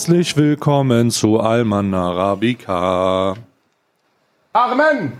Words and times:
Herzlich 0.00 0.34
willkommen 0.34 1.10
zu 1.10 1.40
Alman 1.40 1.92
Arabica. 1.92 3.36
Armen! 4.54 5.12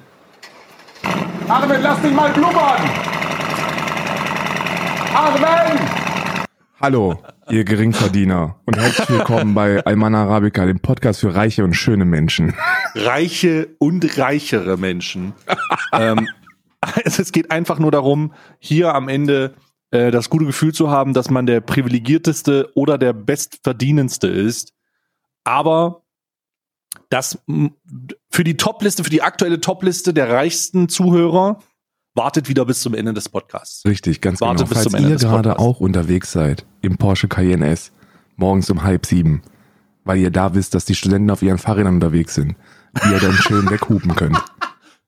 Armen, 1.47 1.83
lass 1.83 2.01
dich 2.01 2.13
mal 2.15 2.33
blubbern! 2.33 2.81
Armen! 5.15 5.79
Hallo, 6.81 7.23
ihr 7.51 7.65
Geringverdiener 7.65 8.57
und 8.65 8.79
herzlich 8.79 9.11
willkommen 9.11 9.53
bei 9.53 9.85
Alman 9.85 10.15
Arabica, 10.15 10.65
dem 10.65 10.81
Podcast 10.81 11.21
für 11.21 11.35
reiche 11.35 11.63
und 11.63 11.75
schöne 11.75 12.07
Menschen. 12.07 12.55
Reiche 12.95 13.69
und 13.81 14.17
reichere 14.17 14.79
Menschen. 14.79 15.35
ähm, 15.93 16.27
es 17.05 17.33
geht 17.33 17.51
einfach 17.51 17.79
nur 17.79 17.91
darum, 17.91 18.33
hier 18.61 18.95
am 18.95 19.09
Ende 19.09 19.53
äh, 19.91 20.11
das 20.11 20.31
gute 20.31 20.47
Gefühl 20.47 20.73
zu 20.73 20.91
haben, 20.91 21.15
dass 21.15 21.31
man 21.31 21.47
der 21.47 21.61
privilegierteste 21.61 22.71
oder 22.75 22.99
der 22.99 23.13
bestverdienendste 23.13 24.29
ist. 24.29 24.73
Aber 25.45 26.03
das 27.09 27.39
für 28.31 28.45
die 28.45 28.57
Topliste, 28.57 29.05
für 29.05 29.11
die 29.11 29.23
aktuelle 29.23 29.61
Topliste 29.61 30.13
der 30.13 30.31
reichsten 30.31 30.89
Zuhörer 30.89 31.61
wartet 32.15 32.49
wieder 32.49 32.65
bis 32.65 32.81
zum 32.81 32.95
Ende 32.95 33.15
des 33.15 33.29
Podcasts. 33.29 33.85
Richtig, 33.85 34.21
ganz 34.21 34.41
Wartet 34.41 34.59
genau. 34.59 34.69
bis 34.69 34.79
Falls 34.79 34.85
zum 34.85 34.95
Ende 34.95 35.11
ihr 35.11 35.17
gerade 35.17 35.51
Podcasts. 35.51 35.63
auch 35.63 35.81
unterwegs 35.81 36.33
seid 36.33 36.67
im 36.81 36.97
Porsche 36.97 37.29
Cayenne 37.29 37.69
S 37.69 37.93
morgens 38.37 38.71
um 38.71 38.83
halb 38.83 39.07
sieben, 39.07 39.43
weil 40.05 40.19
ihr 40.19 40.31
da 40.31 40.55
wisst, 40.55 40.75
dass 40.75 40.85
die 40.85 40.95
Studenten 40.95 41.31
auf 41.31 41.43
ihren 41.43 41.59
Fahrrädern 41.59 41.95
unterwegs 41.95 42.35
sind, 42.35 42.57
wie 43.03 43.13
ihr 43.13 43.21
dann 43.21 43.35
schön 43.35 43.71
weghupen 43.71 44.15
könnt. 44.17 44.43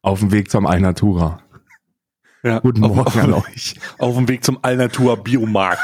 Auf 0.02 0.20
dem 0.20 0.32
Weg 0.32 0.50
zum 0.50 0.66
Alnatura. 0.66 1.40
Ja, 2.42 2.58
Guten 2.58 2.82
auf- 2.84 2.94
Morgen 2.96 3.06
auf, 3.08 3.16
an 3.16 3.32
euch. 3.34 3.74
auf 3.98 4.16
dem 4.16 4.28
Weg 4.28 4.44
zum 4.44 4.58
Alnatura 4.62 5.14
Biomarkt. 5.16 5.80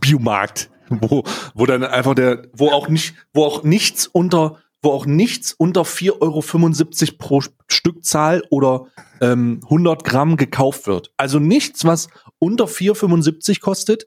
Biomarkt. 0.00 0.70
Wo, 0.88 1.24
wo 1.54 1.66
dann 1.66 1.82
einfach 1.84 2.14
der, 2.14 2.46
wo 2.52 2.70
auch 2.70 2.88
nicht, 2.88 3.14
wo 3.34 3.44
auch 3.44 3.64
nichts 3.64 4.06
unter, 4.06 4.58
wo 4.82 4.90
auch 4.92 5.04
nichts 5.06 5.52
unter 5.52 5.82
4,75 5.82 6.20
Euro 6.20 7.16
pro 7.18 7.40
Stückzahl 7.68 8.42
oder 8.50 8.86
ähm, 9.20 9.60
100 9.64 10.04
Gramm 10.04 10.36
gekauft 10.36 10.86
wird. 10.86 11.12
Also 11.16 11.38
nichts, 11.40 11.84
was 11.84 12.08
unter 12.38 12.66
4,75 12.66 13.60
kostet, 13.60 14.06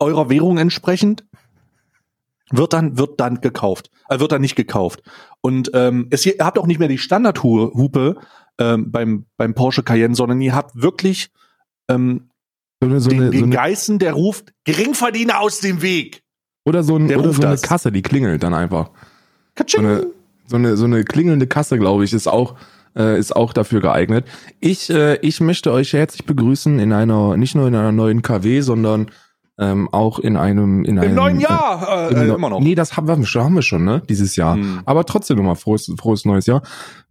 eurer 0.00 0.28
Währung 0.28 0.58
entsprechend, 0.58 1.24
wird 2.50 2.72
dann, 2.72 2.98
wird 2.98 3.20
dann 3.20 3.40
gekauft. 3.40 3.90
Äh, 4.08 4.18
wird 4.20 4.32
dann 4.32 4.40
nicht 4.40 4.56
gekauft. 4.56 5.02
Und 5.40 5.70
ähm, 5.74 6.08
es, 6.10 6.26
ihr 6.26 6.34
habt 6.40 6.58
auch 6.58 6.66
nicht 6.66 6.78
mehr 6.78 6.88
die 6.88 6.98
Standardhupe 6.98 8.16
ähm, 8.58 8.90
beim, 8.90 9.26
beim 9.36 9.54
Porsche 9.54 9.82
Cayenne, 9.82 10.14
sondern 10.14 10.40
ihr 10.40 10.54
habt 10.54 10.80
wirklich 10.80 11.30
ähm, 11.88 12.28
So 12.82 12.88
eine, 12.88 13.00
so 13.00 13.10
den, 13.10 13.20
eine, 13.22 13.26
so 13.32 13.38
den 13.44 13.50
Geißen, 13.50 13.98
der 13.98 14.12
ruft, 14.14 14.52
Geringverdiener 14.64 15.40
aus 15.40 15.60
dem 15.60 15.82
Weg. 15.82 16.22
oder 16.64 16.82
so, 16.82 16.96
ein, 16.96 17.08
der 17.08 17.18
oder 17.20 17.32
so 17.32 17.42
eine 17.42 17.52
das. 17.52 17.62
Kasse, 17.62 17.92
die 17.92 18.02
klingelt 18.02 18.42
dann 18.42 18.54
einfach. 18.54 18.86
So 18.88 18.92
Katsching. 19.56 19.80
eine, 19.86 20.06
so 20.46 20.56
eine, 20.56 20.76
so 20.76 20.84
eine 20.84 21.04
klingelnde 21.04 21.46
Kasse, 21.46 21.78
glaube 21.78 22.04
ich, 22.04 22.12
ist 22.12 22.26
auch, 22.28 22.54
äh, 22.96 23.18
ist 23.18 23.34
auch 23.34 23.52
dafür 23.52 23.80
geeignet. 23.80 24.26
Ich, 24.60 24.90
äh, 24.90 25.16
ich 25.16 25.40
möchte 25.40 25.72
euch 25.72 25.92
herzlich 25.92 26.24
begrüßen 26.26 26.78
in 26.78 26.92
einer, 26.92 27.36
nicht 27.36 27.54
nur 27.54 27.66
in 27.68 27.74
einer 27.74 27.92
neuen 27.92 28.22
KW, 28.22 28.60
sondern 28.60 29.10
ähm, 29.58 29.88
auch 29.90 30.18
in 30.18 30.36
einem, 30.36 30.84
in 30.84 30.98
einem 30.98 31.10
Im 31.10 31.14
neuen 31.16 31.40
Jahr, 31.40 32.10
Äh, 32.10 32.14
äh, 32.14 32.24
im 32.24 32.30
äh, 32.30 32.34
immer 32.34 32.50
noch. 32.50 32.60
Nee, 32.60 32.74
das 32.74 32.96
haben 32.96 33.08
wir, 33.08 33.24
schon- 33.24 33.42
haben 33.44 33.54
wir 33.54 33.62
schon, 33.62 33.84
ne? 33.84 34.02
Dieses 34.08 34.36
Jahr. 34.36 34.56
Hm. 34.56 34.80
Aber 34.84 35.04
trotzdem 35.06 35.38
nochmal 35.38 35.56
frohes, 35.56 35.90
frohes 35.98 36.24
neues 36.26 36.44
Jahr. 36.46 36.62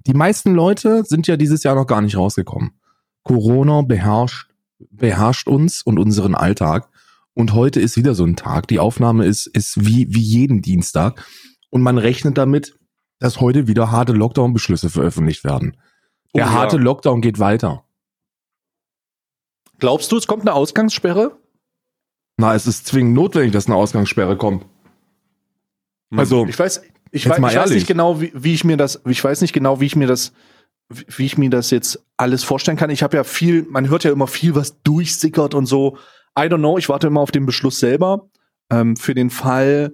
Die 0.07 0.13
meisten 0.13 0.53
Leute 0.53 1.03
sind 1.05 1.27
ja 1.27 1.37
dieses 1.37 1.63
Jahr 1.63 1.75
noch 1.75 1.87
gar 1.87 2.01
nicht 2.01 2.17
rausgekommen. 2.17 2.79
Corona 3.23 3.81
beherrscht, 3.81 4.51
beherrscht 4.91 5.47
uns 5.47 5.81
und 5.81 5.97
unseren 5.97 6.35
Alltag. 6.35 6.89
Und 7.33 7.53
heute 7.53 7.81
ist 7.81 7.97
wieder 7.97 8.13
so 8.13 8.23
ein 8.23 8.35
Tag. 8.35 8.67
Die 8.67 8.79
Aufnahme 8.79 9.25
ist, 9.25 9.47
ist 9.47 9.83
wie, 9.83 10.13
wie 10.13 10.21
jeden 10.21 10.61
Dienstag. 10.61 11.25
Und 11.69 11.81
man 11.81 11.97
rechnet 11.97 12.38
damit, 12.38 12.77
dass 13.19 13.41
heute 13.41 13.67
wieder 13.67 13.91
harte 13.91 14.13
Lockdown-Beschlüsse 14.13 14.89
veröffentlicht 14.89 15.44
werden. 15.44 15.75
Oh 16.33 16.38
Der 16.38 16.45
ja. 16.45 16.51
harte 16.51 16.77
Lockdown 16.77 17.21
geht 17.21 17.39
weiter. 17.39 17.83
Glaubst 19.79 20.11
du, 20.11 20.17
es 20.17 20.27
kommt 20.27 20.44
eine 20.44 20.53
Ausgangssperre? 20.53 21.38
Na, 22.38 22.53
es 22.53 22.67
ist 22.67 22.85
zwingend 22.88 23.13
notwendig, 23.13 23.53
dass 23.53 23.67
eine 23.67 23.75
Ausgangssperre 23.75 24.38
kommt. 24.38 24.65
Also, 26.15 26.45
ich 26.45 26.57
weiß, 26.57 26.81
ich 27.15 27.29
weiß, 27.29 27.37
ich 27.37 27.43
weiß 27.43 27.71
nicht 27.71 27.87
genau, 27.87 28.19
wie, 28.19 28.31
wie 28.35 28.53
ich 28.53 28.63
mir 28.63 28.77
das, 28.77 29.01
ich 29.05 29.23
weiß 29.23 29.41
nicht 29.41 29.53
genau, 29.53 29.79
wie 29.79 29.85
ich 29.85 29.95
mir 29.95 30.07
das, 30.07 30.33
wie 30.89 31.05
wie 31.17 31.25
ich 31.25 31.37
mir 31.37 31.49
das 31.49 31.71
jetzt 31.71 32.03
alles 32.17 32.43
vorstellen 32.43 32.77
kann. 32.77 32.89
Ich 32.89 33.03
habe 33.03 33.15
ja 33.17 33.23
viel, 33.23 33.63
man 33.63 33.89
hört 33.89 34.03
ja 34.03 34.11
immer 34.11 34.27
viel, 34.27 34.55
was 34.55 34.81
durchsickert 34.83 35.53
und 35.53 35.65
so. 35.65 35.97
I 36.37 36.43
don't 36.43 36.57
know. 36.57 36.77
Ich 36.77 36.89
warte 36.89 37.07
immer 37.07 37.21
auf 37.21 37.31
den 37.31 37.45
Beschluss 37.45 37.79
selber 37.79 38.29
ähm, 38.69 38.97
für 38.97 39.15
den 39.15 39.29
Fall, 39.29 39.93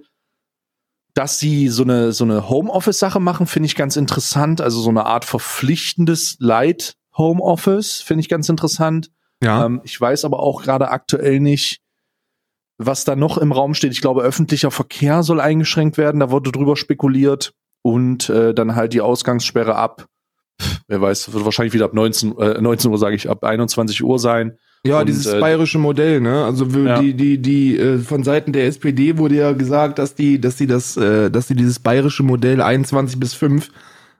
dass 1.14 1.38
sie 1.38 1.68
so 1.68 1.84
eine 1.84 2.12
so 2.12 2.24
eine 2.24 2.48
Homeoffice-Sache 2.48 3.20
machen, 3.20 3.46
finde 3.46 3.66
ich 3.66 3.76
ganz 3.76 3.96
interessant. 3.96 4.60
Also 4.60 4.80
so 4.80 4.90
eine 4.90 5.06
Art 5.06 5.24
verpflichtendes 5.24 6.36
Light 6.40 6.96
Homeoffice 7.16 8.00
finde 8.00 8.22
ich 8.22 8.28
ganz 8.28 8.48
interessant. 8.48 9.10
Ja. 9.42 9.66
Ähm, 9.66 9.80
ich 9.84 10.00
weiß 10.00 10.24
aber 10.24 10.40
auch 10.40 10.62
gerade 10.62 10.88
aktuell 10.90 11.40
nicht, 11.40 11.81
was 12.86 13.04
da 13.04 13.16
noch 13.16 13.38
im 13.38 13.52
Raum 13.52 13.74
steht. 13.74 13.92
Ich 13.92 14.00
glaube, 14.00 14.22
öffentlicher 14.22 14.70
Verkehr 14.70 15.22
soll 15.22 15.40
eingeschränkt 15.40 15.98
werden. 15.98 16.20
Da 16.20 16.30
wurde 16.30 16.52
drüber 16.52 16.76
spekuliert. 16.76 17.52
Und 17.84 18.28
äh, 18.30 18.54
dann 18.54 18.76
halt 18.76 18.92
die 18.92 19.00
Ausgangssperre 19.00 19.74
ab. 19.74 20.06
Pff, 20.60 20.80
wer 20.86 21.00
weiß, 21.00 21.32
wird 21.32 21.44
wahrscheinlich 21.44 21.74
wieder 21.74 21.86
ab 21.86 21.94
19, 21.94 22.38
äh, 22.38 22.60
19 22.60 22.90
Uhr, 22.92 22.98
sage 22.98 23.16
ich, 23.16 23.28
ab 23.28 23.42
21 23.44 24.04
Uhr 24.04 24.18
sein. 24.20 24.56
Ja, 24.86 25.00
Und, 25.00 25.08
dieses 25.08 25.26
äh, 25.26 25.40
bayerische 25.40 25.78
Modell, 25.78 26.20
ne? 26.20 26.44
Also 26.44 26.64
Ja. 26.66 27.00
die 27.00 27.14
die 27.14 27.38
die 27.42 27.76
äh, 27.76 27.98
von 27.98 28.22
Seiten 28.24 28.52
der 28.52 28.66
SPD 28.66 29.18
wurde 29.18 29.34
ja 29.36 29.52
gesagt, 29.52 29.98
dass 29.98 30.14
die 30.14 30.40
dass 30.40 30.58
sie 30.58 30.66
das 30.68 30.96
äh, 30.96 31.30
dass 31.30 31.48
sie 31.48 31.54
dieses 31.56 31.78
bayerische 31.80 32.22
Modell 32.22 32.60
21 32.60 33.18
bis 33.18 33.34
5 33.34 33.68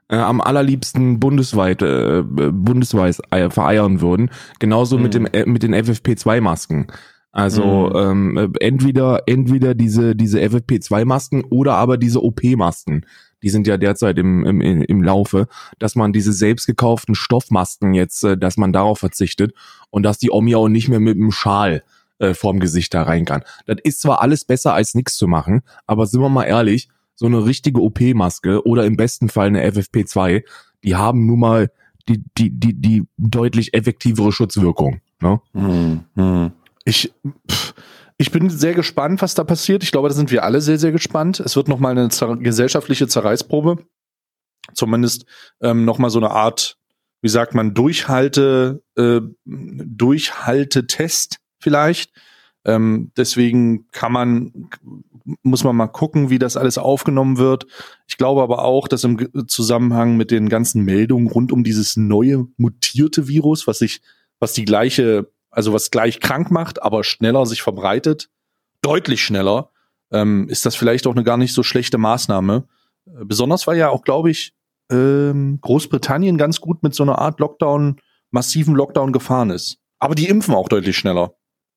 äh, 0.09 0.17
am 0.17 0.41
allerliebsten 0.41 1.19
bundesweit 1.21 1.83
äh, 1.83 2.23
bundesweit 2.25 3.19
äh, 3.31 3.51
vereiern 3.51 4.01
würden, 4.01 4.31
genauso 4.59 4.99
mit 4.99 5.15
Mhm. 5.15 5.25
dem 5.25 5.27
äh, 5.33 5.47
mit 5.47 5.63
den 5.63 5.75
FFP2 5.75 6.41
Masken. 6.41 6.87
Also 7.33 7.91
Mhm. 7.95 7.97
ähm, 7.97 8.37
äh, 8.37 8.49
entweder 8.61 9.23
entweder 9.27 9.75
diese 9.75 10.15
diese 10.15 10.39
FFP2 10.41 11.05
Masken 11.07 11.43
oder 11.45 11.75
aber 11.75 11.97
diese 11.97 12.23
OP 12.23 12.43
Masken. 12.57 13.07
Die 13.43 13.49
sind 13.49 13.67
ja 13.67 13.77
derzeit 13.77 14.19
im, 14.19 14.45
im, 14.47 14.61
im 14.61 15.03
Laufe, 15.03 15.49
dass 15.81 15.97
man 15.97 16.13
diese 16.13 16.33
selbst 16.33 16.67
gekauften 16.67 17.15
Stoffmasken 17.17 17.95
jetzt, 17.95 18.23
äh, 18.23 18.37
dass 18.37 18.57
man 18.57 18.73
darauf 18.73 18.99
verzichtet 19.01 19.53
und 19.91 20.05
dass 20.05 20.19
die 20.19 20.31
Omi 20.31 20.55
auch 20.55 20.69
nicht 20.69 20.89
mehr 20.89 21.01
mit 21.01 21.17
dem 21.17 21.33
Schal 21.33 21.83
äh, 22.21 22.35
vorm 22.35 22.61
Gesicht 22.61 22.95
da 22.95 23.03
rein 23.03 23.25
kann. 23.25 23.43
Das 23.67 23.79
ist 23.83 24.01
zwar 24.01 24.21
alles 24.21 24.45
besser 24.45 24.75
als 24.75 24.95
nichts 24.95 25.17
zu 25.17 25.27
machen, 25.27 25.63
aber 25.87 26.07
sind 26.07 26.21
wir 26.21 26.29
mal 26.29 26.45
ehrlich, 26.45 26.89
so 27.15 27.27
eine 27.27 27.45
richtige 27.45 27.81
OP-Maske 27.81 28.65
oder 28.67 28.85
im 28.85 28.97
besten 28.97 29.29
Fall 29.29 29.49
eine 29.49 29.67
FFP2, 29.69 30.45
die 30.85 30.95
haben 30.97 31.27
nun 31.27 31.41
mal 31.41 31.71
die, 32.09 32.23
die, 32.39 32.51
die, 32.51 32.75
die 32.75 33.05
deutlich 33.17 33.75
effektivere 33.75 34.33
Schutzwirkung. 34.33 35.01
Ne? 35.21 35.41
Ich, 36.85 37.13
ich 38.17 38.31
bin 38.31 38.51
sehr 38.51 38.75
gespannt, 38.75 39.23
was 39.23 39.35
da 39.35 39.45
passiert. 39.45 39.83
Ich 39.83 39.93
glaube, 39.93 40.09
da 40.09 40.15
sind 40.15 40.31
wir 40.31 40.45
alle 40.45 40.61
sehr, 40.61 40.79
sehr 40.79 40.93
gespannt. 40.93 41.41
Es 41.41 41.57
wird 41.57 41.69
nochmal 41.69 41.93
eine 41.93 42.09
zer 42.09 42.37
gesellschaftliche 42.37 43.09
Zerreißprobe. 43.09 43.79
Zumindest 44.75 45.27
ähm, 45.61 45.85
nochmal 45.85 46.11
so 46.11 46.19
eine 46.19 46.31
Art, 46.31 46.79
wie 47.21 47.29
sagt 47.29 47.55
man, 47.55 47.75
Durchhalte, 47.75 48.83
äh, 48.97 49.21
Durchhaltetest 49.45 51.39
vielleicht. 51.59 52.13
Ähm, 52.65 53.11
deswegen 53.17 53.91
kann 53.91 54.13
man, 54.13 54.69
muss 55.43 55.65
man 55.65 55.75
mal 55.75 55.89
gucken, 55.89 56.31
wie 56.31 56.39
das 56.39 56.57
alles 56.57 56.79
aufgenommen 56.79 57.39
wird. 57.39 57.67
Ich 58.07 58.17
glaube 58.19 58.43
aber 58.43 58.65
auch, 58.65 58.87
dass 58.87 59.05
im 59.05 59.49
Zusammenhang 59.49 60.17
mit 60.17 60.31
den 60.31 60.49
ganzen 60.49 60.85
Meldungen 60.85 61.27
rund 61.27 61.51
um 61.51 61.65
dieses 61.65 61.97
neue 61.97 62.47
mutierte 62.57 63.27
Virus, 63.27 63.67
was 63.67 63.79
sich, 63.81 64.01
was 64.39 64.53
die 64.53 64.65
gleiche, 64.65 65.29
also 65.53 65.73
was 65.73 65.91
gleich 65.91 66.19
krank 66.19 66.51
macht, 66.51 66.83
aber 66.83 67.05
schneller 67.05 67.47
sich 67.47 67.63
verbreitet, 67.63 68.31
deutlich 68.81 69.23
schneller, 69.23 69.71
ähm, 70.11 70.49
ist 70.49 70.67
das 70.67 70.75
vielleicht 70.75 71.07
auch 71.07 71.13
eine 71.13 71.23
gar 71.23 71.37
nicht 71.37 71.55
so 71.55 71.63
schlechte 71.63 71.99
Maßnahme. 71.99 72.65
Äh, 73.07 73.25
Besonders 73.25 73.67
weil 73.67 73.79
ja 73.79 73.91
auch, 73.91 74.03
glaube 74.03 74.31
ich, 74.31 74.55
ähm, 74.91 75.59
Großbritannien 75.61 76.37
ganz 76.39 76.61
gut 76.61 76.83
mit 76.83 76.95
so 76.95 77.03
einer 77.03 77.19
Art 77.19 77.41
Lockdown, 77.41 78.01
massiven 78.31 78.75
Lockdown 78.75 79.13
gefahren 79.13 79.51
ist. 79.51 79.79
Aber 79.99 80.15
die 80.15 80.29
impfen 80.29 80.55
auch 80.55 80.69
deutlich 80.69 80.97
schneller. 80.97 81.35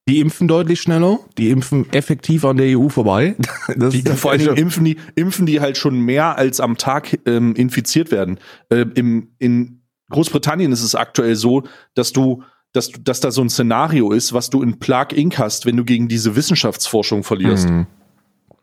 Die 0.08 0.20
impfen 0.20 0.48
deutlich 0.48 0.82
schneller, 0.82 1.20
die 1.38 1.50
impfen 1.50 1.92
effektiv 1.92 2.46
an 2.46 2.58
der 2.58 2.78
EU 2.78 2.90
vorbei. 2.90 3.36
Das 3.76 3.94
Die, 3.94 4.04
vor 4.04 4.32
allen 4.32 4.40
Dingen 4.40 4.56
impfen 4.56 4.86
die, 4.86 4.98
impfen 5.16 5.48
die 5.48 5.62
halt 5.62 5.78
schon 5.78 6.00
mehr 6.00 6.38
als 6.38 6.60
am 6.60 6.78
Tag 6.78 7.20
ähm, 7.26 7.56
infiziert 7.56 8.12
werden. 8.12 8.40
Äh, 8.70 8.86
im, 8.94 9.34
in 9.40 9.82
Großbritannien 10.12 10.72
ist 10.72 10.84
es 10.84 10.94
aktuell 10.94 11.36
so, 11.36 11.64
dass 11.96 12.14
du, 12.14 12.44
dass 12.76 12.90
du, 12.90 13.00
dass 13.02 13.20
da 13.20 13.32
so 13.32 13.42
ein 13.42 13.50
Szenario 13.50 14.12
ist, 14.12 14.34
was 14.34 14.50
du 14.50 14.62
in 14.62 14.80
Plague 14.80 15.16
Inc. 15.16 15.38
hast, 15.40 15.66
wenn 15.66 15.78
du 15.78 15.84
gegen 15.86 16.08
diese 16.08 16.36
Wissenschaftsforschung 16.36 17.24
verlierst. 17.24 17.70
Mhm. 17.70 17.88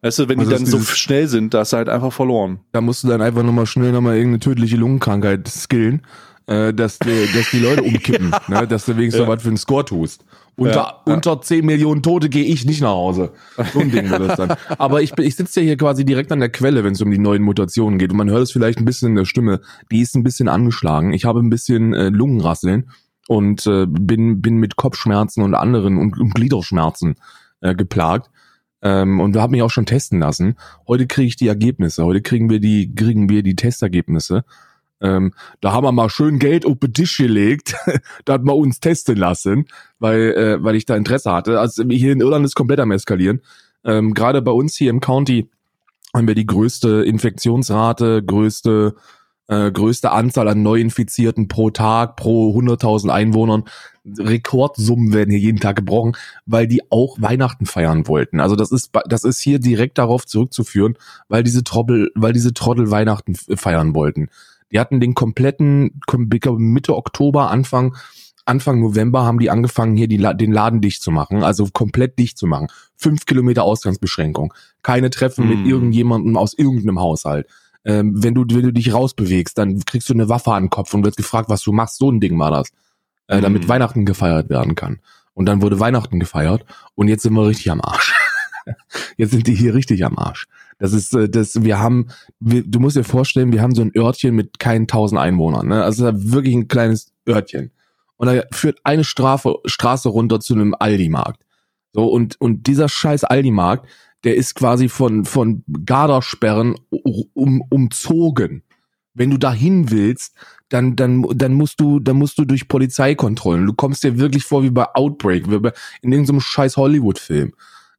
Weißt 0.03 0.19
du, 0.19 0.29
wenn 0.29 0.39
Also 0.41 0.51
die 0.51 0.57
ist 0.57 0.73
dann 0.73 0.81
so 0.81 0.85
schnell 0.85 1.29
sind, 1.29 1.55
da 1.55 1.61
hast 1.61 1.73
du 1.73 1.77
halt 1.77 1.89
einfach 1.89 2.13
verloren. 2.13 2.59
Da 2.73 2.81
musst 2.81 3.05
du 3.05 3.09
dann 3.09 3.23
einfach 3.23 3.43
nochmal 3.45 3.67
schnell 3.67 3.93
nochmal 3.93 4.17
irgendeine 4.17 4.41
tödliche 4.41 4.77
Lungenkrankheit 4.77 5.47
skillen. 5.49 6.03
Äh, 6.49 6.75
dass, 6.75 6.99
die, 6.99 7.29
dass 7.37 7.51
die 7.53 7.61
Leute 7.61 7.83
umkippen, 7.85 8.35
ne? 8.49 8.67
dass 8.67 8.85
du 8.87 8.97
wenigstens 8.97 9.23
Ja. 9.23 9.29
was 9.29 9.43
für 9.43 9.49
einen 9.49 9.57
Score 9.57 9.85
tust. 9.85 10.25
Unter, 10.57 10.75
Ja, 10.75 11.03
ja. 11.07 11.15
unter 11.15 11.41
10 11.41 11.65
Millionen 11.65 12.03
Tote 12.03 12.29
gehe 12.29 12.45
ich 12.45 12.67
nicht 12.67 12.81
nach 12.81 12.91
Hause. 12.91 13.31
So 13.73 13.79
ein 13.79 13.93
Ding 13.93 14.11
wird 14.11 14.21
das 14.29 14.37
dann. 14.39 14.57
Aber 14.79 15.03
ich, 15.03 15.13
bin- 15.13 15.25
ich 15.25 15.37
sitze 15.37 15.61
ja 15.61 15.67
hier 15.67 15.77
quasi 15.77 16.05
direkt 16.05 16.33
an 16.33 16.41
der 16.41 16.51
Quelle, 16.51 16.83
wenn 16.83 16.95
es 16.95 17.01
um 17.01 17.13
die 17.13 17.19
neuen 17.19 17.43
Mutationen 17.43 17.97
geht. 17.97 18.11
Und 18.11 18.17
man 18.19 18.29
hört 18.29 18.43
es 18.43 18.51
vielleicht 18.51 18.81
ein 18.81 18.85
bisschen 18.85 19.11
in 19.11 19.15
der 19.15 19.25
Stimme. 19.25 19.61
Die 19.93 20.01
ist 20.01 20.17
ein 20.17 20.25
bisschen 20.25 20.49
angeschlagen. 20.49 21.13
Ich 21.13 21.25
habe 21.27 21.39
ein 21.39 21.49
bisschen 21.49 21.95
äh, 21.95 22.09
Lungenrasseln 22.09 22.91
und 23.33 23.67
äh, 23.67 23.87
bin, 23.87 24.43
bin 24.43 24.57
mit 24.57 24.77
Kopfschmerzen 24.77 25.43
und 25.43 25.55
anderen 25.55 25.97
und, 25.99 26.19
und 26.19 26.35
Gliederschmerzen 26.35 27.17
äh, 27.61 27.75
geplagt. 27.75 28.31
Ähm, 28.83 29.21
und 29.21 29.37
habe 29.37 29.53
mich 29.53 29.63
auch 29.63 29.71
schon 29.71 29.87
testen 29.87 30.21
lassen. 30.21 30.57
Heute 30.89 31.07
kriege 31.07 31.29
ich 31.29 31.37
die 31.37 31.47
Ergebnisse. 31.47 32.05
Heute 32.05 32.21
kriegen 32.21 32.51
wir 32.51 32.59
die, 32.59 32.93
kriegen 32.95 33.29
wir 33.29 33.43
die 33.43 33.55
Testergebnisse. 33.55 34.45
Ähm, 35.01 35.33
da 35.61 35.73
haben 35.73 35.85
wir 35.85 35.93
mal 35.93 36.11
schön 36.11 36.39
Geld 36.39 36.67
auf 36.67 36.79
den 36.79 36.93
Tisch 36.93 37.17
gelegt, 37.17 37.75
da 38.25 38.35
hat 38.35 38.45
man 38.45 38.57
uns 38.57 38.81
testen 38.81 39.17
lassen, 39.17 39.67
weil, 39.99 40.33
äh, 40.33 40.63
weil 40.63 40.77
ich 40.77 40.87
da 40.87 40.97
Interesse 40.97 41.33
hatte. 41.33 41.59
Also 41.59 41.85
hier 41.89 42.13
in 42.13 42.21
Irland 42.21 42.45
ist 42.45 42.55
komplett 42.55 42.81
am 42.81 42.93
eskalieren. 42.93 43.41
Ähm, 43.85 44.15
Gerade 44.15 44.43
bei 44.43 44.53
uns 44.53 44.77
hier 44.77 44.91
im 44.91 45.01
County 45.01 45.51
haben 46.15 46.29
wir 46.29 46.37
die 46.37 46.47
größte 46.47 47.03
Infektionsrate, 47.05 48.23
größte 48.23 48.95
äh, 49.53 49.71
größte 49.71 50.11
Anzahl 50.13 50.49
an 50.49 50.63
Neuinfizierten 50.63 51.49
pro 51.49 51.71
Tag, 51.71 52.17
pro 52.17 52.57
100.000 52.59 53.11
Einwohnern. 53.11 53.65
Rekordsummen 54.19 55.13
werden 55.13 55.31
hier 55.31 55.39
jeden 55.39 55.61
Tag 55.61 55.77
gebrochen, 55.77 56.17
weil 56.47 56.67
die 56.67 56.83
auch 56.91 57.17
Weihnachten 57.21 57.67
feiern 57.67 58.09
wollten. 58.09 58.41
Also 58.41 58.57
das 58.57 58.73
ist, 58.73 58.91
das 59.07 59.25
ist 59.25 59.41
hier 59.41 59.59
direkt 59.59 59.99
darauf 59.99 60.27
zurückzuführen, 60.27 60.97
weil 61.29 61.43
diese 61.43 61.63
Trottel, 61.63 62.11
weil 62.15 62.33
diese 62.33 62.55
Trottel 62.55 62.91
Weihnachten 62.91 63.35
feiern 63.35 63.95
wollten. 63.95 64.29
Die 64.73 64.81
hatten 64.81 65.01
den 65.01 65.15
kompletten, 65.15 66.01
Mitte 66.59 66.97
Oktober, 66.97 67.51
Anfang, 67.51 67.95
Anfang 68.45 68.81
November 68.81 69.23
haben 69.25 69.39
die 69.39 69.51
angefangen, 69.51 69.97
hier 69.97 70.09
die, 70.09 70.19
den 70.19 70.53
Laden 70.53 70.81
dicht 70.81 71.03
zu 71.03 71.11
machen, 71.11 71.45
also 71.45 71.69
komplett 71.73 72.19
dicht 72.19 72.39
zu 72.39 72.47
machen. 72.47 72.69
Fünf 72.97 73.27
Kilometer 73.27 73.63
Ausgangsbeschränkung. 73.63 74.53
Keine 74.83 75.11
Treffen 75.11 75.49
mit 75.49 75.59
Hm. 75.59 75.67
irgendjemandem 75.67 76.37
aus 76.37 76.55
irgendeinem 76.55 76.99
Haushalt. 76.99 77.47
Ähm, 77.85 78.23
wenn 78.23 78.35
du, 78.35 78.45
wenn 78.49 78.63
du 78.63 78.73
dich 78.73 78.93
rausbewegst, 78.93 79.59
dann 79.59 79.81
kriegst 79.85 80.09
du 80.09 80.13
eine 80.15 80.29
Waffe 80.29 80.53
an 80.53 80.65
den 80.65 80.71
Kopf 80.71 80.95
und 80.95 81.05
wirst 81.05 81.17
gefragt, 81.17 81.49
was 81.49 81.63
du 81.63 81.73
machst. 81.73 81.99
So 81.99 82.11
ein 82.11 82.21
Ding 82.21 82.39
war 82.39 82.51
das. 82.51 82.71
Äh, 83.27 83.41
damit 83.41 83.63
Hm. 83.63 83.69
Weihnachten 83.69 84.05
gefeiert 84.05 84.51
werden 84.51 84.75
kann. 84.75 85.01
Und 85.35 85.47
dann 85.47 85.63
wurde 85.63 85.81
Weihnachten 85.81 86.21
gefeiert 86.21 86.65
und 86.95 87.09
jetzt 87.09 87.23
sind 87.23 87.35
wir 87.35 87.47
richtig 87.47 87.71
am 87.71 87.81
Arsch. 87.81 88.15
jetzt 89.17 89.31
sind 89.31 89.47
die 89.47 89.55
hier 89.55 89.75
richtig 89.75 90.05
am 90.05 90.19
Arsch. 90.19 90.47
Das 90.79 90.93
ist, 90.93 91.15
äh, 91.15 91.29
das, 91.29 91.63
wir 91.63 91.79
haben, 91.79 92.09
wir, 92.41 92.63
du 92.65 92.81
musst 92.81 92.97
dir 92.97 93.05
vorstellen, 93.05 93.53
wir 93.53 93.63
haben 93.63 93.75
so 93.75 93.83
ein 93.83 93.93
Örtchen 93.97 94.35
mit 94.35 94.59
keinen 94.59 94.87
tausend 94.87 95.21
Einwohnern, 95.21 95.69
ne? 95.69 95.83
Also 95.83 96.11
wirklich 96.13 96.55
ein 96.55 96.69
kleines 96.69 97.13
Örtchen. 97.29 97.71
Und 98.17 98.27
da 98.27 98.43
führt 98.53 98.79
eine 98.85 99.05
Strafe, 99.05 99.57
Straße 99.65 100.09
runter 100.09 100.41
zu 100.41 100.55
einem 100.55 100.75
Aldi-Markt. 100.79 101.45
So, 101.93 102.07
und, 102.07 102.41
und 102.41 102.67
dieser 102.67 102.89
scheiß 102.89 103.25
Aldi-Markt, 103.25 103.89
der 104.25 104.37
ist 104.37 104.55
quasi 104.55 104.89
von, 104.89 105.25
von 105.25 105.65
Gardersperren 105.85 106.77
um, 107.35 107.63
umzogen. 107.69 108.63
Wenn 109.15 109.31
du 109.31 109.37
dahin 109.37 109.91
willst, 109.91 110.35
dann, 110.69 110.97
dann, 110.97 111.27
dann 111.35 111.53
musst 111.53 111.81
du, 111.81 112.01
dann 112.01 112.17
musst 112.17 112.39
du 112.39 112.45
durch 112.45 112.69
Polizeikontrollen. 112.69 113.67
Du 113.67 113.75
kommst 113.75 114.05
dir 114.05 114.19
wirklich 114.19 114.45
vor 114.45 114.63
wie 114.63 114.71
bei 114.71 114.87
Outbreak, 114.95 115.51
wie 115.51 115.59
bei, 115.59 115.73
in 116.01 116.13
irgendeinem 116.13 116.41
scheiß 116.41 116.77
Hollywood-Film. 116.77 117.53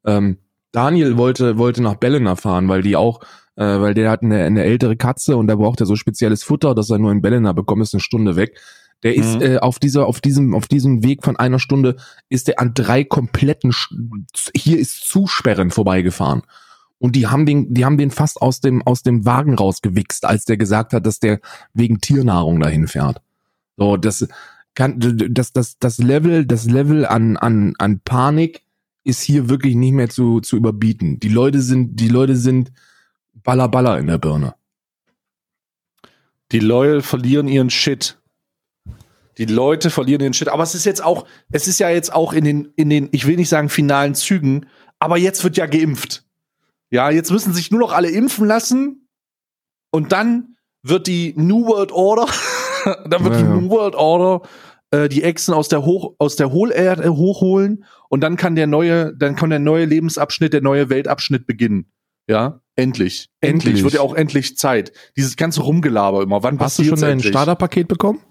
Ähm, 0.05 0.37
Daniel 0.71 1.17
wollte, 1.17 1.57
wollte 1.57 1.83
nach 1.83 1.95
Bellena 1.95 2.35
fahren, 2.35 2.67
weil 2.67 2.81
die 2.81 2.95
auch, 2.95 3.21
äh, 3.55 3.63
weil 3.63 3.93
der 3.93 4.09
hat 4.09 4.23
eine, 4.23 4.43
eine 4.43 4.63
ältere 4.63 4.97
Katze 4.97 5.37
und 5.37 5.47
da 5.47 5.55
braucht 5.55 5.81
er 5.81 5.85
so 5.85 5.95
spezielles 5.95 6.43
Futter, 6.43 6.73
dass 6.73 6.89
er 6.89 6.97
nur 6.97 7.11
in 7.11 7.21
Bellena 7.21 7.53
bekommt, 7.53 7.83
ist 7.83 7.93
eine 7.93 8.01
Stunde 8.01 8.35
weg. 8.35 8.59
Der 9.03 9.15
ist 9.15 9.35
Mhm. 9.35 9.41
äh, 9.41 9.57
auf 9.57 9.79
dieser, 9.79 10.07
auf 10.07 10.21
diesem, 10.21 10.55
auf 10.55 10.67
diesem 10.67 11.03
Weg 11.03 11.23
von 11.23 11.35
einer 11.37 11.59
Stunde 11.59 11.97
ist 12.29 12.49
er 12.49 12.59
an 12.59 12.73
drei 12.73 13.03
kompletten, 13.03 13.73
hier 14.55 14.79
ist 14.79 15.07
Zusperren 15.07 15.71
vorbeigefahren. 15.71 16.41
Und 16.99 17.17
die 17.17 17.27
haben 17.27 17.45
den, 17.45 17.73
die 17.73 17.83
haben 17.83 17.97
den 17.97 18.11
fast 18.11 18.41
aus 18.41 18.61
dem, 18.61 18.81
aus 18.81 19.03
dem 19.03 19.25
Wagen 19.25 19.55
rausgewichst, 19.55 20.23
als 20.23 20.45
der 20.45 20.55
gesagt 20.55 20.93
hat, 20.93 21.05
dass 21.05 21.19
der 21.19 21.41
wegen 21.73 21.99
Tiernahrung 21.99 22.61
dahin 22.61 22.87
fährt. 22.87 23.21
So, 23.75 23.97
das 23.97 24.25
kann, 24.73 24.95
das, 24.99 25.51
das, 25.51 25.77
das 25.79 25.97
Level, 25.97 26.45
das 26.45 26.65
Level 26.65 27.05
an, 27.05 27.35
an, 27.35 27.73
an 27.77 27.99
Panik 27.99 28.61
ist 29.03 29.21
hier 29.21 29.49
wirklich 29.49 29.75
nicht 29.75 29.91
mehr 29.91 30.09
zu, 30.09 30.39
zu 30.39 30.55
überbieten. 30.55 31.19
Die 31.19 31.27
Leute 31.27 31.61
sind, 31.61 31.99
die 31.99 32.07
Leute 32.07 32.37
sind 32.37 32.71
baller 33.33 33.67
baller 33.67 33.99
in 33.99 34.07
der 34.07 34.17
Birne. 34.17 34.55
Die 36.53 36.59
Leute 36.59 37.01
verlieren 37.01 37.49
ihren 37.49 37.69
Shit. 37.69 38.17
Die 39.37 39.45
Leute 39.45 39.89
verlieren 39.89 40.21
ihren 40.21 40.33
Shit. 40.33 40.49
Aber 40.49 40.63
es 40.63 40.75
ist 40.75 40.85
jetzt 40.85 41.03
auch, 41.03 41.25
es 41.51 41.67
ist 41.67 41.79
ja 41.79 41.89
jetzt 41.89 42.13
auch 42.13 42.33
in 42.33 42.43
den, 42.43 42.73
in 42.75 42.89
den, 42.89 43.09
ich 43.11 43.25
will 43.27 43.35
nicht 43.35 43.49
sagen 43.49 43.69
finalen 43.69 44.15
Zügen, 44.15 44.67
aber 44.99 45.17
jetzt 45.17 45.43
wird 45.43 45.57
ja 45.57 45.65
geimpft. 45.65 46.25
Ja, 46.91 47.09
jetzt 47.09 47.31
müssen 47.31 47.53
sich 47.53 47.71
nur 47.71 47.79
noch 47.79 47.91
alle 47.91 48.09
impfen 48.09 48.45
lassen 48.45 49.07
und 49.91 50.11
dann 50.11 50.57
wird 50.83 51.07
die 51.07 51.33
New 51.35 51.65
World 51.65 51.91
Order, 51.91 52.27
dann 53.09 53.23
wird 53.23 53.35
Ja, 53.35 53.41
die 53.41 53.47
ja. 53.47 53.55
New 53.55 53.69
World 53.69 53.95
Order 53.95 54.41
äh, 54.91 55.09
die 55.09 55.23
Echsen 55.23 55.53
aus 55.53 55.69
der 55.69 55.83
Hoch, 55.85 56.13
aus 56.19 56.35
der 56.35 56.51
Hohlerde 56.51 57.15
hochholen 57.15 57.85
und 58.09 58.21
dann 58.21 58.35
kann 58.35 58.55
der 58.55 58.67
neue, 58.67 59.15
dann 59.15 59.35
kann 59.35 59.49
der 59.49 59.59
neue 59.59 59.85
Lebensabschnitt, 59.85 60.53
der 60.53 60.61
neue 60.61 60.89
Weltabschnitt 60.89 61.47
beginnen. 61.47 61.91
Ja, 62.29 62.61
endlich. 62.75 63.29
Endlich. 63.41 63.65
Endlich. 63.65 63.83
Wird 63.83 63.93
ja 63.95 64.01
auch 64.01 64.13
endlich 64.13 64.57
Zeit. 64.57 64.93
Dieses 65.17 65.35
ganze 65.35 65.61
Rumgelaber 65.61 66.21
immer. 66.21 66.43
Wann 66.43 66.59
Hast 66.59 66.79
du 66.79 66.83
schon 66.83 66.99
dein 66.99 67.13
endlich? 67.13 67.31
Starterpaket 67.31 67.87
bekommen? 67.87 68.21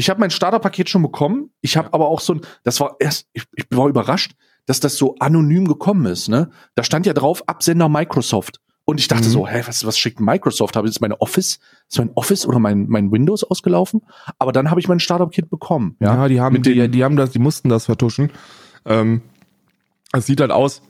Ich 0.00 0.08
habe 0.08 0.18
mein 0.18 0.30
Starterpaket 0.30 0.88
schon 0.88 1.02
bekommen. 1.02 1.50
Ich 1.60 1.76
habe 1.76 1.92
aber 1.92 2.08
auch 2.08 2.20
so 2.20 2.32
ein, 2.34 2.40
das 2.64 2.80
war 2.80 2.96
erst, 3.00 3.26
ich, 3.34 3.44
ich 3.54 3.66
war 3.70 3.86
überrascht, 3.86 4.32
dass 4.64 4.80
das 4.80 4.96
so 4.96 5.16
anonym 5.20 5.68
gekommen 5.68 6.06
ist. 6.06 6.28
Ne, 6.28 6.50
da 6.74 6.82
stand 6.84 7.04
ja 7.04 7.12
drauf 7.12 7.46
Absender 7.46 7.88
Microsoft. 7.90 8.60
Und 8.86 8.98
ich 8.98 9.08
dachte 9.08 9.26
Mhm. 9.28 9.32
so, 9.32 9.46
hä, 9.46 9.62
was, 9.66 9.84
was 9.84 9.98
schickt 9.98 10.18
Microsoft? 10.20 10.74
Habe 10.74 10.88
ich 10.88 10.94
jetzt 10.94 11.00
meine 11.02 11.20
Office, 11.20 11.60
ist 11.88 11.98
mein 11.98 12.10
Office 12.14 12.46
oder 12.46 12.58
mein, 12.58 12.86
mein 12.88 13.12
Windows 13.12 13.44
ausgelaufen? 13.44 14.00
Aber 14.38 14.52
dann 14.52 14.70
habe 14.70 14.80
ich 14.80 14.88
mein 14.88 15.00
Starterpaket 15.00 15.50
bekommen. 15.50 15.96
Ja, 16.00 16.14
Ja, 16.14 16.28
die 16.28 16.40
haben, 16.40 16.62
die, 16.62 16.88
die 16.88 17.04
haben 17.04 17.16
das, 17.16 17.30
die 17.30 17.38
mussten 17.38 17.68
das 17.68 17.84
vertuschen. 17.84 18.30
Ähm, 18.86 19.20
es 20.12 20.24
sieht 20.26 20.40
halt 20.40 20.50
aus, 20.50 20.80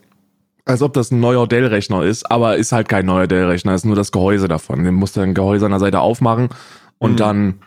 als 0.65 0.81
ob 0.81 0.93
das 0.93 1.11
ein 1.11 1.19
neuer 1.19 1.47
Dell-Rechner 1.47 2.03
ist, 2.05 2.31
aber 2.31 2.55
ist 2.55 2.71
halt 2.71 2.87
kein 2.87 3.05
neuer 3.05 3.27
Dell-Rechner, 3.27 3.75
ist 3.75 3.85
nur 3.85 3.95
das 3.97 4.11
Gehäuse 4.13 4.47
davon. 4.47 4.83
Den 4.85 4.95
musst 4.95 5.17
du 5.17 5.21
ein 5.21 5.33
Gehäuse 5.33 5.65
an 5.65 5.71
der 5.71 5.79
Seite 5.81 5.99
aufmachen 5.99 6.47
und 6.97 7.11
Mhm. 7.13 7.17
dann 7.17 7.59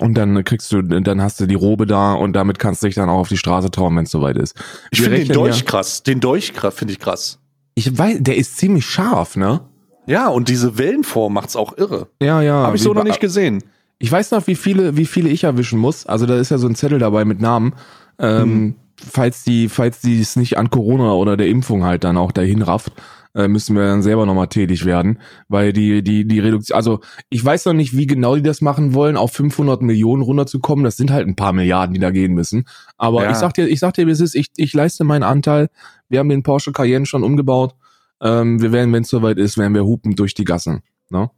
und 0.00 0.14
dann 0.14 0.42
kriegst 0.44 0.72
du, 0.72 0.82
dann 0.82 1.20
hast 1.22 1.40
du 1.40 1.46
die 1.46 1.54
Robe 1.54 1.86
da 1.86 2.14
und 2.14 2.32
damit 2.32 2.58
kannst 2.58 2.82
du 2.82 2.86
dich 2.86 2.94
dann 2.94 3.08
auch 3.08 3.18
auf 3.18 3.28
die 3.28 3.36
Straße 3.36 3.70
trauen, 3.70 3.96
wenn 3.96 4.04
es 4.04 4.10
soweit 4.10 4.36
ist. 4.36 4.54
ich 4.90 5.02
finde 5.02 5.18
den 5.18 5.32
Dolch 5.32 5.58
ja- 5.58 5.64
krass. 5.64 6.02
Den 6.02 6.20
Dolch 6.20 6.52
finde 6.70 6.92
ich 6.92 6.98
krass. 6.98 7.38
Ich 7.74 7.96
weiß, 7.96 8.18
der 8.20 8.36
ist 8.36 8.56
ziemlich 8.58 8.84
scharf, 8.84 9.36
ne? 9.36 9.60
Ja, 10.06 10.28
und 10.28 10.48
diese 10.48 10.78
Wellenform 10.78 11.32
macht's 11.34 11.56
auch 11.56 11.76
irre. 11.78 12.08
Ja, 12.20 12.42
ja. 12.42 12.54
Habe 12.64 12.76
ich 12.76 12.82
so 12.82 12.92
noch 12.92 13.04
nicht 13.04 13.20
gesehen. 13.20 13.62
Ich 13.98 14.10
weiß 14.10 14.32
noch, 14.32 14.46
wie 14.48 14.56
viele, 14.56 14.96
wie 14.96 15.06
viele 15.06 15.28
ich 15.28 15.44
erwischen 15.44 15.78
muss. 15.78 16.06
Also 16.06 16.26
da 16.26 16.36
ist 16.36 16.50
ja 16.50 16.58
so 16.58 16.66
ein 16.66 16.74
Zettel 16.74 16.98
dabei 16.98 17.24
mit 17.24 17.40
Namen. 17.40 17.74
Ähm, 18.18 18.74
Falls 19.10 19.42
die, 19.42 19.68
falls 19.68 20.00
die 20.00 20.20
es 20.20 20.36
nicht 20.36 20.58
an 20.58 20.70
Corona 20.70 21.12
oder 21.14 21.36
der 21.36 21.48
Impfung 21.48 21.82
halt 21.82 22.04
dann 22.04 22.16
auch 22.16 22.30
dahin 22.30 22.62
rafft, 22.62 22.92
äh, 23.34 23.48
müssen 23.48 23.74
wir 23.76 23.82
dann 23.84 24.02
selber 24.02 24.26
nochmal 24.26 24.48
tätig 24.48 24.84
werden, 24.84 25.18
weil 25.48 25.72
die, 25.72 26.02
die, 26.02 26.26
die 26.26 26.38
Reduktion, 26.40 26.76
also 26.76 27.00
ich 27.30 27.44
weiß 27.44 27.64
noch 27.66 27.72
nicht, 27.72 27.96
wie 27.96 28.06
genau 28.06 28.36
die 28.36 28.42
das 28.42 28.60
machen 28.60 28.94
wollen, 28.94 29.16
auf 29.16 29.32
500 29.32 29.80
Millionen 29.82 30.22
runterzukommen. 30.22 30.84
Das 30.84 30.96
sind 30.96 31.10
halt 31.10 31.26
ein 31.26 31.36
paar 31.36 31.52
Milliarden, 31.52 31.94
die 31.94 32.00
da 32.00 32.10
gehen 32.10 32.34
müssen. 32.34 32.64
Aber 32.98 33.24
Ja. 33.24 33.30
ich 33.30 33.36
sag 33.36 33.54
dir, 33.54 33.66
ich 33.66 33.80
sag 33.80 33.94
dir, 33.94 34.06
wie 34.06 34.10
es 34.10 34.20
ist, 34.20 34.34
ich, 34.34 34.48
ich 34.56 34.74
leiste 34.74 35.04
meinen 35.04 35.22
Anteil. 35.22 35.68
Wir 36.08 36.18
haben 36.18 36.28
den 36.28 36.42
Porsche 36.42 36.72
Cayenne 36.72 37.06
schon 37.06 37.22
umgebaut. 37.24 37.74
Ähm, 38.20 38.60
wir 38.60 38.70
werden, 38.72 38.92
wenn 38.92 39.02
es 39.02 39.08
soweit 39.08 39.38
ist, 39.38 39.56
werden 39.58 39.74
wir 39.74 39.84
hupen 39.84 40.14
durch 40.14 40.34
die 40.34 40.44
Gassen. 40.44 40.82
Ne? 41.10 41.30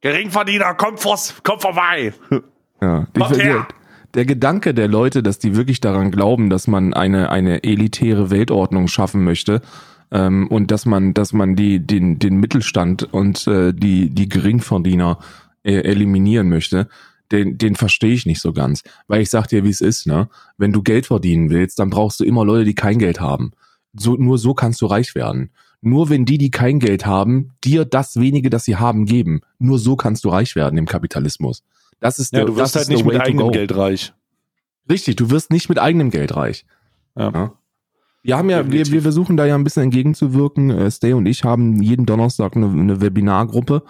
Geringverdiener, 0.00 0.74
kommt, 0.74 1.00
vors, 1.00 1.34
kommt 1.42 1.62
vorbei. 1.62 2.12
Ja, 2.82 3.06
die, 3.16 3.20
Kommt 3.20 3.36
her! 3.40 3.54
der, 3.54 3.66
der 4.14 4.24
Gedanke 4.26 4.74
der 4.74 4.88
Leute, 4.88 5.22
dass 5.22 5.38
die 5.38 5.56
wirklich 5.56 5.80
daran 5.80 6.10
glauben, 6.10 6.50
dass 6.50 6.66
man 6.66 6.92
eine, 6.92 7.30
eine 7.30 7.62
elitäre 7.64 8.30
Weltordnung 8.30 8.88
schaffen 8.88 9.24
möchte 9.24 9.62
ähm, 10.14 10.46
und 10.46 10.70
dass 10.70 10.86
man, 10.86 11.12
dass 11.12 11.32
man 11.32 11.56
die, 11.56 11.84
den, 11.84 12.20
den 12.20 12.36
Mittelstand 12.36 13.12
und 13.12 13.46
äh, 13.48 13.74
die, 13.74 14.10
die 14.10 14.28
Geringverdiener 14.28 15.18
äh, 15.64 15.80
eliminieren 15.80 16.48
möchte, 16.48 16.88
den, 17.32 17.58
den 17.58 17.74
verstehe 17.74 18.14
ich 18.14 18.24
nicht 18.24 18.40
so 18.40 18.52
ganz. 18.52 18.84
Weil 19.08 19.22
ich 19.22 19.30
sag 19.30 19.48
dir, 19.48 19.64
wie 19.64 19.70
es 19.70 19.80
ist, 19.80 20.06
ne? 20.06 20.28
Wenn 20.56 20.72
du 20.72 20.82
Geld 20.82 21.06
verdienen 21.06 21.50
willst, 21.50 21.80
dann 21.80 21.90
brauchst 21.90 22.20
du 22.20 22.24
immer 22.24 22.44
Leute, 22.44 22.64
die 22.64 22.76
kein 22.76 22.98
Geld 22.98 23.20
haben. 23.20 23.52
So, 23.92 24.14
nur 24.14 24.38
so 24.38 24.54
kannst 24.54 24.80
du 24.82 24.86
reich 24.86 25.16
werden. 25.16 25.50
Nur 25.80 26.10
wenn 26.10 26.24
die, 26.24 26.38
die 26.38 26.50
kein 26.50 26.78
Geld 26.78 27.06
haben, 27.06 27.50
dir 27.64 27.84
das 27.84 28.16
wenige, 28.16 28.50
das 28.50 28.64
sie 28.64 28.76
haben, 28.76 29.06
geben. 29.06 29.40
Nur 29.58 29.80
so 29.80 29.96
kannst 29.96 30.24
du 30.24 30.28
reich 30.28 30.54
werden 30.54 30.78
im 30.78 30.86
Kapitalismus. 30.86 31.64
Das 31.98 32.20
ist 32.20 32.32
Ja, 32.32 32.40
der, 32.40 32.46
du 32.46 32.56
wirst 32.56 32.76
halt 32.76 32.88
nicht 32.88 33.04
mit 33.04 33.20
eigenem. 33.20 33.50
Geld 33.50 33.74
reich. 33.76 34.12
Richtig, 34.88 35.16
du 35.16 35.30
wirst 35.30 35.50
nicht 35.50 35.68
mit 35.68 35.78
eigenem 35.78 36.10
Geld 36.10 36.36
reich. 36.36 36.66
Ja. 37.16 37.32
Ja. 37.32 37.52
Wir 38.24 38.38
haben 38.38 38.48
ja, 38.48 38.56
wir, 38.56 38.64
Definitiv. 38.64 38.92
wir 38.94 39.02
versuchen 39.02 39.36
da 39.36 39.44
ja 39.44 39.54
ein 39.54 39.64
bisschen 39.64 39.84
entgegenzuwirken. 39.84 40.70
Äh, 40.70 40.90
Stay 40.90 41.12
und 41.12 41.26
ich 41.26 41.44
haben 41.44 41.82
jeden 41.82 42.06
Donnerstag 42.06 42.56
eine, 42.56 42.70
eine 42.70 43.02
Webinargruppe, 43.02 43.82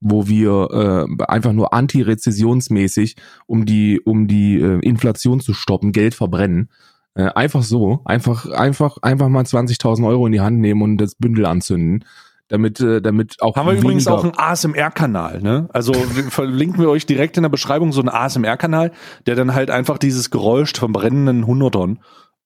wo 0.00 0.28
wir 0.28 1.08
äh, 1.18 1.24
einfach 1.24 1.52
nur 1.52 1.74
antirezessionsmäßig, 1.74 3.16
um 3.46 3.66
die, 3.66 4.00
um 4.00 4.28
die 4.28 4.60
äh, 4.60 4.78
Inflation 4.80 5.40
zu 5.40 5.54
stoppen, 5.54 5.90
Geld 5.90 6.14
verbrennen. 6.14 6.70
Äh, 7.14 7.30
einfach 7.34 7.64
so, 7.64 8.00
einfach, 8.04 8.46
einfach, 8.46 8.98
einfach 9.02 9.28
mal 9.28 9.42
20.000 9.42 10.06
Euro 10.06 10.24
in 10.26 10.32
die 10.32 10.40
Hand 10.40 10.60
nehmen 10.60 10.82
und 10.82 10.98
das 10.98 11.16
Bündel 11.16 11.44
anzünden, 11.46 12.04
damit, 12.46 12.78
äh, 12.78 13.02
damit 13.02 13.42
auch 13.42 13.56
Haben 13.56 13.66
wir 13.66 13.74
übrigens 13.76 14.06
auch 14.06 14.22
einen 14.22 14.38
ASMR-Kanal, 14.38 15.42
ne? 15.42 15.68
Also 15.72 15.94
verlinken 15.94 16.80
wir 16.80 16.90
euch 16.90 17.06
direkt 17.06 17.36
in 17.36 17.42
der 17.42 17.50
Beschreibung 17.50 17.90
so 17.90 18.00
einen 18.00 18.08
ASMR-Kanal, 18.08 18.92
der 19.26 19.34
dann 19.34 19.52
halt 19.52 19.68
einfach 19.68 19.98
dieses 19.98 20.30
Geräusch 20.30 20.72
von 20.78 20.92
brennenden 20.92 21.44
Hundertern 21.44 21.98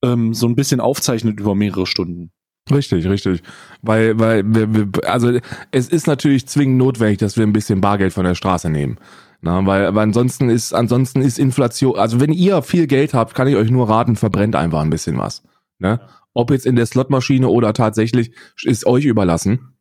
ähm, 0.05 0.35
so 0.35 0.47
ein 0.47 0.55
bisschen 0.55 0.81
aufzeichnet 0.81 1.41
über 1.41 1.55
mehrere 1.55 1.87
Stunden. 1.87 2.31
Richtig, 2.71 3.07
richtig. 3.07 3.43
Weil, 3.83 4.19
weil 4.19 4.43
wir, 4.47 4.75
wir, 4.75 4.89
also 5.11 5.39
es 5.71 5.89
ist 5.89 6.07
natürlich 6.07 6.47
zwingend 6.47 6.79
notwendig, 6.79 7.19
dass 7.19 7.37
wir 7.37 7.47
ein 7.47 7.53
bisschen 7.53 7.81
Bargeld 7.81 8.13
von 8.13 8.25
der 8.25 8.35
Straße 8.35 8.71
nehmen. 8.71 8.99
Na, 9.43 9.67
weil, 9.67 9.95
weil 9.95 10.05
ansonsten 10.05 10.49
ist, 10.49 10.73
ansonsten 10.73 11.21
ist 11.21 11.39
Inflation, 11.39 11.97
also 11.97 12.19
wenn 12.21 12.33
ihr 12.33 12.63
viel 12.63 12.87
Geld 12.87 13.13
habt, 13.13 13.35
kann 13.35 13.47
ich 13.47 13.57
euch 13.57 13.71
nur 13.71 13.91
raten, 13.91 14.17
verbrennt 14.17 14.57
einfach 14.57 14.81
ein 14.81 14.89
bisschen 14.89 15.19
was. 15.19 15.43
Ne? 15.79 16.01
Ob 16.33 16.51
jetzt 16.51 16.65
in 16.65 16.77
der 16.77 16.87
Slotmaschine 16.87 17.49
oder 17.49 17.75
tatsächlich, 17.75 18.33
ist 18.63 18.87
euch 18.87 19.05
überlassen. 19.05 19.75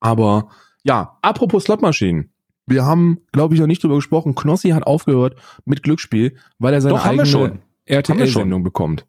Aber 0.00 0.50
ja, 0.82 1.18
apropos 1.22 1.64
Slotmaschinen. 1.64 2.30
Wir 2.66 2.84
haben, 2.84 3.20
glaube 3.32 3.54
ich, 3.54 3.60
noch 3.60 3.66
nicht 3.66 3.82
drüber 3.82 3.94
gesprochen. 3.94 4.34
Knossi 4.34 4.70
hat 4.70 4.86
aufgehört 4.86 5.36
mit 5.64 5.82
Glücksspiel, 5.82 6.36
weil 6.58 6.74
er 6.74 6.82
seine 6.82 6.96
Doch, 6.96 7.06
eigene. 7.06 7.60
RTL-Sendung 7.86 8.64
bekommt. 8.64 9.06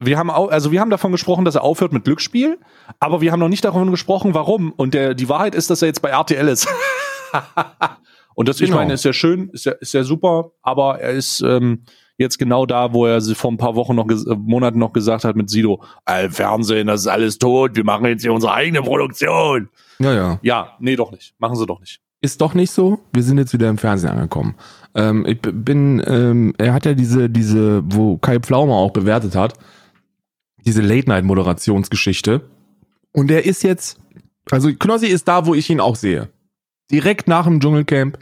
Wir 0.00 0.16
haben 0.16 0.30
auch, 0.30 0.48
also 0.50 0.70
wir 0.70 0.80
haben 0.80 0.90
davon 0.90 1.10
gesprochen, 1.12 1.44
dass 1.44 1.56
er 1.56 1.64
aufhört 1.64 1.92
mit 1.92 2.04
Glücksspiel, 2.04 2.58
aber 3.00 3.20
wir 3.20 3.32
haben 3.32 3.40
noch 3.40 3.48
nicht 3.48 3.64
davon 3.64 3.90
gesprochen, 3.90 4.32
warum. 4.34 4.72
Und 4.72 4.94
der, 4.94 5.14
die 5.14 5.28
Wahrheit 5.28 5.54
ist, 5.54 5.70
dass 5.70 5.82
er 5.82 5.88
jetzt 5.88 6.02
bei 6.02 6.10
RTL 6.10 6.46
ist. 6.48 6.68
Und 8.34 8.48
das, 8.48 8.60
ich 8.60 8.66
Genau. 8.66 8.76
meine, 8.78 8.92
ist 8.92 9.04
ja 9.04 9.12
schön, 9.12 9.48
ist 9.50 9.66
ja, 9.66 9.72
ist 9.72 9.94
ja 9.94 10.04
super, 10.04 10.52
aber 10.62 11.00
er 11.00 11.10
ist 11.10 11.40
ähm, 11.40 11.82
jetzt 12.18 12.38
genau 12.38 12.66
da, 12.66 12.92
wo 12.92 13.06
er 13.06 13.20
vor 13.20 13.50
ein 13.50 13.56
paar 13.56 13.74
Wochen 13.74 13.96
noch, 13.96 14.08
äh, 14.08 14.36
Monaten 14.36 14.78
noch 14.78 14.92
gesagt 14.92 15.24
hat 15.24 15.34
mit 15.34 15.50
Sido, 15.50 15.82
äh, 16.06 16.28
Fernsehen, 16.30 16.86
das 16.86 17.00
ist 17.00 17.06
alles 17.08 17.38
tot, 17.38 17.74
wir 17.74 17.82
machen 17.84 18.06
jetzt 18.06 18.22
hier 18.22 18.32
unsere 18.32 18.52
eigene 18.54 18.80
Produktion. 18.82 19.68
Ja, 19.98 20.12
ja. 20.14 20.38
Ja, 20.42 20.68
nee, 20.78 20.94
doch 20.94 21.10
nicht. 21.10 21.34
Machen 21.38 21.56
sie 21.56 21.66
doch 21.66 21.80
nicht. 21.80 22.00
Ist 22.20 22.40
doch 22.40 22.54
nicht 22.54 22.70
so. 22.70 23.00
Wir 23.12 23.24
sind 23.24 23.38
jetzt 23.38 23.52
wieder 23.52 23.68
im 23.68 23.78
Fernsehen 23.78 24.10
angekommen. 24.10 24.54
Ähm, 24.94 25.26
ich 25.26 25.40
bin, 25.40 26.00
ähm, 26.06 26.54
er 26.58 26.74
hat 26.74 26.86
ja 26.86 26.94
diese, 26.94 27.28
diese, 27.28 27.82
wo 27.86 28.18
Kai 28.18 28.38
Pflaumer 28.38 28.74
auch 28.74 28.92
bewertet 28.92 29.34
hat, 29.34 29.54
diese 30.68 30.82
Late-Night-Moderationsgeschichte. 30.82 32.42
Und 33.12 33.30
er 33.30 33.44
ist 33.46 33.62
jetzt, 33.62 33.98
also 34.50 34.72
Knossi 34.72 35.06
ist 35.06 35.26
da, 35.26 35.46
wo 35.46 35.54
ich 35.54 35.68
ihn 35.70 35.80
auch 35.80 35.96
sehe. 35.96 36.28
Direkt 36.92 37.26
nach 37.26 37.44
dem 37.44 37.58
Dschungelcamp. 37.60 38.18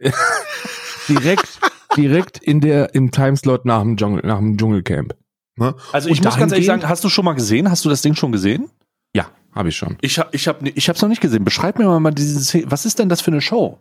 direkt, 1.08 1.58
direkt 1.96 2.38
in 2.38 2.60
der, 2.60 2.94
im 2.94 3.10
Timeslot 3.12 3.64
nach 3.64 3.80
dem, 3.82 3.96
Dschungel, 3.96 4.22
nach 4.26 4.38
dem 4.38 4.56
Dschungelcamp. 4.58 5.14
Ne? 5.56 5.74
Also 5.92 6.08
ich 6.08 6.18
Und 6.18 6.24
muss 6.24 6.36
ganz 6.36 6.52
ehrlich 6.52 6.66
sagen, 6.66 6.88
hast 6.88 7.04
du 7.04 7.08
schon 7.08 7.24
mal 7.24 7.34
gesehen? 7.34 7.70
Hast 7.70 7.84
du 7.84 7.88
das 7.88 8.02
Ding 8.02 8.14
schon 8.16 8.32
gesehen? 8.32 8.68
Ja, 9.14 9.30
habe 9.52 9.68
ich 9.68 9.76
schon. 9.76 9.96
Ich, 10.00 10.18
ha- 10.18 10.28
ich 10.32 10.48
habe 10.48 10.68
ich 10.68 10.88
hab's 10.88 11.00
noch 11.00 11.08
nicht 11.08 11.20
gesehen. 11.20 11.44
Beschreib 11.44 11.78
mir 11.78 12.00
mal 12.00 12.10
diese 12.10 12.40
Szene. 12.40 12.70
Was 12.70 12.84
ist 12.86 12.98
denn 12.98 13.08
das 13.08 13.20
für 13.20 13.30
eine 13.30 13.40
Show? 13.40 13.78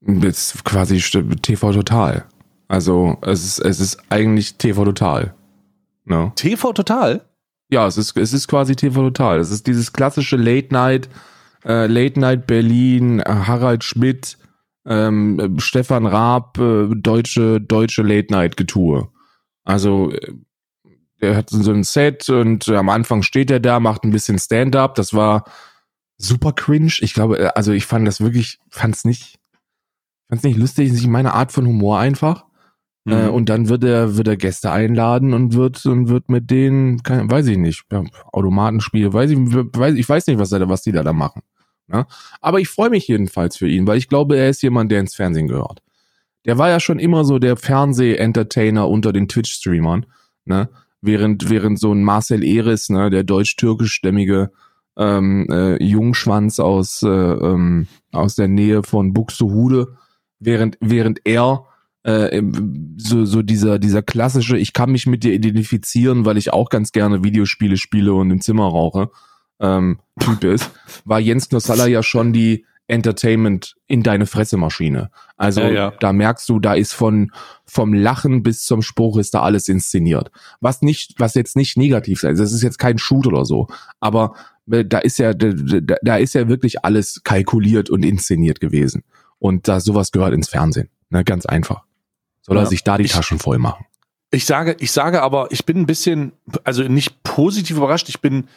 Das 0.00 0.54
ist 0.54 0.64
quasi 0.64 0.98
TV 1.42 1.72
Total. 1.72 2.24
Also, 2.68 3.18
es 3.20 3.44
ist, 3.44 3.58
es 3.58 3.80
ist 3.80 3.98
eigentlich 4.08 4.54
TV 4.54 4.84
Total. 4.84 5.34
Ne? 6.10 6.32
TV 6.34 6.72
Total? 6.72 7.24
Ja, 7.70 7.86
es 7.86 7.96
ist, 7.96 8.16
es 8.16 8.32
ist 8.32 8.48
quasi 8.48 8.74
TV 8.74 9.00
Total. 9.00 9.38
Es 9.38 9.52
ist 9.52 9.66
dieses 9.68 9.92
klassische 9.92 10.36
Late 10.36 10.74
Night, 10.74 11.08
äh, 11.64 11.86
Late 11.86 12.18
Night 12.18 12.48
Berlin, 12.48 13.22
Harald 13.24 13.84
Schmidt, 13.84 14.36
ähm, 14.84 15.38
äh, 15.38 15.60
Stefan 15.60 16.06
Raab, 16.06 16.58
äh, 16.58 16.88
deutsche, 16.96 17.60
deutsche 17.60 18.02
Late 18.02 18.32
Night 18.32 18.56
Getue. 18.56 19.08
Also, 19.64 20.10
äh, 20.10 20.34
er 21.20 21.36
hat 21.36 21.50
so 21.50 21.70
ein 21.70 21.84
Set 21.84 22.28
und 22.28 22.66
äh, 22.66 22.76
am 22.76 22.88
Anfang 22.88 23.22
steht 23.22 23.50
er 23.52 23.60
da, 23.60 23.78
macht 23.78 24.02
ein 24.04 24.10
bisschen 24.10 24.38
Stand-up. 24.38 24.96
Das 24.96 25.14
war 25.14 25.44
super 26.16 26.52
cringe. 26.52 26.94
Ich 27.00 27.14
glaube, 27.14 27.38
äh, 27.38 27.50
also 27.54 27.70
ich 27.70 27.86
fand 27.86 28.08
das 28.08 28.20
wirklich, 28.20 28.58
fand's 28.68 29.04
nicht, 29.04 29.38
fand's 30.28 30.42
nicht 30.42 30.58
lustig, 30.58 30.88
ist 30.88 30.94
nicht 30.94 31.06
meine 31.06 31.34
Art 31.34 31.52
von 31.52 31.66
Humor 31.66 32.00
einfach. 32.00 32.49
Äh, 33.06 33.28
Mhm. 33.28 33.30
und 33.34 33.48
dann 33.48 33.68
wird 33.68 33.82
er, 33.84 34.16
wird 34.16 34.28
er 34.28 34.36
Gäste 34.36 34.70
einladen 34.70 35.32
und 35.32 35.54
wird, 35.54 35.84
und 35.86 36.08
wird 36.08 36.28
mit 36.28 36.50
denen, 36.50 37.02
kein, 37.02 37.30
weiß 37.30 37.46
ich 37.46 37.56
nicht, 37.56 37.84
ja, 37.90 38.04
Automatenspiele, 38.32 39.12
weiß 39.12 39.30
ich, 39.30 39.38
weiß, 39.38 39.94
ich 39.94 40.08
weiß 40.08 40.26
nicht, 40.26 40.38
was, 40.38 40.50
da- 40.50 40.68
was 40.68 40.82
die 40.82 40.92
da, 40.92 41.02
da 41.02 41.12
machen. 41.14 41.40
Ne? 41.88 42.06
Aber 42.42 42.60
ich 42.60 42.68
freue 42.68 42.90
mich 42.90 43.08
jedenfalls 43.08 43.56
für 43.56 43.68
ihn, 43.68 43.86
weil 43.86 43.96
ich 43.98 44.08
glaube, 44.08 44.36
er 44.36 44.50
ist 44.50 44.62
jemand, 44.62 44.92
der 44.92 45.00
ins 45.00 45.14
Fernsehen 45.14 45.48
gehört. 45.48 45.80
Der 46.46 46.58
war 46.58 46.68
ja 46.68 46.78
schon 46.78 46.98
immer 46.98 47.24
so 47.24 47.38
der 47.38 47.56
Fernseh-Entertainer 47.56 48.88
unter 48.88 49.12
den 49.12 49.28
Twitch-Streamern, 49.28 50.06
ne? 50.44 50.68
Während, 51.02 51.48
während 51.48 51.78
so 51.78 51.92
ein 51.94 52.04
Marcel 52.04 52.44
Eris, 52.44 52.90
ne, 52.90 53.08
der 53.08 53.24
deutsch-türkischstämmige 53.24 54.50
ähm, 54.98 55.46
äh, 55.50 55.82
Jungschwanz 55.82 56.60
aus, 56.60 57.02
äh, 57.02 57.08
ähm, 57.08 57.86
aus 58.12 58.34
der 58.34 58.48
Nähe 58.48 58.82
von 58.82 59.14
Buxtehude, 59.14 59.96
während, 60.40 60.76
während 60.80 61.20
er 61.24 61.64
äh, 62.04 62.42
so, 62.96 63.24
so 63.24 63.42
dieser, 63.42 63.78
dieser 63.78 64.02
klassische, 64.02 64.56
ich 64.56 64.72
kann 64.72 64.90
mich 64.92 65.06
mit 65.06 65.22
dir 65.24 65.32
identifizieren, 65.32 66.24
weil 66.24 66.36
ich 66.38 66.52
auch 66.52 66.70
ganz 66.70 66.92
gerne 66.92 67.22
Videospiele 67.24 67.76
spiele 67.76 68.14
und 68.14 68.30
im 68.30 68.40
Zimmer 68.40 68.64
rauche, 68.64 69.10
ähm, 69.60 69.98
Typ 70.18 70.44
ist, 70.44 70.70
war 71.04 71.20
Jens 71.20 71.48
Knossalla 71.48 71.86
ja 71.86 72.02
schon 72.02 72.32
die 72.32 72.64
Entertainment 72.88 73.76
in 73.86 74.02
deine 74.02 74.26
Fressemaschine. 74.26 75.10
Also 75.36 75.60
Ja, 75.60 75.68
ja. 75.70 75.92
da 76.00 76.12
merkst 76.12 76.48
du, 76.48 76.58
da 76.58 76.74
ist 76.74 76.92
von 76.92 77.30
vom 77.64 77.94
Lachen 77.94 78.42
bis 78.42 78.64
zum 78.64 78.82
Spruch 78.82 79.16
ist 79.16 79.32
da 79.34 79.42
alles 79.42 79.68
inszeniert. 79.68 80.32
Was 80.60 80.82
nicht, 80.82 81.14
was 81.18 81.34
jetzt 81.34 81.54
nicht 81.54 81.76
negativ 81.76 82.24
ist. 82.24 82.40
Das 82.40 82.52
ist 82.52 82.62
jetzt 82.62 82.78
kein 82.78 82.98
Shoot 82.98 83.28
oder 83.28 83.44
so. 83.44 83.68
Aber 84.00 84.34
äh, 84.72 84.84
da 84.84 84.98
ist 84.98 85.18
ja, 85.18 85.34
da, 85.34 85.52
da- 85.52 85.96
da 86.02 86.16
ist 86.16 86.34
ja 86.34 86.48
wirklich 86.48 86.84
alles 86.84 87.20
kalkuliert 87.22 87.90
und 87.90 88.04
inszeniert 88.04 88.60
gewesen. 88.60 89.04
Und 89.38 89.68
da 89.68 89.78
sowas 89.78 90.10
gehört 90.10 90.34
ins 90.34 90.48
Fernsehen. 90.48 90.88
Ne, 91.10 91.22
ganz 91.22 91.46
einfach. 91.46 91.84
Soll 92.50 92.58
er 92.58 92.62
Ja. 92.64 92.68
sich 92.68 92.82
da 92.84 92.98
die 92.98 93.04
Ich- 93.04 93.12
Taschen 93.12 93.38
voll 93.38 93.58
machen. 93.58 93.86
Ich 94.32 94.44
sage, 94.44 94.76
ich 94.80 94.92
sage 94.92 95.22
aber, 95.22 95.48
ich 95.50 95.64
bin 95.64 95.78
ein 95.78 95.86
bisschen, 95.86 96.32
also 96.64 96.82
nicht 96.82 97.22
positiv 97.22 97.76
überrascht, 97.78 98.08
ich 98.08 98.20
bin 98.20 98.48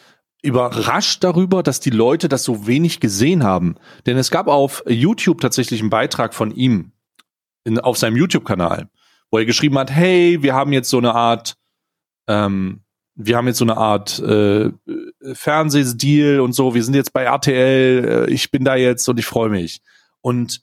überrascht 0.42 1.24
darüber, 1.24 1.62
dass 1.62 1.80
die 1.80 1.90
Leute 1.90 2.28
das 2.28 2.44
so 2.44 2.66
wenig 2.66 3.00
gesehen 3.00 3.42
haben. 3.44 3.76
Denn 4.06 4.16
es 4.18 4.30
gab 4.30 4.46
auf 4.48 4.82
YouTube 4.86 5.40
tatsächlich 5.40 5.80
einen 5.80 5.90
Beitrag 5.90 6.34
von 6.34 6.50
ihm 6.50 6.92
in, 7.64 7.78
auf 7.80 7.96
seinem 7.98 8.16
YouTube-Kanal, 8.16 8.88
wo 9.30 9.38
er 9.38 9.46
geschrieben 9.46 9.78
hat, 9.78 9.90
hey, 9.90 10.42
wir 10.42 10.54
haben 10.54 10.72
jetzt 10.72 10.90
so 10.90 10.98
eine 10.98 11.14
Art, 11.14 11.54
ähm, 12.28 12.82
wir 13.16 13.36
haben 13.36 13.46
jetzt 13.46 13.58
so 13.58 13.64
eine 13.64 13.76
Art 13.76 14.18
äh, 14.20 14.70
Fernsehdeal 15.32 16.40
und 16.40 16.52
so, 16.52 16.74
wir 16.74 16.82
sind 16.84 16.94
jetzt 16.94 17.12
bei 17.12 17.22
RTL, 17.24 18.26
äh, 18.28 18.32
ich 18.32 18.50
bin 18.50 18.64
da 18.64 18.76
jetzt 18.76 19.08
und 19.08 19.18
ich 19.18 19.26
freue 19.26 19.48
mich. 19.50 19.80
Und 20.20 20.60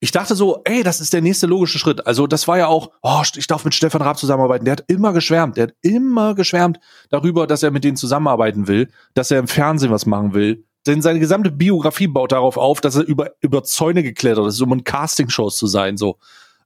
ich 0.00 0.12
dachte 0.12 0.36
so, 0.36 0.60
ey, 0.64 0.82
das 0.84 1.00
ist 1.00 1.12
der 1.12 1.22
nächste 1.22 1.46
logische 1.46 1.78
Schritt. 1.78 2.06
Also 2.06 2.26
das 2.26 2.46
war 2.46 2.56
ja 2.56 2.68
auch, 2.68 2.92
oh, 3.02 3.22
ich 3.34 3.46
darf 3.48 3.64
mit 3.64 3.74
Stefan 3.74 4.02
Raab 4.02 4.18
zusammenarbeiten. 4.18 4.64
Der 4.64 4.72
hat 4.72 4.84
immer 4.86 5.12
geschwärmt, 5.12 5.56
der 5.56 5.68
hat 5.68 5.74
immer 5.82 6.34
geschwärmt 6.34 6.78
darüber, 7.10 7.46
dass 7.46 7.62
er 7.62 7.72
mit 7.72 7.82
denen 7.82 7.96
zusammenarbeiten 7.96 8.68
will, 8.68 8.88
dass 9.14 9.30
er 9.30 9.40
im 9.40 9.48
Fernsehen 9.48 9.90
was 9.90 10.06
machen 10.06 10.34
will. 10.34 10.64
Denn 10.86 11.02
seine 11.02 11.18
gesamte 11.18 11.50
Biografie 11.50 12.06
baut 12.06 12.30
darauf 12.30 12.56
auf, 12.56 12.80
dass 12.80 12.94
er 12.94 13.02
über, 13.02 13.32
über 13.40 13.64
Zäune 13.64 14.04
geklettert 14.04 14.46
ist, 14.46 14.60
um 14.60 14.72
in 14.72 14.84
Castingshows 14.84 15.56
zu 15.56 15.66
sein. 15.66 15.96
So, 15.96 16.18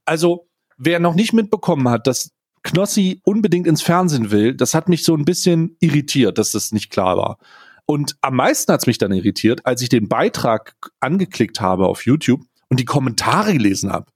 also 0.05 0.47
wer 0.77 0.99
noch 0.99 1.15
nicht 1.15 1.33
mitbekommen 1.33 1.89
hat, 1.89 2.05
dass 2.05 2.31
Knossi 2.61 3.19
unbedingt 3.25 3.67
ins 3.67 3.81
Fernsehen 3.81 4.31
will, 4.31 4.55
das 4.55 4.75
hat 4.75 4.87
mich 4.89 5.03
so 5.03 5.15
ein 5.15 5.25
bisschen 5.25 5.75
irritiert, 5.79 6.37
dass 6.37 6.51
das 6.51 6.71
nicht 6.71 6.91
klar 6.91 7.17
war. 7.17 7.37
Und 7.85 8.15
am 8.21 8.35
meisten 8.35 8.71
hat's 8.71 8.87
mich 8.87 8.97
dann 8.97 9.11
irritiert, 9.11 9.65
als 9.65 9.81
ich 9.81 9.89
den 9.89 10.07
Beitrag 10.07 10.75
angeklickt 11.01 11.59
habe 11.59 11.87
auf 11.87 12.05
YouTube 12.05 12.41
und 12.73 12.79
die 12.79 12.85
Kommentare 12.85 13.53
gelesen 13.53 13.91
habe. 13.91 14.07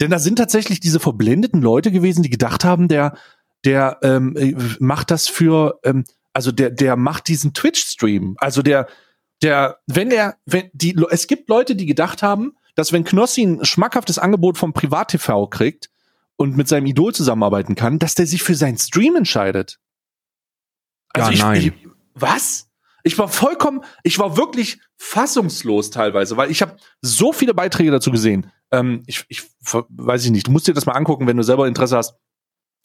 Denn 0.00 0.10
da 0.10 0.18
sind 0.18 0.36
tatsächlich 0.36 0.80
diese 0.80 0.98
verblendeten 0.98 1.60
Leute 1.60 1.92
gewesen, 1.92 2.22
die 2.22 2.30
gedacht 2.30 2.64
haben, 2.64 2.88
der, 2.88 3.18
der 3.66 3.98
ähm, 4.02 4.34
äh, 4.34 4.54
macht 4.78 5.10
das 5.10 5.28
für, 5.28 5.78
ähm, 5.84 6.04
also 6.32 6.52
der, 6.52 6.70
der 6.70 6.96
macht 6.96 7.28
diesen 7.28 7.52
Twitch-Stream. 7.52 8.36
Also 8.38 8.62
der, 8.62 8.88
der, 9.42 9.78
wenn 9.86 10.10
er, 10.10 10.36
wenn 10.46 10.70
die, 10.72 10.96
es 11.10 11.26
gibt 11.26 11.50
Leute, 11.50 11.76
die 11.76 11.84
gedacht 11.84 12.22
haben, 12.22 12.56
dass 12.76 12.94
wenn 12.94 13.04
Knossi 13.04 13.42
ein 13.42 13.62
schmackhaftes 13.66 14.18
Angebot 14.18 14.56
vom 14.56 14.72
Privat-TV 14.72 15.48
kriegt 15.48 15.90
und 16.36 16.56
mit 16.56 16.66
seinem 16.66 16.86
Idol 16.86 17.14
zusammenarbeiten 17.14 17.74
kann, 17.74 17.98
dass 17.98 18.14
der 18.14 18.26
sich 18.26 18.42
für 18.42 18.54
seinen 18.54 18.78
Stream 18.78 19.16
entscheidet. 19.16 19.80
Also 21.10 21.28
Ja, 21.28 21.34
ich, 21.34 21.42
nein. 21.42 21.60
Ich, 21.60 21.72
was? 22.14 22.70
Ich 23.02 23.18
war 23.18 23.28
vollkommen, 23.28 23.84
ich 24.02 24.18
war 24.18 24.38
wirklich 24.38 24.80
fassungslos 24.98 25.90
teilweise, 25.90 26.36
weil 26.36 26.50
ich 26.50 26.60
habe 26.60 26.76
so 27.00 27.32
viele 27.32 27.54
Beiträge 27.54 27.90
dazu 27.90 28.10
gesehen. 28.10 28.50
Ähm, 28.72 29.04
ich, 29.06 29.24
ich 29.28 29.44
weiß 29.62 30.24
ich 30.24 30.30
nicht, 30.30 30.48
du 30.48 30.50
musst 30.50 30.66
dir 30.66 30.74
das 30.74 30.86
mal 30.86 30.92
angucken, 30.92 31.26
wenn 31.26 31.36
du 31.36 31.42
selber 31.42 31.66
Interesse 31.66 31.96
hast. 31.96 32.14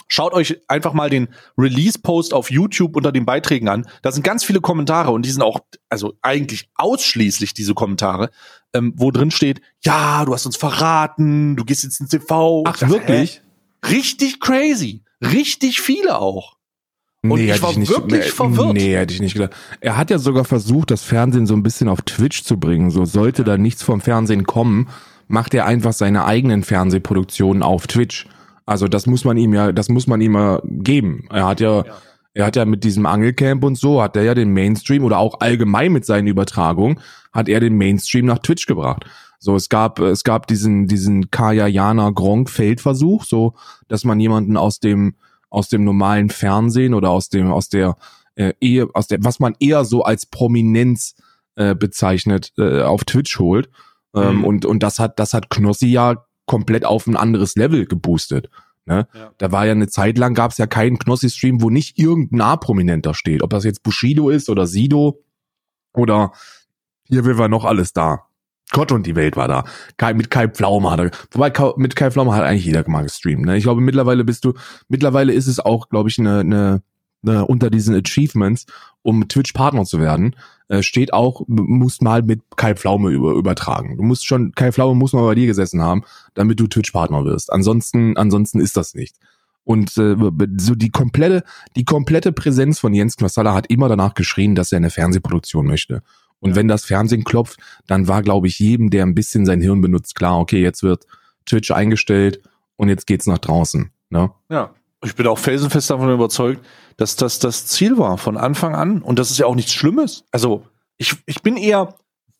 Schaut 0.08 0.34
euch 0.34 0.62
einfach 0.68 0.94
mal 0.94 1.10
den 1.10 1.30
Release-Post 1.58 2.34
auf 2.34 2.52
YouTube 2.52 2.96
unter 2.96 3.12
den 3.12 3.26
Beiträgen 3.26 3.68
an. 3.68 3.88
Da 4.04 4.12
sind 4.12 4.24
ganz 4.24 4.44
viele 4.44 4.62
Kommentare 4.62 5.12
und 5.12 5.26
die 5.26 5.32
sind 5.32 5.42
auch, 5.42 5.62
also 5.90 6.14
eigentlich 6.22 6.70
ausschließlich 6.76 7.54
diese 7.54 7.74
Kommentare, 7.74 8.30
ähm, 8.74 8.94
wo 8.96 9.10
drin 9.10 9.32
steht, 9.32 9.62
ja, 9.84 10.24
du 10.26 10.34
hast 10.34 10.46
uns 10.46 10.58
verraten, 10.58 11.56
du 11.56 11.66
gehst 11.66 11.84
jetzt 11.84 12.00
ins 12.00 12.12
TV. 12.12 12.64
Ach, 12.68 12.80
wirklich? 12.82 13.42
Hä? 13.84 13.90
Richtig 13.90 14.40
crazy. 14.40 15.04
Richtig 15.22 15.82
viele 15.82 16.20
auch. 16.20 16.53
Und 17.24 17.40
Nee, 17.40 17.52
ich 17.54 17.62
war 17.62 17.74
nicht- 17.78 17.90
wirklich 17.90 18.22
nee, 18.26 18.30
verwirrt. 18.30 18.74
Nee, 18.74 18.96
hätte 18.98 19.14
ich 19.14 19.22
nicht 19.22 19.34
gedacht. 19.34 19.54
Er 19.80 19.96
hat 19.96 20.10
ja 20.10 20.18
sogar 20.18 20.44
versucht, 20.44 20.92
das 20.92 21.04
Fernsehen 21.04 21.46
so 21.46 21.54
ein 21.54 21.64
bisschen 21.64 21.88
auf 21.88 22.02
Twitch 22.02 22.44
zu 22.44 22.60
bringen. 22.60 22.92
So 22.92 23.06
sollte 23.06 23.46
da 23.46 23.58
nichts 23.58 23.82
vom 23.82 24.02
Fernsehen 24.02 24.44
kommen, 24.44 24.90
macht 25.30 25.54
er 25.54 25.66
einfach 25.66 25.94
seine 25.94 26.26
eigenen 26.26 26.64
Fernsehproduktionen 26.64 27.64
auf 27.64 27.88
Twitch. 27.88 28.28
Also 28.66 28.90
das 28.90 29.06
muss 29.08 29.24
man 29.24 29.38
ihm 29.38 29.54
ja, 29.54 29.72
das 29.72 29.88
muss 29.88 30.06
man 30.06 30.20
ihm 30.20 30.34
ja 30.36 30.60
geben. 30.66 31.26
Er 31.30 31.48
hat 31.48 31.62
ja, 31.62 31.86
er 32.34 32.46
hat 32.46 32.58
ja 32.58 32.66
mit 32.66 32.84
diesem 32.84 33.06
Angelcamp 33.06 33.64
und 33.64 33.78
so, 33.78 34.02
hat 34.02 34.18
er 34.18 34.24
ja 34.24 34.34
den 34.36 34.52
Mainstream 34.52 35.04
oder 35.06 35.18
auch 35.20 35.40
allgemein 35.40 35.94
mit 35.94 36.06
seinen 36.06 36.28
Übertragungen, 36.28 37.00
hat 37.32 37.48
er 37.48 37.62
den 37.62 37.78
Mainstream 37.78 38.26
nach 38.26 38.40
Twitch 38.40 38.66
gebracht. 38.66 39.06
So, 39.40 39.56
es 39.56 39.70
gab, 39.70 40.00
es 40.00 40.24
gab 40.26 40.48
diesen, 40.48 40.88
diesen 40.88 41.30
Kaya 41.32 41.68
Jana 41.68 42.10
Gronk 42.12 42.50
Feldversuch, 42.50 43.24
so, 43.26 43.54
dass 43.88 44.04
man 44.06 44.20
jemanden 44.20 44.56
aus 44.58 44.80
dem, 44.80 45.16
aus 45.54 45.70
dem 45.70 45.84
normalen 45.84 46.30
Fernsehen 46.30 46.94
oder 46.94 47.12
aus 47.12 47.30
dem, 47.30 47.52
aus 47.52 47.70
der, 47.70 47.96
äh, 48.36 48.54
ehe, 48.60 48.88
aus 48.94 49.08
der, 49.08 49.20
was 49.24 49.40
man 49.40 49.56
eher 49.60 49.86
so 49.86 50.04
als 50.04 50.26
Prominenz 50.26 51.16
äh, 51.56 51.76
bezeichnet, 51.76 52.52
äh, 52.58 52.82
auf 52.82 53.06
Twitch 53.06 53.40
holt. 53.40 53.70
Ähm, 54.16 54.40
Mhm. 54.40 54.44
und, 54.44 54.66
und 54.66 54.84
das 54.84 55.00
hat, 55.00 55.20
das 55.20 55.34
hat 55.34 55.50
Knossi 55.50 55.88
ja 55.88 56.26
komplett 56.46 56.86
auf 56.86 57.08
ein 57.08 57.16
anderes 57.16 57.56
Level 57.56 57.86
geboostet. 57.86 58.50
Ne? 58.86 59.08
Ja. 59.14 59.32
Da 59.38 59.52
war 59.52 59.66
ja 59.66 59.72
eine 59.72 59.88
Zeit 59.88 60.18
lang 60.18 60.34
gab 60.34 60.52
es 60.52 60.58
ja 60.58 60.68
keinen 60.68 61.00
Knossi-Stream, 61.00 61.62
wo 61.62 61.70
nicht 61.70 61.98
irgendein 61.98 62.42
A-Prominenter 62.42 63.14
steht. 63.14 63.42
Ob 63.42 63.50
das 63.52 63.64
jetzt 63.64 63.82
Bushido 63.82 64.30
ist 64.30 64.50
oder 64.50 64.68
Sido 64.68 65.24
oder 65.94 66.32
hier 67.08 67.26
will 67.26 67.38
wir 67.38 67.48
noch 67.48 67.66
alles 67.66 67.94
da. 67.94 68.26
Gott 68.72 68.92
und 68.92 69.06
die 69.06 69.16
Welt 69.16 69.36
war 69.36 69.48
da. 69.48 69.66
Kai, 69.98 70.14
mit 70.14 70.30
Kai 70.32 70.48
Pflaume 70.48 70.90
hat 70.90 71.00
er, 71.00 71.12
wobei 71.32 71.50
Ka- 71.50 71.74
mit 71.78 71.96
Kai 71.96 72.10
Pflaume 72.10 72.34
hat 72.34 72.44
eigentlich 72.44 72.66
jeder 72.66 72.88
mal 72.90 73.04
gestreamt. 73.04 73.46
Ne? 73.46 73.58
Ich 73.58 73.64
glaube, 73.64 73.82
mittlerweile 73.82 74.24
bist 74.24 74.46
du, 74.46 74.54
mittlerweile 74.90 75.34
ist 75.34 75.48
es 75.48 75.60
auch, 75.60 75.90
glaube 75.90 76.10
ich, 76.10 76.18
eine, 76.18 76.40
eine, 76.40 76.82
eine 77.26 77.46
unter 77.46 77.70
diesen 77.70 77.96
Achievements, 77.96 78.66
um 79.04 79.28
Twitch-Partner 79.28 79.84
zu 79.86 80.00
werden, 80.00 80.36
äh, 80.70 80.82
steht 80.82 81.14
auch, 81.14 81.44
musst 81.48 82.02
mal 82.02 82.24
mit 82.24 82.42
Kai 82.56 82.74
Pflaume 82.74 83.12
über, 83.12 83.34
übertragen. 83.34 83.98
Du 83.98 84.04
musst 84.04 84.26
schon, 84.26 84.54
Kai 84.54 84.72
Pflaume 84.72 84.98
muss 84.98 85.14
mal 85.14 85.24
bei 85.26 85.36
dir 85.36 85.46
gesessen 85.46 85.82
haben, 85.82 86.04
damit 86.34 86.60
du 86.60 86.68
Twitch-Partner 86.68 87.26
wirst. 87.26 87.52
Ansonsten, 87.54 88.18
ansonsten 88.18 88.60
ist 88.60 88.76
das 88.76 88.96
nicht. 88.96 89.18
Und 89.66 89.98
äh, 89.98 90.16
so 90.58 90.76
die 90.76 90.90
komplette, 90.90 91.44
die 91.76 91.86
komplette 91.86 92.32
Präsenz 92.34 92.80
von 92.80 92.94
Jens 92.94 93.16
Knossalla 93.18 93.54
hat 93.54 93.68
immer 93.68 93.88
danach 93.88 94.14
geschrien, 94.14 94.56
dass 94.56 94.72
er 94.72 94.78
eine 94.78 94.90
Fernsehproduktion 94.90 95.66
möchte. 95.68 96.02
Und 96.44 96.52
Ja. 96.52 96.56
wenn 96.58 96.68
das 96.68 96.86
Fernsehen 96.86 97.24
klopft, 97.24 97.60
dann 97.88 98.08
war, 98.08 98.22
glaube 98.22 98.48
ich, 98.48 98.60
jedem, 98.60 98.90
der 98.90 99.06
ein 99.06 99.16
bisschen 99.16 99.46
sein 99.46 99.62
Hirn 99.62 99.82
benutzt, 99.82 100.16
klar, 100.16 100.40
okay, 100.40 100.62
jetzt 100.62 100.84
wird 100.84 101.06
Twitch 101.46 101.72
eingestellt 101.72 102.42
und 102.76 102.90
jetzt 102.90 103.08
geht's 103.08 103.28
nach 103.28 103.38
draußen. 103.40 103.92
Ne? 104.10 104.32
Ja. 104.50 104.72
Ich 105.06 105.16
bin 105.16 105.28
auch 105.28 105.38
felsenfest 105.40 105.90
davon 105.90 106.10
überzeugt, 106.14 106.64
dass 106.96 107.18
das 107.18 107.40
das 107.40 107.66
Ziel 107.68 107.98
war 107.98 108.18
von 108.18 108.38
Anfang 108.38 108.74
an. 108.74 109.02
Und 109.02 109.20
das 109.20 109.32
ist 109.32 109.38
ja 109.38 109.46
auch 109.48 109.56
nichts 109.56 109.74
Schlimmes. 109.74 110.24
Also, 110.32 110.64
ich, 110.98 111.16
ich 111.26 111.42
bin 111.42 111.58
eher 111.58 111.96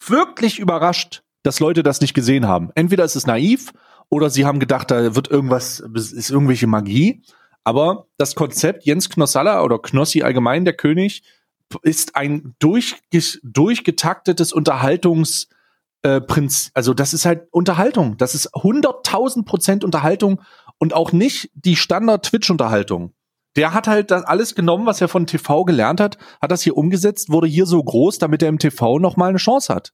wirklich 0.06 0.60
überrascht, 0.60 1.24
dass 1.44 1.60
Leute 1.60 1.84
das 1.84 2.00
nicht 2.00 2.14
gesehen 2.14 2.48
haben. 2.48 2.70
Entweder 2.76 3.04
ist 3.04 3.18
es 3.18 3.28
naiv 3.28 3.74
oder 4.10 4.30
sie 4.30 4.46
haben 4.46 4.60
gedacht, 4.60 4.92
da 4.92 5.14
wird 5.16 5.30
irgendwas, 5.30 5.82
ist 5.82 6.30
irgendwelche 6.30 6.68
Magie. 6.68 7.22
Aber 7.66 8.08
das 8.18 8.34
Konzept 8.36 8.86
Jens 8.86 9.10
Knossalla 9.10 9.62
oder 9.64 9.80
Knossi 9.80 10.22
allgemein, 10.22 10.64
der 10.64 10.74
König, 10.74 11.24
ist 11.82 12.16
ein 12.16 12.56
durch, 12.60 12.96
durchgetaktetes 13.44 14.54
Unterhaltungs, 14.54 15.48
äh, 16.04 16.22
Prinz, 16.22 16.72
also 16.74 16.94
das 16.94 17.14
ist 17.14 17.26
halt 17.26 17.48
Unterhaltung. 17.52 18.18
Das 18.18 18.36
ist 18.36 18.54
100.000 18.54 19.46
Prozent 19.46 19.84
Unterhaltung 19.84 20.42
und 20.78 20.94
auch 20.94 21.12
nicht 21.12 21.50
die 21.56 21.76
Standard-Twitch-Unterhaltung. 21.76 23.14
Der 23.56 23.74
hat 23.74 23.88
halt 23.88 24.12
das 24.12 24.24
alles 24.24 24.56
genommen, 24.56 24.86
was 24.86 25.00
er 25.00 25.08
von 25.08 25.28
TV 25.28 25.64
gelernt 25.64 26.00
hat, 26.00 26.18
hat 26.42 26.52
das 26.52 26.64
hier 26.64 26.76
umgesetzt, 26.76 27.30
wurde 27.30 27.48
hier 27.48 27.66
so 27.66 27.82
groß, 27.82 28.18
damit 28.18 28.42
er 28.42 28.50
im 28.50 28.60
TV 28.60 29.00
noch 29.00 29.16
mal 29.16 29.30
eine 29.30 29.38
Chance 29.38 29.74
hat. 29.74 29.94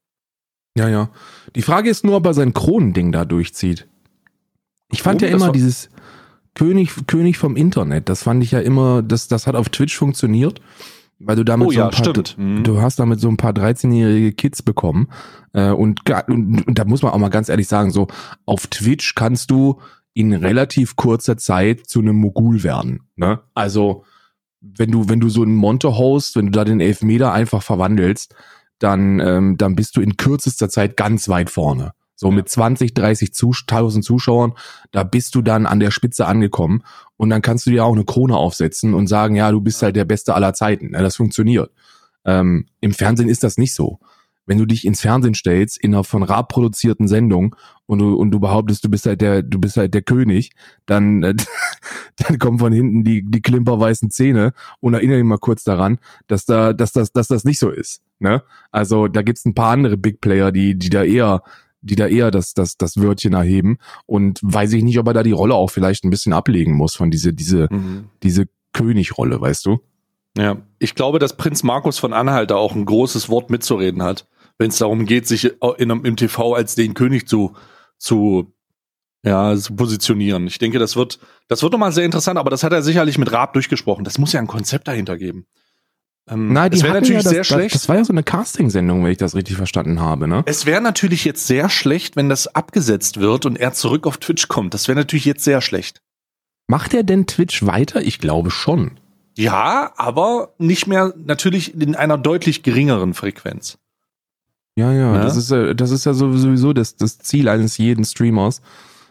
Ja, 0.75 0.87
ja. 0.87 1.09
Die 1.55 1.61
Frage 1.61 1.89
ist 1.89 2.05
nur, 2.05 2.15
ob 2.15 2.25
er 2.25 2.33
sein 2.33 2.53
Kronending 2.53 3.11
da 3.11 3.25
durchzieht. 3.25 3.87
Ich 4.91 5.01
fand 5.03 5.19
Kronen, 5.19 5.37
ja 5.37 5.43
immer 5.43 5.51
dieses 5.51 5.89
König, 6.55 6.91
König 7.07 7.37
vom 7.37 7.55
Internet. 7.55 8.09
Das 8.09 8.23
fand 8.23 8.43
ich 8.43 8.51
ja 8.51 8.59
immer, 8.59 9.01
das, 9.01 9.27
das 9.27 9.45
hat 9.45 9.55
auf 9.55 9.69
Twitch 9.69 9.97
funktioniert, 9.97 10.61
weil 11.19 11.35
du 11.35 11.43
damit 11.43 11.67
Oh 11.67 11.71
so 11.71 11.77
ja, 11.77 11.85
ein 11.85 11.91
paar, 11.91 12.05
stimmt. 12.05 12.37
Mhm. 12.37 12.63
du 12.63 12.81
hast 12.81 12.99
damit 12.99 13.19
so 13.19 13.27
ein 13.29 13.37
paar 13.37 13.51
13-jährige 13.51 14.31
Kids 14.33 14.61
bekommen. 14.63 15.09
Äh, 15.53 15.69
und, 15.71 16.01
und, 16.27 16.67
und 16.67 16.79
da 16.79 16.85
muss 16.85 17.01
man 17.01 17.11
auch 17.11 17.17
mal 17.17 17.29
ganz 17.29 17.49
ehrlich 17.49 17.67
sagen, 17.67 17.91
so 17.91 18.07
auf 18.45 18.67
Twitch 18.67 19.15
kannst 19.15 19.51
du 19.51 19.79
in 20.13 20.33
relativ 20.33 20.95
kurzer 20.95 21.37
Zeit 21.37 21.87
zu 21.87 21.99
einem 21.99 22.15
Mogul 22.15 22.63
werden. 22.63 23.01
Ne? 23.15 23.39
Also 23.53 24.03
wenn 24.61 24.91
du, 24.91 25.07
wenn 25.07 25.19
du 25.19 25.29
so 25.29 25.41
einen 25.43 25.55
Monte 25.55 25.97
host, 25.97 26.35
wenn 26.35 26.47
du 26.47 26.51
da 26.51 26.65
den 26.65 26.81
Elfmeter 26.81 27.31
einfach 27.31 27.63
verwandelst, 27.63 28.35
dann, 28.79 29.19
ähm, 29.19 29.57
dann 29.57 29.75
bist 29.75 29.95
du 29.97 30.01
in 30.01 30.17
kürzester 30.17 30.69
Zeit 30.69 30.97
ganz 30.97 31.29
weit 31.29 31.49
vorne. 31.49 31.91
So 32.15 32.27
Ja. 32.29 32.35
mit 32.35 32.49
20, 32.49 32.93
30 32.93 33.33
Zus 33.33 33.63
1000 33.67 34.03
Zuschauern, 34.03 34.53
da 34.91 35.03
bist 35.03 35.35
du 35.35 35.41
dann 35.41 35.65
an 35.65 35.79
der 35.79 35.91
Spitze 35.91 36.25
angekommen 36.27 36.83
und 37.19 37.29
dann 37.29 37.41
kannst 37.41 37.65
du 37.65 37.71
dir 37.71 37.83
auch 37.83 37.93
eine 37.93 38.05
Krone 38.05 38.37
aufsetzen 38.37 38.93
und 38.93 39.07
sagen, 39.07 39.35
ja, 39.35 39.51
du 39.51 39.59
bist 39.59 39.83
halt 39.83 39.97
der 39.97 40.05
Beste 40.05 40.35
aller 40.35 40.53
Zeiten. 40.53 40.93
Ja, 40.93 41.01
das 41.01 41.17
funktioniert. 41.17 41.69
Ähm, 42.23 42.67
Im 42.79 42.93
Fernsehen 42.93 43.27
ist 43.27 43.43
das 43.43 43.57
nicht 43.57 43.73
so. 43.73 43.99
Wenn 44.45 44.57
du 44.57 44.65
dich 44.65 44.85
ins 44.85 45.01
Fernsehen 45.01 45.33
stellst, 45.33 45.77
in 45.83 45.93
einer 45.93 46.05
von 46.05 46.23
Raab 46.23 46.47
produzierten 46.47 47.09
Sendung 47.09 47.57
und 47.87 47.99
du, 47.99 48.15
und 48.15 48.31
du 48.31 48.39
behauptest, 48.39 48.85
du 48.85 48.89
bist 48.89 49.05
halt 49.05 49.19
der, 49.19 49.43
du 49.43 49.59
bist 49.59 49.75
halt 49.75 49.93
der 49.93 50.01
König, 50.01 50.51
dann, 50.85 51.21
äh, 51.23 51.35
dann 52.15 52.39
kommen 52.39 52.57
von 52.57 52.71
hinten 52.71 53.03
die, 53.03 53.21
die 53.21 53.41
klimperweißen 53.41 54.09
Zähne 54.11 54.53
und 54.79 54.93
erinnere 54.93 55.17
dich 55.17 55.25
mal 55.25 55.39
kurz 55.39 55.65
daran, 55.65 55.99
dass 56.27 56.45
da, 56.45 56.71
dass 56.71 56.93
das, 56.93 57.11
dass 57.11 57.27
das 57.27 57.43
nicht 57.43 57.59
so 57.59 57.69
ist. 57.69 58.01
Ne? 58.19 58.43
Also 58.71 59.09
da 59.09 59.23
gibt's 59.23 59.43
ein 59.43 59.55
paar 59.55 59.73
andere 59.73 59.97
Big 59.97 60.21
Player, 60.21 60.53
die, 60.53 60.79
die 60.79 60.89
da 60.89 61.03
eher, 61.03 61.43
die 61.81 61.95
da 61.95 62.07
eher 62.07 62.31
das, 62.31 62.53
das, 62.53 62.75
das 62.77 62.97
Wörtchen 62.97 63.33
erheben 63.33 63.77
und 64.05 64.39
weiß 64.41 64.73
ich 64.73 64.83
nicht, 64.83 64.99
ob 64.99 65.07
er 65.07 65.13
da 65.13 65.23
die 65.23 65.31
Rolle 65.31 65.55
auch 65.55 65.71
vielleicht 65.71 66.03
ein 66.03 66.09
bisschen 66.09 66.33
ablegen 66.33 66.73
muss 66.73 66.95
von 66.95 67.09
diese, 67.11 67.33
diese, 67.33 67.67
Mhm. 67.71 68.09
diese 68.23 68.47
Königrolle, 68.73 69.39
weißt 69.41 69.65
du? 69.65 69.79
Ja, 70.37 70.57
ich 70.77 70.93
glaube, 70.95 71.19
dass 71.19 71.35
Prinz 71.37 71.63
Markus 71.63 71.97
von 71.97 72.13
Anhalt 72.13 72.51
da 72.51 72.55
auch 72.55 72.75
ein 72.75 72.85
großes 72.85 73.29
Wort 73.29 73.49
mitzureden 73.49 74.03
hat, 74.03 74.27
wenn 74.57 74.69
es 74.69 74.77
darum 74.77 75.05
geht, 75.05 75.25
sich 75.27 75.45
in, 75.45 75.91
einem- 75.91 76.05
im 76.05 76.15
TV 76.15 76.53
als 76.53 76.75
den 76.75 76.93
König 76.93 77.27
zu, 77.27 77.53
zu, 77.97 78.53
ja, 79.23 79.55
zu 79.57 79.75
positionieren. 79.75 80.47
Ich 80.47 80.59
denke, 80.59 80.79
das 80.79 80.95
wird, 80.95 81.19
das 81.47 81.61
wird 81.63 81.71
nochmal 81.73 81.91
sehr 81.91 82.05
interessant, 82.05 82.37
aber 82.37 82.49
das 82.49 82.63
hat 82.63 82.71
er 82.73 82.81
sicherlich 82.81 83.17
mit 83.17 83.31
Raab 83.31 83.53
durchgesprochen. 83.53 84.03
Das 84.03 84.17
muss 84.17 84.31
ja 84.33 84.39
ein 84.39 84.47
Konzept 84.47 84.87
dahinter 84.87 85.17
geben. 85.17 85.45
Ähm, 86.29 86.53
Nein, 86.53 86.71
die 86.71 86.77
es 86.77 86.83
wäre 86.83 86.93
natürlich 86.93 87.17
ja 87.17 87.23
das, 87.23 87.31
sehr 87.31 87.43
schlecht. 87.43 87.73
Das, 87.75 87.81
das 87.81 87.89
war 87.89 87.95
ja 87.97 88.03
so 88.05 88.13
eine 88.13 88.23
Casting-Sendung, 88.23 89.03
wenn 89.03 89.11
ich 89.11 89.17
das 89.17 89.35
richtig 89.35 89.57
verstanden 89.57 89.99
habe, 89.99 90.27
ne? 90.27 90.43
es 90.45 90.65
wäre 90.65 90.81
natürlich 90.81 91.25
jetzt 91.25 91.47
sehr 91.47 91.69
schlecht, 91.69 92.15
wenn 92.15 92.29
das 92.29 92.47
abgesetzt 92.55 93.19
wird 93.19 93.45
und 93.45 93.57
er 93.57 93.73
zurück 93.73 94.05
auf 94.05 94.17
Twitch 94.17 94.47
kommt. 94.47 94.73
Das 94.73 94.87
wäre 94.87 94.97
natürlich 94.97 95.25
jetzt 95.25 95.43
sehr 95.43 95.61
schlecht. 95.61 96.01
Macht 96.67 96.93
er 96.93 97.03
denn 97.03 97.25
Twitch 97.25 97.65
weiter? 97.65 98.01
Ich 98.01 98.19
glaube 98.19 98.51
schon. 98.51 98.99
Ja, 99.35 99.91
aber 99.97 100.53
nicht 100.59 100.85
mehr 100.85 101.13
natürlich 101.17 101.73
in 101.79 101.95
einer 101.95 102.17
deutlich 102.17 102.61
geringeren 102.61 103.13
Frequenz. 103.13 103.79
Ja, 104.75 104.93
ja, 104.93 105.15
Ja? 105.15 105.23
das 105.23 105.35
ist 105.35 105.49
ja, 105.49 105.73
das 105.73 105.91
ist 105.91 106.05
ja 106.05 106.13
sowieso 106.13 106.73
das, 106.73 106.95
das 106.95 107.17
Ziel 107.17 107.49
eines 107.49 107.77
jeden 107.77 108.05
Streamers, 108.05 108.61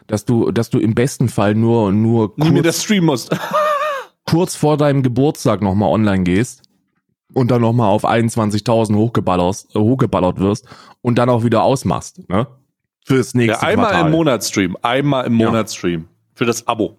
dass 0.07 0.25
du, 0.25 0.53
dass 0.53 0.71
du 0.71 0.79
im 0.79 0.95
besten 0.95 1.29
Fall 1.29 1.55
nur, 1.55 1.93
nur 1.93 2.33
Nie 2.37 2.45
mehr 2.45 2.63
kurz, 2.63 2.77
das 2.77 2.85
streamen 2.85 3.07
musst. 3.07 3.37
kurz 4.25 4.55
vor 4.55 4.77
deinem 4.77 5.03
Geburtstag 5.03 5.61
nochmal 5.61 5.91
online 5.91 6.23
gehst 6.23 6.68
und 7.35 7.51
dann 7.51 7.61
nochmal 7.61 7.89
auf 7.91 8.05
21.000 8.05 8.95
hochgeballert, 8.97 9.67
hochgeballert 9.75 10.39
wirst 10.41 10.67
und 11.03 11.17
dann 11.19 11.29
auch 11.29 11.45
wieder 11.45 11.63
ausmachst, 11.63 12.29
ne? 12.29 12.47
Fürs 13.05 13.33
nächste 13.35 13.63
Ja, 13.65 13.69
einmal 13.69 13.87
Quartal. 13.91 14.07
im 14.07 14.13
Monat 14.13 14.45
streamen. 14.45 14.77
Einmal 14.83 15.27
im 15.27 15.39
Ja. 15.41 15.47
Monat 15.49 15.71
streamen. 15.71 16.09
Für 16.35 16.45
das 16.45 16.67
Abo. 16.69 16.99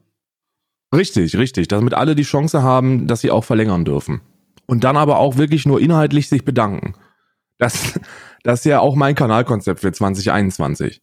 Richtig, 0.93 1.37
richtig. 1.37 1.67
Damit 1.67 1.93
alle 1.93 2.15
die 2.15 2.23
Chance 2.23 2.63
haben, 2.63 3.05
dass 3.05 3.21
sie 3.21 3.29
auch 3.29 3.43
verlängern 3.43 3.85
dürfen. 3.85 4.21
Und 4.65 4.83
dann 4.83 4.97
aber 4.97 5.19
auch 5.19 5.37
wirklich 5.37 5.65
nur 5.67 5.79
inhaltlich 5.79 6.27
sich 6.29 6.43
bedanken. 6.45 6.95
Das, 7.59 7.99
das 8.43 8.59
ist 8.61 8.65
ja 8.65 8.79
auch 8.79 8.95
mein 8.95 9.13
Kanalkonzept 9.15 9.81
für 9.81 9.91
2021. 9.91 11.01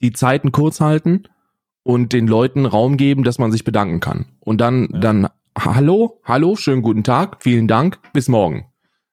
Die 0.00 0.12
Zeiten 0.12 0.52
kurz 0.52 0.80
halten 0.80 1.24
und 1.82 2.14
den 2.14 2.26
Leuten 2.26 2.64
Raum 2.64 2.96
geben, 2.96 3.24
dass 3.24 3.38
man 3.38 3.52
sich 3.52 3.64
bedanken 3.64 4.00
kann. 4.00 4.26
Und 4.40 4.60
dann, 4.62 4.88
Ja. 4.92 4.98
dann, 5.00 5.28
hallo, 5.58 6.20
hallo, 6.24 6.56
schönen 6.56 6.82
guten 6.82 7.04
Tag, 7.04 7.38
vielen 7.42 7.68
Dank, 7.68 7.98
bis 8.12 8.28
morgen. 8.28 8.66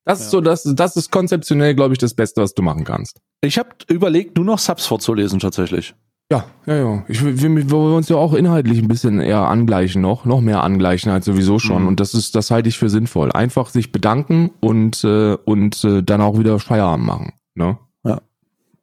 Das 0.06 0.20
ist 0.20 0.26
Ja. 0.26 0.32
so, 0.32 0.42
das, 0.42 0.64
das 0.64 0.96
ist 0.98 1.12
konzeptionell, 1.12 1.76
glaube 1.76 1.94
ich, 1.94 2.00
das 2.00 2.14
Beste, 2.16 2.42
was 2.42 2.54
du 2.54 2.64
machen 2.64 2.84
kannst. 2.84 3.22
Ich 3.42 3.58
habe 3.58 3.70
überlegt, 3.88 4.36
nur 4.38 4.46
noch 4.46 4.60
Subs 4.60 4.86
vorzulesen 4.88 5.40
tatsächlich. 5.40 5.94
Ja, 6.32 6.46
ja, 6.66 6.76
ja. 6.78 7.04
Ich, 7.10 7.24
wir, 7.24 7.38
wir 7.56 7.72
wollen 7.72 7.96
uns 7.96 8.08
ja 8.10 8.16
auch 8.16 8.34
inhaltlich 8.34 8.80
ein 8.80 8.88
bisschen 8.88 9.20
eher 9.20 9.42
angleichen 9.42 10.02
noch, 10.02 10.24
noch 10.26 10.40
mehr 10.40 10.64
angleichen 10.64 11.12
als 11.12 11.26
sowieso 11.26 11.60
schon. 11.60 11.82
Mhm. 11.82 11.88
Und 11.90 12.00
das 12.00 12.14
ist, 12.14 12.36
das 12.36 12.52
halte 12.52 12.70
ich 12.70 12.78
für 12.78 12.90
sinnvoll. 12.90 13.32
Einfach 13.34 13.68
sich 13.68 13.92
bedanken 13.92 14.50
und 14.62 15.04
äh, 15.04 15.36
und 15.44 15.84
äh, 15.84 16.02
dann 16.02 16.22
auch 16.22 16.40
wieder 16.40 16.58
Feierabend 16.60 17.06
machen. 17.06 17.34
Ne? 17.56 17.78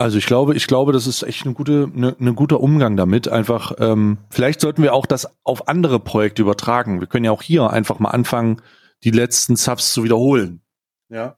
Also 0.01 0.17
ich 0.17 0.27
glaube, 0.27 0.55
ich 0.55 0.69
glaube, 0.69 0.93
das 0.93 1.09
ist 1.09 1.25
echt 1.25 1.45
eine 1.45 1.55
gute, 1.55 1.91
eine, 1.95 2.15
eine 2.21 2.33
guter 2.35 2.61
Umgang 2.61 2.97
damit. 2.97 3.27
Einfach, 3.29 3.73
ähm, 3.81 4.19
vielleicht 4.31 4.61
sollten 4.61 4.83
wir 4.83 4.95
auch 4.95 5.07
das 5.07 5.29
auf 5.43 5.67
andere 5.67 5.99
Projekte 5.99 6.43
übertragen. 6.43 7.01
Wir 7.01 7.09
können 7.09 7.25
ja 7.25 7.33
auch 7.33 7.43
hier 7.43 7.71
einfach 7.71 7.99
mal 7.99 8.11
anfangen, 8.11 8.63
die 9.03 9.11
letzten 9.11 9.57
Subs 9.57 9.93
zu 9.93 10.05
wiederholen. 10.05 10.61
Ja. 11.09 11.35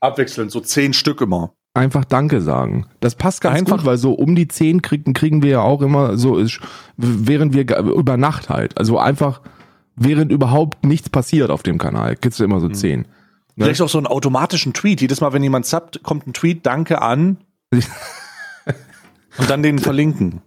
Abwechselnd, 0.00 0.50
so 0.50 0.60
zehn 0.60 0.92
Stück 0.92 1.20
immer. 1.20 1.52
Einfach 1.72 2.04
Danke 2.04 2.40
sagen. 2.40 2.86
Das 2.98 3.14
passt 3.14 3.40
ganz 3.40 3.58
Einfach- 3.60 3.76
gut, 3.78 3.86
weil 3.86 3.98
so 3.98 4.14
um 4.14 4.34
die 4.34 4.48
zehn 4.48 4.82
kriegen, 4.82 5.12
kriegen 5.12 5.42
wir 5.42 5.50
ja 5.50 5.60
auch 5.60 5.82
immer 5.82 6.16
so, 6.16 6.38
ist- 6.38 6.58
während 6.96 7.54
wir 7.54 7.78
über 7.78 8.16
Nacht 8.16 8.48
halt. 8.48 8.76
Also 8.78 8.98
einfach, 8.98 9.42
während 9.94 10.32
überhaupt 10.32 10.84
nichts 10.84 11.08
passiert 11.08 11.50
auf 11.50 11.62
dem 11.62 11.78
Kanal, 11.78 12.16
kriegst 12.16 12.40
du 12.40 12.44
immer 12.44 12.58
so 12.58 12.66
Mhm. 12.66 12.74
zehn. 12.74 13.00
Ne? 13.54 13.64
Vielleicht 13.66 13.82
auch 13.82 13.88
so 13.88 13.98
einen 13.98 14.08
automatischen 14.08 14.72
Tweet. 14.72 15.00
Jedes 15.00 15.20
Mal, 15.20 15.32
wenn 15.32 15.42
jemand 15.44 15.66
subbt, 15.66 16.02
kommt 16.02 16.26
ein 16.26 16.32
Tweet, 16.32 16.66
danke 16.66 17.00
an. 17.02 17.36
Und 17.70 19.48
dann 19.48 19.62
den 19.62 19.78
verlinken. 19.78 20.42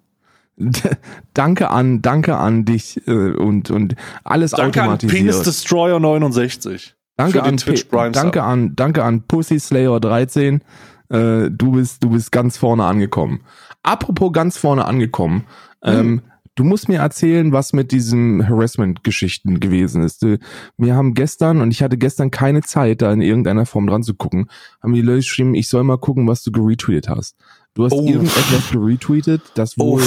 danke 1.34 1.70
an, 1.72 2.02
danke 2.02 2.36
an 2.38 2.66
dich 2.66 3.08
äh, 3.08 3.12
und 3.12 3.72
und 3.72 3.96
alles 4.24 4.52
Danke 4.52 4.82
an 4.82 4.90
automatisiert. 4.90 5.20
Penis 5.20 5.42
Destroyer 5.42 6.00
69. 6.00 6.96
danke 7.18 7.42
an 7.42 7.58
Twitch 7.58 7.88
danke 7.90 8.44
an 8.44 8.76
danke 8.76 9.04
an 9.04 9.24
Pussy 9.24 9.60
Slayer 9.60 10.00
13. 10.00 10.62
Äh, 11.10 11.50
du 11.50 11.72
bist 11.72 12.04
du 12.04 12.12
bist 12.12 12.32
ganz 12.32 12.58
vorne 12.58 12.86
angekommen. 12.86 13.42
Apropos 13.82 14.32
ganz 14.32 14.58
vorne 14.58 14.86
angekommen. 14.86 15.46
Ähm, 15.84 16.22
Du 16.56 16.64
musst 16.64 16.88
mir 16.88 17.00
erzählen, 17.00 17.52
was 17.52 17.74
mit 17.74 17.92
diesen 17.92 18.48
Harassment-Geschichten 18.48 19.60
gewesen 19.60 20.04
ist. 20.04 20.22
Du, 20.22 20.38
Wir 20.78 20.96
haben 20.96 21.16
gestern, 21.16 21.62
und 21.62 21.72
ich 21.72 21.82
hatte 21.82 21.98
gestern 21.98 22.30
keine 22.30 22.62
Zeit, 22.62 23.02
da 23.02 23.12
in 23.12 23.22
irgendeiner 23.22 23.66
Form 23.66 23.88
dran 23.88 24.04
zu 24.04 24.14
gucken, 24.14 24.48
haben 24.82 24.94
die 24.94 25.02
Leute 25.02 25.18
geschrieben, 25.20 25.56
ich 25.56 25.68
soll 25.68 25.84
mal 25.84 25.98
gucken, 25.98 26.28
was 26.28 26.44
du 26.44 26.52
geretweetet 26.52 27.10
hast. 27.10 27.36
Du 27.74 27.86
hast 27.86 27.94
Oh. 27.94 28.06
irgendetwas 28.08 28.70
geretweetet, 28.72 29.42
das 29.56 29.74
Oh, 29.80 29.94
wohl, 29.94 30.04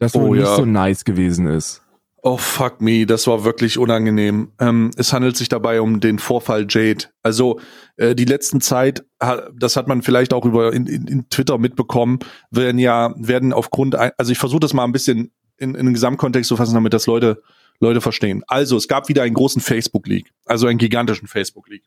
das 0.00 0.14
wohl 0.14 0.22
Oh, 0.30 0.34
nicht 0.34 0.44
ja. 0.44 0.56
so 0.56 0.64
nice 0.64 1.04
gewesen 1.04 1.46
ist. 1.46 1.80
Oh 2.28 2.36
fuck 2.36 2.82
me, 2.82 3.06
das 3.06 3.26
war 3.26 3.44
wirklich 3.44 3.78
unangenehm. 3.78 4.52
Ähm, 4.60 4.90
es 4.96 5.12
handelt 5.12 5.36
sich 5.36 5.48
dabei 5.48 5.80
um 5.80 6.00
den 6.00 6.18
Vorfall 6.18 6.66
Jade. 6.68 7.06
Also 7.22 7.58
äh, 7.96 8.14
die 8.14 8.26
letzten 8.26 8.60
Zeit, 8.60 9.04
das 9.18 9.76
hat 9.76 9.88
man 9.88 10.02
vielleicht 10.02 10.34
auch 10.34 10.44
über 10.44 10.74
in, 10.74 10.86
in, 10.86 11.06
in 11.06 11.28
Twitter 11.30 11.56
mitbekommen, 11.56 12.18
werden 12.50 12.78
ja 12.78 13.14
werden 13.16 13.54
aufgrund, 13.54 13.94
also 13.94 14.30
ich 14.30 14.38
versuche 14.38 14.60
das 14.60 14.74
mal 14.74 14.84
ein 14.84 14.92
bisschen 14.92 15.32
in, 15.56 15.74
in 15.74 15.86
den 15.86 15.94
Gesamtkontext 15.94 16.48
zu 16.48 16.56
fassen, 16.56 16.74
damit 16.74 16.92
das 16.92 17.06
Leute 17.06 17.42
Leute 17.80 18.00
verstehen. 18.00 18.42
Also 18.46 18.76
es 18.76 18.88
gab 18.88 19.08
wieder 19.08 19.22
einen 19.22 19.34
großen 19.34 19.62
Facebook 19.62 20.06
Leak, 20.06 20.32
also 20.44 20.66
einen 20.66 20.78
gigantischen 20.78 21.28
Facebook 21.28 21.68
Leak. 21.68 21.84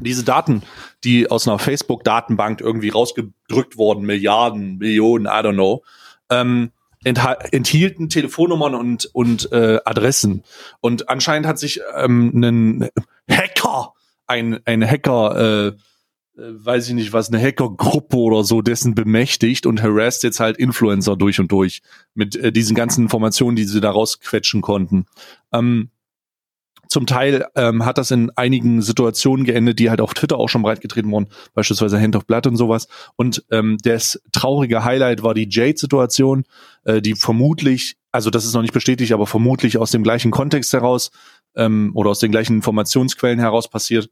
Diese 0.00 0.24
Daten, 0.24 0.62
die 1.04 1.30
aus 1.30 1.46
einer 1.46 1.58
Facebook-Datenbank 1.58 2.60
irgendwie 2.60 2.88
rausgedrückt 2.88 3.76
wurden, 3.76 4.04
Milliarden, 4.06 4.78
Millionen, 4.78 5.26
I 5.26 5.40
don't 5.40 5.54
know, 5.54 5.84
ähm, 6.30 6.72
enthielten 7.06 8.08
Telefonnummern 8.08 8.74
und, 8.74 9.06
und 9.12 9.52
äh, 9.52 9.78
Adressen. 9.84 10.42
Und 10.80 11.08
anscheinend 11.08 11.46
hat 11.46 11.58
sich 11.58 11.80
ähm, 11.96 12.32
ein 12.34 12.88
Hacker, 13.30 13.92
ein, 14.26 14.60
ein 14.64 14.84
Hacker, 14.84 15.36
äh, 15.36 15.66
äh, 15.68 15.74
weiß 16.36 16.88
ich 16.88 16.94
nicht 16.94 17.12
was, 17.12 17.32
eine 17.32 17.42
Hackergruppe 17.42 18.16
oder 18.16 18.44
so, 18.44 18.60
dessen 18.60 18.94
bemächtigt 18.94 19.66
und 19.66 19.82
harasst 19.82 20.22
jetzt 20.22 20.40
halt 20.40 20.58
Influencer 20.58 21.16
durch 21.16 21.40
und 21.40 21.50
durch 21.50 21.82
mit 22.14 22.36
äh, 22.36 22.52
diesen 22.52 22.76
ganzen 22.76 23.02
Informationen, 23.04 23.56
die 23.56 23.64
sie 23.64 23.80
da 23.80 23.90
rausquetschen 23.90 24.60
konnten. 24.60 25.06
Ähm, 25.52 25.90
zum 26.88 27.06
Teil 27.06 27.46
ähm, 27.54 27.84
hat 27.84 27.98
das 27.98 28.10
in 28.10 28.30
einigen 28.36 28.80
Situationen 28.82 29.44
geendet, 29.44 29.78
die 29.78 29.90
halt 29.90 30.00
auf 30.00 30.14
Twitter 30.14 30.36
auch 30.38 30.48
schon 30.48 30.62
breitgetreten 30.62 31.10
wurden, 31.10 31.28
beispielsweise 31.54 32.00
Hand 32.00 32.16
of 32.16 32.26
Blood 32.26 32.46
und 32.46 32.56
sowas. 32.56 32.88
Und 33.16 33.44
ähm, 33.50 33.76
das 33.82 34.20
traurige 34.32 34.84
Highlight 34.84 35.22
war 35.22 35.34
die 35.34 35.48
Jade-Situation, 35.50 36.44
äh, 36.84 37.02
die 37.02 37.14
vermutlich, 37.14 37.96
also 38.12 38.30
das 38.30 38.44
ist 38.44 38.54
noch 38.54 38.62
nicht 38.62 38.74
bestätigt, 38.74 39.12
aber 39.12 39.26
vermutlich 39.26 39.78
aus 39.78 39.90
dem 39.90 40.02
gleichen 40.02 40.30
Kontext 40.30 40.72
heraus 40.72 41.10
ähm, 41.56 41.90
oder 41.94 42.10
aus 42.10 42.18
den 42.20 42.30
gleichen 42.30 42.56
Informationsquellen 42.56 43.38
heraus 43.38 43.68
passiert. 43.68 44.08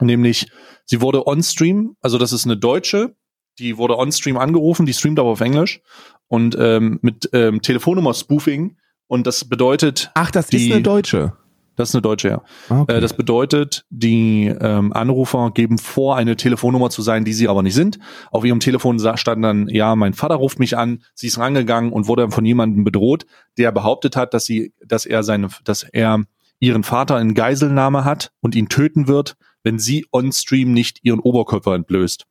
Nämlich, 0.00 0.48
sie 0.84 1.00
wurde 1.00 1.26
on-stream, 1.26 1.96
also 2.00 2.18
das 2.18 2.32
ist 2.32 2.44
eine 2.46 2.56
Deutsche, 2.56 3.14
die 3.60 3.78
wurde 3.78 3.96
on-stream 3.96 4.36
angerufen, 4.36 4.86
die 4.86 4.92
streamt 4.92 5.20
aber 5.20 5.28
auf 5.30 5.40
Englisch 5.40 5.80
und 6.26 6.56
ähm, 6.58 6.98
mit 7.02 7.30
ähm, 7.32 7.62
Telefonnummer-Spoofing. 7.62 8.76
Und 9.06 9.26
das 9.26 9.44
bedeutet, 9.44 10.10
Ach, 10.14 10.30
das 10.32 10.48
Die- 10.48 10.66
ist 10.68 10.72
eine 10.72 10.82
Deutsche. 10.82 11.34
Das 11.76 11.90
ist 11.90 11.94
eine 11.94 12.02
Deutsche, 12.02 12.28
ja. 12.28 12.42
Ah, 12.68 12.82
Okay. 12.82 12.96
Äh, 12.96 13.00
das 13.00 13.14
bedeutet, 13.14 13.84
die 13.90 14.46
ähm, 14.46 14.92
Anrufer 14.92 15.50
geben 15.52 15.78
vor, 15.78 16.16
eine 16.16 16.36
Telefonnummer 16.36 16.90
zu 16.90 17.02
sein, 17.02 17.24
die 17.24 17.32
sie 17.32 17.48
aber 17.48 17.62
nicht 17.62 17.74
sind. 17.74 17.98
Auf 18.30 18.44
ihrem 18.44 18.60
Telefon 18.60 18.98
stand 19.16 19.44
dann, 19.44 19.68
ja, 19.68 19.96
mein 19.96 20.14
Vater 20.14 20.36
ruft 20.36 20.58
mich 20.58 20.76
an, 20.76 21.02
sie 21.14 21.26
ist 21.28 21.38
rangegangen 21.38 21.92
und 21.92 22.06
wurde 22.08 22.30
von 22.30 22.44
jemandem 22.44 22.84
bedroht, 22.84 23.26
der 23.58 23.72
behauptet 23.72 24.16
hat, 24.16 24.34
dass 24.34 24.44
sie, 24.44 24.72
dass 24.84 25.06
er 25.06 25.22
seine, 25.22 25.48
dass 25.64 25.82
er 25.82 26.22
ihren 26.60 26.82
Vater 26.82 27.20
in 27.20 27.34
Geiselnahme 27.34 28.04
hat 28.04 28.32
und 28.40 28.54
ihn 28.54 28.68
töten 28.68 29.08
wird, 29.08 29.36
wenn 29.62 29.78
sie 29.78 30.06
on 30.12 30.32
Stream 30.32 30.72
nicht 30.72 31.00
ihren 31.02 31.20
Oberkörper 31.20 31.74
entblößt. 31.74 32.26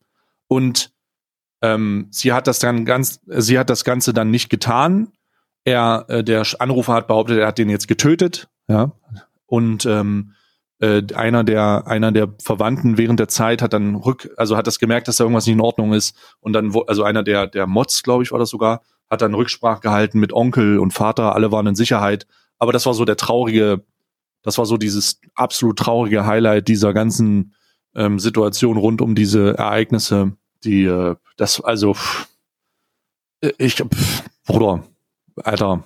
Und 0.48 0.92
ähm, 1.62 2.08
sie 2.10 2.32
hat 2.32 2.46
das 2.46 2.58
dann 2.58 2.84
ganz, 2.84 3.20
sie 3.26 3.58
hat 3.58 3.70
das 3.70 3.84
Ganze 3.84 4.12
dann 4.12 4.30
nicht 4.30 4.50
getan. 4.50 5.12
Er, 5.64 6.04
äh, 6.08 6.24
der 6.24 6.44
Anrufer 6.58 6.94
hat 6.94 7.06
behauptet, 7.06 7.38
er 7.38 7.46
hat 7.46 7.58
den 7.58 7.70
jetzt 7.70 7.88
getötet, 7.88 8.48
ja, 8.68 8.92
und 9.46 9.86
ähm, 9.86 10.32
äh, 10.80 11.02
einer 11.14 11.44
der 11.44 11.86
einer 11.86 12.12
der 12.12 12.34
Verwandten 12.42 12.98
während 12.98 13.20
der 13.20 13.28
Zeit 13.28 13.62
hat 13.62 13.72
dann 13.72 13.94
rück 13.94 14.30
also 14.36 14.56
hat 14.56 14.66
das 14.66 14.78
gemerkt 14.78 15.08
dass 15.08 15.16
da 15.16 15.24
irgendwas 15.24 15.46
nicht 15.46 15.54
in 15.54 15.60
Ordnung 15.60 15.92
ist. 15.92 16.16
Und 16.40 16.52
dann 16.52 16.74
wo, 16.74 16.80
also 16.82 17.04
einer 17.04 17.22
der 17.22 17.46
der 17.46 17.66
Mods 17.66 18.02
glaube 18.02 18.22
ich 18.22 18.32
war 18.32 18.38
das 18.38 18.50
sogar 18.50 18.82
hat 19.08 19.22
dann 19.22 19.34
Rücksprache 19.34 19.80
gehalten 19.80 20.18
mit 20.18 20.32
Onkel 20.32 20.78
und 20.78 20.92
Vater. 20.92 21.34
Alle 21.34 21.52
waren 21.52 21.66
in 21.66 21.74
Sicherheit. 21.74 22.26
Aber 22.58 22.72
das 22.72 22.86
war 22.86 22.94
so 22.94 23.04
der 23.04 23.16
traurige 23.16 23.84
das 24.42 24.58
war 24.58 24.66
so 24.66 24.76
dieses 24.76 25.20
absolut 25.34 25.78
traurige 25.78 26.26
Highlight 26.26 26.68
dieser 26.68 26.92
ganzen 26.92 27.54
ähm, 27.94 28.18
Situation 28.18 28.76
rund 28.76 29.00
um 29.00 29.14
diese 29.14 29.56
Ereignisse 29.56 30.36
die 30.64 30.84
äh, 30.84 31.14
das 31.36 31.60
also 31.60 31.94
pff, 31.94 32.28
ich 33.58 33.76
pff, 33.76 34.24
Bruder 34.46 34.84
Alter. 35.36 35.84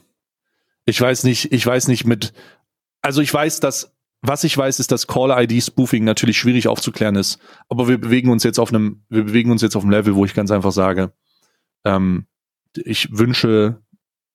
Ich 0.87 1.01
weiß 1.01 1.25
nicht 1.25 1.53
ich 1.53 1.67
weiß 1.67 1.89
nicht 1.89 2.07
mit 2.07 2.33
also 3.09 3.23
ich 3.23 3.33
weiß, 3.33 3.61
dass 3.61 3.97
was 4.21 4.45
ich 4.45 4.59
weiß, 4.59 4.81
ist, 4.81 4.93
dass 4.93 5.07
Call-ID-Spoofing 5.07 6.05
natürlich 6.05 6.37
schwierig 6.37 6.69
aufzuklären 6.69 7.17
ist. 7.17 7.39
Aber 7.71 7.89
wir 7.89 7.99
bewegen 7.99 8.31
uns 8.31 8.43
jetzt 8.43 8.59
auf 8.59 8.69
einem, 8.69 9.05
wir 9.09 9.25
bewegen 9.25 9.51
uns 9.51 9.63
jetzt 9.63 9.77
auf 9.77 9.83
einem 9.83 9.93
Level, 9.93 10.15
wo 10.15 10.27
ich 10.27 10.35
ganz 10.35 10.51
einfach 10.51 10.73
sage, 10.73 11.13
ähm, 11.87 12.27
ich 12.75 13.17
wünsche 13.17 13.81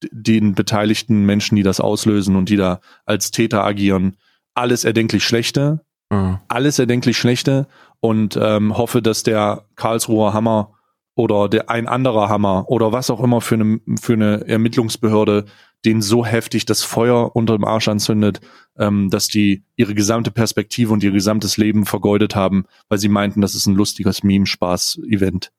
den 0.09 0.55
beteiligten 0.55 1.25
Menschen, 1.25 1.55
die 1.55 1.62
das 1.62 1.79
auslösen 1.79 2.36
und 2.36 2.49
die 2.49 2.55
da 2.55 2.79
als 3.05 3.29
Täter 3.29 3.63
agieren, 3.63 4.17
alles 4.55 4.86
erdenklich 4.86 5.23
Schlechte, 5.23 5.86
Ah. 6.09 6.41
alles 6.47 6.79
erdenklich 6.79 7.17
Schlechte 7.17 7.67
und 7.99 8.39
ähm, 8.41 8.75
hoffe, 8.75 9.03
dass 9.03 9.23
der 9.23 9.65
Karlsruher 9.75 10.33
Hammer 10.33 10.73
oder 11.13 11.49
der 11.49 11.69
ein 11.69 11.88
anderer 11.88 12.29
Hammer 12.29 12.69
oder 12.69 12.91
was 12.91 13.09
auch 13.09 13.21
immer 13.21 13.41
für 13.41 13.55
eine, 13.55 13.81
für 14.01 14.13
eine 14.13 14.47
Ermittlungsbehörde 14.47 15.45
den 15.85 16.01
so 16.01 16.25
heftig 16.25 16.65
das 16.65 16.83
Feuer 16.83 17.35
unter 17.35 17.57
dem 17.57 17.65
Arsch 17.65 17.87
anzündet, 17.87 18.39
ähm, 18.77 19.09
dass 19.09 19.27
die 19.27 19.63
ihre 19.75 19.93
gesamte 19.93 20.31
Perspektive 20.31 20.93
und 20.93 21.03
ihr 21.03 21.11
gesamtes 21.11 21.57
Leben 21.57 21.85
vergeudet 21.85 22.35
haben, 22.35 22.65
weil 22.89 22.97
sie 22.99 23.09
meinten, 23.09 23.41
das 23.41 23.55
ist 23.55 23.65
ein 23.67 23.75
lustiges 23.75 24.23
Meme-Spaß-Event. 24.23 25.51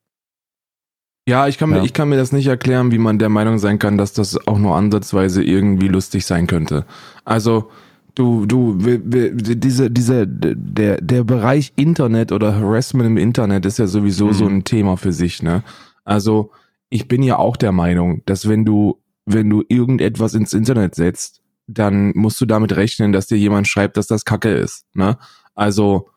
Ja, 1.27 1.47
ich 1.47 1.57
kann, 1.57 1.69
mir, 1.69 1.77
Ja. 1.77 1.83
ich 1.83 1.93
kann 1.93 2.09
mir 2.09 2.17
das 2.17 2.31
nicht 2.31 2.47
erklären, 2.47 2.91
wie 2.91 2.99
man 2.99 3.17
der 3.17 3.29
Meinung 3.29 3.57
sein 3.57 3.79
kann, 3.79 3.97
dass 3.97 4.13
das 4.13 4.47
auch 4.47 4.59
nur 4.59 4.75
ansatzweise 4.75 5.43
irgendwie 5.43 5.87
lustig 5.87 6.25
sein 6.25 6.45
könnte. 6.45 6.85
Also, 7.23 7.71
du, 8.13 8.45
du, 8.45 8.77
diese, 8.79 9.89
diese, 9.89 10.27
der, 10.27 11.01
der 11.01 11.23
Bereich 11.23 11.73
Internet 11.77 12.31
oder 12.31 12.55
Harassment 12.55 13.07
im 13.07 13.17
Internet 13.17 13.65
ist 13.65 13.79
ja 13.79 13.87
sowieso 13.87 14.27
Mhm. 14.27 14.33
so 14.33 14.45
ein 14.47 14.63
Thema 14.65 14.97
für 14.97 15.13
sich, 15.13 15.41
ne? 15.41 15.63
Also, 16.03 16.51
ich 16.89 17.07
bin 17.07 17.23
ja 17.23 17.37
auch 17.39 17.57
der 17.57 17.71
Meinung, 17.71 18.21
dass 18.27 18.47
wenn 18.47 18.63
du, 18.63 18.99
wenn 19.25 19.49
du 19.49 19.63
irgendetwas 19.67 20.33
ins 20.33 20.53
Internet 20.53 20.95
setzt, 20.95 21.41
dann 21.67 22.11
musst 22.15 22.39
du 22.39 22.45
damit 22.45 22.75
rechnen, 22.75 23.11
dass 23.11 23.27
dir 23.27 23.37
jemand 23.37 23.67
schreibt, 23.67 23.97
dass 23.97 24.07
das 24.07 24.25
Kacke 24.25 24.53
ist, 24.53 24.85
ne? 24.93 25.17
Also, 25.55 26.09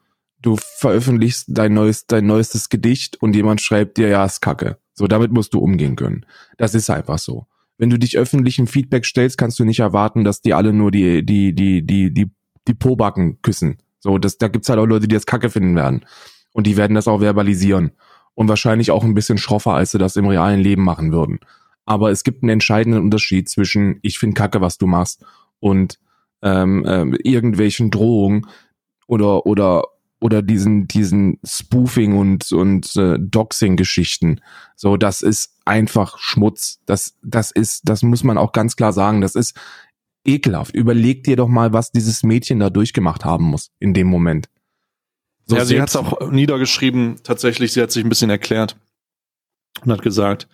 du 0.43 0.57
veröffentlichst 0.57 1.47
dein 1.49 1.75
neues, 1.75 2.07
dein 2.07 2.27
neuestes 2.27 2.69
Gedicht 2.69 3.21
und 3.23 3.35
jemand 3.35 3.61
schreibt 3.61 3.97
dir, 3.97 4.09
ja, 4.09 4.25
ist 4.25 4.41
Kacke. 4.41 4.79
So, 4.95 5.07
damit 5.07 5.33
musst 5.33 5.55
du 5.55 5.61
umgehen 5.61 5.97
können. 5.97 6.27
Das 6.57 6.75
ist 6.75 6.91
einfach 6.91 7.19
so. 7.19 7.47
Wenn 7.77 7.91
du 7.91 7.99
dich 7.99 8.19
öffentlichen 8.19 8.67
Feedback 8.67 9.07
stellst, 9.07 9.39
kannst 9.39 9.59
du 9.59 9.65
nicht 9.65 9.79
erwarten, 9.81 10.25
dass 10.25 10.43
die 10.43 10.55
alle 10.55 10.73
nur 10.73 10.91
die, 10.91 11.25
die, 11.25 11.55
die, 11.55 11.87
die, 11.87 12.13
die, 12.13 12.31
die 12.67 12.75
Pobacken 12.75 13.41
küssen. 13.43 13.79
So, 14.01 14.19
das, 14.19 14.39
da 14.39 14.49
gibt's 14.49 14.69
halt 14.69 14.81
auch 14.81 14.87
Leute, 14.87 15.07
die 15.07 15.15
das 15.15 15.27
Kacke 15.27 15.51
finden 15.51 15.77
werden. 15.77 16.05
Und 16.53 16.67
die 16.67 16.77
werden 16.77 16.95
das 16.95 17.09
auch 17.09 17.21
verbalisieren. 17.21 17.93
und 18.35 18.49
wahrscheinlich 18.49 18.93
auch 18.93 19.03
ein 19.03 19.15
bisschen 19.15 19.39
schroffer, 19.39 19.75
als 19.75 19.91
sie 19.91 19.99
das 19.99 20.15
im 20.15 20.27
realen 20.27 20.61
Leben 20.61 20.85
machen 20.85 21.11
würden. 21.11 21.41
Aber 21.89 22.11
es 22.11 22.23
gibt 22.23 22.43
einen 22.43 22.51
entscheidenden 22.51 23.01
Unterschied 23.01 23.49
zwischen 23.49 23.99
ich 24.03 24.19
finde 24.19 24.35
Kacke, 24.35 24.61
was 24.61 24.77
du 24.77 24.87
machst 24.87 25.25
und 25.59 25.99
ähm, 26.43 26.85
ähm, 26.87 27.17
irgendwelchen 27.23 27.91
Drohungen 27.91 28.47
oder 29.07 29.47
oder 29.47 29.85
oder 30.21 30.43
diesen 30.43 30.87
diesen 30.87 31.39
Spoofing 31.43 32.19
und 32.19 32.53
und 32.53 32.95
äh, 32.97 33.17
Doxing 33.19 33.77
Geschichten. 33.77 34.43
So, 34.77 34.99
das 34.99 35.23
ist 35.23 35.55
einfach 35.65 36.19
Schmutz. 36.19 36.79
Das 36.85 37.17
das 37.23 37.51
ist 37.51 37.89
das 37.89 38.03
muss 38.03 38.23
man 38.23 38.37
auch 38.37 38.53
ganz 38.53 38.77
klar 38.77 38.93
sagen, 38.93 39.23
das 39.23 39.35
ist 39.35 39.59
ekelhaft. 40.27 40.75
Überleg 40.75 41.25
dir 41.25 41.37
doch 41.37 41.49
mal, 41.49 41.73
was 41.73 41.91
dieses 41.91 42.23
Mädchen 42.23 42.61
da 42.61 42.69
durchgemacht 42.69 43.25
haben 43.25 43.45
muss 43.45 43.71
in 43.81 43.95
dem 43.95 44.09
Moment. 44.09 44.51
So 45.47 45.57
ja, 45.57 45.65
sie 45.65 45.81
hat 45.81 45.89
es 45.89 45.97
auch 45.97 46.31
niedergeschrieben, 46.31 47.21
tatsächlich, 47.23 47.73
sie 47.73 47.81
hat 47.81 47.91
sich 47.91 48.05
ein 48.05 48.11
bisschen 48.11 48.29
erklärt 48.29 48.77
und 49.83 49.91
hat 49.91 50.03
gesagt, 50.03 50.49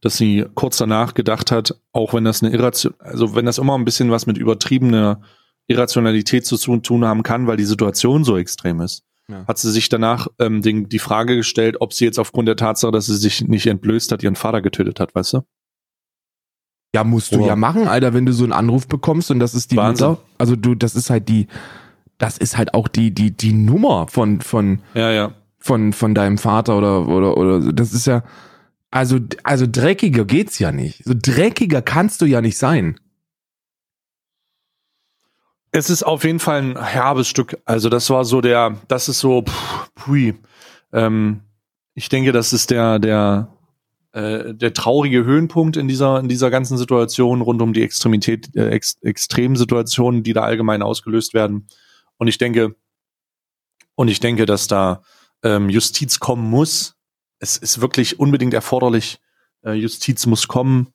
dass 0.00 0.16
sie 0.16 0.44
kurz 0.54 0.76
danach 0.76 1.14
gedacht 1.14 1.50
hat, 1.50 1.80
auch 1.92 2.14
wenn 2.14 2.24
das 2.24 2.42
eine 2.42 2.52
Irration, 2.52 2.94
also 2.98 3.34
wenn 3.34 3.46
das 3.46 3.58
immer 3.58 3.76
ein 3.76 3.84
bisschen 3.84 4.10
was 4.10 4.26
mit 4.26 4.38
übertriebener 4.38 5.20
Irrationalität 5.68 6.46
zu 6.46 6.56
tun 6.78 7.04
haben 7.04 7.22
kann, 7.22 7.46
weil 7.46 7.56
die 7.56 7.64
Situation 7.64 8.24
so 8.24 8.36
extrem 8.36 8.80
ist, 8.80 9.02
ja. 9.28 9.44
hat 9.46 9.58
sie 9.58 9.70
sich 9.72 9.88
danach 9.88 10.28
ähm, 10.38 10.62
den, 10.62 10.88
die 10.88 10.98
Frage 10.98 11.36
gestellt, 11.36 11.76
ob 11.80 11.92
sie 11.92 12.04
jetzt 12.04 12.18
aufgrund 12.18 12.48
der 12.48 12.56
Tatsache, 12.56 12.92
dass 12.92 13.06
sie 13.06 13.16
sich 13.16 13.46
nicht 13.46 13.66
entblößt 13.66 14.12
hat, 14.12 14.22
ihren 14.22 14.36
Vater 14.36 14.62
getötet 14.62 15.00
hat, 15.00 15.14
weißt 15.14 15.34
du? 15.34 15.40
Ja, 16.94 17.04
musst 17.04 17.34
du 17.34 17.42
oh. 17.42 17.46
ja 17.46 17.56
machen, 17.56 17.88
Alter, 17.88 18.14
wenn 18.14 18.26
du 18.26 18.32
so 18.32 18.44
einen 18.44 18.52
Anruf 18.52 18.86
bekommst 18.86 19.30
und 19.30 19.40
das 19.40 19.54
ist 19.54 19.72
die 19.72 19.76
Wahnsinn. 19.76 20.08
Mutter. 20.08 20.22
Also 20.38 20.56
du, 20.56 20.74
das 20.74 20.94
ist 20.94 21.10
halt 21.10 21.28
die, 21.28 21.48
das 22.18 22.38
ist 22.38 22.56
halt 22.56 22.74
auch 22.74 22.88
die, 22.88 23.10
die, 23.10 23.32
die 23.32 23.52
Nummer 23.52 24.06
von, 24.08 24.40
von, 24.40 24.80
ja, 24.94 25.10
ja. 25.10 25.34
von, 25.58 25.92
von 25.92 26.14
deinem 26.14 26.38
Vater 26.38 26.78
oder, 26.78 27.08
oder, 27.08 27.36
oder, 27.36 27.72
das 27.72 27.92
ist 27.92 28.06
ja, 28.06 28.22
also, 28.96 29.18
also 29.42 29.66
dreckiger 29.68 30.24
geht's 30.24 30.58
ja 30.58 30.72
nicht. 30.72 31.04
So 31.04 31.12
dreckiger 31.14 31.82
kannst 31.82 32.22
du 32.22 32.24
ja 32.24 32.40
nicht 32.40 32.56
sein. 32.56 32.98
Es 35.70 35.90
ist 35.90 36.02
auf 36.02 36.24
jeden 36.24 36.38
Fall 36.38 36.62
ein 36.62 36.82
herbes 36.82 37.28
Stück. 37.28 37.58
Also 37.66 37.90
das 37.90 38.08
war 38.08 38.24
so 38.24 38.40
der, 38.40 38.80
das 38.88 39.10
ist 39.10 39.18
so, 39.18 39.42
pff, 39.42 39.90
pui. 39.94 40.34
Ähm, 40.92 41.42
ich 41.92 42.08
denke, 42.08 42.32
das 42.32 42.54
ist 42.54 42.70
der, 42.70 42.98
der, 42.98 43.52
äh, 44.12 44.54
der 44.54 44.72
traurige 44.72 45.24
Höhenpunkt 45.24 45.76
in 45.76 45.88
dieser, 45.88 46.18
in 46.18 46.28
dieser 46.28 46.50
ganzen 46.50 46.78
Situation 46.78 47.42
rund 47.42 47.60
um 47.60 47.74
die 47.74 47.82
Extremität, 47.82 48.56
äh, 48.56 48.70
ex, 48.70 48.96
Extremsituationen, 49.02 50.22
die 50.22 50.32
da 50.32 50.40
allgemein 50.40 50.80
ausgelöst 50.80 51.34
werden. 51.34 51.66
Und 52.16 52.28
ich 52.28 52.38
denke, 52.38 52.74
und 53.94 54.08
ich 54.08 54.20
denke, 54.20 54.46
dass 54.46 54.68
da 54.68 55.02
ähm, 55.42 55.68
Justiz 55.68 56.18
kommen 56.18 56.48
muss. 56.48 56.95
Es 57.38 57.56
ist 57.56 57.80
wirklich 57.80 58.18
unbedingt 58.18 58.54
erforderlich. 58.54 59.20
Äh, 59.62 59.72
Justiz 59.72 60.26
muss 60.26 60.48
kommen. 60.48 60.88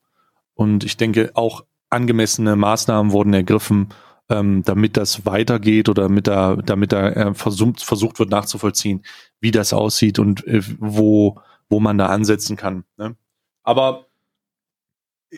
Und 0.54 0.84
ich 0.84 0.97
denke, 0.97 1.32
auch 1.34 1.63
angemessene 1.89 2.56
Maßnahmen 2.56 3.12
wurden 3.12 3.34
ergriffen, 3.34 3.89
ähm, 4.30 4.63
damit 4.63 4.97
das 4.97 5.25
weitergeht 5.25 5.89
oder 5.89 6.04
damit 6.04 6.27
da, 6.27 6.56
damit 6.56 6.91
da 6.91 7.10
äh, 7.10 7.34
versucht, 7.34 7.84
versucht 7.84 8.19
wird 8.19 8.30
nachzuvollziehen, 8.30 9.04
wie 9.39 9.51
das 9.51 9.73
aussieht 9.73 10.19
und 10.19 10.45
äh, 10.47 10.62
wo, 10.80 11.39
wo 11.69 11.80
man 11.80 11.97
da 11.97 12.08
ansetzen 12.08 12.56
kann. 12.56 12.86
Ne? 12.97 13.15
Aber 13.63 14.06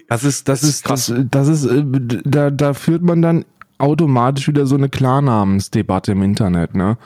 das 0.08 0.24
ist, 0.24 0.48
das 0.48 0.64
ist, 0.64 0.86
krass. 0.86 1.08
das, 1.08 1.26
das 1.30 1.48
ist, 1.48 1.66
äh, 1.66 1.84
da, 2.24 2.52
da 2.52 2.74
führt 2.74 3.02
man 3.02 3.22
dann 3.22 3.46
automatisch 3.78 4.48
wieder 4.48 4.66
so 4.66 4.76
eine 4.76 4.90
Klarnamensdebatte 4.90 6.14
im 6.14 6.24
Internet, 6.24 6.76
ne? 6.76 6.98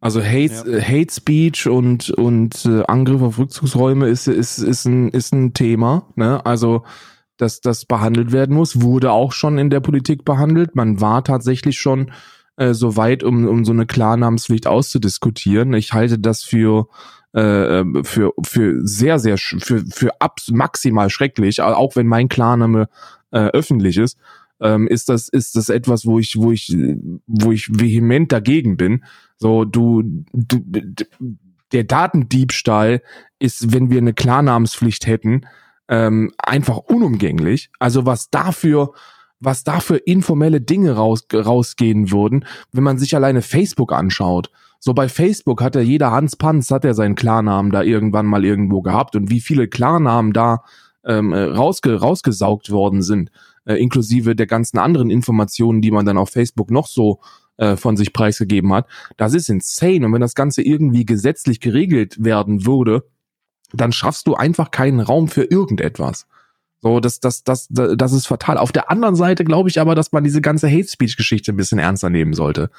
Also 0.00 0.22
Hate, 0.22 0.64
ja. 0.66 0.80
Hate 0.80 1.12
Speech 1.12 1.66
und, 1.68 2.10
und 2.10 2.64
äh, 2.66 2.84
Angriff 2.86 3.20
auf 3.20 3.38
Rückzugsräume 3.38 4.08
ist, 4.08 4.28
ist, 4.28 4.58
ist, 4.58 4.84
ein, 4.84 5.08
ist 5.08 5.32
ein 5.32 5.54
Thema, 5.54 6.06
ne? 6.14 6.44
Also, 6.46 6.84
dass 7.36 7.60
das 7.60 7.84
behandelt 7.84 8.32
werden 8.32 8.54
muss, 8.54 8.80
wurde 8.80 9.10
auch 9.12 9.32
schon 9.32 9.58
in 9.58 9.70
der 9.70 9.80
Politik 9.80 10.24
behandelt. 10.24 10.76
Man 10.76 11.00
war 11.00 11.24
tatsächlich 11.24 11.80
schon 11.80 12.12
äh, 12.56 12.74
so 12.74 12.96
weit, 12.96 13.24
um, 13.24 13.46
um 13.46 13.64
so 13.64 13.72
eine 13.72 13.86
Klarnamenspflicht 13.86 14.66
auszudiskutieren. 14.66 15.72
Ich 15.74 15.92
halte 15.92 16.18
das 16.18 16.42
für 16.42 16.88
äh, 17.32 17.84
für 18.02 18.32
für 18.42 18.80
sehr 18.86 19.18
sehr 19.18 19.36
für 19.38 19.84
für 19.90 20.20
abs 20.20 20.50
maximal 20.50 21.10
schrecklich, 21.10 21.60
auch 21.60 21.96
wenn 21.96 22.06
mein 22.06 22.28
Klarname 22.28 22.88
äh, 23.30 23.48
öffentlich 23.48 23.98
ist 23.98 24.18
ähm, 24.60 24.88
ist 24.88 25.08
das 25.08 25.28
ist 25.28 25.56
das 25.56 25.68
etwas, 25.68 26.06
wo 26.06 26.18
ich 26.18 26.36
wo 26.36 26.50
ich 26.52 26.76
wo 27.26 27.52
ich 27.52 27.68
vehement 27.70 28.32
dagegen 28.32 28.76
bin. 28.76 29.04
So 29.36 29.64
du, 29.64 30.02
du 30.32 30.64
der 31.72 31.84
Datendiebstahl 31.84 33.02
ist, 33.38 33.72
wenn 33.72 33.90
wir 33.90 33.98
eine 33.98 34.14
Klarnamenspflicht 34.14 35.06
hätten, 35.06 35.42
ähm, 35.88 36.32
einfach 36.38 36.78
unumgänglich. 36.78 37.70
Also 37.78 38.06
was 38.06 38.30
dafür 38.30 38.92
was 39.40 39.62
dafür 39.62 40.00
informelle 40.04 40.60
Dinge 40.60 40.92
raus, 40.92 41.24
rausgehen 41.32 42.10
würden, 42.10 42.44
wenn 42.72 42.82
man 42.82 42.98
sich 42.98 43.14
alleine 43.14 43.42
Facebook 43.42 43.92
anschaut. 43.92 44.50
So 44.80 44.94
bei 44.94 45.08
Facebook 45.08 45.62
hat 45.62 45.74
ja 45.74 45.80
jeder 45.80 46.10
Hans 46.10 46.36
Panz, 46.36 46.70
hat 46.70 46.84
ja 46.84 46.94
seinen 46.94 47.14
Klarnamen 47.14 47.72
da 47.72 47.82
irgendwann 47.82 48.26
mal 48.26 48.44
irgendwo 48.44 48.82
gehabt 48.82 49.16
und 49.16 49.30
wie 49.30 49.40
viele 49.40 49.68
Klarnamen 49.68 50.32
da 50.32 50.62
ähm, 51.08 51.32
rausge, 51.32 51.98
rausgesaugt 51.98 52.70
worden 52.70 53.02
sind 53.02 53.30
äh, 53.68 53.74
inklusive 53.74 54.34
der 54.34 54.46
ganzen 54.46 54.78
anderen 54.78 55.10
Informationen, 55.10 55.82
die 55.82 55.90
man 55.90 56.06
dann 56.06 56.18
auf 56.18 56.30
Facebook 56.30 56.70
noch 56.70 56.86
so 56.86 57.20
äh, 57.58 57.76
von 57.76 57.96
sich 57.96 58.12
preisgegeben 58.12 58.72
hat. 58.72 58.86
Das 59.16 59.34
ist 59.34 59.48
insane. 59.48 60.06
Und 60.06 60.12
wenn 60.12 60.20
das 60.20 60.34
Ganze 60.34 60.62
irgendwie 60.62 61.04
gesetzlich 61.04 61.60
geregelt 61.60 62.22
werden 62.24 62.66
würde, 62.66 63.04
dann 63.72 63.92
schaffst 63.92 64.26
du 64.26 64.34
einfach 64.34 64.70
keinen 64.70 65.00
Raum 65.00 65.28
für 65.28 65.44
irgendetwas. 65.44 66.26
So, 66.80 67.00
das, 67.00 67.20
das, 67.20 67.44
das, 67.44 67.68
das 67.70 68.12
ist 68.12 68.26
fatal. 68.26 68.56
Auf 68.56 68.72
der 68.72 68.90
anderen 68.90 69.16
Seite 69.16 69.44
glaube 69.44 69.68
ich 69.68 69.80
aber, 69.80 69.94
dass 69.94 70.12
man 70.12 70.24
diese 70.24 70.40
ganze 70.40 70.70
Hate 70.70 70.88
Speech 70.88 71.16
Geschichte 71.16 71.52
ein 71.52 71.56
bisschen 71.56 71.78
ernster 71.78 72.08
nehmen 72.08 72.32
sollte. 72.32 72.70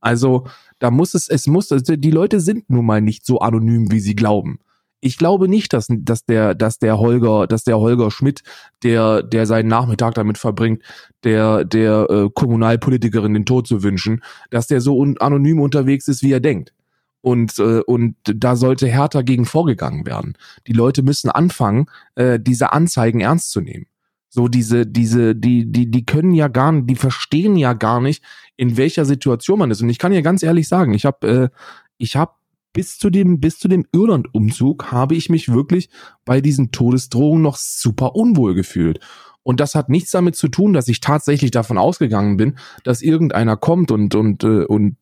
Also, 0.00 0.46
da 0.78 0.92
muss 0.92 1.14
es, 1.14 1.28
es 1.28 1.48
muss, 1.48 1.68
die 1.68 2.10
Leute 2.10 2.38
sind 2.38 2.70
nun 2.70 2.86
mal 2.86 3.00
nicht 3.00 3.26
so 3.26 3.40
anonym, 3.40 3.90
wie 3.90 3.98
sie 3.98 4.14
glauben 4.14 4.60
ich 5.00 5.16
glaube 5.16 5.48
nicht, 5.48 5.72
dass, 5.72 5.86
dass 5.90 6.24
der, 6.24 6.54
dass 6.54 6.78
der 6.78 6.98
Holger, 6.98 7.46
dass 7.46 7.64
der 7.64 7.78
Holger 7.78 8.10
Schmidt, 8.10 8.42
der, 8.82 9.22
der 9.22 9.46
seinen 9.46 9.68
Nachmittag 9.68 10.14
damit 10.14 10.38
verbringt, 10.38 10.82
der, 11.24 11.64
der 11.64 12.06
äh, 12.10 12.30
Kommunalpolitikerin 12.32 13.34
den 13.34 13.46
Tod 13.46 13.66
zu 13.66 13.82
wünschen, 13.82 14.22
dass 14.50 14.66
der 14.66 14.80
so 14.80 14.98
un 14.98 15.18
anonym 15.18 15.60
unterwegs 15.60 16.08
ist, 16.08 16.22
wie 16.22 16.32
er 16.32 16.40
denkt. 16.40 16.72
Und, 17.20 17.58
äh, 17.58 17.80
und 17.80 18.16
da 18.24 18.56
sollte 18.56 18.88
härter 18.88 19.22
gegen 19.22 19.44
vorgegangen 19.44 20.06
werden. 20.06 20.34
Die 20.66 20.72
Leute 20.72 21.02
müssen 21.02 21.30
anfangen, 21.30 21.86
äh, 22.14 22.38
diese 22.40 22.72
Anzeigen 22.72 23.20
ernst 23.20 23.50
zu 23.50 23.60
nehmen. 23.60 23.86
So 24.28 24.46
diese, 24.46 24.86
diese, 24.86 25.34
die, 25.34 25.70
die, 25.70 25.90
die 25.90 26.06
können 26.06 26.32
ja 26.34 26.48
gar 26.48 26.70
nicht, 26.72 26.90
die 26.90 26.96
verstehen 26.96 27.56
ja 27.56 27.72
gar 27.72 28.00
nicht, 28.00 28.22
in 28.56 28.76
welcher 28.76 29.04
Situation 29.04 29.58
man 29.58 29.70
ist. 29.70 29.80
Und 29.80 29.88
ich 29.88 29.98
kann 29.98 30.12
ja 30.12 30.20
ganz 30.20 30.42
ehrlich 30.42 30.68
sagen, 30.68 30.92
ich 30.94 31.04
habe, 31.04 31.28
äh, 31.28 31.48
ich 31.96 32.16
habe 32.16 32.32
bis 32.72 32.98
zu 32.98 33.10
dem, 33.10 33.40
bis 33.40 33.58
zu 33.58 33.68
dem 33.68 33.86
Irland-Umzug 33.92 34.92
habe 34.92 35.14
ich 35.14 35.28
mich 35.28 35.52
wirklich 35.52 35.88
bei 36.24 36.40
diesen 36.40 36.70
Todesdrohungen 36.70 37.42
noch 37.42 37.56
super 37.56 38.14
unwohl 38.14 38.54
gefühlt. 38.54 39.00
Und 39.42 39.60
das 39.60 39.74
hat 39.74 39.88
nichts 39.88 40.10
damit 40.10 40.36
zu 40.36 40.48
tun, 40.48 40.74
dass 40.74 40.88
ich 40.88 41.00
tatsächlich 41.00 41.50
davon 41.50 41.78
ausgegangen 41.78 42.36
bin, 42.36 42.58
dass 42.84 43.00
irgendeiner 43.00 43.56
kommt 43.56 43.90
und, 43.90 44.14
und, 44.14 44.44
äh, 44.44 44.64
und 44.64 44.96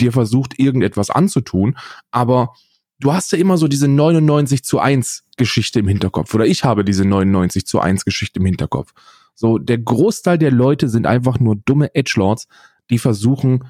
dir 0.00 0.12
versucht, 0.12 0.58
irgendetwas 0.58 1.10
anzutun. 1.10 1.76
Aber 2.10 2.54
du 2.98 3.12
hast 3.12 3.32
ja 3.32 3.38
immer 3.38 3.58
so 3.58 3.68
diese 3.68 3.88
99 3.88 4.64
zu 4.64 4.78
1 4.78 5.24
Geschichte 5.36 5.80
im 5.80 5.88
Hinterkopf. 5.88 6.34
Oder 6.34 6.46
ich 6.46 6.64
habe 6.64 6.84
diese 6.84 7.04
99 7.04 7.66
zu 7.66 7.80
1 7.80 8.06
Geschichte 8.06 8.40
im 8.40 8.46
Hinterkopf. 8.46 8.94
So, 9.34 9.58
der 9.58 9.78
Großteil 9.78 10.38
der 10.38 10.50
Leute 10.50 10.88
sind 10.88 11.06
einfach 11.06 11.38
nur 11.38 11.56
dumme 11.56 11.94
Edgelords, 11.94 12.46
die 12.88 12.98
versuchen, 12.98 13.64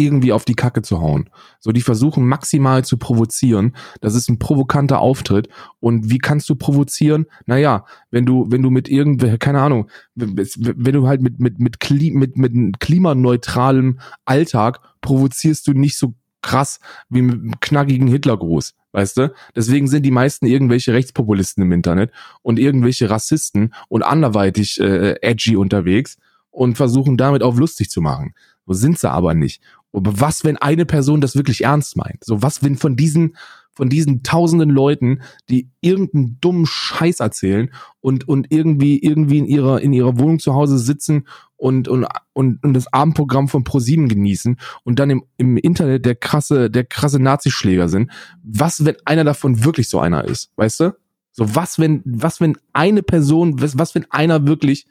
irgendwie 0.00 0.32
auf 0.32 0.44
die 0.44 0.54
Kacke 0.54 0.82
zu 0.82 1.00
hauen. 1.00 1.28
So, 1.58 1.72
die 1.72 1.80
versuchen 1.80 2.26
maximal 2.26 2.84
zu 2.84 2.96
provozieren. 2.96 3.76
Das 4.00 4.14
ist 4.14 4.28
ein 4.28 4.38
provokanter 4.38 5.00
Auftritt. 5.00 5.48
Und 5.78 6.10
wie 6.10 6.18
kannst 6.18 6.48
du 6.48 6.54
provozieren? 6.54 7.26
Naja, 7.46 7.84
wenn 8.10 8.26
du, 8.26 8.46
wenn 8.48 8.62
du 8.62 8.70
mit 8.70 8.88
irgendwelche, 8.88 9.38
keine 9.38 9.60
Ahnung, 9.60 9.88
wenn 10.14 10.92
du 10.92 11.06
halt 11.06 11.22
mit, 11.22 11.38
mit, 11.38 11.58
mit, 11.58 11.80
Kli 11.80 12.10
mit, 12.12 12.36
mit 12.36 12.80
klimaneutralem 12.80 14.00
Alltag 14.24 14.80
provozierst 15.00 15.66
du 15.66 15.72
nicht 15.72 15.96
so 15.96 16.14
krass 16.42 16.80
wie 17.08 17.22
mit 17.22 17.34
einem 17.34 17.60
knackigen 17.60 18.08
Hitlergruß. 18.08 18.74
Weißt 18.92 19.18
du? 19.18 19.32
Deswegen 19.54 19.86
sind 19.86 20.04
die 20.04 20.10
meisten 20.10 20.46
irgendwelche 20.46 20.92
Rechtspopulisten 20.92 21.62
im 21.62 21.72
Internet 21.72 22.10
und 22.42 22.58
irgendwelche 22.58 23.08
Rassisten 23.08 23.72
und 23.88 24.02
anderweitig 24.02 24.80
äh, 24.80 25.14
edgy 25.22 25.56
unterwegs 25.56 26.16
und 26.50 26.76
versuchen 26.76 27.16
damit 27.16 27.42
auf 27.42 27.56
lustig 27.56 27.90
zu 27.90 28.00
machen. 28.00 28.34
So 28.66 28.74
sind 28.74 28.98
sie 28.98 29.10
aber 29.10 29.34
nicht. 29.34 29.62
Aber 29.92 30.20
was, 30.20 30.44
wenn 30.44 30.56
eine 30.56 30.86
Person 30.86 31.20
das 31.20 31.36
wirklich 31.36 31.64
ernst 31.64 31.96
meint? 31.96 32.24
So 32.24 32.42
was, 32.42 32.62
wenn 32.62 32.76
von 32.76 32.96
diesen 32.96 33.36
von 33.72 33.88
diesen 33.88 34.22
tausenden 34.22 34.68
Leuten, 34.68 35.22
die 35.48 35.70
irgendeinen 35.80 36.38
dummen 36.40 36.66
Scheiß 36.66 37.20
erzählen 37.20 37.72
und 38.00 38.28
und 38.28 38.48
irgendwie 38.50 38.98
irgendwie 38.98 39.38
in 39.38 39.46
ihrer 39.46 39.80
in 39.80 39.92
ihrer 39.92 40.18
Wohnung 40.18 40.38
zu 40.38 40.54
Hause 40.54 40.78
sitzen 40.78 41.24
und, 41.60 41.88
und, 41.88 42.06
und, 42.32 42.64
und 42.64 42.72
das 42.74 42.92
Abendprogramm 42.92 43.48
von 43.48 43.64
ProSieben 43.64 44.08
genießen 44.08 44.58
und 44.82 44.98
dann 44.98 45.10
im, 45.10 45.24
im 45.36 45.58
Internet 45.58 46.06
der 46.06 46.14
krasse, 46.14 46.70
der 46.70 46.84
krasse 46.84 47.20
Nazischläger 47.20 47.88
sind. 47.88 48.10
Was, 48.42 48.84
wenn 48.86 48.96
einer 49.04 49.24
davon 49.24 49.62
wirklich 49.62 49.90
so 49.90 50.00
einer 50.00 50.24
ist, 50.24 50.50
weißt 50.56 50.80
du? 50.80 50.96
So, 51.32 51.54
was, 51.54 51.78
wenn, 51.78 52.02
was, 52.04 52.40
wenn 52.40 52.56
eine 52.72 53.02
Person, 53.02 53.60
was, 53.60 53.78
was, 53.78 53.94
wenn 53.94 54.10
einer 54.10 54.46
wirklich 54.46 54.86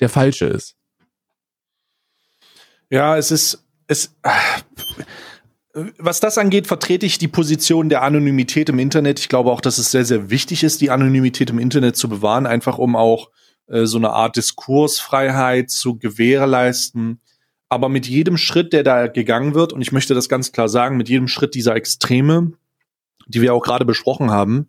der 0.00 0.08
Falsche 0.08 0.46
ist? 0.46 0.74
Ja, 2.88 3.16
es 3.18 3.30
ist, 3.30 3.66
es, 3.90 4.14
was 5.98 6.20
das 6.20 6.38
angeht, 6.38 6.68
vertrete 6.68 7.06
ich 7.06 7.18
die 7.18 7.28
Position 7.28 7.88
der 7.88 8.02
Anonymität 8.02 8.68
im 8.68 8.78
Internet. 8.78 9.18
Ich 9.18 9.28
glaube 9.28 9.50
auch, 9.50 9.60
dass 9.60 9.78
es 9.78 9.90
sehr, 9.90 10.04
sehr 10.04 10.30
wichtig 10.30 10.62
ist, 10.62 10.80
die 10.80 10.90
Anonymität 10.90 11.50
im 11.50 11.58
Internet 11.58 11.96
zu 11.96 12.08
bewahren, 12.08 12.46
einfach 12.46 12.78
um 12.78 12.94
auch 12.94 13.30
äh, 13.66 13.86
so 13.86 13.98
eine 13.98 14.10
Art 14.10 14.36
Diskursfreiheit 14.36 15.70
zu 15.70 15.98
gewährleisten. 15.98 17.20
Aber 17.68 17.88
mit 17.88 18.06
jedem 18.06 18.36
Schritt, 18.36 18.72
der 18.72 18.84
da 18.84 19.08
gegangen 19.08 19.54
wird, 19.54 19.72
und 19.72 19.80
ich 19.80 19.92
möchte 19.92 20.14
das 20.14 20.28
ganz 20.28 20.52
klar 20.52 20.68
sagen, 20.68 20.96
mit 20.96 21.08
jedem 21.08 21.28
Schritt 21.28 21.54
dieser 21.54 21.74
Extreme, 21.74 22.52
die 23.26 23.42
wir 23.42 23.54
auch 23.54 23.62
gerade 23.62 23.84
besprochen 23.84 24.30
haben, 24.30 24.68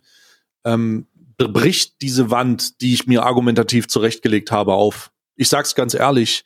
ähm, 0.64 1.06
bricht 1.36 2.00
diese 2.02 2.30
Wand, 2.30 2.80
die 2.80 2.94
ich 2.94 3.06
mir 3.06 3.24
argumentativ 3.24 3.88
zurechtgelegt 3.88 4.50
habe, 4.52 4.74
auf. 4.74 5.10
Ich 5.36 5.48
sag's 5.48 5.74
ganz 5.74 5.94
ehrlich, 5.94 6.44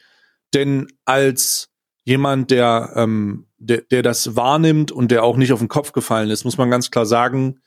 denn 0.55 0.87
als 1.05 1.71
jemand, 2.07 2.53
der, 2.53 2.93
ähm, 2.95 3.47
der, 3.59 3.83
der 3.83 4.03
das 4.03 4.37
wahrnimmt 4.37 4.93
und 4.93 5.11
der 5.11 5.25
auch 5.25 5.37
nicht 5.37 5.53
auf 5.53 5.59
den 5.59 5.69
Kopf 5.69 5.93
gefallen 5.93 6.31
ist, 6.31 6.45
muss 6.45 6.57
man 6.57 6.71
ganz 6.71 6.91
klar 6.91 7.05
sagen, 7.05 7.61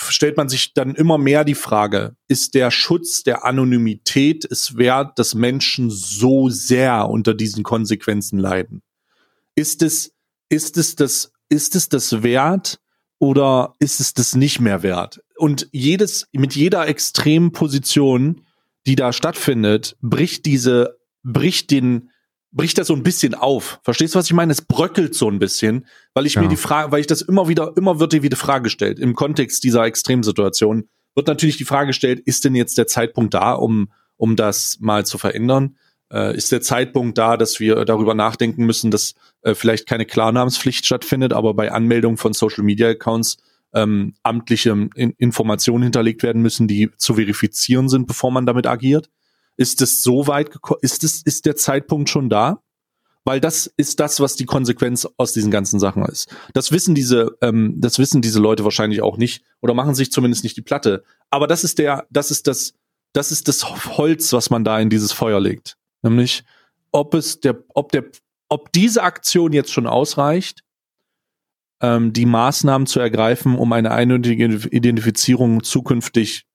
stellt 0.00 0.38
man 0.38 0.48
sich 0.48 0.72
dann 0.72 0.94
immer 0.94 1.18
mehr 1.18 1.44
die 1.44 1.54
Frage, 1.54 2.16
ist 2.26 2.54
der 2.54 2.70
Schutz 2.70 3.22
der 3.22 3.44
Anonymität 3.44 4.46
es 4.50 4.78
wert, 4.78 5.18
dass 5.18 5.34
Menschen 5.34 5.90
so 5.90 6.48
sehr 6.48 7.08
unter 7.10 7.34
diesen 7.34 7.62
Konsequenzen 7.62 8.38
leiden? 8.38 8.82
Ist 9.54 9.82
es, 9.82 10.14
ist 10.48 10.78
es 10.78 10.96
das, 10.96 11.32
ist 11.50 11.76
es 11.76 11.90
das 11.90 12.22
wert 12.22 12.80
oder 13.18 13.74
ist 13.78 14.00
es 14.00 14.14
das 14.14 14.34
nicht 14.34 14.58
mehr 14.58 14.82
wert? 14.82 15.20
Und 15.36 15.68
jedes, 15.70 16.26
mit 16.32 16.54
jeder 16.54 16.88
extremen 16.88 17.52
Position, 17.52 18.40
die 18.86 18.96
da 18.96 19.12
stattfindet, 19.12 19.98
bricht 20.00 20.46
diese, 20.46 20.96
bricht 21.22 21.70
den, 21.70 22.10
bricht 22.56 22.78
das 22.78 22.86
so 22.86 22.94
ein 22.94 23.02
bisschen 23.02 23.34
auf. 23.34 23.80
Verstehst 23.84 24.14
du, 24.14 24.18
was 24.18 24.26
ich 24.26 24.32
meine? 24.32 24.50
Es 24.50 24.62
bröckelt 24.62 25.14
so 25.14 25.30
ein 25.30 25.38
bisschen, 25.38 25.86
weil 26.14 26.26
ich 26.26 26.34
ja. 26.34 26.42
mir 26.42 26.48
die 26.48 26.56
Frage, 26.56 26.90
weil 26.90 27.00
ich 27.00 27.06
das 27.06 27.20
immer 27.20 27.48
wieder, 27.48 27.72
immer 27.76 28.00
wird 28.00 28.14
dir 28.14 28.22
wieder 28.22 28.36
Frage 28.36 28.64
gestellt. 28.64 28.98
Im 28.98 29.14
Kontext 29.14 29.62
dieser 29.62 29.84
Extremsituation 29.84 30.88
wird 31.14 31.26
natürlich 31.26 31.58
die 31.58 31.64
Frage 31.64 31.88
gestellt, 31.88 32.20
ist 32.20 32.44
denn 32.44 32.54
jetzt 32.54 32.78
der 32.78 32.86
Zeitpunkt 32.86 33.34
da, 33.34 33.52
um, 33.52 33.92
um 34.16 34.36
das 34.36 34.78
mal 34.80 35.04
zu 35.04 35.18
verändern? 35.18 35.76
Äh, 36.10 36.36
ist 36.36 36.50
der 36.50 36.62
Zeitpunkt 36.62 37.18
da, 37.18 37.36
dass 37.36 37.60
wir 37.60 37.84
darüber 37.84 38.14
nachdenken 38.14 38.64
müssen, 38.64 38.90
dass 38.90 39.14
äh, 39.42 39.54
vielleicht 39.54 39.86
keine 39.86 40.06
Klarnamenspflicht 40.06 40.86
stattfindet, 40.86 41.32
aber 41.32 41.54
bei 41.54 41.72
Anmeldung 41.72 42.16
von 42.16 42.32
Social 42.32 42.64
Media 42.64 42.88
Accounts 42.88 43.36
ähm, 43.74 44.14
amtliche 44.22 44.70
in 44.94 45.10
Informationen 45.18 45.82
hinterlegt 45.82 46.22
werden 46.22 46.40
müssen, 46.40 46.68
die 46.68 46.90
zu 46.96 47.14
verifizieren 47.14 47.88
sind, 47.88 48.06
bevor 48.06 48.30
man 48.30 48.46
damit 48.46 48.66
agiert? 48.66 49.10
Ist 49.56 49.82
es 49.82 50.02
so 50.02 50.26
weit 50.26 50.50
gekommen? 50.50 50.80
Ist 50.82 51.04
es, 51.04 51.22
ist 51.22 51.46
der 51.46 51.56
Zeitpunkt 51.56 52.08
schon 52.08 52.28
da? 52.28 52.62
Weil 53.24 53.40
das 53.40 53.66
ist 53.76 53.98
das, 53.98 54.20
was 54.20 54.36
die 54.36 54.44
Konsequenz 54.44 55.08
aus 55.16 55.32
diesen 55.32 55.50
ganzen 55.50 55.80
Sachen 55.80 56.04
ist. 56.04 56.32
Das 56.54 56.70
wissen 56.70 56.94
diese, 56.94 57.36
ähm, 57.40 57.74
das 57.76 57.98
wissen 57.98 58.22
diese 58.22 58.38
Leute 58.38 58.62
wahrscheinlich 58.62 59.02
auch 59.02 59.16
nicht 59.16 59.42
oder 59.60 59.74
machen 59.74 59.96
sich 59.96 60.12
zumindest 60.12 60.44
nicht 60.44 60.56
die 60.56 60.62
Platte. 60.62 61.02
Aber 61.30 61.48
das 61.48 61.64
ist 61.64 61.78
der, 61.78 62.06
das 62.10 62.30
ist 62.30 62.46
das, 62.46 62.74
das 63.12 63.32
ist 63.32 63.48
das 63.48 63.64
Holz, 63.96 64.32
was 64.32 64.50
man 64.50 64.62
da 64.62 64.78
in 64.78 64.90
dieses 64.90 65.10
Feuer 65.12 65.40
legt. 65.40 65.76
Nämlich, 66.02 66.44
ob 66.92 67.14
es 67.14 67.40
der, 67.40 67.64
ob 67.74 67.90
der, 67.90 68.04
ob 68.48 68.70
diese 68.72 69.02
Aktion 69.02 69.52
jetzt 69.52 69.72
schon 69.72 69.88
ausreicht, 69.88 70.62
ähm, 71.80 72.12
die 72.12 72.26
Maßnahmen 72.26 72.86
zu 72.86 73.00
ergreifen, 73.00 73.56
um 73.56 73.72
eine 73.72 73.90
eindeutige 73.90 74.44
Identifizierung 74.44 75.62
zukünftig 75.62 76.46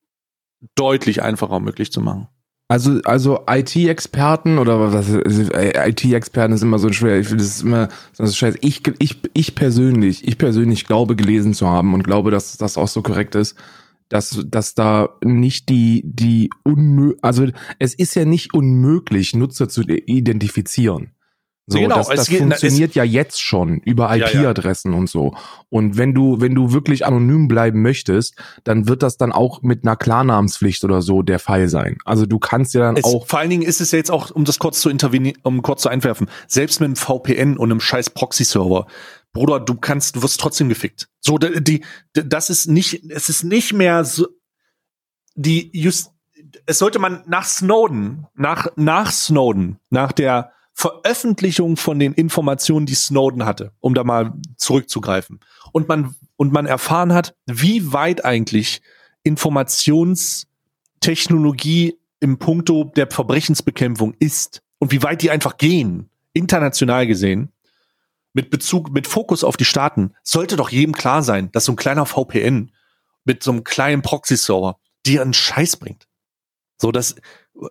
deutlich 0.76 1.22
einfacher 1.22 1.60
möglich 1.60 1.92
zu 1.92 2.02
machen. 2.02 2.28
Also, 2.71 3.01
also 3.03 3.41
IT-Experten 3.49 4.57
oder 4.57 4.93
was, 4.93 5.10
IT-Experten 5.10 6.53
ist 6.53 6.62
immer 6.62 6.79
so 6.79 6.89
schwer. 6.93 7.19
Ich 7.19 7.27
finde, 7.27 7.43
das 7.43 7.57
ist 7.57 7.63
immer 7.63 7.89
so 8.13 8.31
schwer. 8.31 8.53
Ich, 8.62 8.81
ich, 8.99 9.17
ich 9.34 9.55
persönlich, 9.55 10.25
ich 10.25 10.38
persönlich 10.38 10.86
glaube 10.86 11.17
gelesen 11.17 11.53
zu 11.53 11.67
haben 11.67 11.93
und 11.93 12.03
glaube, 12.03 12.31
dass 12.31 12.55
das 12.55 12.77
auch 12.77 12.88
so 12.88 13.01
korrekt 13.01 13.36
ist, 13.36 13.57
dass, 14.07 14.45
dass 14.47 14.73
da 14.73 15.10
nicht 15.21 15.67
die, 15.67 16.01
die 16.05 16.49
unmö, 16.63 17.15
also 17.21 17.45
es 17.77 17.93
ist 17.93 18.15
ja 18.15 18.23
nicht 18.23 18.53
unmöglich, 18.53 19.36
Nutzer 19.36 19.67
zu 19.67 19.81
identifizieren. 19.81 21.12
So, 21.67 21.80
genau, 21.80 21.95
das, 21.95 22.08
das 22.08 22.28
funktioniert 22.28 22.95
ja 22.95 23.04
jetzt 23.04 23.39
schon 23.39 23.78
über 23.80 24.13
IP-Adressen 24.15 24.91
ja, 24.91 24.95
ja. 24.95 25.00
und 25.00 25.10
so. 25.10 25.36
Und 25.69 25.95
wenn 25.95 26.13
du, 26.13 26.41
wenn 26.41 26.56
du 26.56 26.74
wirklich 26.74 27.06
anonym 27.06 27.47
bleiben 27.47 27.82
möchtest, 27.82 28.36
dann 28.63 28.88
wird 28.88 29.04
das 29.04 29.17
dann 29.17 29.32
auch 29.32 29.62
mit 29.62 29.84
einer 29.84 29.95
Klarnamenspflicht 29.95 30.84
oder 30.84 31.02
so 31.02 31.21
der 31.21 31.39
Fall 31.39 31.69
sein. 31.69 31.97
Also 32.04 32.26
du 32.26 32.39
kannst 32.39 32.74
ja 32.74 32.82
dann 32.82 32.97
es, 32.97 33.04
auch. 33.04 33.28
Vor 33.28 33.39
allen 33.39 33.52
Dingen 33.52 33.62
ist 33.62 33.80
es 33.80 33.91
ja 33.91 33.97
jetzt 33.97 34.12
auch, 34.12 34.32
um 34.32 34.43
das 34.43 34.60
kurz 34.60 34.82
zu 34.82 34.89
intervenieren, 34.89 35.38
um 35.43 35.62
kurz 35.62 35.84
zu 35.84 35.89
einwerfen, 35.89 36.28
selbst 36.47 36.82
mit 36.82 36.88
einem 36.88 36.95
VPN 36.95 37.58
und 37.58 37.71
einem 37.71 37.80
scheiß 37.80 38.10
Proxy-Server, 38.10 38.88
Bruder, 39.34 39.60
du 39.60 39.76
kannst, 39.76 40.15
du 40.15 40.24
wirst 40.24 40.39
trotzdem 40.39 40.67
gefickt. 40.67 41.08
So, 41.19 41.38
die, 41.38 41.86
das 42.13 42.50
ist 42.50 42.67
nicht, 42.67 43.10
es 43.10 43.30
ist 43.30 43.43
nicht 43.43 43.71
mehr 43.71 44.04
so, 44.04 44.28
die 45.36 45.69
just, 45.74 46.12
es 46.65 46.80
sollte 46.80 47.00
man 47.00 47.24
nach 47.28 47.45
Snowden, 47.45 48.28
nach, 48.36 48.67
nach 48.76 49.12
Snowden, 49.12 49.80
nach 49.89 50.12
der 50.12 50.52
Veröffentlichung 50.82 51.78
von 51.78 52.00
den 52.00 52.13
Informationen, 52.13 52.88
die 52.88 52.96
Snowden 52.96 53.46
hatte, 53.46 53.72
um 53.82 53.94
da 53.94 54.04
mal 54.04 54.34
zurückzugreifen. 54.58 55.39
Und 55.72 55.88
man, 55.88 56.15
und 56.38 56.52
man 56.52 56.65
erfahren 56.65 57.13
hat, 57.13 57.36
wie 57.46 57.94
weit 57.94 58.26
eigentlich 58.26 58.82
Informationstechnologie 59.22 62.00
im 62.20 62.39
Punkto 62.39 62.86
der 62.96 63.12
Verbrechensbekämpfung 63.12 64.15
ist 64.17 64.63
und 64.80 64.91
wie 64.91 65.04
weit 65.04 65.22
die 65.22 65.30
einfach 65.30 65.58
gehen, 65.58 66.10
international 66.34 67.06
gesehen, 67.06 67.52
mit 68.34 68.50
Bezug, 68.50 68.91
mit 68.91 69.06
Fokus 69.06 69.44
auf 69.44 69.58
die 69.58 69.65
Staaten, 69.65 70.15
sollte 70.24 70.56
doch 70.56 70.72
jedem 70.72 70.96
klar 70.96 71.22
sein, 71.22 71.52
dass 71.52 71.65
so 71.65 71.74
ein 71.74 71.76
kleiner 71.76 72.08
VPN 72.08 72.72
mit 73.24 73.44
so 73.44 73.52
einem 73.52 73.63
kleinen 73.63 74.02
Proxy-Server 74.02 74.80
dir 75.06 75.22
einen 75.22 75.36
Scheiß 75.36 75.78
bringt. 75.78 76.08
So, 76.80 76.91
das, 76.91 77.17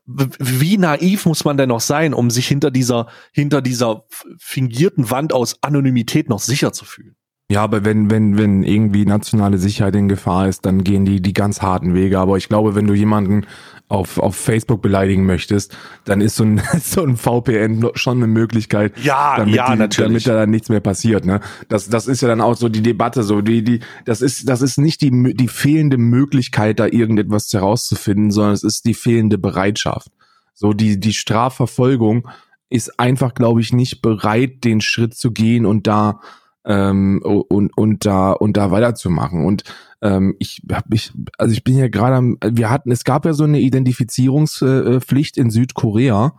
wie 0.06 0.78
naiv 0.78 1.26
muss 1.26 1.44
man 1.44 1.56
denn 1.56 1.68
noch 1.68 1.80
sein, 1.80 2.14
um 2.14 2.30
sich 2.30 2.46
hinter 2.46 2.70
dieser, 2.70 3.06
hinter 3.32 3.62
dieser 3.62 4.04
fingierten 4.38 5.10
Wand 5.10 5.32
aus 5.32 5.56
Anonymität 5.62 6.28
noch 6.28 6.40
sicher 6.40 6.72
zu 6.72 6.84
fühlen? 6.84 7.16
Ja, 7.50 7.64
aber 7.64 7.84
wenn, 7.84 8.10
wenn, 8.10 8.38
wenn 8.38 8.62
irgendwie 8.62 9.04
nationale 9.04 9.58
Sicherheit 9.58 9.96
in 9.96 10.08
Gefahr 10.08 10.48
ist, 10.48 10.64
dann 10.66 10.84
gehen 10.84 11.04
die 11.04 11.20
die 11.20 11.32
ganz 11.32 11.60
harten 11.62 11.94
Wege. 11.94 12.20
Aber 12.20 12.36
ich 12.36 12.48
glaube, 12.48 12.76
wenn 12.76 12.86
du 12.86 12.94
jemanden 12.94 13.44
auf, 13.90 14.18
auf 14.18 14.36
Facebook 14.36 14.82
beleidigen 14.82 15.26
möchtest, 15.26 15.76
dann 16.04 16.20
ist 16.20 16.36
so 16.36 16.44
ein, 16.44 16.62
so 16.82 17.02
ein 17.02 17.16
VPN 17.16 17.90
schon 17.94 18.18
eine 18.18 18.28
Möglichkeit, 18.28 18.96
ja, 19.02 19.36
damit, 19.36 19.54
ja, 19.56 19.72
die, 19.72 19.78
natürlich. 19.78 20.24
damit 20.24 20.26
da 20.28 20.34
dann 20.34 20.50
nichts 20.50 20.68
mehr 20.68 20.80
passiert. 20.80 21.26
Ne? 21.26 21.40
Das, 21.68 21.88
das 21.88 22.06
ist 22.06 22.20
ja 22.20 22.28
dann 22.28 22.40
auch 22.40 22.56
so 22.56 22.68
die 22.68 22.82
Debatte, 22.82 23.24
so 23.24 23.40
die, 23.40 23.64
die, 23.64 23.80
das 24.04 24.22
ist, 24.22 24.48
das 24.48 24.62
ist 24.62 24.78
nicht 24.78 25.02
die, 25.02 25.34
die 25.34 25.48
fehlende 25.48 25.98
Möglichkeit, 25.98 26.78
da 26.78 26.86
irgendetwas 26.86 27.52
herauszufinden, 27.52 28.30
sondern 28.30 28.54
es 28.54 28.62
ist 28.62 28.84
die 28.84 28.94
fehlende 28.94 29.38
Bereitschaft. 29.38 30.08
So 30.54 30.72
die, 30.72 31.00
die 31.00 31.12
Strafverfolgung 31.12 32.28
ist 32.68 33.00
einfach, 33.00 33.34
glaube 33.34 33.60
ich, 33.60 33.72
nicht 33.72 34.02
bereit, 34.02 34.62
den 34.62 34.80
Schritt 34.80 35.14
zu 35.14 35.32
gehen 35.32 35.66
und 35.66 35.88
da 35.88 36.20
ähm, 36.64 37.20
und 37.22 37.76
und 37.76 38.06
da 38.06 38.32
und 38.32 38.56
da 38.56 38.70
weiterzumachen 38.70 39.44
und 39.44 39.64
ähm, 40.02 40.36
ich 40.38 40.62
hab 40.70 40.92
ich 40.92 41.12
also 41.38 41.52
ich 41.52 41.64
bin 41.64 41.76
ja 41.76 41.88
gerade 41.88 42.16
am 42.16 42.38
wir 42.44 42.70
hatten 42.70 42.90
es 42.90 43.04
gab 43.04 43.24
ja 43.24 43.32
so 43.32 43.44
eine 43.44 43.60
Identifizierungspflicht 43.60 45.36
in 45.36 45.50
Südkorea 45.50 46.34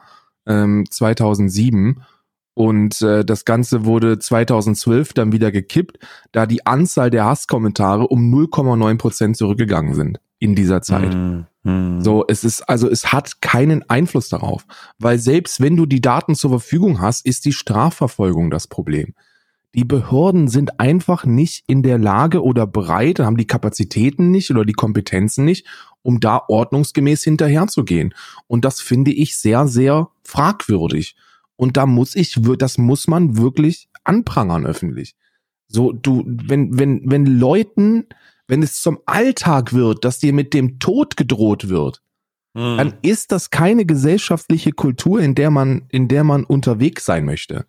ähm, 0.46 0.86
2007 0.90 2.04
und 2.54 3.02
äh, 3.02 3.24
das 3.24 3.46
Ganze 3.46 3.86
wurde 3.86 4.20
2012 4.20 5.14
dann 5.14 5.32
wieder 5.32 5.52
gekippt, 5.52 6.00
da 6.32 6.46
die 6.46 6.66
Anzahl 6.66 7.10
der 7.10 7.26
Hasskommentare 7.26 8.08
um 8.08 8.34
0,9 8.34 8.98
Prozent 8.98 9.38
zurückgegangen 9.38 9.94
sind 9.94 10.20
in 10.38 10.56
dieser 10.56 10.82
Zeit. 10.82 11.16
Mm, 11.16 11.46
mm. 11.64 12.02
So, 12.02 12.26
es 12.28 12.44
ist, 12.44 12.62
also 12.64 12.90
es 12.90 13.14
hat 13.14 13.42
keinen 13.42 13.90
Einfluss 13.90 14.28
darauf, 14.28 14.66
weil 15.00 15.18
selbst 15.18 15.62
wenn 15.62 15.78
du 15.78 15.86
die 15.86 16.02
Daten 16.02 16.36
zur 16.36 16.50
Verfügung 16.50 17.00
hast, 17.00 17.26
ist 17.26 17.46
die 17.46 17.54
Strafverfolgung 17.54 18.50
das 18.50 18.68
Problem. 18.68 19.14
Die 19.74 19.86
Behörden 19.86 20.50
sind 20.50 20.80
einfach 20.80 21.26
nicht 21.26 21.64
in 21.68 21.82
der 21.82 21.98
Lage 21.98 22.44
oder 22.44 22.68
bereit, 22.68 23.20
haben 23.20 23.38
die 23.38 23.48
Kapazitäten 23.48 24.30
nicht 24.30 24.52
oder 24.52 24.66
die 24.66 24.74
Kompetenzen 24.74 25.46
nicht, 25.46 25.66
um 26.02 26.20
da 26.20 26.42
ordnungsgemäß 26.48 27.24
hinterherzugehen. 27.24 28.14
Und 28.48 28.66
das 28.66 28.82
finde 28.82 29.12
ich 29.12 29.38
sehr, 29.38 29.68
sehr 29.68 30.10
fragwürdig. 30.24 31.16
Und 31.56 31.78
da 31.78 31.86
muss 31.86 32.16
ich, 32.16 32.38
das 32.58 32.78
muss 32.78 33.08
man 33.08 33.38
wirklich 33.38 33.88
anprangern 34.04 34.66
öffentlich. 34.66 35.16
So, 35.68 35.94
du, 35.94 36.24
wenn, 36.26 36.78
wenn, 36.78 37.02
wenn 37.06 37.26
Leuten, 37.26 38.08
wenn 38.48 38.64
es 38.64 38.82
zum 38.82 39.00
Alltag 39.06 39.72
wird, 39.72 40.04
dass 40.04 40.20
dir 40.20 40.34
mit 40.34 40.54
dem 40.54 40.80
Tod 40.80 41.16
gedroht 41.16 41.70
wird, 41.70 42.02
Hm. 42.54 42.78
dann 42.78 42.94
ist 43.02 43.32
das 43.32 43.50
keine 43.50 43.86
gesellschaftliche 43.86 44.74
Kultur, 44.74 45.22
in 45.22 45.36
der 45.36 45.52
man, 45.52 45.84
in 45.90 46.08
der 46.08 46.24
man 46.24 46.44
unterwegs 46.44 47.06
sein 47.06 47.26
möchte. 47.26 47.66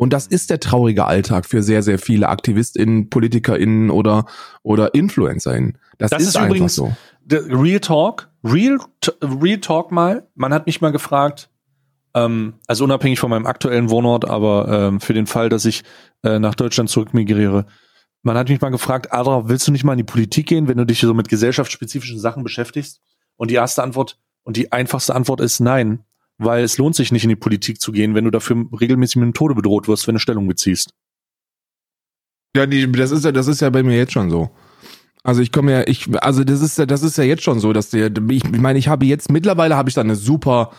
Und 0.00 0.12
das 0.12 0.28
ist 0.28 0.50
der 0.50 0.60
traurige 0.60 1.06
Alltag 1.06 1.44
für 1.44 1.60
sehr, 1.60 1.82
sehr 1.82 1.98
viele 1.98 2.28
AktivistInnen, 2.28 3.10
PolitikerInnen 3.10 3.90
oder, 3.90 4.26
oder 4.62 4.94
InfluencerInnen. 4.94 5.76
Das, 5.98 6.12
Das 6.12 6.22
ist, 6.22 6.28
ist 6.28 6.36
einfach 6.36 6.50
übrigens- 6.50 6.76
so. 6.76 6.92
Real 7.28 7.80
Talk, 7.80 8.30
Real, 8.44 8.78
Real 9.20 9.58
Talk 9.58 9.90
mal. 9.90 10.28
Man 10.36 10.54
hat 10.54 10.66
mich 10.66 10.80
mal 10.80 10.92
gefragt, 10.92 11.50
ähm, 12.14 12.54
also 12.68 12.84
unabhängig 12.84 13.18
von 13.18 13.28
meinem 13.28 13.46
aktuellen 13.46 13.90
Wohnort, 13.90 14.24
aber 14.24 14.68
ähm, 14.68 15.00
für 15.00 15.14
den 15.14 15.26
Fall, 15.26 15.48
dass 15.48 15.64
ich 15.64 15.82
äh, 16.22 16.38
nach 16.38 16.54
Deutschland 16.54 16.88
zurückmigriere, 16.90 17.66
man 18.22 18.36
hat 18.36 18.48
mich 18.48 18.60
mal 18.60 18.70
gefragt, 18.70 19.12
Adra, 19.12 19.48
willst 19.48 19.66
du 19.66 19.72
nicht 19.72 19.82
mal 19.82 19.92
in 19.94 19.98
die 19.98 20.04
Politik 20.04 20.46
gehen, 20.46 20.68
wenn 20.68 20.78
du 20.78 20.86
dich 20.86 21.00
so 21.00 21.12
mit 21.12 21.28
gesellschaftsspezifischen 21.28 22.20
Sachen 22.20 22.44
beschäftigst? 22.44 23.00
Und 23.36 23.50
die 23.50 23.56
erste 23.56 23.82
Antwort 23.82 24.16
und 24.44 24.56
die 24.56 24.70
einfachste 24.70 25.14
Antwort 25.14 25.40
ist 25.40 25.58
nein, 25.58 26.04
weil 26.38 26.64
es 26.64 26.78
lohnt 26.78 26.96
sich 26.96 27.12
nicht 27.12 27.24
in 27.24 27.30
die 27.30 27.36
Politik 27.36 27.80
zu 27.80 27.92
gehen, 27.92 28.14
wenn 28.14 28.24
du 28.24 28.30
dafür 28.30 28.66
regelmäßig 28.80 29.16
mit 29.16 29.26
dem 29.26 29.34
Tode 29.34 29.54
bedroht 29.54 29.88
wirst, 29.88 30.06
wenn 30.06 30.14
du 30.14 30.20
Stellung 30.20 30.46
beziehst. 30.46 30.94
Ja, 32.56 32.66
die, 32.66 32.90
das 32.90 33.10
ist 33.10 33.24
ja, 33.24 33.32
das 33.32 33.48
ist 33.48 33.60
ja 33.60 33.70
bei 33.70 33.82
mir 33.82 33.96
jetzt 33.96 34.12
schon 34.12 34.30
so. 34.30 34.50
Also 35.22 35.42
ich 35.42 35.52
komme 35.52 35.72
ja, 35.72 35.86
ich, 35.86 36.08
also 36.22 36.44
das 36.44 36.60
ist 36.60 36.78
ja, 36.78 36.86
das 36.86 37.02
ist 37.02 37.18
ja 37.18 37.24
jetzt 37.24 37.42
schon 37.42 37.58
so, 37.60 37.72
dass 37.72 37.90
der, 37.90 38.10
ich, 38.30 38.44
ich 38.44 38.60
meine, 38.60 38.78
ich 38.78 38.88
habe 38.88 39.04
jetzt 39.04 39.30
mittlerweile 39.30 39.76
habe 39.76 39.88
ich 39.88 39.94
da 39.94 40.00
eine 40.00 40.16
super, 40.16 40.70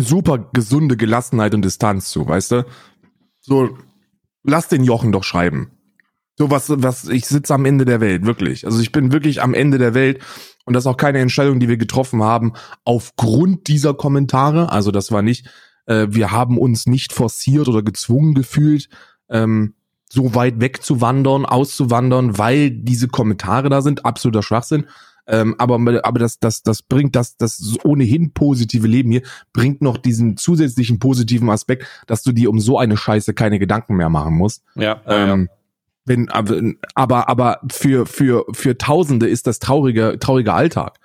super 0.00 0.50
gesunde 0.52 0.96
Gelassenheit 0.96 1.54
und 1.54 1.62
Distanz 1.62 2.10
zu, 2.10 2.26
weißt 2.26 2.52
du? 2.52 2.66
So, 3.40 3.76
lass 4.44 4.68
den 4.68 4.84
Jochen 4.84 5.12
doch 5.12 5.24
schreiben. 5.24 5.73
So 6.36 6.50
was, 6.50 6.68
was, 6.68 7.08
ich 7.08 7.26
sitze 7.26 7.54
am 7.54 7.64
Ende 7.64 7.84
der 7.84 8.00
Welt, 8.00 8.26
wirklich. 8.26 8.66
Also 8.66 8.80
ich 8.80 8.90
bin 8.90 9.12
wirklich 9.12 9.42
am 9.42 9.54
Ende 9.54 9.78
der 9.78 9.94
Welt 9.94 10.20
und 10.64 10.74
das 10.74 10.84
ist 10.84 10.88
auch 10.88 10.96
keine 10.96 11.20
Entscheidung, 11.20 11.60
die 11.60 11.68
wir 11.68 11.76
getroffen 11.76 12.22
haben 12.22 12.54
aufgrund 12.84 13.68
dieser 13.68 13.94
Kommentare. 13.94 14.72
Also 14.72 14.90
das 14.90 15.12
war 15.12 15.22
nicht, 15.22 15.46
äh, 15.86 16.06
wir 16.10 16.32
haben 16.32 16.58
uns 16.58 16.86
nicht 16.86 17.12
forciert 17.12 17.68
oder 17.68 17.82
gezwungen 17.82 18.34
gefühlt, 18.34 18.88
ähm, 19.28 19.74
so 20.10 20.34
weit 20.34 20.60
wegzuwandern, 20.60 21.44
auszuwandern, 21.46 22.38
weil 22.38 22.70
diese 22.70 23.08
Kommentare 23.08 23.68
da 23.68 23.82
sind, 23.82 24.04
absoluter 24.04 24.42
Schwachsinn. 24.42 24.86
Ähm, 25.26 25.54
aber 25.58 25.76
aber 25.76 26.18
das, 26.18 26.38
das, 26.38 26.62
das 26.62 26.82
bringt 26.82 27.16
das, 27.16 27.36
das 27.36 27.76
ohnehin 27.82 28.32
positive 28.32 28.86
Leben 28.86 29.10
hier, 29.10 29.22
bringt 29.52 29.80
noch 29.80 29.96
diesen 29.96 30.36
zusätzlichen 30.36 30.98
positiven 30.98 31.48
Aspekt, 31.48 31.86
dass 32.06 32.22
du 32.22 32.32
dir 32.32 32.50
um 32.50 32.60
so 32.60 32.78
eine 32.78 32.96
Scheiße 32.96 33.32
keine 33.32 33.58
Gedanken 33.58 33.96
mehr 33.96 34.10
machen 34.10 34.34
musst. 34.34 34.62
Ja, 34.74 35.00
Ähm, 35.06 35.48
wenn, 36.04 36.28
aber, 36.94 37.28
aber, 37.28 37.60
für, 37.70 38.06
für, 38.06 38.44
für 38.52 38.76
Tausende 38.76 39.26
ist 39.26 39.46
das 39.46 39.58
trauriger, 39.58 40.18
trauriger 40.18 40.54
Alltag. 40.54 40.98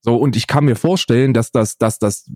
So, 0.00 0.16
und 0.16 0.34
ich 0.34 0.46
kann 0.48 0.64
mir 0.64 0.74
vorstellen, 0.74 1.32
dass 1.32 1.52
das, 1.52 1.78
dass 1.78 1.98
das 1.98 2.28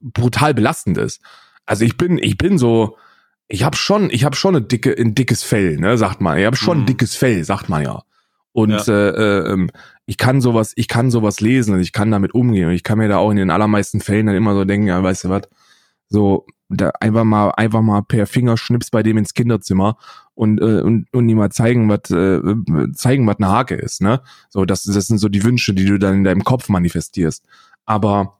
brutal 0.00 0.52
belastend 0.52 0.98
ist. 0.98 1.22
Also 1.64 1.84
ich 1.84 1.96
bin, 1.96 2.18
ich 2.18 2.36
bin 2.36 2.58
so, 2.58 2.98
ich 3.48 3.64
habe 3.64 3.76
schon, 3.76 4.10
ich 4.10 4.24
habe 4.24 4.36
schon 4.36 4.54
eine 4.56 4.64
dicke, 4.64 4.94
ein 4.98 5.14
dickes 5.14 5.42
Fell, 5.42 5.78
ne, 5.78 5.96
sagt 5.96 6.20
man. 6.20 6.36
Ich 6.38 6.44
habe 6.44 6.56
schon 6.56 6.78
ein 6.78 6.80
Mhm. 6.82 6.86
dickes 6.86 7.16
Fell, 7.16 7.42
sagt 7.44 7.68
man 7.70 7.82
ja. 7.82 8.02
Und 8.52 8.86
Ja. 8.86 9.08
Äh, 9.08 9.52
äh, 9.54 9.66
ich 10.06 10.18
kann 10.18 10.42
sowas, 10.42 10.74
ich 10.76 10.86
kann 10.88 11.10
sowas 11.10 11.40
lesen 11.40 11.74
und 11.74 11.80
ich 11.80 11.92
kann 11.92 12.10
damit 12.10 12.34
umgehen. 12.34 12.68
Und 12.68 12.74
ich 12.74 12.82
kann 12.82 12.98
mir 12.98 13.08
da 13.08 13.16
auch 13.16 13.30
in 13.30 13.36
den 13.38 13.50
allermeisten 13.50 14.00
Fällen 14.02 14.26
dann 14.26 14.36
immer 14.36 14.54
so 14.54 14.66
denken, 14.66 14.86
ja, 14.86 15.02
weißt 15.02 15.24
du 15.24 15.28
was, 15.30 15.42
so 16.08 16.46
da 16.68 16.90
einfach 17.00 17.24
mal, 17.24 17.50
einfach 17.52 17.80
mal 17.80 18.02
per 18.02 18.26
Fingerschnips 18.26 18.90
bei 18.90 19.02
dem 19.02 19.16
ins 19.16 19.32
Kinderzimmer 19.32 19.96
und 20.34 20.60
äh, 20.60 20.80
und 20.80 21.06
und 21.12 21.28
ihm 21.28 21.38
mal 21.38 21.50
zeigen, 21.50 21.88
was 21.88 22.10
äh, 22.10 22.40
zeigen, 22.94 23.26
was 23.26 23.36
eine 23.36 23.48
Hake 23.48 23.74
ist, 23.74 24.02
ne? 24.02 24.20
So, 24.50 24.64
das 24.64 24.84
das 24.84 25.06
sind 25.06 25.18
so 25.18 25.28
die 25.28 25.44
Wünsche, 25.44 25.74
die 25.74 25.84
du 25.84 25.98
dann 25.98 26.14
in 26.16 26.24
deinem 26.24 26.44
Kopf 26.44 26.68
manifestierst. 26.68 27.44
Aber 27.84 28.38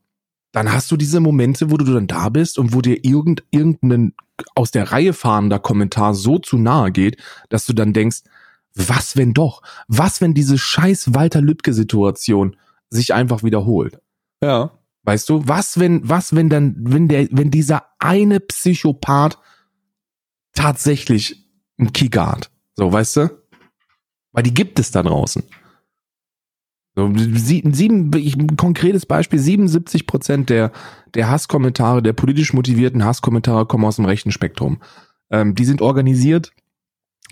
dann 0.53 0.72
hast 0.72 0.90
du 0.90 0.97
diese 0.97 1.20
Momente, 1.20 1.70
wo 1.70 1.76
du 1.76 1.84
dann 1.84 2.07
da 2.07 2.28
bist 2.28 2.59
und 2.59 2.72
wo 2.72 2.80
dir 2.80 3.05
irgend, 3.05 3.42
irgendein 3.51 4.14
aus 4.55 4.70
der 4.70 4.92
Reihe 4.92 5.12
fahrender 5.12 5.59
Kommentar 5.59 6.14
so 6.14 6.38
zu 6.38 6.59
nahe 6.59 6.92
geht, 6.92 7.16
dass 7.49 7.66
du 7.66 7.72
dann 7.72 7.92
denkst, 7.92 8.22
was 8.74 9.16
wenn 9.16 9.34
doch? 9.34 9.62
Was 9.88 10.20
wenn 10.20 10.34
diese 10.34 10.59
scheiß 10.59 11.14
Walter 11.14 11.40
Lübcke 11.40 11.72
Situation 11.72 12.57
sich 12.88 13.14
einfach 13.14 13.42
wiederholt? 13.42 13.99
ja. 14.42 14.78
Weißt 15.07 15.28
du, 15.28 15.47
was 15.47 15.78
wenn, 15.78 16.09
was 16.09 16.34
wenn 16.34 16.49
dann, 16.49 16.76
wenn 16.78 17.09
der, 17.09 17.28
wenn 17.30 17.51
dieser 17.51 17.84
eine 17.99 18.40
Psychopath 18.40 19.38
tatsächlich 20.55 21.43
Kicker 21.93 22.27
hat? 22.31 22.51
So, 22.75 22.93
weißt 22.93 23.16
du? 23.16 23.31
Weil 24.33 24.43
die 24.43 24.55
gibt 24.55 24.79
es 24.79 24.91
da 24.91 25.03
draußen. 25.03 25.43
So, 26.97 27.12
sie- 27.16 27.62
sieben, 27.72 28.12
ich, 28.16 28.37
ein 28.37 28.57
konkretes 28.57 29.05
Beispiel, 29.07 29.39
77 29.39 30.07
Prozent 30.07 30.49
der, 30.51 30.70
der 31.14 31.29
Hasskommentare, 31.29 32.03
der 32.03 32.12
politisch 32.12 32.53
motivierten 32.53 33.05
Hasskommentare 33.05 33.66
kommen 33.66 33.85
aus 33.85 33.97
dem 33.97 34.05
rechten 34.05 34.31
Spektrum. 34.31 34.81
Ähm, 35.31 35.55
die 35.57 35.64
sind 35.64 35.83
organisiert, 35.83 36.53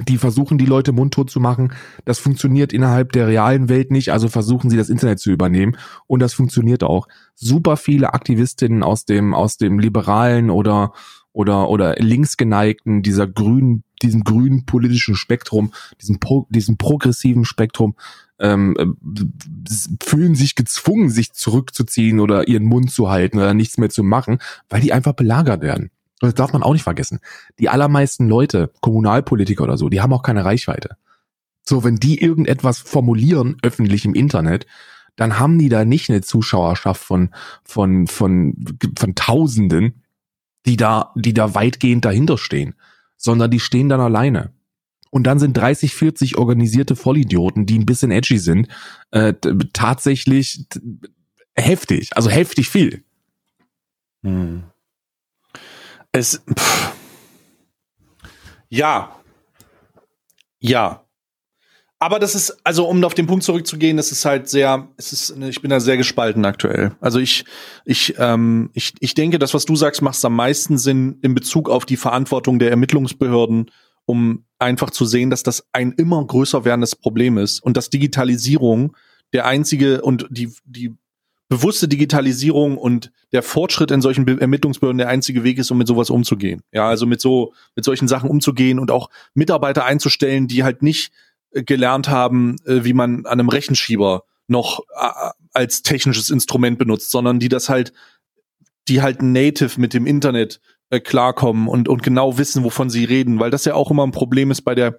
die 0.08 0.16
versuchen, 0.18 0.58
die 0.58 0.66
Leute 0.66 0.90
mundtot 0.90 1.30
zu 1.30 1.38
machen. 1.38 1.72
Das 2.04 2.18
funktioniert 2.18 2.72
innerhalb 2.72 3.12
der 3.12 3.28
realen 3.28 3.68
Welt 3.68 3.90
nicht, 3.92 4.10
also 4.10 4.28
versuchen 4.28 4.68
sie 4.70 4.76
das 4.76 4.88
Internet 4.88 5.20
zu 5.20 5.30
übernehmen. 5.30 5.76
Und 6.08 6.20
das 6.20 6.34
funktioniert 6.34 6.82
auch. 6.82 7.06
Super 7.36 7.76
viele 7.76 8.14
Aktivistinnen 8.14 8.82
aus 8.82 9.04
dem, 9.04 9.32
aus 9.34 9.58
dem 9.58 9.78
liberalen 9.78 10.50
oder, 10.50 10.92
oder, 11.32 11.68
oder 11.68 11.94
linksgeneigten, 11.96 13.02
dieser 13.02 13.26
grünen, 13.26 13.84
diesem 14.02 14.24
grünen 14.24 14.66
politischen 14.66 15.14
Spektrum, 15.14 15.72
diesem, 16.00 16.18
pro, 16.18 16.46
diesem 16.50 16.76
progressiven 16.76 17.44
Spektrum, 17.44 17.94
ähm, 18.38 18.76
äh, 18.78 20.04
fühlen 20.04 20.34
sich 20.34 20.54
gezwungen, 20.54 21.10
sich 21.10 21.32
zurückzuziehen 21.32 22.20
oder 22.20 22.48
ihren 22.48 22.64
Mund 22.64 22.90
zu 22.90 23.08
halten 23.08 23.38
oder 23.38 23.54
nichts 23.54 23.78
mehr 23.78 23.90
zu 23.90 24.02
machen, 24.02 24.38
weil 24.68 24.80
die 24.80 24.92
einfach 24.92 25.12
belagert 25.12 25.62
werden. 25.62 25.90
Und 26.20 26.28
das 26.28 26.34
darf 26.34 26.52
man 26.52 26.62
auch 26.62 26.72
nicht 26.72 26.82
vergessen. 26.82 27.20
Die 27.58 27.68
allermeisten 27.68 28.28
Leute, 28.28 28.70
Kommunalpolitiker 28.80 29.64
oder 29.64 29.76
so, 29.76 29.88
die 29.88 30.00
haben 30.00 30.12
auch 30.12 30.22
keine 30.22 30.44
Reichweite. 30.44 30.96
So, 31.64 31.84
wenn 31.84 31.96
die 31.96 32.20
irgendetwas 32.20 32.78
formulieren, 32.78 33.56
öffentlich 33.62 34.04
im 34.04 34.14
Internet, 34.14 34.66
dann 35.16 35.38
haben 35.38 35.58
die 35.58 35.68
da 35.68 35.84
nicht 35.84 36.10
eine 36.10 36.20
Zuschauerschaft 36.20 37.02
von, 37.02 37.30
von, 37.64 38.06
von, 38.06 38.54
von 38.98 39.14
Tausenden, 39.14 40.01
die 40.66 40.76
da, 40.76 41.12
die 41.16 41.34
da 41.34 41.54
weitgehend 41.54 42.04
dahinter 42.04 42.38
stehen, 42.38 42.74
sondern 43.16 43.50
die 43.50 43.60
stehen 43.60 43.88
dann 43.88 44.00
alleine. 44.00 44.52
Und 45.10 45.24
dann 45.24 45.38
sind 45.38 45.56
30, 45.56 45.94
40 45.94 46.38
organisierte 46.38 46.96
Vollidioten, 46.96 47.66
die 47.66 47.78
ein 47.78 47.86
bisschen 47.86 48.10
edgy 48.10 48.38
sind, 48.38 48.68
äh, 49.10 49.34
tatsächlich 49.72 50.66
heftig, 51.54 52.16
also 52.16 52.30
heftig 52.30 52.68
viel. 52.70 53.04
Hm. 54.22 54.64
Es. 56.12 56.42
Pff. 56.58 56.92
Ja. 58.68 59.20
Ja. 60.60 61.04
Aber 62.02 62.18
das 62.18 62.34
ist, 62.34 62.56
also 62.64 62.88
um 62.88 63.04
auf 63.04 63.14
den 63.14 63.28
Punkt 63.28 63.44
zurückzugehen, 63.44 63.96
das 63.96 64.10
ist 64.10 64.24
halt 64.24 64.48
sehr, 64.48 64.88
es 64.96 65.12
ist, 65.12 65.36
ich 65.40 65.62
bin 65.62 65.70
da 65.70 65.78
sehr 65.78 65.96
gespalten 65.96 66.44
aktuell. 66.44 66.96
Also 67.00 67.20
ich, 67.20 67.44
ich, 67.84 68.16
ähm, 68.18 68.70
ich, 68.72 68.94
ich 68.98 69.14
denke, 69.14 69.38
das, 69.38 69.54
was 69.54 69.66
du 69.66 69.76
sagst, 69.76 70.02
macht 70.02 70.24
am 70.24 70.34
meisten 70.34 70.78
Sinn 70.78 71.20
in 71.22 71.36
Bezug 71.36 71.70
auf 71.70 71.86
die 71.86 71.96
Verantwortung 71.96 72.58
der 72.58 72.70
Ermittlungsbehörden, 72.70 73.70
um 74.04 74.44
einfach 74.58 74.90
zu 74.90 75.04
sehen, 75.04 75.30
dass 75.30 75.44
das 75.44 75.68
ein 75.70 75.92
immer 75.92 76.26
größer 76.26 76.64
werdendes 76.64 76.96
Problem 76.96 77.38
ist 77.38 77.60
und 77.62 77.76
dass 77.76 77.88
Digitalisierung 77.88 78.96
der 79.32 79.46
einzige 79.46 80.02
und 80.02 80.26
die, 80.28 80.52
die 80.64 80.96
bewusste 81.48 81.86
Digitalisierung 81.86 82.78
und 82.78 83.12
der 83.30 83.44
Fortschritt 83.44 83.92
in 83.92 84.02
solchen 84.02 84.24
Be 84.24 84.40
Ermittlungsbehörden 84.40 84.98
der 84.98 85.08
einzige 85.08 85.44
Weg 85.44 85.58
ist, 85.58 85.70
um 85.70 85.78
mit 85.78 85.86
sowas 85.86 86.10
umzugehen. 86.10 86.62
Ja, 86.72 86.88
also 86.88 87.06
mit 87.06 87.20
so, 87.20 87.52
mit 87.76 87.84
solchen 87.84 88.08
Sachen 88.08 88.28
umzugehen 88.28 88.80
und 88.80 88.90
auch 88.90 89.08
Mitarbeiter 89.34 89.84
einzustellen, 89.84 90.48
die 90.48 90.64
halt 90.64 90.82
nicht 90.82 91.12
gelernt 91.52 92.08
haben, 92.08 92.56
äh, 92.64 92.84
wie 92.84 92.92
man 92.92 93.26
an 93.26 93.40
einem 93.40 93.48
Rechenschieber 93.48 94.24
noch 94.48 94.80
äh, 94.98 95.30
als 95.52 95.82
technisches 95.82 96.30
Instrument 96.30 96.78
benutzt, 96.78 97.10
sondern 97.10 97.38
die 97.38 97.48
das 97.48 97.68
halt, 97.68 97.92
die 98.88 99.02
halt 99.02 99.22
native 99.22 99.80
mit 99.80 99.94
dem 99.94 100.06
Internet 100.06 100.60
äh, 100.90 101.00
klarkommen 101.00 101.68
und, 101.68 101.88
und 101.88 102.02
genau 102.02 102.38
wissen, 102.38 102.64
wovon 102.64 102.90
sie 102.90 103.04
reden, 103.04 103.40
weil 103.40 103.50
das 103.50 103.64
ja 103.64 103.74
auch 103.74 103.90
immer 103.90 104.06
ein 104.06 104.12
Problem 104.12 104.50
ist 104.50 104.62
bei 104.62 104.74
der, 104.74 104.98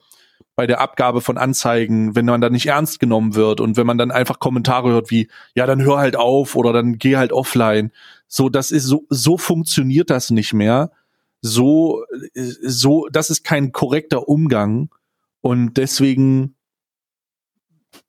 bei 0.56 0.68
der 0.68 0.82
Abgabe 0.82 1.22
von 1.22 1.38
Anzeigen, 1.38 2.16
wenn 2.16 2.26
man 2.26 2.42
da 2.42 2.50
nicht 2.50 2.68
ernst 2.68 3.00
genommen 3.00 3.36
wird 3.36 3.62
und 3.62 3.78
wenn 3.78 3.88
man 3.88 3.98
dann 3.98 4.12
einfach 4.12 4.40
Kommentare 4.40 4.92
hört 4.92 5.12
wie, 5.12 5.30
ja, 5.56 5.66
dann 5.66 5.82
hör 5.82 5.98
halt 5.98 6.16
auf 6.16 6.56
oder 6.56 6.74
dann 6.74 6.98
geh 6.98 7.18
halt 7.18 7.32
offline. 7.32 7.92
So, 8.28 8.50
das 8.50 8.72
ist 8.72 8.86
so, 8.86 9.06
so 9.10 9.38
funktioniert 9.38 10.10
das 10.10 10.30
nicht 10.30 10.54
mehr. 10.54 10.92
So, 11.42 12.04
äh, 12.34 12.42
so, 12.62 13.08
das 13.12 13.30
ist 13.30 13.44
kein 13.44 13.72
korrekter 13.72 14.28
Umgang 14.28 14.90
und 15.44 15.76
deswegen 15.76 16.56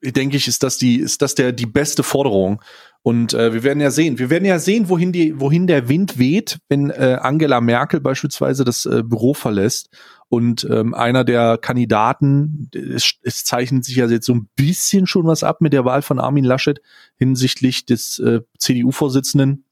denke 0.02 0.36
ich, 0.36 0.46
ist 0.46 0.62
das 0.62 0.78
die, 0.78 1.00
ist 1.00 1.20
das 1.20 1.34
der, 1.34 1.50
die 1.50 1.66
beste 1.66 2.04
Forderung. 2.04 2.62
Und 3.02 3.34
äh, 3.34 3.52
wir 3.52 3.64
werden 3.64 3.80
ja 3.80 3.90
sehen, 3.90 4.20
wir 4.20 4.30
werden 4.30 4.44
ja 4.44 4.60
sehen, 4.60 4.88
wohin 4.88 5.10
die, 5.10 5.38
wohin 5.40 5.66
der 5.66 5.88
Wind 5.88 6.16
weht, 6.16 6.58
wenn 6.68 6.90
äh, 6.90 7.18
Angela 7.20 7.60
Merkel 7.60 8.00
beispielsweise 8.00 8.64
das 8.64 8.86
äh, 8.86 9.02
Büro 9.02 9.34
verlässt 9.34 9.90
Und 10.28 10.66
ähm, 10.70 10.94
einer 10.94 11.24
der 11.24 11.58
Kandidaten, 11.58 12.70
es, 12.72 13.14
es 13.22 13.44
zeichnet 13.44 13.84
sich 13.84 13.96
ja 13.96 14.06
jetzt 14.06 14.26
so 14.26 14.34
ein 14.34 14.48
bisschen 14.54 15.08
schon 15.08 15.26
was 15.26 15.42
ab 15.42 15.60
mit 15.60 15.72
der 15.72 15.84
Wahl 15.84 16.02
von 16.02 16.20
Armin 16.20 16.44
Laschet 16.44 16.80
hinsichtlich 17.16 17.84
des 17.84 18.20
äh, 18.20 18.42
CDU-Vorsitzenden. 18.58 19.64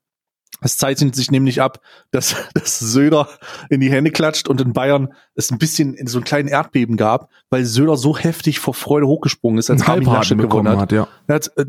Es 0.63 0.79
zeichnet 0.79 1.15
sich 1.15 1.31
nämlich 1.31 1.61
ab, 1.61 1.81
dass, 2.11 2.35
dass 2.55 2.79
Söder 2.79 3.29
in 3.69 3.81
die 3.81 3.91
Hände 3.91 4.11
klatscht 4.11 4.49
und 4.49 4.61
in 4.61 4.73
Bayern 4.73 5.13
es 5.35 5.51
ein 5.51 5.59
bisschen 5.59 5.95
in 5.95 6.07
so 6.07 6.19
einen 6.19 6.25
kleinen 6.25 6.49
Erdbeben 6.49 6.97
gab, 6.97 7.29
weil 7.51 7.65
Söder 7.65 7.97
so 7.97 8.17
heftig 8.17 8.61
vor 8.61 8.75
Freude 8.75 9.07
hochgesprungen 9.07 9.59
ist, 9.59 9.71
als 9.71 9.83
Armin 9.83 10.07
Laschet 10.07 10.39
gewonnen 10.39 10.69
hat. 10.69 10.79
hat 10.79 10.93
ja. 10.93 11.09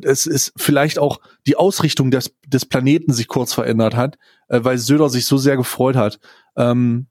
Es 0.04 0.26
ist 0.26 0.54
vielleicht 0.56 1.00
auch 1.00 1.20
die 1.48 1.56
Ausrichtung 1.58 2.12
des, 2.12 2.34
des 2.48 2.66
Planeten 2.66 3.14
sich 3.14 3.28
kurz 3.28 3.54
verändert 3.54 3.96
hat, 3.96 4.18
äh, 4.48 4.60
weil 4.64 4.78
Söder 4.78 5.10
sich 5.10 5.26
so 5.26 5.38
sehr 5.38 5.58
gefreut 5.58 5.96
hat. 5.96 6.20
Ähm, 6.56 7.08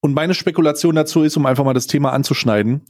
und 0.00 0.14
meine 0.14 0.34
Spekulation 0.34 0.94
dazu 0.94 1.22
ist, 1.22 1.36
um 1.36 1.46
einfach 1.46 1.64
mal 1.64 1.74
das 1.74 1.86
Thema 1.86 2.12
anzuschneiden. 2.12 2.82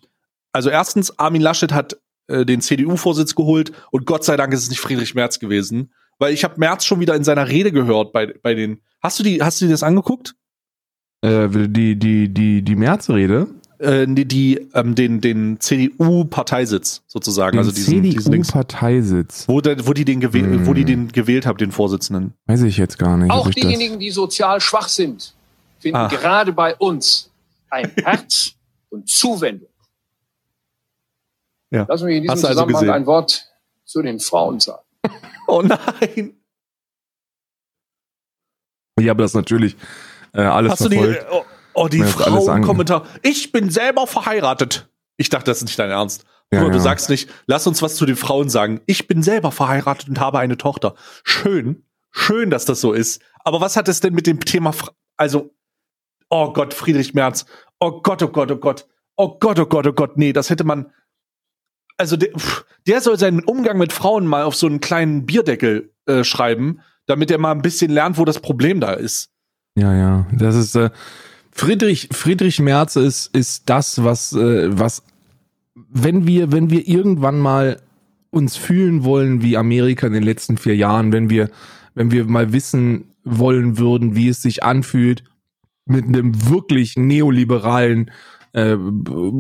Also 0.53 0.70
erstens, 0.70 1.18
Armin 1.18 1.42
Laschet 1.42 1.72
hat 1.72 1.96
äh, 2.28 2.44
den 2.46 2.61
CDU-Vorsitz 2.61 3.34
geholt 3.34 3.72
und 3.90 4.07
Gott 4.07 4.24
sei 4.24 4.36
Dank 4.36 4.53
ist 4.53 4.62
es 4.62 4.70
nicht 4.70 4.80
Friedrich 4.80 5.14
Merz 5.14 5.38
gewesen, 5.38 5.92
weil 6.20 6.32
ich 6.32 6.44
habe 6.44 6.54
Merz 6.58 6.84
schon 6.84 7.00
wieder 7.00 7.16
in 7.16 7.24
seiner 7.24 7.48
Rede 7.48 7.72
gehört 7.72 8.12
bei 8.12 8.26
bei 8.26 8.54
den. 8.54 8.80
Hast 9.02 9.18
du 9.18 9.24
die 9.24 9.42
hast 9.42 9.60
du 9.60 9.64
dir 9.64 9.72
das 9.72 9.82
angeguckt? 9.82 10.36
Äh, 11.22 11.48
die 11.48 11.96
die 11.96 12.28
die 12.28 12.62
die 12.62 12.76
Merz-Rede? 12.76 13.48
Äh, 13.78 14.06
die, 14.06 14.26
die 14.26 14.68
ähm, 14.74 14.94
den 14.94 15.20
den 15.22 15.58
CDU-Parteisitz 15.58 17.02
sozusagen, 17.06 17.56
den 17.56 17.58
also 17.60 17.72
diesen 17.72 18.02
CDU-Parteisitz, 18.04 19.48
wo, 19.48 19.56
wo 19.56 19.92
die 19.94 20.04
den 20.04 20.20
gewählt, 20.20 20.46
hm. 20.46 20.66
wo 20.66 20.74
die 20.74 20.84
den 20.84 21.08
gewählt 21.08 21.46
haben, 21.46 21.56
den 21.56 21.72
Vorsitzenden. 21.72 22.34
Weiß 22.46 22.62
ich 22.62 22.76
jetzt 22.76 22.98
gar 22.98 23.16
nicht. 23.16 23.30
Auch 23.30 23.50
diejenigen, 23.50 23.98
die 23.98 24.10
sozial 24.10 24.60
schwach 24.60 24.88
sind, 24.88 25.34
finden 25.78 25.96
Ach. 25.96 26.10
gerade 26.10 26.52
bei 26.52 26.76
uns 26.76 27.30
ein 27.70 27.90
Herz 27.96 28.52
und 28.90 29.08
Zuwendung. 29.08 29.70
Ja. 31.70 31.86
Lass 31.88 32.02
mich 32.02 32.16
in 32.16 32.22
diesem 32.22 32.32
also 32.32 32.48
Zusammenhang 32.48 32.80
gesehen? 32.80 32.94
ein 32.94 33.06
Wort 33.06 33.46
zu 33.86 34.02
den 34.02 34.20
Frauen 34.20 34.60
sagen. 34.60 34.82
oh 35.46 35.62
nein. 35.62 36.36
Ich 38.98 39.09
habe 39.09 39.22
das 39.22 39.34
natürlich 39.34 39.76
äh, 40.32 40.42
alles 40.42 40.72
Hast 40.72 40.86
verfolgt. 40.86 41.20
Du 41.20 41.24
die, 41.24 41.26
oh, 41.30 41.44
oh 41.74 41.88
die 41.88 42.03
Frauenkommentar. 42.03 43.07
Ich 43.22 43.53
bin 43.53 43.70
selber 43.70 44.07
verheiratet. 44.07 44.90
Ich 45.16 45.28
dachte, 45.28 45.46
das 45.46 45.59
ist 45.59 45.64
nicht 45.64 45.78
dein 45.78 45.90
Ernst. 45.90 46.24
Ja, 46.53 46.64
du 46.64 46.70
ja. 46.70 46.78
sagst 46.80 47.11
nicht, 47.11 47.30
lass 47.46 47.66
uns 47.66 47.80
was 47.80 47.94
zu 47.94 48.07
den 48.07 48.16
Frauen 48.16 48.48
sagen. 48.48 48.80
Ich 48.86 49.07
bin 49.07 49.22
selber 49.22 49.53
verheiratet 49.53 50.09
und 50.09 50.18
habe 50.18 50.40
eine 50.40 50.57
Tochter. 50.57 50.94
Schön, 51.22 51.84
schön, 52.11 52.51
dass 52.51 52.64
das 52.64 52.80
so 52.80 52.92
ist. 52.92 53.22
Aber 53.44 53.61
was 53.61 53.76
hat 53.76 53.88
es 53.88 54.01
denn 54.01 54.14
mit 54.14 54.26
dem 54.26 54.40
Thema, 54.40 54.72
Fra 54.72 54.90
also 55.16 55.55
oh 56.30 56.53
Gott, 56.53 56.74
Friedrich 56.74 57.14
Merz, 57.14 57.44
oh 57.78 58.01
Gott, 58.01 58.22
oh 58.22 58.28
Gott, 58.28 58.51
oh 58.51 58.57
Gott, 58.57 58.88
oh 59.16 59.38
Gott, 59.38 59.59
oh 59.59 59.66
Gott, 59.66 59.86
oh 59.86 59.92
Gott, 59.92 60.16
nee, 60.16 60.32
das 60.32 60.51
hätte 60.51 60.64
man, 60.64 60.92
also 62.01 62.16
der, 62.16 62.30
der 62.86 63.01
soll 63.01 63.18
seinen 63.18 63.40
Umgang 63.40 63.78
mit 63.78 63.92
Frauen 63.92 64.26
mal 64.26 64.42
auf 64.42 64.57
so 64.57 64.66
einen 64.66 64.80
kleinen 64.80 65.26
Bierdeckel 65.26 65.92
äh, 66.07 66.24
schreiben, 66.24 66.80
damit 67.07 67.30
er 67.30 67.38
mal 67.38 67.53
ein 67.53 67.62
bisschen 67.62 67.90
lernt, 67.90 68.18
wo 68.18 68.24
das 68.24 68.40
Problem 68.40 68.80
da 68.80 68.94
ist. 68.94 69.28
Ja, 69.76 69.94
ja, 69.94 70.26
das 70.32 70.57
ist, 70.57 70.74
äh, 70.74 70.90
Friedrich, 71.53 72.09
Friedrich 72.11 72.59
Merz 72.59 72.96
ist, 72.96 73.34
ist 73.36 73.68
das, 73.68 74.03
was, 74.03 74.32
äh, 74.32 74.76
was, 74.76 75.03
wenn 75.74 76.26
wir, 76.26 76.53
wenn 76.53 76.70
wir 76.70 76.88
irgendwann 76.88 77.38
mal 77.38 77.80
uns 78.30 78.57
fühlen 78.57 79.05
wollen 79.05 79.42
wie 79.42 79.57
Amerika 79.57 80.07
in 80.07 80.12
den 80.12 80.22
letzten 80.22 80.57
vier 80.57 80.76
Jahren, 80.76 81.12
wenn 81.12 81.28
wir, 81.30 81.51
wenn 81.94 82.11
wir 82.11 82.24
mal 82.24 82.53
wissen 82.53 83.12
wollen 83.24 83.76
würden, 83.76 84.16
wie 84.16 84.28
es 84.28 84.40
sich 84.40 84.62
anfühlt, 84.62 85.24
mit 85.84 86.05
einem 86.05 86.48
wirklich 86.48 86.96
neoliberalen 86.96 88.11
äh, 88.53 88.76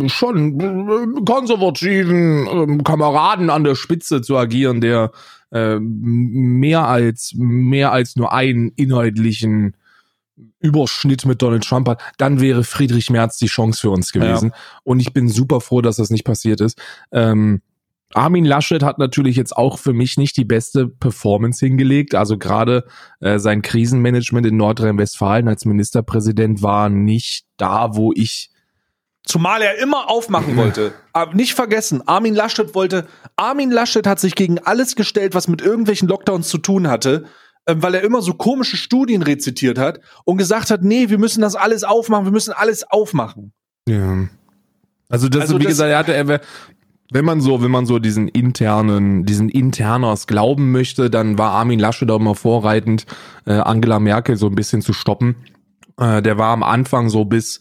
schon 0.08 1.24
konservativen 1.24 2.46
äh, 2.46 2.82
Kameraden 2.82 3.50
an 3.50 3.64
der 3.64 3.74
Spitze 3.74 4.22
zu 4.22 4.36
agieren, 4.36 4.80
der 4.80 5.10
äh, 5.50 5.78
mehr 5.80 6.86
als 6.86 7.34
mehr 7.36 7.92
als 7.92 8.16
nur 8.16 8.32
einen 8.32 8.70
inhaltlichen 8.76 9.76
Überschnitt 10.60 11.26
mit 11.26 11.42
Donald 11.42 11.64
Trump 11.64 11.88
hat, 11.88 12.02
dann 12.18 12.40
wäre 12.40 12.64
Friedrich 12.64 13.10
Merz 13.10 13.38
die 13.38 13.46
Chance 13.46 13.80
für 13.80 13.90
uns 13.90 14.12
gewesen. 14.12 14.50
Ja. 14.50 14.54
Und 14.84 15.00
ich 15.00 15.12
bin 15.12 15.28
super 15.28 15.60
froh, 15.60 15.80
dass 15.80 15.96
das 15.96 16.10
nicht 16.10 16.24
passiert 16.24 16.60
ist. 16.60 16.78
Ähm, 17.12 17.62
Armin 18.12 18.44
Laschet 18.44 18.82
hat 18.82 18.98
natürlich 18.98 19.36
jetzt 19.36 19.56
auch 19.56 19.78
für 19.78 19.92
mich 19.92 20.16
nicht 20.16 20.36
die 20.36 20.44
beste 20.44 20.88
Performance 20.88 21.64
hingelegt. 21.64 22.14
Also 22.14 22.38
gerade 22.38 22.84
äh, 23.20 23.38
sein 23.38 23.62
Krisenmanagement 23.62 24.46
in 24.46 24.56
Nordrhein-Westfalen 24.56 25.48
als 25.48 25.64
Ministerpräsident 25.64 26.62
war 26.62 26.88
nicht 26.88 27.46
da, 27.56 27.94
wo 27.94 28.12
ich 28.14 28.50
Zumal 29.24 29.62
er 29.62 29.78
immer 29.78 30.08
aufmachen 30.10 30.56
wollte. 30.56 30.92
Aber 31.12 31.34
nicht 31.34 31.54
vergessen, 31.54 32.02
Armin 32.06 32.34
Laschet 32.34 32.74
wollte, 32.74 33.06
Armin 33.36 33.70
Laschet 33.70 34.06
hat 34.06 34.18
sich 34.18 34.34
gegen 34.34 34.58
alles 34.58 34.96
gestellt, 34.96 35.34
was 35.34 35.46
mit 35.46 35.60
irgendwelchen 35.60 36.08
Lockdowns 36.08 36.48
zu 36.48 36.58
tun 36.58 36.88
hatte, 36.88 37.26
äh, 37.66 37.74
weil 37.78 37.94
er 37.94 38.02
immer 38.02 38.22
so 38.22 38.34
komische 38.34 38.76
Studien 38.76 39.22
rezitiert 39.22 39.78
hat 39.78 40.00
und 40.24 40.38
gesagt 40.38 40.70
hat, 40.70 40.82
nee, 40.82 41.10
wir 41.10 41.18
müssen 41.18 41.42
das 41.42 41.54
alles 41.54 41.84
aufmachen, 41.84 42.24
wir 42.24 42.32
müssen 42.32 42.52
alles 42.52 42.84
aufmachen. 42.90 43.52
Ja. 43.86 44.28
Also 45.08 45.28
das, 45.28 45.42
also 45.42 45.58
wie 45.58 45.64
das, 45.64 45.72
gesagt, 45.72 45.90
er 45.90 45.98
hatte, 45.98 46.14
er, 46.14 46.40
wenn 47.12 47.24
man 47.24 47.40
so, 47.40 47.62
wenn 47.62 47.70
man 47.70 47.86
so 47.86 47.98
diesen 47.98 48.28
internen, 48.28 49.26
diesen 49.26 49.48
Interners 49.48 50.26
glauben 50.26 50.70
möchte, 50.70 51.10
dann 51.10 51.38
war 51.38 51.50
Armin 51.50 51.80
Laschet 51.80 52.08
da 52.08 52.16
immer 52.16 52.34
vorreitend, 52.34 53.06
äh, 53.46 53.52
Angela 53.52 53.98
Merkel 53.98 54.36
so 54.36 54.46
ein 54.46 54.54
bisschen 54.54 54.80
zu 54.80 54.92
stoppen. 54.92 55.36
Äh, 55.98 56.22
der 56.22 56.38
war 56.38 56.52
am 56.52 56.62
Anfang 56.62 57.08
so 57.08 57.24
bis 57.24 57.60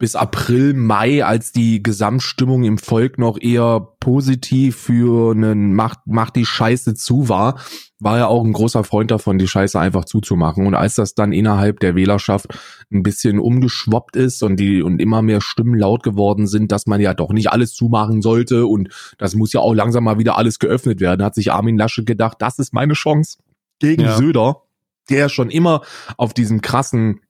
bis 0.00 0.16
April, 0.16 0.72
Mai, 0.72 1.22
als 1.26 1.52
die 1.52 1.82
Gesamtstimmung 1.82 2.64
im 2.64 2.78
Volk 2.78 3.18
noch 3.18 3.38
eher 3.38 3.86
positiv 4.00 4.76
für 4.76 5.32
einen 5.32 5.74
macht, 5.74 5.98
macht 6.06 6.36
die 6.36 6.46
Scheiße 6.46 6.94
zu 6.94 7.28
war, 7.28 7.60
war 7.98 8.16
er 8.16 8.28
auch 8.28 8.42
ein 8.42 8.54
großer 8.54 8.82
Freund 8.82 9.10
davon, 9.10 9.36
die 9.36 9.46
Scheiße 9.46 9.78
einfach 9.78 10.06
zuzumachen. 10.06 10.66
Und 10.66 10.74
als 10.74 10.94
das 10.94 11.14
dann 11.14 11.32
innerhalb 11.32 11.80
der 11.80 11.96
Wählerschaft 11.96 12.46
ein 12.90 13.02
bisschen 13.02 13.38
umgeschwoppt 13.38 14.16
ist 14.16 14.42
und 14.42 14.56
die 14.56 14.82
und 14.82 15.02
immer 15.02 15.20
mehr 15.20 15.42
Stimmen 15.42 15.78
laut 15.78 16.02
geworden 16.02 16.46
sind, 16.46 16.72
dass 16.72 16.86
man 16.86 17.02
ja 17.02 17.12
doch 17.12 17.30
nicht 17.30 17.52
alles 17.52 17.74
zumachen 17.74 18.22
sollte 18.22 18.64
und 18.64 18.88
das 19.18 19.34
muss 19.34 19.52
ja 19.52 19.60
auch 19.60 19.74
langsam 19.74 20.04
mal 20.04 20.18
wieder 20.18 20.38
alles 20.38 20.58
geöffnet 20.58 21.00
werden, 21.00 21.22
hat 21.22 21.34
sich 21.34 21.52
Armin 21.52 21.76
Lasche 21.76 22.04
gedacht, 22.04 22.38
das 22.40 22.58
ist 22.58 22.72
meine 22.72 22.94
Chance 22.94 23.36
gegen 23.80 24.04
ja. 24.04 24.16
Söder, 24.16 24.62
der 25.10 25.28
schon 25.28 25.50
immer 25.50 25.82
auf 26.16 26.32
diesem 26.32 26.62
krassen 26.62 27.20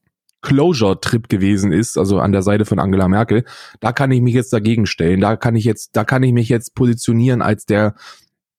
Closure-Trip 0.41 1.29
gewesen 1.29 1.71
ist, 1.71 1.97
also 1.97 2.19
an 2.19 2.31
der 2.31 2.41
Seite 2.41 2.65
von 2.65 2.79
Angela 2.79 3.07
Merkel, 3.07 3.45
da 3.79 3.91
kann 3.91 4.11
ich 4.11 4.21
mich 4.21 4.33
jetzt 4.33 4.53
dagegen 4.53 4.85
stellen. 4.85 5.21
Da 5.21 5.35
kann 5.35 5.55
ich 5.55 5.65
jetzt, 5.65 5.95
da 5.95 6.03
kann 6.03 6.23
ich 6.23 6.33
mich 6.33 6.49
jetzt 6.49 6.75
positionieren 6.75 7.41
als 7.41 7.65
der, 7.65 7.95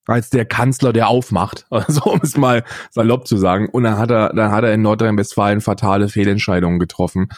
als 0.07 0.31
der 0.31 0.45
Kanzler, 0.45 0.93
der 0.93 1.09
aufmacht, 1.09 1.67
also 1.71 2.03
um 2.05 2.21
es 2.23 2.37
mal 2.37 2.65
salopp 2.91 3.27
zu 3.27 3.37
sagen. 3.37 3.69
Und 3.69 3.85
dann 3.85 3.99
hat 3.99 4.11
er, 4.11 4.33
dann 4.33 4.53
hat 4.53 4.65
er 4.65 4.75
in 4.75 4.83
Nordrhein-Westfalen 4.83 5.61
fatale 5.61 6.09
Fehlentscheidungen 6.09 6.79
getroffen, 6.79 7.29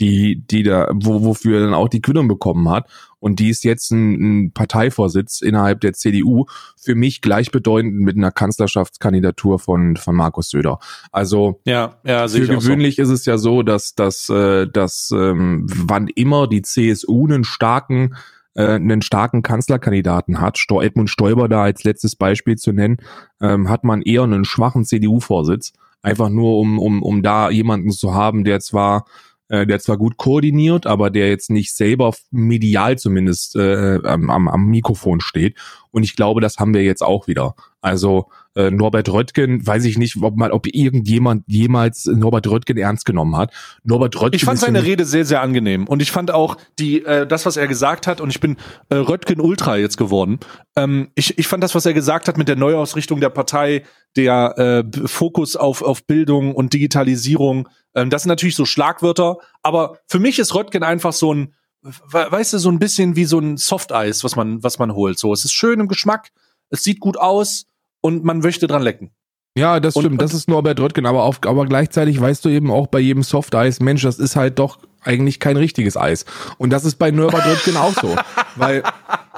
die, 0.00 0.42
die 0.46 0.62
da, 0.62 0.88
wo, 0.92 1.22
wofür 1.22 1.58
er 1.58 1.64
dann 1.64 1.74
auch 1.74 1.88
die 1.88 2.00
Quittung 2.00 2.26
bekommen 2.26 2.68
hat. 2.70 2.88
Und 3.20 3.38
die 3.38 3.50
ist 3.50 3.64
jetzt 3.64 3.90
ein, 3.90 4.14
ein 4.46 4.52
Parteivorsitz 4.52 5.40
innerhalb 5.40 5.80
der 5.80 5.92
CDU 5.92 6.46
für 6.76 6.94
mich 6.94 7.20
gleichbedeutend 7.20 7.94
mit 7.94 8.16
einer 8.16 8.32
Kanzlerschaftskandidatur 8.32 9.58
von, 9.58 9.96
von 9.96 10.16
Markus 10.16 10.48
Söder. 10.50 10.78
Also 11.12 11.60
ja, 11.64 11.98
ja, 12.04 12.26
für 12.26 12.46
gewöhnlich 12.46 12.96
so. 12.96 13.02
ist 13.02 13.10
es 13.10 13.26
ja 13.26 13.38
so, 13.38 13.62
dass, 13.62 13.94
dass, 13.94 14.28
äh, 14.30 14.66
dass 14.66 15.10
ähm, 15.14 15.66
wann 15.68 16.08
immer 16.08 16.48
die 16.48 16.62
CSU 16.62 17.26
einen 17.26 17.44
starken 17.44 18.16
äh, 18.54 18.74
einen 18.74 19.02
starken 19.02 19.42
Kanzlerkandidaten 19.42 20.40
hat, 20.40 20.58
Edmund 20.68 21.10
Stoiber 21.10 21.48
da 21.48 21.62
als 21.62 21.84
letztes 21.84 22.16
Beispiel 22.16 22.56
zu 22.56 22.72
nennen, 22.72 22.96
ähm, 23.40 23.68
hat 23.68 23.84
man 23.84 24.02
eher 24.02 24.22
einen 24.22 24.44
schwachen 24.44 24.84
CDU-Vorsitz. 24.84 25.72
Einfach 26.02 26.30
nur, 26.30 26.58
um, 26.58 26.78
um, 26.78 27.02
um 27.02 27.22
da 27.22 27.50
jemanden 27.50 27.90
zu 27.90 28.14
haben, 28.14 28.44
der 28.44 28.60
zwar 28.60 29.04
äh, 29.50 29.66
der 29.66 29.80
zwar 29.80 29.98
gut 29.98 30.16
koordiniert, 30.16 30.86
aber 30.86 31.10
der 31.10 31.28
jetzt 31.28 31.50
nicht 31.50 31.74
selber 31.74 32.14
medial 32.30 32.96
zumindest 32.98 33.56
äh, 33.56 33.98
am, 34.04 34.30
am 34.30 34.66
Mikrofon 34.66 35.20
steht. 35.20 35.58
Und 35.90 36.04
ich 36.04 36.14
glaube, 36.14 36.40
das 36.40 36.58
haben 36.58 36.72
wir 36.72 36.84
jetzt 36.84 37.02
auch 37.02 37.26
wieder. 37.26 37.54
Also 37.80 38.28
äh, 38.54 38.70
Norbert 38.70 39.08
Röttgen, 39.08 39.66
weiß 39.66 39.84
ich 39.86 39.98
nicht, 39.98 40.16
ob 40.22 40.36
mal, 40.36 40.52
ob 40.52 40.66
irgendjemand 40.66 41.44
jemals 41.46 42.06
Norbert 42.06 42.46
Röttgen 42.46 42.76
ernst 42.78 43.06
genommen 43.06 43.36
hat. 43.36 43.52
Norbert 43.82 44.14
Röttgen. 44.20 44.36
Ich 44.36 44.44
fand 44.44 44.58
seine 44.60 44.84
Rede 44.84 45.04
sehr, 45.04 45.24
sehr 45.24 45.40
angenehm 45.42 45.88
und 45.88 46.00
ich 46.00 46.12
fand 46.12 46.30
auch 46.30 46.56
die 46.78 47.04
äh, 47.04 47.26
das, 47.26 47.44
was 47.44 47.56
er 47.56 47.66
gesagt 47.66 48.06
hat. 48.06 48.20
Und 48.20 48.30
ich 48.30 48.40
bin 48.40 48.56
äh, 48.88 48.96
Röttgen 48.96 49.40
Ultra 49.40 49.76
jetzt 49.76 49.96
geworden. 49.96 50.38
Ähm, 50.76 51.08
ich, 51.14 51.38
ich 51.38 51.48
fand 51.48 51.64
das, 51.64 51.74
was 51.74 51.86
er 51.86 51.94
gesagt 51.94 52.28
hat 52.28 52.38
mit 52.38 52.48
der 52.48 52.56
Neuausrichtung 52.56 53.20
der 53.20 53.30
Partei, 53.30 53.82
der 54.16 54.84
äh, 54.94 55.06
Fokus 55.06 55.56
auf 55.56 55.82
auf 55.82 56.06
Bildung 56.06 56.54
und 56.54 56.72
Digitalisierung. 56.72 57.68
Ähm, 57.94 58.10
das 58.10 58.22
sind 58.22 58.28
natürlich 58.28 58.56
so 58.56 58.64
Schlagwörter. 58.64 59.38
Aber 59.62 59.98
für 60.06 60.18
mich 60.18 60.38
ist 60.38 60.54
Röttgen 60.54 60.82
einfach 60.82 61.12
so 61.12 61.34
ein 61.34 61.54
weißt 61.82 62.52
du, 62.52 62.58
so 62.58 62.70
ein 62.70 62.78
bisschen 62.78 63.16
wie 63.16 63.24
so 63.24 63.38
ein 63.38 63.56
Softeis, 63.56 64.22
was 64.24 64.36
man, 64.36 64.62
was 64.62 64.78
man 64.78 64.94
holt. 64.94 65.18
So, 65.18 65.32
es 65.32 65.44
ist 65.44 65.52
schön 65.52 65.80
im 65.80 65.88
Geschmack, 65.88 66.30
es 66.68 66.82
sieht 66.84 67.00
gut 67.00 67.16
aus 67.18 67.66
und 68.00 68.24
man 68.24 68.40
möchte 68.40 68.66
dran 68.66 68.82
lecken. 68.82 69.12
Ja, 69.56 69.80
das 69.80 69.94
stimmt. 69.94 70.12
Und, 70.12 70.22
das 70.22 70.32
ist 70.32 70.48
Norbert 70.48 70.78
Röttgen, 70.78 71.06
aber, 71.06 71.24
auf, 71.24 71.40
aber 71.44 71.66
gleichzeitig 71.66 72.20
weißt 72.20 72.44
du 72.44 72.48
eben 72.50 72.70
auch 72.70 72.86
bei 72.86 73.00
jedem 73.00 73.22
Soft 73.22 73.54
Eis, 73.54 73.80
Mensch, 73.80 74.02
das 74.02 74.18
ist 74.18 74.36
halt 74.36 74.58
doch 74.58 74.78
eigentlich 75.02 75.40
kein 75.40 75.56
richtiges 75.56 75.96
Eis. 75.96 76.24
Und 76.58 76.70
das 76.70 76.84
ist 76.84 76.96
bei 76.96 77.10
Norbert 77.10 77.46
Röttgen 77.46 77.76
auch 77.76 77.94
so. 77.94 78.14
Weil, 78.56 78.82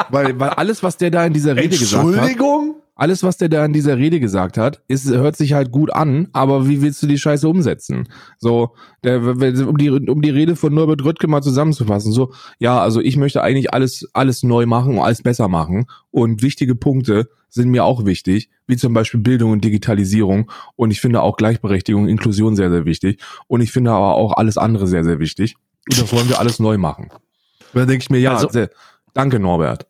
weil, 0.09 0.41
weil 0.41 0.51
alles, 0.51 0.83
was 0.83 0.97
der 0.97 1.11
da 1.11 1.25
in 1.25 1.35
dieser 1.35 1.55
Rede 1.55 1.77
gesagt 1.77 2.03
hat. 2.03 2.13
Entschuldigung? 2.13 2.82
Alles, 3.03 3.25
was 3.25 3.37
der 3.37 3.49
da 3.49 3.65
in 3.65 3.73
dieser 3.73 3.99
Rede 3.99 4.21
gesagt 4.21 4.57
hat, 4.57 4.81
ist, 4.87 5.11
hört 5.11 5.35
sich 5.35 5.55
halt 5.55 5.73
gut 5.73 5.93
an, 5.93 6.29
aber 6.33 6.69
wie 6.69 6.83
willst 6.83 7.03
du 7.03 7.09
die 7.09 7.19
Scheiße 7.19 7.49
umsetzen? 7.49 8.09
So, 8.39 8.77
der, 9.03 9.21
um 9.21 9.77
die, 9.77 9.91
um 9.91 10.23
die 10.23 10.31
Rede 10.31 10.55
von 10.55 10.73
Norbert 10.73 11.03
Röttgen 11.05 11.29
mal 11.29 11.43
zusammenzufassen, 11.43 12.13
so, 12.13 12.33
ja, 12.61 12.81
also 12.81 13.01
ich 13.01 13.17
möchte 13.17 13.43
eigentlich 13.43 13.75
alles, 13.75 14.09
alles 14.13 14.45
neu 14.45 14.67
machen 14.67 14.99
und 14.99 15.03
alles 15.03 15.21
besser 15.21 15.49
machen 15.49 15.87
und 16.13 16.43
wichtige 16.43 16.77
Punkte 16.77 17.29
sind 17.49 17.71
mir 17.71 17.85
auch 17.85 18.05
wichtig, 18.05 18.51
wie 18.69 18.77
zum 18.77 18.95
Beispiel 18.95 19.19
Bildung 19.19 19.51
und 19.51 19.65
Digitalisierung 19.65 20.49
und 20.77 20.93
ich 20.93 21.01
finde 21.01 21.23
auch 21.23 21.37
Gleichberechtigung, 21.37 22.07
Inklusion 22.07 22.55
sehr, 22.55 22.71
sehr 22.71 22.85
wichtig 22.85 23.21
und 23.49 23.63
ich 23.63 23.73
finde 23.73 23.91
aber 23.91 24.15
auch 24.15 24.35
alles 24.37 24.57
andere 24.59 24.87
sehr, 24.87 25.03
sehr 25.03 25.19
wichtig 25.19 25.57
und 25.91 26.01
das 26.01 26.13
wollen 26.13 26.29
wir 26.29 26.39
alles 26.39 26.61
neu 26.61 26.79
machen. 26.79 27.09
Da 27.75 27.85
denke 27.85 28.05
ich 28.05 28.11
mir, 28.11 28.21
ja, 28.21 28.35
Also- 28.35 28.49
sehr, 28.49 28.71
danke 29.13 29.41
Norbert. 29.41 29.89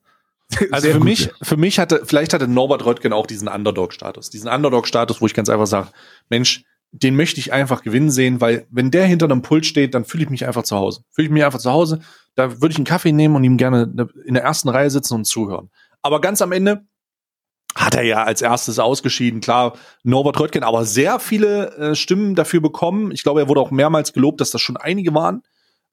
Also 0.71 0.85
Sehr 0.85 0.93
für 0.93 0.99
gut. 0.99 1.09
mich, 1.09 1.31
für 1.43 1.57
mich 1.57 1.79
hatte, 1.79 2.03
vielleicht 2.05 2.33
hatte 2.33 2.49
Norbert 2.49 2.85
Röttgen 2.85 3.13
auch 3.13 3.27
diesen 3.27 3.49
Underdog-Status. 3.49 4.31
Diesen 4.31 4.49
Underdog-Status, 4.49 5.21
wo 5.21 5.27
ich 5.27 5.35
ganz 5.35 5.49
einfach 5.49 5.67
sage, 5.67 5.89
Mensch, 6.29 6.65
den 6.93 7.17
möchte 7.17 7.41
ich 7.41 7.53
einfach 7.53 7.83
gewinnen 7.83 8.11
sehen, 8.11 8.41
weil 8.41 8.67
wenn 8.71 8.91
der 8.91 9.07
hinter 9.07 9.27
einem 9.27 9.43
Pult 9.43 9.65
steht, 9.65 9.95
dann 9.95 10.05
fühle 10.05 10.25
ich 10.25 10.31
mich 10.31 10.47
einfach 10.47 10.63
zu 10.63 10.77
Hause. 10.77 11.05
Fühle 11.11 11.27
ich 11.27 11.33
mich 11.33 11.45
einfach 11.45 11.59
zu 11.59 11.73
Hause. 11.73 12.01
Da 12.35 12.61
würde 12.61 12.73
ich 12.73 12.77
einen 12.77 12.85
Kaffee 12.85 13.13
nehmen 13.13 13.35
und 13.35 13.45
ihm 13.45 13.57
gerne 13.57 13.91
in 14.27 14.35
der 14.35 14.43
ersten 14.43 14.69
Reihe 14.69 14.91
sitzen 14.91 15.15
und 15.15 15.25
zuhören. 15.25 15.71
Aber 16.03 16.21
ganz 16.21 16.43
am 16.43 16.53
Ende 16.53 16.85
hat 17.75 17.95
er 17.95 18.03
ja 18.03 18.25
als 18.25 18.43
erstes 18.43 18.79
ausgeschieden. 18.79 19.41
Klar, 19.41 19.75
Norbert 20.03 20.39
Röttgen, 20.39 20.63
aber 20.63 20.85
sehr 20.85 21.19
viele 21.19 21.75
äh, 21.77 21.95
Stimmen 21.95 22.35
dafür 22.35 22.61
bekommen. 22.61 23.11
Ich 23.13 23.23
glaube, 23.23 23.41
er 23.41 23.49
wurde 23.49 23.61
auch 23.61 23.71
mehrmals 23.71 24.13
gelobt, 24.13 24.43
dass 24.43 24.51
das 24.51 24.61
schon 24.61 24.77
einige 24.77 25.15
waren. 25.15 25.43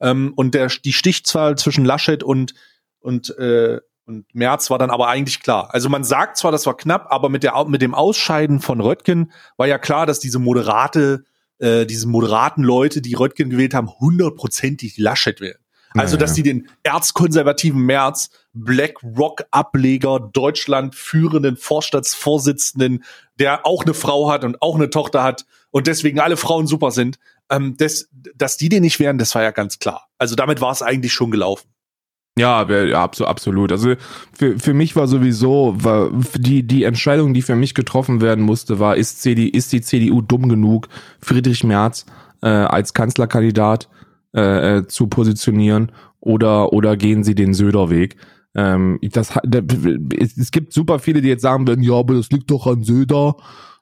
Ähm, 0.01 0.33
und 0.35 0.53
der, 0.53 0.67
die 0.67 0.93
Stichzahl 0.93 1.57
zwischen 1.57 1.85
Laschet 1.85 2.23
und, 2.23 2.53
und, 2.99 3.37
äh, 3.37 3.79
und 4.09 4.25
Merz 4.33 4.69
war 4.69 4.79
dann 4.79 4.89
aber 4.89 5.07
eigentlich 5.07 5.39
klar. 5.39 5.69
Also 5.71 5.87
man 5.87 6.03
sagt 6.03 6.37
zwar, 6.37 6.51
das 6.51 6.65
war 6.65 6.75
knapp, 6.75 7.07
aber 7.09 7.29
mit, 7.29 7.43
der, 7.43 7.63
mit 7.65 7.81
dem 7.81 7.93
Ausscheiden 7.93 8.59
von 8.59 8.81
Röttgen 8.81 9.31
war 9.55 9.67
ja 9.67 9.77
klar, 9.77 10.05
dass 10.05 10.19
diese 10.19 10.39
moderate, 10.39 11.23
äh, 11.59 11.85
diese 11.85 12.07
moderaten 12.07 12.63
Leute, 12.63 13.01
die 13.01 13.13
Röttgen 13.13 13.49
gewählt 13.51 13.73
haben, 13.73 13.89
hundertprozentig 13.89 14.97
Laschet 14.97 15.39
wählen. 15.39 15.59
Also, 15.95 16.15
Naja. 16.15 16.25
dass 16.25 16.33
die 16.33 16.43
den 16.43 16.67
erzkonservativen 16.83 17.81
Merz, 17.81 18.29
BlackRock-Ableger, 18.53 20.19
Deutschland 20.33 20.95
führenden 20.95 21.57
Vorstandsvorsitzenden, 21.57 23.03
der 23.39 23.65
auch 23.65 23.85
eine 23.85 23.93
Frau 23.93 24.29
hat 24.31 24.43
und 24.43 24.61
auch 24.61 24.75
eine 24.75 24.89
Tochter 24.89 25.23
hat 25.23 25.45
und 25.71 25.87
deswegen 25.87 26.19
alle 26.19 26.37
Frauen 26.37 26.67
super 26.67 26.91
sind, 26.91 27.17
ähm, 27.49 27.75
das, 27.77 28.07
dass 28.35 28.57
die 28.57 28.69
den 28.69 28.81
nicht 28.81 28.99
wären, 28.99 29.17
das 29.17 29.33
war 29.33 29.41
ja 29.41 29.51
ganz 29.51 29.79
klar. 29.79 30.07
Also 30.17 30.35
damit 30.35 30.61
war 30.61 30.71
es 30.71 30.81
eigentlich 30.81 31.13
schon 31.13 31.31
gelaufen. 31.31 31.69
Ja, 32.39 32.63
ja, 32.69 33.03
abso- 33.03 33.25
absolut. 33.25 33.71
Also 33.71 33.95
für, 34.33 34.57
für 34.57 34.73
mich 34.73 34.95
war 34.95 35.07
sowieso, 35.07 35.75
war 35.77 36.09
die, 36.35 36.63
die 36.65 36.83
Entscheidung, 36.83 37.33
die 37.33 37.41
für 37.41 37.55
mich 37.55 37.73
getroffen 37.73 38.21
werden 38.21 38.45
musste, 38.45 38.79
war, 38.79 38.95
ist, 38.95 39.21
CD, 39.21 39.45
ist 39.47 39.73
die 39.73 39.81
CDU 39.81 40.21
dumm 40.21 40.47
genug, 40.47 40.87
Friedrich 41.21 41.63
Merz 41.65 42.05
äh, 42.41 42.47
als 42.47 42.93
Kanzlerkandidat 42.93 43.89
äh, 44.33 44.77
äh, 44.77 44.87
zu 44.87 45.07
positionieren 45.07 45.91
oder, 46.21 46.71
oder 46.71 46.95
gehen 46.95 47.23
sie 47.25 47.35
den 47.35 47.53
Söder-Weg? 47.53 48.15
Ähm, 48.55 48.99
das, 49.01 49.35
hat- 49.35 49.43
da- 49.45 49.59
es, 50.17 50.51
gibt 50.51 50.71
super 50.71 50.99
viele, 50.99 51.21
die 51.21 51.27
jetzt 51.27 51.41
sagen 51.41 51.67
werden, 51.67 51.83
ja, 51.83 51.93
aber 51.93 52.13
das 52.13 52.29
liegt 52.29 52.49
doch 52.51 52.67
an 52.67 52.83
Söder. 52.83 53.35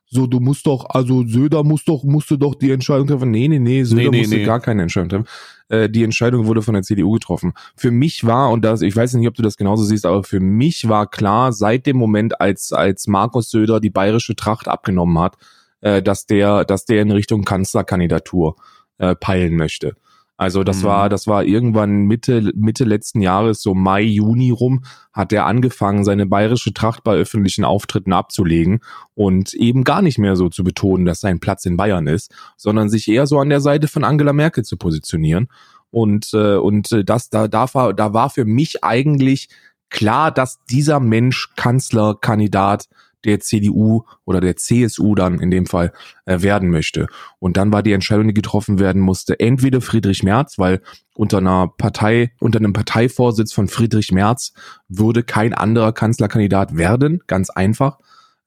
So, 0.10 0.26
du 0.26 0.40
musst 0.40 0.66
doch, 0.66 0.86
also 0.90 1.26
Söder 1.28 1.64
muss 1.64 1.84
doch, 1.84 2.04
musste 2.06 2.38
doch 2.38 2.56
die 2.56 2.72
Entscheidung 2.72 3.08
treffen. 3.08 3.30
Nee, 3.30 3.50
nee, 3.50 3.60
nee, 3.60 3.84
Söder 3.84 4.04
Nee, 4.04 4.10
nee, 4.10 4.20
musste 4.20 4.36
nee. 4.38 4.46
gar 4.46 4.62
keine 4.62 4.84
Entscheidung 4.84 5.10
treffen. 5.10 5.28
Äh, 5.68 5.90
die 5.90 6.04
Entscheidung 6.04 6.46
wurde 6.46 6.62
von 6.62 6.76
der 6.76 6.84
CDU 6.84 7.12
getroffen. 7.12 7.54
Für 7.76 7.92
mich 7.92 8.26
war, 8.26 8.52
und 8.52 8.64
das, 8.64 8.82
ich 8.82 8.96
weiß 8.96 9.16
nicht, 9.16 9.28
ob 9.28 9.36
du 9.36 9.44
das 9.44 9.58
genauso 9.58 9.84
siehst, 9.84 10.06
aber 10.06 10.24
für 10.24 10.40
mich 10.40 10.88
war 10.88 11.10
klar, 11.10 11.52
seit 11.52 11.86
dem 11.86 11.98
Moment, 11.98 12.40
als, 12.40 12.72
als 12.72 13.08
Markus 13.08 13.52
Söder 13.52 13.82
die 13.82 13.90
bayerische 13.90 14.36
Tracht 14.36 14.70
abgenommen 14.70 15.20
hat, 15.20 15.36
äh, 15.82 16.02
dass 16.02 16.26
der, 16.26 16.64
dass 16.64 16.86
der 16.86 17.02
in 17.02 17.12
Richtung 17.12 17.44
Kanzlerkandidatur 17.44 18.56
äh, 19.00 19.14
peilen 19.14 19.58
möchte. 19.58 19.96
Also 20.38 20.64
das 20.64 20.84
Mhm. 20.84 20.84
war, 20.84 21.10
das 21.10 21.26
war 21.26 21.44
irgendwann 21.44 22.04
Mitte, 22.06 22.52
Mitte 22.56 22.84
letzten 22.84 23.22
Jahres, 23.22 23.62
so 23.62 23.74
Mai, 23.74 24.04
Juni 24.04 24.52
rum, 24.52 24.84
hat 25.12 25.34
er 25.34 25.48
angefangen, 25.48 26.04
seine 26.04 26.28
bayerische 26.28 26.74
Tracht 26.74 27.04
bei 27.04 27.16
öffentlichen 27.16 27.66
Auftritten 27.66 28.14
abzulegen 28.14 28.82
und 29.16 29.56
eben 29.56 29.84
gar 29.84 30.04
nicht 30.04 30.20
mehr 30.20 30.36
so 30.36 30.50
zu 30.50 30.64
betonen, 30.64 31.06
dass 31.06 31.22
sein 31.22 31.40
Platz 31.40 31.66
in 31.66 31.76
Bayern 31.76 32.06
ist, 32.06 32.32
sondern 32.56 32.90
sich 32.90 33.08
eher 33.08 33.26
so 33.26 33.40
an 33.40 33.50
der 33.50 33.62
Seite 33.62 33.88
von 33.88 34.04
Angela 34.04 34.32
Merkel 34.32 34.64
zu 34.64 34.78
positionieren. 34.78 35.48
Und, 35.90 36.30
äh, 36.34 36.56
und 36.58 36.92
äh, 36.92 37.04
das, 37.04 37.30
da, 37.30 37.48
da, 37.48 37.74
war, 37.74 37.94
da 37.94 38.14
war 38.14 38.30
für 38.30 38.46
mich 38.46 38.84
eigentlich 38.84 39.50
klar, 39.90 40.32
dass 40.32 40.60
dieser 40.70 41.00
Mensch 41.00 41.50
Kanzlerkandidat 41.56 42.88
der 43.26 43.40
CDU 43.40 44.04
oder 44.26 44.40
der 44.42 44.56
CSU 44.56 45.16
dann 45.16 45.40
in 45.40 45.52
dem 45.52 45.66
Fall 45.66 45.92
äh, 46.26 46.42
werden 46.42 46.70
möchte. 46.70 47.08
Und 47.40 47.58
dann 47.58 47.72
war 47.74 47.84
die 47.84 47.92
Entscheidung, 47.94 48.28
die 48.28 48.34
getroffen 48.34 48.80
werden 48.80 49.02
musste, 49.02 49.40
entweder 49.40 49.82
Friedrich 49.82 50.24
Merz, 50.24 50.58
weil 50.58 50.82
unter 51.16 51.38
einer 51.40 51.68
Partei, 51.68 52.32
unter 52.40 52.60
einem 52.60 52.74
Parteivorsitz 52.74 53.54
von 53.54 53.68
Friedrich 53.68 54.12
Merz 54.12 54.54
würde 54.88 55.24
kein 55.24 55.54
anderer 55.54 55.94
Kanzlerkandidat 55.94 56.78
werden, 56.78 57.22
ganz 57.28 57.50
einfach. 57.50 57.98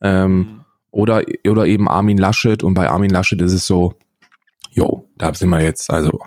Ähm, 0.01 0.61
oder, 0.93 1.23
oder 1.47 1.67
eben 1.67 1.89
Armin 1.89 2.19
Laschet. 2.19 2.63
Und 2.63 2.75
bei 2.75 2.89
Armin 2.89 3.11
Laschet 3.11 3.41
ist 3.43 3.53
es 3.53 3.67
so, 3.67 3.95
jo, 4.73 5.09
da 5.17 5.35
sind 5.35 5.49
wir 5.51 5.61
jetzt, 5.63 5.91
also 5.91 6.21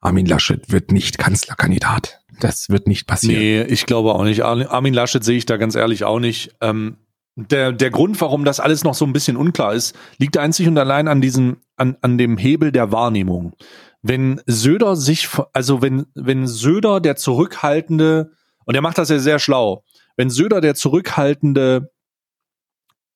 Armin 0.00 0.26
Laschet 0.26 0.70
wird 0.70 0.92
nicht 0.92 1.18
Kanzlerkandidat. 1.18 2.20
Das 2.40 2.68
wird 2.68 2.86
nicht 2.86 3.06
passieren. 3.06 3.40
Nee, 3.40 3.62
ich 3.62 3.86
glaube 3.86 4.14
auch 4.14 4.24
nicht. 4.24 4.42
Ar- 4.44 4.70
Armin 4.70 4.92
Laschet 4.92 5.24
sehe 5.24 5.38
ich 5.38 5.46
da 5.46 5.56
ganz 5.56 5.74
ehrlich 5.74 6.04
auch 6.04 6.20
nicht. 6.20 6.54
Ähm, 6.60 6.96
der, 7.36 7.72
der 7.72 7.90
Grund, 7.90 8.20
warum 8.20 8.44
das 8.44 8.60
alles 8.60 8.82
noch 8.82 8.94
so 8.94 9.04
ein 9.04 9.12
bisschen 9.12 9.36
unklar 9.36 9.74
ist, 9.74 9.94
liegt 10.18 10.38
einzig 10.38 10.66
und 10.66 10.78
allein 10.78 11.06
an 11.06 11.20
diesem, 11.20 11.58
an, 11.76 11.96
an 12.00 12.18
dem 12.18 12.38
Hebel 12.38 12.72
der 12.72 12.92
Wahrnehmung. 12.92 13.52
Wenn 14.02 14.40
Söder 14.46 14.96
sich, 14.96 15.28
also 15.52 15.82
wenn, 15.82 16.06
wenn 16.14 16.46
Söder 16.46 17.00
der 17.00 17.16
zurückhaltende, 17.16 18.32
und 18.64 18.74
er 18.74 18.80
macht 18.80 18.98
das 18.98 19.10
ja 19.10 19.18
sehr 19.18 19.38
schlau, 19.38 19.84
wenn 20.16 20.30
Söder 20.30 20.62
der 20.62 20.74
zurückhaltende 20.74 21.90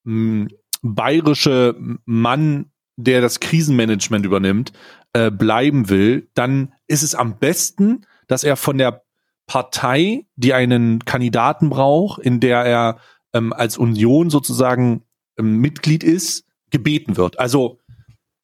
mh, 0.05 0.49
bayerische 0.83 1.77
Mann, 2.05 2.73
der 2.97 3.23
das 3.23 3.41
Krisenmanagement 3.41 4.27
übernimmt, 4.27 4.73
äh, 5.15 5.31
bleiben 5.31 5.89
will, 5.89 6.29
dann 6.35 6.75
ist 6.87 7.03
es 7.03 7.15
am 7.15 7.39
besten, 7.39 8.05
dass 8.29 8.45
er 8.45 8.57
von 8.57 8.77
der 8.77 9.03
Partei, 9.47 10.27
die 10.37 10.53
einen 10.53 11.05
Kandidaten 11.05 11.71
braucht, 11.71 12.21
in 12.21 12.39
der 12.39 12.65
er 12.65 12.99
ähm, 13.33 13.53
als 13.53 13.79
Union 13.79 14.31
sozusagen 14.31 15.03
ähm, 15.39 15.59
Mitglied 15.59 16.05
ist, 16.05 16.45
gebeten 16.71 17.17
wird. 17.17 17.39
Also 17.39 17.79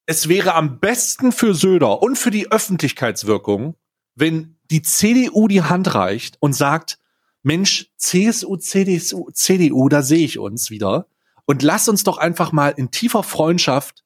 es 0.05 0.29
wäre 0.29 0.53
am 0.53 0.79
besten 0.79 1.31
für 1.31 1.53
Söder 1.53 2.01
und 2.01 2.17
für 2.17 2.31
die 2.31 2.51
Öffentlichkeitswirkung, 2.51 3.75
wenn 4.15 4.57
die 4.71 4.81
CDU 4.81 5.47
die 5.47 5.63
Hand 5.63 5.93
reicht 5.93 6.37
und 6.39 6.53
sagt, 6.53 6.99
Mensch, 7.43 7.91
CSU, 7.97 8.57
CDU, 8.57 9.29
CDU, 9.31 9.89
da 9.89 10.01
sehe 10.01 10.25
ich 10.25 10.39
uns 10.39 10.69
wieder. 10.69 11.07
Und 11.45 11.63
lass 11.63 11.87
uns 11.87 12.03
doch 12.03 12.17
einfach 12.17 12.51
mal 12.51 12.69
in 12.69 12.91
tiefer 12.91 13.23
Freundschaft 13.23 14.03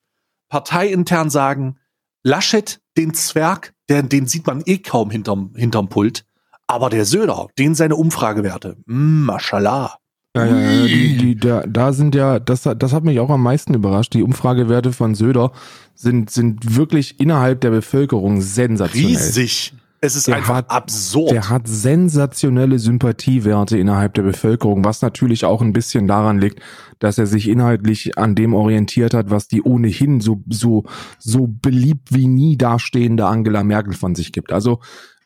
parteiintern 0.49 1.29
sagen, 1.29 1.79
Laschet, 2.23 2.81
den 2.97 3.13
Zwerg, 3.13 3.73
der, 3.89 4.03
den 4.03 4.27
sieht 4.27 4.45
man 4.45 4.61
eh 4.65 4.77
kaum 4.77 5.09
hinterm, 5.09 5.53
hinterm 5.55 5.89
Pult. 5.89 6.25
Aber 6.67 6.89
der 6.89 7.05
Söder, 7.05 7.47
den 7.57 7.73
seine 7.73 7.95
Umfragewerte, 7.95 8.77
mm, 8.85 9.23
mashallah. 9.23 9.97
Ja, 10.35 10.45
ja, 10.45 10.59
ja, 10.59 10.85
die, 10.87 11.17
die, 11.17 11.35
da, 11.35 11.63
da 11.67 11.91
sind 11.91 12.15
ja, 12.15 12.39
das, 12.39 12.61
das 12.63 12.93
hat 12.93 13.03
mich 13.03 13.19
auch 13.19 13.29
am 13.29 13.43
meisten 13.43 13.73
überrascht. 13.73 14.13
Die 14.13 14.23
Umfragewerte 14.23 14.93
von 14.93 15.13
Söder 15.13 15.51
sind, 15.93 16.29
sind 16.29 16.77
wirklich 16.77 17.19
innerhalb 17.19 17.59
der 17.61 17.71
Bevölkerung 17.71 18.41
sensationell. 18.41 19.09
Riesig. 19.09 19.73
Es 20.03 20.15
ist 20.15 20.27
Der 20.29 20.37
einfach 20.37 20.55
hat- 20.55 20.71
absurd. 20.71 21.31
Der 21.31 21.49
hat 21.49 21.67
sensationelle 21.67 22.79
Sympathiewerte 22.79 23.77
innerhalb 23.77 24.13
der 24.15 24.23
Bevölkerung, 24.23 24.83
was 24.83 25.01
natürlich 25.03 25.45
auch 25.45 25.61
ein 25.61 25.73
bisschen 25.73 26.07
daran 26.07 26.39
liegt, 26.39 26.59
dass 26.97 27.17
er 27.19 27.27
sich 27.27 27.47
inhaltlich 27.47 28.17
an 28.17 28.33
dem 28.33 28.53
orientiert 28.55 29.13
hat, 29.13 29.29
was 29.29 29.47
die 29.47 29.61
ohnehin 29.61 30.19
so, 30.21 30.41
so, 30.49 30.85
so 31.19 31.47
beliebt 31.47 32.13
wie 32.13 32.25
nie 32.27 32.57
dastehende 32.57 33.25
Angela 33.27 33.63
Merkel 33.63 33.93
von 33.93 34.15
sich 34.15 34.31
gibt. 34.31 34.51
Also, 34.51 34.79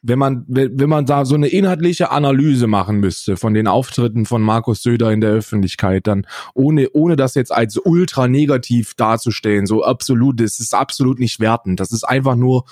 wenn 0.07 0.19
man, 0.19 0.45
wenn 0.47 0.89
man 0.89 1.05
da 1.05 1.25
so 1.25 1.35
eine 1.35 1.47
inhaltliche 1.47 2.11
Analyse 2.11 2.67
machen 2.67 2.99
müsste 2.99 3.37
von 3.37 3.53
den 3.53 3.67
Auftritten 3.67 4.25
von 4.25 4.41
Markus 4.41 4.83
Söder 4.83 5.11
in 5.11 5.21
der 5.21 5.31
Öffentlichkeit, 5.31 6.05
dann 6.05 6.27
ohne, 6.53 6.89
ohne 6.93 7.15
das 7.15 7.33
jetzt 7.33 7.51
als 7.51 7.77
ultra 7.77 8.27
negativ 8.27 8.93
darzustellen, 8.93 9.65
so 9.65 9.83
absolut, 9.83 10.39
das 10.39 10.59
ist 10.59 10.75
absolut 10.75 11.19
nicht 11.19 11.39
wertend. 11.39 11.79
Das 11.79 11.91
ist 11.91 12.03
einfach 12.03 12.35
nur 12.35 12.65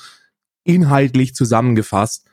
inhaltlich 0.63 1.33
zusammengefasst 1.33 2.25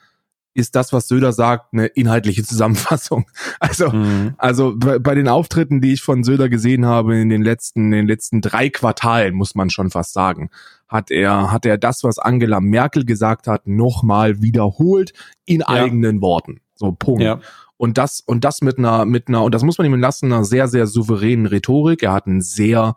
ist 0.55 0.75
das, 0.75 0.93
was 0.93 1.07
Söder 1.07 1.33
sagt, 1.33 1.73
eine 1.73 1.87
inhaltliche 1.87 2.43
Zusammenfassung. 2.45 3.27
Also, 3.61 3.91
mhm. 3.91 4.35
also 4.39 4.75
bei, 4.77 5.15
den 5.15 5.29
Auftritten, 5.29 5.81
die 5.81 5.93
ich 5.93 6.03
von 6.03 6.25
Söder 6.25 6.49
gesehen 6.49 6.87
habe 6.87 7.19
in 7.19 7.29
den 7.29 7.43
letzten, 7.43 7.87
in 7.87 7.91
den 7.91 8.07
letzten 8.07 8.41
drei 8.41 8.71
Quartalen, 8.71 9.35
muss 9.35 9.55
man 9.55 9.71
schon 9.71 9.91
fast 9.91 10.13
sagen, 10.13 10.51
hat 10.89 11.11
er, 11.11 11.53
hat 11.53 11.67
er 11.67 11.79
das, 11.79 12.03
was 12.03 12.19
Angela 12.19 12.61
Merkel 12.61 13.05
gesagt 13.05 13.47
hat, 13.47 13.67
nochmal 13.67 14.41
wiederholt 14.41 15.13
in 15.45 15.61
ja. 15.61 15.69
eigenen 15.69 16.21
Worten. 16.21 16.61
So, 16.75 16.93
Punkt. 16.93 17.23
Ja. 17.23 17.41
Und 17.77 17.97
das, 17.97 18.21
und 18.21 18.45
das 18.45 18.61
mit 18.61 18.79
einer, 18.79 19.05
mit 19.05 19.29
einer, 19.29 19.43
und 19.43 19.55
das 19.55 19.63
muss 19.63 19.79
man 19.79 19.87
ihm 19.87 19.99
lassen, 19.99 20.33
einer 20.33 20.45
sehr, 20.45 20.69
sehr 20.69 20.87
souveränen 20.87 21.47
Rhetorik. 21.47 22.03
Er 22.03 22.13
hat 22.13 22.27
einen 22.27 22.43
sehr, 22.43 22.97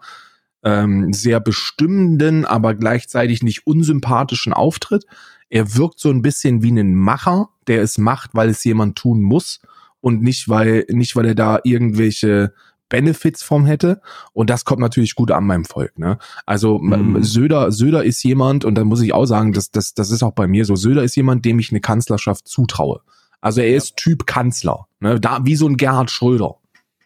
ähm, 0.64 1.14
sehr 1.14 1.40
bestimmenden, 1.40 2.46
aber 2.46 2.74
gleichzeitig 2.74 3.44
nicht 3.44 3.68
unsympathischen 3.68 4.54
Auftritt. 4.54 5.06
Er 5.54 5.76
wirkt 5.76 6.00
so 6.00 6.10
ein 6.10 6.24
bisschen 6.24 6.64
wie 6.64 6.72
ein 6.72 6.96
Macher, 6.96 7.50
der 7.68 7.84
es 7.84 8.00
macht, 8.00 8.32
weil 8.34 8.50
es 8.50 8.64
jemand 8.64 8.98
tun 8.98 9.22
muss 9.22 9.62
und 10.02 10.24
nicht, 10.24 10.50
weil, 10.50 10.84
nicht, 10.90 11.16
weil 11.16 11.28
er 11.28 11.36
da 11.36 11.60
irgendwelche 11.64 12.56
Benefits 12.90 13.44
vom 13.44 13.68
hätte. 13.68 14.02
Und 14.34 14.50
das 14.50 14.66
kommt 14.66 14.82
natürlich 14.82 15.14
gut 15.14 15.30
an 15.30 15.46
meinem 15.46 15.66
Volk. 15.66 16.00
Ne? 16.00 16.18
Also 16.48 16.80
mhm. 16.80 17.22
Söder, 17.22 17.72
Söder 17.72 18.04
ist 18.04 18.24
jemand, 18.24 18.66
und 18.66 18.74
da 18.74 18.84
muss 18.84 19.02
ich 19.02 19.14
auch 19.14 19.26
sagen, 19.26 19.54
das, 19.54 19.70
das, 19.70 19.94
das 19.94 20.10
ist 20.10 20.24
auch 20.24 20.32
bei 20.32 20.48
mir 20.48 20.66
so, 20.66 20.76
Söder 20.76 21.04
ist 21.04 21.16
jemand, 21.16 21.46
dem 21.46 21.60
ich 21.60 21.70
eine 21.70 21.82
Kanzlerschaft 21.82 22.48
zutraue. 22.48 23.02
Also 23.40 23.62
er 23.62 23.76
ist 23.76 23.96
Typ 23.96 24.26
Kanzler, 24.26 24.88
ne? 25.02 25.20
da 25.20 25.46
wie 25.46 25.56
so 25.56 25.68
ein 25.68 25.78
Gerhard 25.78 26.10
Schröder. 26.10 26.56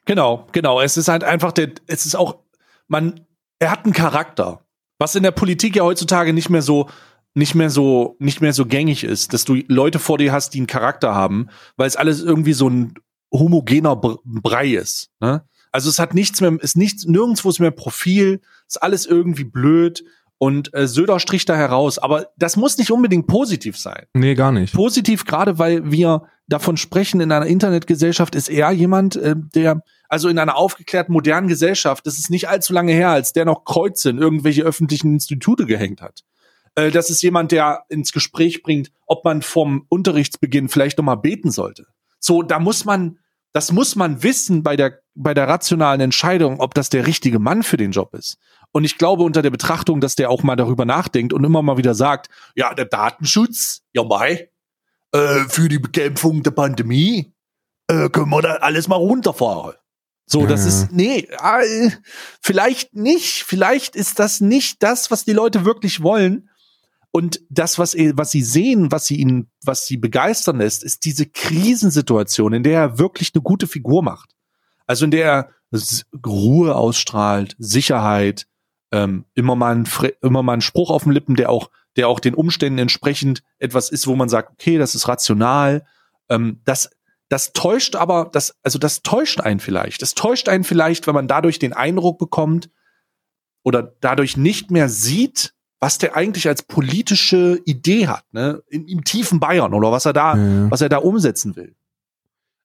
Genau, 0.05 0.47
genau. 0.53 0.79
Es 0.79 0.95
ist 0.95 1.09
halt 1.09 1.25
einfach 1.25 1.51
der, 1.51 1.71
es 1.87 2.05
ist 2.05 2.15
auch, 2.15 2.37
man, 2.87 3.19
er 3.59 3.71
hat 3.71 3.83
einen 3.83 3.93
Charakter, 3.93 4.61
was 4.99 5.15
in 5.15 5.23
der 5.23 5.31
Politik 5.31 5.75
ja 5.75 5.83
heutzutage 5.83 6.31
nicht 6.31 6.49
mehr 6.49 6.61
so 6.61 6.87
nicht 7.37 7.53
mehr 7.53 7.69
so 7.69 8.15
nicht 8.19 8.41
mehr 8.41 8.51
so 8.51 8.65
gängig 8.65 9.03
ist, 9.03 9.31
dass 9.31 9.45
du 9.45 9.55
Leute 9.67 9.99
vor 9.99 10.17
dir 10.17 10.33
hast, 10.33 10.53
die 10.53 10.57
einen 10.57 10.67
Charakter 10.67 11.13
haben, 11.13 11.49
weil 11.77 11.87
es 11.87 11.95
alles 11.95 12.21
irgendwie 12.21 12.53
so 12.53 12.67
ein 12.67 12.95
homogener 13.31 13.95
Brei 13.95 14.69
ist. 14.69 15.11
Ne? 15.19 15.43
Also 15.71 15.89
es 15.89 15.99
hat 15.99 16.15
nichts 16.15 16.41
mehr, 16.41 16.57
ist 16.59 16.75
nichts, 16.75 17.05
nirgendwo 17.05 17.49
ist 17.49 17.59
mehr 17.59 17.71
Profil, 17.71 18.41
ist 18.67 18.81
alles 18.81 19.05
irgendwie 19.05 19.43
blöd 19.43 20.03
und 20.39 20.73
äh, 20.73 20.87
Söder 20.87 21.19
strich 21.19 21.45
da 21.45 21.55
heraus. 21.55 21.99
Aber 21.99 22.27
das 22.37 22.57
muss 22.57 22.77
nicht 22.79 22.91
unbedingt 22.91 23.27
positiv 23.27 23.77
sein. 23.77 24.05
Nee, 24.13 24.33
gar 24.33 24.51
nicht. 24.51 24.73
Positiv, 24.73 25.25
gerade 25.25 25.59
weil 25.59 25.91
wir 25.91 26.23
davon 26.47 26.77
sprechen, 26.77 27.21
in 27.21 27.31
einer 27.31 27.45
Internetgesellschaft 27.45 28.33
ist 28.33 28.49
er 28.49 28.71
jemand, 28.71 29.15
äh, 29.15 29.35
der, 29.35 29.83
also 30.09 30.29
in 30.29 30.39
einer 30.39 30.55
aufgeklärten 30.55 31.13
modernen 31.13 31.47
Gesellschaft, 31.47 32.07
das 32.07 32.17
ist 32.17 32.31
nicht 32.31 32.49
allzu 32.49 32.73
lange 32.73 32.93
her, 32.93 33.09
als 33.09 33.33
der 33.33 33.45
noch 33.45 33.63
Kreuze 33.65 34.09
in 34.09 34.17
irgendwelche 34.17 34.63
öffentlichen 34.63 35.13
Institute 35.13 35.67
gehängt 35.67 36.01
hat. 36.01 36.23
Äh, 36.77 36.91
das 36.91 37.09
ist 37.09 37.21
jemand, 37.21 37.51
der 37.51 37.83
ins 37.89 38.13
Gespräch 38.13 38.63
bringt, 38.63 38.91
ob 39.05 39.25
man 39.25 39.41
vom 39.41 39.85
Unterrichtsbeginn 39.89 40.69
vielleicht 40.69 40.97
nochmal 40.97 41.17
beten 41.17 41.51
sollte. 41.51 41.87
So, 42.19 42.43
da 42.43 42.59
muss 42.59 42.85
man, 42.85 43.19
das 43.51 43.71
muss 43.71 43.95
man 43.95 44.23
wissen 44.23 44.63
bei 44.63 44.75
der, 44.75 45.01
bei 45.15 45.33
der 45.33 45.47
rationalen 45.47 46.01
Entscheidung, 46.01 46.59
ob 46.59 46.75
das 46.75 46.89
der 46.89 47.07
richtige 47.07 47.39
Mann 47.39 47.63
für 47.63 47.77
den 47.77 47.91
Job 47.91 48.13
ist. 48.13 48.37
Und 48.71 48.83
ich 48.83 48.97
glaube 48.97 49.23
unter 49.23 49.41
der 49.41 49.49
Betrachtung, 49.49 50.01
dass 50.01 50.15
der 50.15 50.29
auch 50.29 50.43
mal 50.43 50.55
darüber 50.55 50.85
nachdenkt 50.85 51.33
und 51.33 51.43
immer 51.43 51.63
mal 51.63 51.77
wieder 51.77 51.95
sagt, 51.95 52.29
ja, 52.55 52.73
der 52.73 52.85
Datenschutz, 52.85 53.81
ja 53.93 54.03
mai, 54.03 54.51
äh, 55.13 55.45
für 55.49 55.69
die 55.69 55.79
Bekämpfung 55.79 56.43
der 56.43 56.51
Pandemie, 56.51 57.33
äh, 57.87 58.09
können 58.09 58.29
wir 58.29 58.41
da 58.41 58.55
alles 58.55 58.87
mal 58.87 58.97
runterfahren. 58.97 59.73
So, 60.29 60.45
das 60.45 60.61
ja. 60.61 60.67
ist, 60.67 60.91
nee, 60.91 61.27
äh, 61.41 61.89
vielleicht 62.41 62.93
nicht, 62.93 63.43
vielleicht 63.43 63.95
ist 63.95 64.19
das 64.19 64.41
nicht 64.41 64.83
das, 64.83 65.09
was 65.09 65.23
die 65.23 65.31
Leute 65.31 65.63
wirklich 65.63 66.03
wollen. 66.03 66.46
Und 67.17 67.41
das, 67.49 67.79
was, 67.79 67.95
was 67.95 68.29
sie 68.29 68.43
sehen, 68.43 68.91
was 68.91 69.07
sie 69.07 69.15
ihnen, 69.15 69.49
was 69.63 69.87
sie 69.87 69.97
begeistern 69.97 70.59
lässt, 70.59 70.83
ist 70.83 71.03
diese 71.03 71.25
Krisensituation, 71.25 72.53
in 72.53 72.61
der 72.61 72.79
er 72.79 72.99
wirklich 72.99 73.31
eine 73.33 73.41
gute 73.41 73.65
Figur 73.65 74.03
macht. 74.03 74.35
Also 74.85 75.05
in 75.05 75.09
der 75.09 75.25
er 75.25 75.49
Ruhe 76.23 76.75
ausstrahlt, 76.75 77.55
Sicherheit, 77.57 78.45
ähm, 78.91 79.25
immer 79.33 79.55
mal 79.55 79.75
ein, 79.75 79.87
immer 80.21 80.43
mal 80.43 80.53
ein 80.53 80.61
Spruch 80.61 80.91
auf 80.91 81.05
den 81.05 81.11
Lippen, 81.11 81.35
der 81.35 81.49
auch, 81.49 81.71
der 81.95 82.07
auch 82.07 82.19
den 82.19 82.35
Umständen 82.35 82.77
entsprechend 82.77 83.41
etwas 83.57 83.89
ist, 83.89 84.05
wo 84.05 84.15
man 84.15 84.29
sagt, 84.29 84.51
okay, 84.51 84.77
das 84.77 84.93
ist 84.93 85.07
rational. 85.07 85.87
Ähm, 86.29 86.61
das, 86.65 86.91
das 87.29 87.51
täuscht 87.51 87.95
aber, 87.95 88.29
das, 88.31 88.59
also 88.61 88.77
das 88.77 89.01
täuscht 89.01 89.41
einen 89.41 89.59
vielleicht. 89.59 90.03
Das 90.03 90.13
täuscht 90.13 90.49
einen 90.49 90.63
vielleicht, 90.63 91.07
wenn 91.07 91.15
man 91.15 91.27
dadurch 91.27 91.57
den 91.57 91.73
Eindruck 91.73 92.19
bekommt 92.19 92.69
oder 93.63 93.81
dadurch 94.01 94.37
nicht 94.37 94.69
mehr 94.69 94.87
sieht, 94.87 95.56
was 95.79 95.97
der 95.97 96.15
eigentlich 96.15 96.47
als 96.47 96.63
politische 96.63 97.61
Idee 97.65 98.07
hat, 98.07 98.23
ne, 98.31 98.61
im, 98.69 98.85
im 98.87 99.03
tiefen 99.03 99.39
Bayern 99.39 99.73
oder 99.73 99.91
was 99.91 100.05
er 100.05 100.13
da, 100.13 100.35
ja. 100.35 100.71
was 100.71 100.81
er 100.81 100.89
da 100.89 100.97
umsetzen 100.97 101.55
will. 101.55 101.75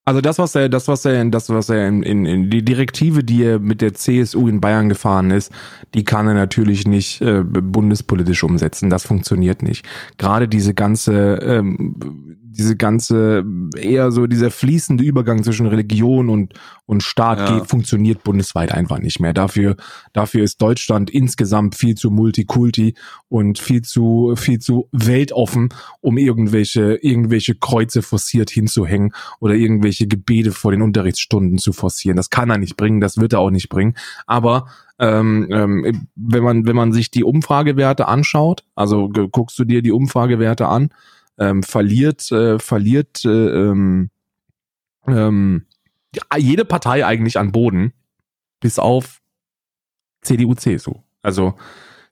Also 0.05 0.21
das, 0.21 0.39
was 0.39 0.55
er, 0.57 0.69
das, 0.69 0.89
was 0.89 1.05
er, 1.05 1.25
das, 1.27 1.49
was 1.49 1.69
er 1.69 1.87
in, 1.87 2.03
in, 2.03 2.27
in 2.27 2.51
die 2.51 2.65
Direktive, 2.65 3.23
die 3.23 3.45
er 3.45 3.61
mit 3.61 3.81
der 3.81 3.95
CSU 3.95 4.49
in 4.49 4.61
Bayern 4.61 4.89
gefahren 4.89 5.31
ist, 5.31 5.53
die 5.95 6.05
kann 6.05 6.27
er 6.27 6.35
natürlich 6.35 6.89
nicht 6.89 7.21
äh, 7.21 7.45
bundespolitisch 7.45 8.43
umsetzen. 8.43 8.91
Das 8.91 9.07
funktioniert 9.07 9.63
nicht. 9.63 9.87
Gerade 10.19 10.49
diese 10.49 10.75
ganze 10.75 11.37
ähm, 11.37 12.41
diese 12.53 12.77
ganze, 12.77 13.45
eher 13.77 14.13
so 14.13 14.27
dieser 14.27 14.51
fließende 14.51 15.05
Übergang 15.05 15.43
zwischen 15.43 15.67
Religion 15.67 16.29
und, 16.29 16.55
und 16.87 17.03
Staat 17.03 17.39
ja. 17.39 17.59
geht, 17.59 17.69
funktioniert 17.69 18.23
bundesweit 18.23 18.73
einfach 18.73 18.99
nicht 18.99 19.21
mehr. 19.21 19.33
Dafür, 19.33 19.77
dafür 20.13 20.45
ist 20.45 20.61
Deutschland 20.61 21.11
insgesamt 21.11 21.75
viel 21.75 21.95
zu 21.95 22.11
multikulti 22.11 22.95
und 23.29 23.59
viel 23.59 23.83
zu, 23.83 24.35
viel 24.37 24.59
zu 24.59 24.89
weltoffen, 24.93 25.71
um 26.01 26.19
irgendwelche, 26.19 26.97
irgendwelche 27.03 27.55
Kreuze 27.55 28.03
forciert 28.03 28.51
hinzuhängen 28.51 29.13
oder 29.41 29.55
irgendwelche 29.55 30.07
Gebete 30.07 30.53
vor 30.53 30.73
den 30.73 30.83
Unterrichtsstunden 30.83 31.59
zu 31.59 31.73
forcieren. 31.73 32.17
Das 32.17 32.31
kann 32.31 32.51
er 32.51 32.59
nicht 32.59 32.77
bringen, 32.77 33.01
das 33.01 33.19
wird 33.19 33.33
er 33.33 33.41
auch 33.41 33.51
nicht 33.51 33.69
bringen. 33.69 33.95
Aber 34.27 34.67
ähm, 34.99 35.49
ähm, 35.51 36.07
wenn 36.15 36.45
man 36.45 36.67
wenn 36.67 36.77
man 36.77 36.93
sich 36.93 37.11
die 37.11 37.25
Umfragewerte 37.25 38.07
anschaut, 38.07 38.65
also 38.77 39.09
guckst 39.09 39.59
du 39.59 39.65
dir 39.65 39.83
die 39.83 39.91
Umfragewerte 39.91 40.69
an, 40.69 40.91
ähm, 41.43 41.63
verliert, 41.63 42.31
äh, 42.31 42.59
verliert 42.59 43.25
äh, 43.25 43.29
ähm, 43.29 44.11
ähm, 45.09 45.67
jede 46.37 46.65
Partei 46.65 47.05
eigentlich 47.05 47.39
an 47.39 47.53
Boden, 47.53 47.93
bis 48.61 48.79
auf 48.79 49.21
CDU, 50.23 50.55
CSU. 50.55 50.95
Also 51.23 51.55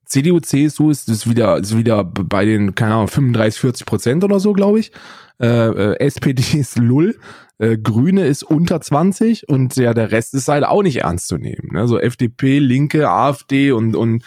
CDU, 0.04 0.40
CSU 0.40 0.90
ist, 0.90 1.08
ist 1.08 1.28
wieder, 1.28 1.58
ist 1.58 1.76
wieder 1.76 2.02
bei 2.02 2.44
den, 2.44 2.74
keine 2.74 2.94
Ahnung, 2.94 3.08
35, 3.08 3.60
40 3.60 3.86
Prozent 3.86 4.24
oder 4.24 4.40
so, 4.40 4.52
glaube 4.52 4.80
ich. 4.80 4.90
Äh, 5.38 5.46
äh, 5.46 6.00
SPD 6.00 6.42
ist 6.58 6.78
Lull, 6.78 7.18
äh, 7.58 7.78
Grüne 7.78 8.26
ist 8.26 8.42
unter 8.42 8.80
20 8.80 9.48
und 9.48 9.76
ja, 9.76 9.94
der 9.94 10.10
Rest 10.10 10.34
ist 10.34 10.48
halt 10.48 10.64
auch 10.64 10.82
nicht 10.82 10.96
ernst 10.96 11.28
zu 11.28 11.36
nehmen. 11.36 11.68
Ne? 11.72 11.86
So 11.86 12.00
FDP, 12.00 12.58
Linke, 12.58 13.08
AfD 13.08 13.70
und, 13.70 13.94
und 13.94 14.24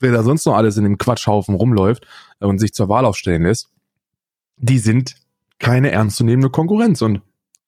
wer 0.00 0.12
da 0.12 0.22
sonst 0.22 0.44
noch 0.44 0.56
alles 0.56 0.76
in 0.76 0.84
dem 0.84 0.98
Quatschhaufen 0.98 1.54
rumläuft 1.54 2.06
und 2.40 2.58
sich 2.58 2.74
zur 2.74 2.90
Wahl 2.90 3.06
aufstellen 3.06 3.44
lässt 3.44 3.73
die 4.56 4.78
sind 4.78 5.16
keine 5.58 5.90
ernstzunehmende 5.90 6.50
Konkurrenz 6.50 7.02
und 7.02 7.22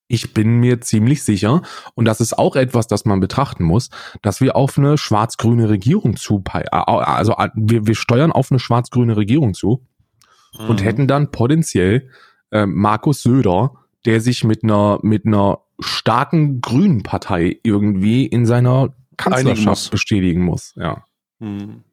ich 0.07 0.33
bin 0.33 0.59
mir 0.59 0.79
ziemlich 0.81 1.23
sicher, 1.23 1.61
und 1.93 2.05
das 2.05 2.21
ist 2.21 2.37
auch 2.37 2.55
etwas, 2.55 2.87
das 2.87 3.05
man 3.05 3.19
betrachten 3.19 3.63
muss, 3.63 3.89
dass 4.21 4.39
wir 4.39 4.55
auf 4.55 4.77
eine 4.77 4.97
schwarz-grüne 4.97 5.67
Regierung 5.69 6.15
zu, 6.15 6.43
also 6.71 7.35
wir, 7.55 7.87
wir 7.87 7.95
steuern 7.95 8.31
auf 8.31 8.51
eine 8.51 8.59
schwarz-grüne 8.59 9.17
Regierung 9.17 9.53
zu 9.53 9.85
mhm. 10.57 10.69
und 10.69 10.83
hätten 10.83 11.07
dann 11.07 11.31
potenziell 11.31 12.09
äh, 12.51 12.65
Markus 12.65 13.21
Söder, 13.21 13.73
der 14.05 14.21
sich 14.21 14.45
mit 14.45 14.63
einer, 14.63 14.99
mit 15.01 15.25
einer 15.25 15.59
starken 15.79 16.61
grünen 16.61 17.03
Partei 17.03 17.59
irgendwie 17.63 18.25
in 18.25 18.45
seiner 18.45 18.95
Kanzlerschaft 19.17 19.91
bestätigen 19.91 20.41
muss, 20.41 20.73
ja. 20.77 21.03
Mhm. 21.39 21.83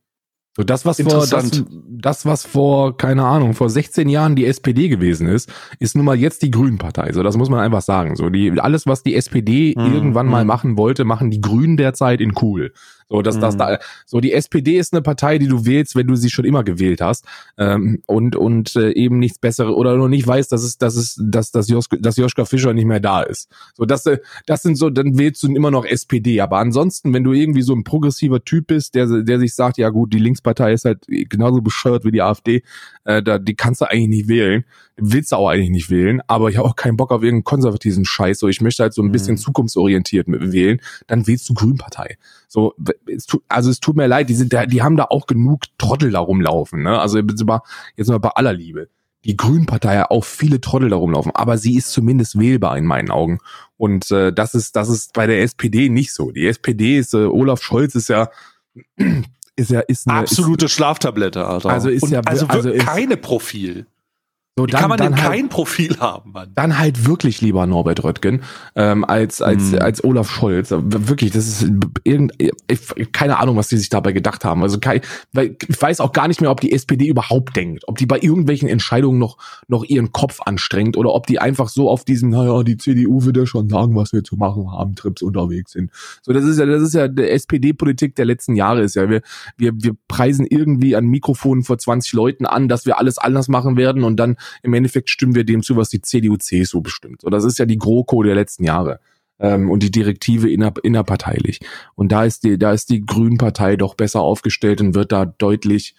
So 0.56 0.62
das, 0.62 0.86
was 0.86 1.00
vor, 1.00 1.26
das, 1.26 1.64
das, 1.88 2.26
was 2.26 2.46
vor, 2.46 2.96
keine 2.96 3.24
Ahnung, 3.24 3.54
vor 3.54 3.68
16 3.68 4.08
Jahren 4.08 4.36
die 4.36 4.46
SPD 4.46 4.88
gewesen 4.88 5.26
ist, 5.26 5.52
ist 5.80 5.96
nun 5.96 6.04
mal 6.04 6.16
jetzt 6.16 6.42
die 6.42 6.50
Grünen-Partei. 6.52 7.12
So, 7.12 7.24
das 7.24 7.36
muss 7.36 7.50
man 7.50 7.58
einfach 7.58 7.82
sagen. 7.82 8.14
So, 8.14 8.30
die, 8.30 8.52
alles, 8.60 8.86
was 8.86 9.02
die 9.02 9.16
SPD 9.16 9.74
mhm. 9.76 9.92
irgendwann 9.92 10.26
mal 10.26 10.42
hm. 10.42 10.46
machen 10.46 10.76
wollte, 10.76 11.04
machen 11.04 11.32
die 11.32 11.40
Grünen 11.40 11.76
derzeit 11.76 12.20
in 12.20 12.34
cool. 12.40 12.72
So, 13.08 13.22
dass 13.22 13.38
das 13.38 13.54
mhm. 13.54 13.58
da, 13.58 13.78
so 14.06 14.20
die 14.20 14.32
SPD 14.32 14.78
ist 14.78 14.92
eine 14.92 15.02
Partei, 15.02 15.38
die 15.38 15.48
du 15.48 15.66
wählst, 15.66 15.96
wenn 15.96 16.06
du 16.06 16.16
sie 16.16 16.30
schon 16.30 16.44
immer 16.44 16.64
gewählt 16.64 17.00
hast 17.00 17.26
ähm, 17.58 18.02
und 18.06 18.36
und 18.36 18.74
äh, 18.76 18.90
eben 18.92 19.18
nichts 19.18 19.38
Besseres 19.38 19.74
oder 19.74 19.96
noch 19.96 20.08
nicht 20.08 20.26
weißt, 20.26 20.50
dass 20.50 20.62
es, 20.62 20.78
dass 20.78 20.96
es, 20.96 21.20
dass 21.22 21.50
dass, 21.50 21.68
Jos, 21.68 21.88
dass 22.00 22.16
Joschka 22.16 22.44
Fischer 22.44 22.72
nicht 22.72 22.86
mehr 22.86 23.00
da 23.00 23.22
ist. 23.22 23.50
So, 23.74 23.84
das, 23.84 24.06
äh, 24.06 24.18
das 24.46 24.62
sind 24.62 24.76
so, 24.76 24.90
dann 24.90 25.18
wählst 25.18 25.42
du 25.42 25.54
immer 25.54 25.70
noch 25.70 25.84
SPD. 25.84 26.40
Aber 26.40 26.58
ansonsten, 26.58 27.12
wenn 27.12 27.24
du 27.24 27.32
irgendwie 27.32 27.62
so 27.62 27.74
ein 27.74 27.84
progressiver 27.84 28.44
Typ 28.44 28.68
bist, 28.68 28.94
der 28.94 29.22
der 29.22 29.38
sich 29.38 29.54
sagt, 29.54 29.78
ja 29.78 29.90
gut, 29.90 30.12
die 30.12 30.18
Linkspartei 30.18 30.72
ist 30.72 30.84
halt 30.84 31.06
genauso 31.06 31.60
bescheuert 31.60 32.04
wie 32.04 32.12
die 32.12 32.22
AfD, 32.22 32.62
äh, 33.04 33.22
da 33.22 33.38
die 33.38 33.54
kannst 33.54 33.80
du 33.80 33.90
eigentlich 33.90 34.08
nicht 34.08 34.28
wählen, 34.28 34.64
willst 34.96 35.32
du 35.32 35.36
auch 35.36 35.48
eigentlich 35.48 35.70
nicht 35.70 35.90
wählen. 35.90 36.20
Aber 36.26 36.48
ich 36.48 36.56
habe 36.56 36.68
auch 36.68 36.76
keinen 36.76 36.96
Bock 36.96 37.10
auf 37.10 37.22
irgendeinen 37.22 37.44
konservativen 37.44 38.04
Scheiß. 38.04 38.38
So, 38.38 38.48
ich 38.48 38.60
möchte 38.60 38.82
halt 38.82 38.94
so 38.94 39.02
ein 39.02 39.12
bisschen 39.12 39.34
mhm. 39.34 39.38
zukunftsorientiert 39.38 40.26
wählen. 40.28 40.80
Dann 41.06 41.26
wählst 41.26 41.48
du 41.48 41.54
Grünpartei. 41.54 42.16
So, 42.48 42.74
es 43.06 43.26
tut, 43.26 43.42
also 43.48 43.70
es 43.70 43.80
tut 43.80 43.96
mir 43.96 44.06
leid, 44.06 44.28
die 44.28 44.34
sind 44.34 44.52
da, 44.52 44.66
die 44.66 44.82
haben 44.82 44.96
da 44.96 45.04
auch 45.04 45.26
genug 45.26 45.62
Trottel 45.78 46.10
da 46.10 46.20
rumlaufen, 46.20 46.82
ne? 46.82 46.98
Also 46.98 47.18
jetzt 47.18 47.44
mal, 47.44 47.60
jetzt 47.96 48.08
mal 48.08 48.18
bei 48.18 48.30
aller 48.30 48.52
Liebe. 48.52 48.88
die 49.24 49.36
Grünpartei 49.36 50.04
auch 50.10 50.24
viele 50.24 50.60
Trottel 50.60 50.90
da 50.90 50.96
rumlaufen, 50.96 51.32
aber 51.34 51.56
sie 51.56 51.76
ist 51.76 51.90
zumindest 51.92 52.38
wählbar 52.38 52.76
in 52.76 52.84
meinen 52.84 53.10
Augen. 53.10 53.38
Und 53.76 54.10
äh, 54.10 54.32
das 54.32 54.54
ist 54.54 54.76
das 54.76 54.88
ist 54.88 55.12
bei 55.14 55.26
der 55.26 55.42
SPD 55.42 55.88
nicht 55.88 56.12
so. 56.12 56.30
Die 56.30 56.46
SPD 56.46 56.98
ist 56.98 57.14
äh, 57.14 57.24
Olaf 57.24 57.62
Scholz 57.62 57.94
ist 57.94 58.08
ja 58.08 58.28
ist 59.56 59.70
ja 59.70 59.80
ist 59.80 60.06
eine 60.08 60.20
absolute 60.20 60.66
ist, 60.66 60.72
Schlaftablette, 60.72 61.46
Alter. 61.46 61.70
Also 61.70 61.88
ist 61.88 62.02
Und 62.02 62.10
ja 62.10 62.20
also 62.24 62.46
also 62.46 62.70
ist, 62.70 62.84
keine 62.84 63.16
Profil. 63.16 63.86
So 64.56 64.68
Wie 64.68 64.70
kann 64.70 64.88
man 64.88 64.98
denn 64.98 65.16
halt, 65.20 65.32
kein 65.32 65.48
Profil 65.48 65.98
haben, 65.98 66.30
Mann? 66.30 66.52
dann 66.54 66.78
halt 66.78 67.06
wirklich 67.06 67.40
lieber 67.40 67.66
Norbert 67.66 68.04
Röttgen 68.04 68.42
ähm, 68.76 69.04
als 69.04 69.42
als 69.42 69.72
Hm. 69.72 69.82
als 69.82 70.04
Olaf 70.04 70.30
Scholz. 70.30 70.70
Wirklich, 70.70 71.32
das 71.32 71.48
ist 71.48 71.68
irgend 72.04 72.34
ich, 72.38 73.12
keine 73.12 73.40
Ahnung, 73.40 73.56
was 73.56 73.66
die 73.66 73.76
sich 73.76 73.88
dabei 73.88 74.12
gedacht 74.12 74.44
haben. 74.44 74.62
Also 74.62 74.78
kein, 74.78 75.00
weil 75.32 75.56
ich 75.68 75.82
weiß 75.82 75.98
auch 75.98 76.12
gar 76.12 76.28
nicht 76.28 76.40
mehr, 76.40 76.52
ob 76.52 76.60
die 76.60 76.70
SPD 76.70 77.08
überhaupt 77.08 77.56
denkt, 77.56 77.82
ob 77.88 77.98
die 77.98 78.06
bei 78.06 78.20
irgendwelchen 78.20 78.68
Entscheidungen 78.68 79.18
noch 79.18 79.38
noch 79.66 79.82
ihren 79.82 80.12
Kopf 80.12 80.40
anstrengt 80.46 80.96
oder 80.96 81.14
ob 81.14 81.26
die 81.26 81.40
einfach 81.40 81.68
so 81.68 81.90
auf 81.90 82.04
diesem, 82.04 82.30
naja, 82.30 82.62
die 82.62 82.76
CDU 82.76 83.24
wird 83.24 83.36
ja 83.36 83.46
schon 83.46 83.68
sagen, 83.68 83.96
was 83.96 84.12
wir 84.12 84.22
zu 84.22 84.36
machen 84.36 84.70
haben, 84.70 84.94
Trips 84.94 85.22
unterwegs 85.22 85.72
sind. 85.72 85.90
So, 86.22 86.32
das 86.32 86.44
ist 86.44 86.60
ja 86.60 86.66
das 86.66 86.80
ist 86.80 86.94
ja 86.94 87.08
der 87.08 87.32
SPD-Politik 87.32 88.14
der 88.14 88.26
letzten 88.26 88.54
Jahre 88.54 88.82
ist 88.82 88.94
ja 88.94 89.10
wir 89.10 89.22
wir 89.56 89.72
wir 89.74 89.96
preisen 90.06 90.46
irgendwie 90.48 90.94
an 90.94 91.06
Mikrofonen 91.06 91.64
vor 91.64 91.76
20 91.76 92.12
Leuten 92.12 92.46
an, 92.46 92.68
dass 92.68 92.86
wir 92.86 92.98
alles 93.00 93.18
anders 93.18 93.48
machen 93.48 93.76
werden 93.76 94.04
und 94.04 94.16
dann 94.16 94.36
im 94.62 94.74
Endeffekt 94.74 95.10
stimmen 95.10 95.34
wir 95.34 95.44
dem 95.44 95.62
zu, 95.62 95.76
was 95.76 95.88
die 95.88 96.00
CDU, 96.00 96.36
CSU 96.36 96.80
bestimmt. 96.80 97.22
So, 97.22 97.30
das 97.30 97.44
ist 97.44 97.58
ja 97.58 97.66
die 97.66 97.78
GroKo 97.78 98.22
der 98.22 98.34
letzten 98.34 98.64
Jahre. 98.64 99.00
Ähm, 99.38 99.70
und 99.70 99.82
die 99.82 99.90
Direktive 99.90 100.50
inner, 100.50 100.72
innerparteilich. 100.82 101.60
Und 101.94 102.12
da 102.12 102.24
ist 102.24 102.44
die, 102.44 102.58
da 102.58 102.72
ist 102.72 102.90
die 102.90 103.04
Grünpartei 103.04 103.76
doch 103.76 103.94
besser 103.94 104.20
aufgestellt 104.20 104.80
und 104.80 104.94
wird 104.94 105.12
da 105.12 105.24
deutlich 105.24 105.94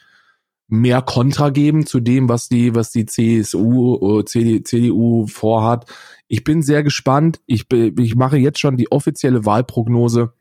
mehr 0.68 1.02
Kontra 1.02 1.50
geben 1.50 1.86
zu 1.86 2.00
dem, 2.00 2.30
was 2.30 2.50
die, 2.50 2.74
was 2.74 2.92
die 2.92 3.06
CSU, 3.06 4.20
äh, 4.20 4.26
CD, 4.26 4.64
CDU 4.64 5.28
vorhat. 5.28 5.86
Ich 6.28 6.44
bin 6.44 6.62
sehr 6.62 6.84
gespannt. 6.84 7.40
Ich, 7.46 7.66
ich 7.72 8.16
mache 8.16 8.38
jetzt 8.38 8.60
schon 8.60 8.78
die 8.78 8.92
offizielle 8.92 9.46
Wahlprognose, 9.46 10.34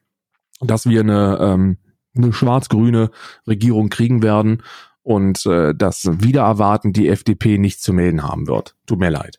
dass 0.60 0.88
wir 0.88 1.00
eine, 1.00 1.38
ähm, 1.40 1.78
eine 2.16 2.32
schwarz-grüne 2.32 3.10
Regierung 3.46 3.90
kriegen 3.90 4.22
werden 4.22 4.62
und 5.04 5.46
äh, 5.46 5.74
dass 5.74 6.08
wieder 6.10 6.42
erwarten 6.42 6.92
die 6.92 7.08
FDP 7.08 7.58
nichts 7.58 7.82
zu 7.82 7.92
melden 7.92 8.24
haben 8.24 8.48
wird. 8.48 8.74
Tut 8.86 8.98
mir 8.98 9.10
leid. 9.10 9.38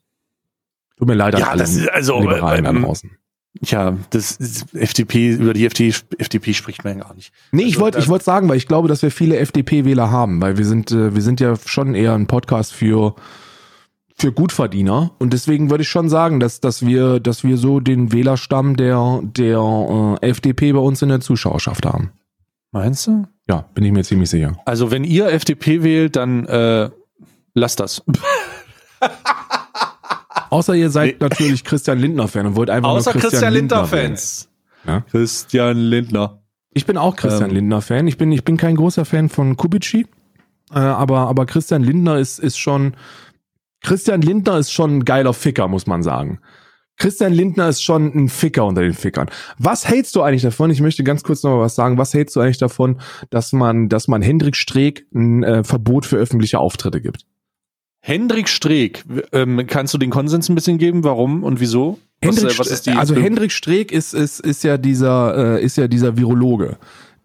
Tut 0.98 1.08
mir 1.08 1.16
leid 1.16 1.36
an 1.36 1.42
Ja, 1.42 1.48
alle 1.50 1.60
das 1.60 1.76
ist 1.76 1.90
also, 1.90 2.22
Liberalen 2.22 2.64
da 2.64 2.70
ähm, 2.70 2.84
draußen. 2.84 3.12
Ja, 3.62 3.98
das 4.10 4.34
ist 4.34 4.76
FDP, 4.76 5.32
über 5.32 5.54
die 5.54 5.66
FDP, 5.66 5.96
FDP 6.18 6.54
spricht 6.54 6.84
man 6.84 7.00
gar 7.00 7.14
nicht. 7.14 7.32
Nee, 7.52 7.64
ich 7.64 7.76
also, 7.76 7.82
wollte 7.82 8.00
ich 8.00 8.08
wollte 8.08 8.26
sagen, 8.26 8.50
weil 8.50 8.58
ich 8.58 8.68
glaube, 8.68 8.88
dass 8.88 9.02
wir 9.02 9.12
viele 9.12 9.38
FDP-Wähler 9.38 10.12
haben, 10.12 10.42
weil 10.42 10.58
wir 10.58 10.66
sind 10.66 10.92
äh, 10.92 11.16
wir 11.16 11.22
sind 11.22 11.40
ja 11.40 11.56
schon 11.66 11.96
eher 11.96 12.14
ein 12.14 12.28
Podcast 12.28 12.74
für 12.74 13.16
für 14.18 14.32
Gutverdiener 14.32 15.12
und 15.20 15.34
deswegen 15.34 15.70
würde 15.70 15.84
ich 15.84 15.90
schon 15.90 16.10
sagen, 16.10 16.40
dass 16.40 16.60
dass 16.60 16.86
wir 16.86 17.20
dass 17.20 17.44
wir 17.44 17.58
so 17.58 17.80
den 17.80 18.12
Wählerstamm 18.12 18.76
der 18.76 19.22
der 19.24 20.20
äh, 20.22 20.30
FDP 20.30 20.74
bei 20.74 20.80
uns 20.80 21.02
in 21.02 21.10
der 21.10 21.22
Zuschauerschaft 21.22 21.86
haben. 21.86 22.12
Meinst 22.76 23.08
du? 23.08 23.26
Ja, 23.48 23.62
bin 23.74 23.86
ich 23.86 23.94
mir 23.94 24.04
ziemlich 24.04 24.30
sicher. 24.30 24.52
Also 24.66 24.92
wenn 24.92 25.06
ihr 25.06 25.28
FDP 25.32 25.82
wählt, 25.82 26.18
dann 26.18 26.46
äh, 26.46 26.90
lasst 27.54 27.80
das. 27.80 28.04
Außer 30.50 30.76
ihr 30.76 30.90
seid 30.90 31.22
Nee. 31.22 31.28
natürlich 31.28 31.64
Christian 31.64 32.00
Lindner 32.00 32.28
Fan 32.28 32.48
und 32.48 32.56
wollt 32.58 32.70
einfach 32.70 32.90
Außer 32.90 33.14
nur 33.14 33.22
Christian, 33.22 33.54
Lindner 33.54 33.90
wählen. 33.92 34.08
Fans. 34.08 34.50
Ja. 34.86 35.00
Christian 35.10 35.78
Lindner. 35.78 36.42
Ich 36.74 36.86
bin 36.86 36.98
auch 36.98 37.16
Christian 37.16 37.50
Ähm. 37.52 37.56
Lindner 37.56 37.80
Fan. 37.82 38.08
Ich 38.08 38.18
bin 38.18 38.30
ich 38.34 38.44
bin 38.44 38.58
kein 38.58 38.76
großer 38.76 39.06
Fan 39.06 39.30
von 39.30 39.56
Kubici, 39.56 40.06
äh, 40.74 40.80
aber 40.80 41.20
aber 41.30 41.46
Christian 41.46 41.82
Lindner 41.82 42.18
ist 42.18 42.40
ist 42.40 42.58
schon 42.58 42.98
Christian 43.82 44.22
Lindner 44.22 44.58
ist 44.58 44.74
schon 44.74 44.98
ein 44.98 45.06
geiler 45.06 45.34
Ficker, 45.34 45.70
muss 45.70 45.88
man 45.88 46.04
sagen. 46.04 46.40
Christian 46.98 47.34
Lindner 47.34 47.70
ist 47.70 47.84
schon 47.84 48.14
ein 48.16 48.30
Ficker 48.30 48.66
unter 48.66 48.82
den 48.82 48.94
Fickern. 48.94 49.30
Was 49.58 49.88
hältst 49.88 50.16
du 50.16 50.22
eigentlich 50.22 50.44
davon? 50.44 50.72
Ich 50.72 50.82
möchte 50.82 51.04
ganz 51.04 51.24
kurz 51.24 51.44
noch 51.44 51.52
mal 51.52 51.62
was 51.62 51.76
sagen. 51.76 51.98
Was 51.98 52.14
hältst 52.14 52.36
du 52.36 52.40
eigentlich 52.40 52.58
davon, 52.58 53.00
dass 53.30 53.52
man, 53.52 53.90
dass 53.90 54.08
man 54.08 54.22
Hendrik 54.22 54.56
Streeck 54.56 55.06
ein 55.14 55.44
äh, 55.44 55.64
Verbot 55.64 56.06
für 56.06 56.18
öffentliche 56.18 56.60
Auftritte 56.60 57.02
gibt? 57.02 57.26
Hendrik 58.00 58.48
Streeck, 58.48 59.04
ähm, 59.32 59.66
kannst 59.68 59.94
du 59.94 59.98
den 59.98 60.12
Konsens 60.12 60.48
ein 60.48 60.56
bisschen 60.56 60.78
geben? 60.78 61.04
Warum 61.04 61.44
und 61.44 61.60
wieso? 61.60 62.00
Was, 62.22 62.38
Hendrik, 62.38 62.56
äh, 62.56 62.60
was 62.60 62.68
ist 62.68 62.86
die 62.86 62.92
also 62.92 63.16
Hendrik 63.16 63.52
Streeck 63.52 63.92
ist, 63.92 64.14
ist, 64.14 64.40
ist 64.40 64.64
ja 64.64 64.78
dieser, 64.78 65.58
äh, 65.58 65.64
ist 65.64 65.76
ja 65.76 65.88
dieser 65.88 66.16
Virologe, 66.16 66.78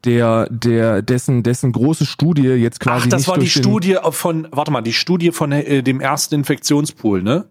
der, 0.04 0.48
der, 0.50 1.02
dessen, 1.02 1.42
dessen 1.42 1.72
große 1.72 2.06
Studie 2.06 2.48
jetzt 2.48 2.80
quasi 2.80 3.04
Ach, 3.04 3.10
das 3.10 3.28
war 3.28 3.36
die 3.36 3.50
Studie 3.50 3.98
von, 4.10 4.48
warte 4.52 4.70
mal, 4.70 4.80
die 4.80 4.94
Studie 4.94 5.32
von 5.32 5.52
äh, 5.52 5.82
dem 5.82 6.00
ersten 6.00 6.36
Infektionspool, 6.36 7.22
ne? 7.22 7.50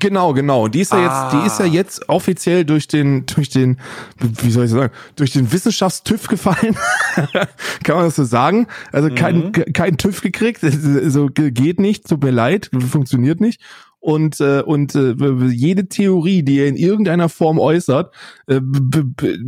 Genau, 0.00 0.32
genau. 0.32 0.68
Die 0.68 0.80
ist 0.80 0.92
ja 0.92 0.98
Ah. 0.98 1.02
jetzt, 1.24 1.32
die 1.34 1.46
ist 1.46 1.58
ja 1.60 1.66
jetzt 1.66 2.08
offiziell 2.08 2.64
durch 2.64 2.88
den, 2.88 3.26
durch 3.26 3.50
den, 3.50 3.78
wie 4.18 4.50
soll 4.50 4.64
ich 4.64 4.70
sagen, 4.70 4.92
durch 5.16 5.32
den 5.32 5.52
Wissenschaftstüv 5.52 6.28
gefallen. 6.28 6.76
Kann 7.84 7.96
man 7.96 8.04
das 8.06 8.16
so 8.16 8.24
sagen? 8.24 8.66
Also 8.90 9.10
kein, 9.14 9.36
Mhm. 9.46 9.52
kein 9.72 9.96
TÜV 9.98 10.20
gekriegt. 10.22 10.60
So 11.12 11.26
geht 11.28 11.78
nicht. 11.78 12.08
Tut 12.08 12.22
mir 12.22 12.30
leid. 12.30 12.70
Funktioniert 12.90 13.40
nicht. 13.40 13.60
Und, 14.02 14.40
äh, 14.40 14.62
und 14.62 14.96
äh, 14.96 15.14
jede 15.52 15.86
Theorie, 15.86 16.42
die 16.42 16.58
er 16.58 16.66
in 16.66 16.74
irgendeiner 16.74 17.28
Form 17.28 17.60
äußert, 17.60 18.12
äh, 18.48 18.60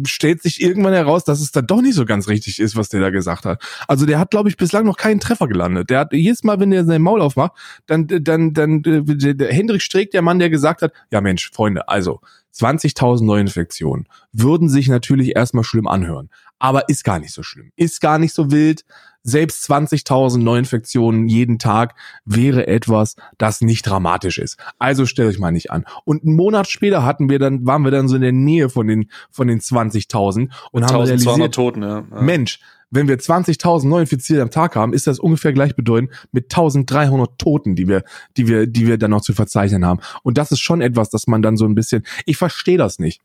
stellt 0.07 0.42
sich 0.42 0.62
irgendwann 0.62 0.92
heraus, 0.92 1.24
dass 1.24 1.40
es 1.40 1.50
dann 1.50 1.66
doch 1.66 1.82
nicht 1.82 1.96
so 1.96 2.05
ganz 2.05 2.28
richtig 2.28 2.61
ist, 2.61 2.76
was 2.76 2.88
der 2.88 3.00
da 3.00 3.11
gesagt 3.11 3.46
hat. 3.46 3.61
Also 3.88 4.07
der 4.07 4.20
hat, 4.20 4.30
glaube 4.30 4.48
ich, 4.48 4.57
bislang 4.57 4.86
noch 4.86 4.96
keinen 4.96 5.18
Treffer 5.18 5.48
gelandet. 5.48 5.90
Der 5.90 5.98
hat 5.98 6.12
jedes 6.12 6.44
Mal, 6.44 6.61
wenn 6.61 6.70
der 6.70 6.84
sein 6.84 7.02
Maul 7.02 7.20
aufmacht, 7.20 7.50
dann, 7.86 8.07
dann, 8.07 8.55
dann, 8.55 8.84
äh, 8.84 9.02
der, 9.02 9.34
der 9.34 9.52
Hendrik 9.52 9.82
Streeck, 9.82 10.12
der 10.12 10.22
Mann, 10.22 10.38
der 10.38 10.50
gesagt 10.50 10.82
hat, 10.82 10.92
ja 11.11 11.20
Mensch, 11.20 11.50
Freunde, 11.50 11.88
also 11.88 12.20
20.000 12.55 13.24
Neuinfektionen 13.24 14.07
würden 14.32 14.68
sich 14.68 14.86
natürlich 14.86 15.34
erstmal 15.34 15.64
schlimm 15.64 15.88
anhören. 15.88 16.30
Aber 16.61 16.88
ist 16.88 17.02
gar 17.02 17.18
nicht 17.18 17.34
so 17.34 17.42
schlimm. 17.42 17.72
Ist 17.74 18.00
gar 18.00 18.20
nicht 18.20 18.32
so 18.32 18.52
wild. 18.52 18.84
Selbst 19.24 19.68
20.000 19.70 20.38
Neuinfektionen 20.38 21.28
jeden 21.28 21.58
Tag 21.58 21.94
wäre 22.24 22.66
etwas, 22.66 23.16
das 23.38 23.62
nicht 23.62 23.82
dramatisch 23.82 24.38
ist. 24.38 24.58
Also 24.78 25.06
stellt 25.06 25.30
euch 25.30 25.38
mal 25.38 25.50
nicht 25.50 25.70
an. 25.70 25.86
Und 26.04 26.24
einen 26.24 26.36
Monat 26.36 26.68
später 26.68 27.04
hatten 27.04 27.30
wir 27.30 27.38
dann, 27.38 27.66
waren 27.66 27.82
wir 27.82 27.90
dann 27.90 28.06
so 28.06 28.16
in 28.16 28.22
der 28.22 28.32
Nähe 28.32 28.68
von 28.68 28.86
den, 28.86 29.10
von 29.30 29.48
den 29.48 29.60
20.000 29.60 30.50
und 30.72 30.84
haben 30.84 30.94
1200 30.94 31.26
realisiert, 31.26 31.54
Toten, 31.54 31.82
ja. 31.82 32.04
ja. 32.10 32.22
Mensch, 32.22 32.60
wenn 32.90 33.08
wir 33.08 33.18
20.000 33.18 33.88
Neuinfizierte 33.88 34.42
am 34.42 34.50
Tag 34.50 34.76
haben, 34.76 34.92
ist 34.92 35.06
das 35.06 35.18
ungefähr 35.18 35.52
gleichbedeutend 35.52 36.10
mit 36.30 36.52
1.300 36.52 37.38
Toten, 37.38 37.74
die 37.74 37.88
wir, 37.88 38.04
die 38.36 38.46
wir, 38.46 38.66
die 38.66 38.86
wir 38.86 38.98
dann 38.98 39.10
noch 39.10 39.22
zu 39.22 39.32
verzeichnen 39.32 39.84
haben. 39.84 40.00
Und 40.22 40.38
das 40.38 40.52
ist 40.52 40.60
schon 40.60 40.80
etwas, 40.80 41.10
dass 41.10 41.26
man 41.26 41.42
dann 41.42 41.56
so 41.56 41.64
ein 41.64 41.74
bisschen, 41.74 42.04
ich 42.24 42.36
verstehe 42.36 42.78
das 42.78 42.98
nicht. 42.98 43.20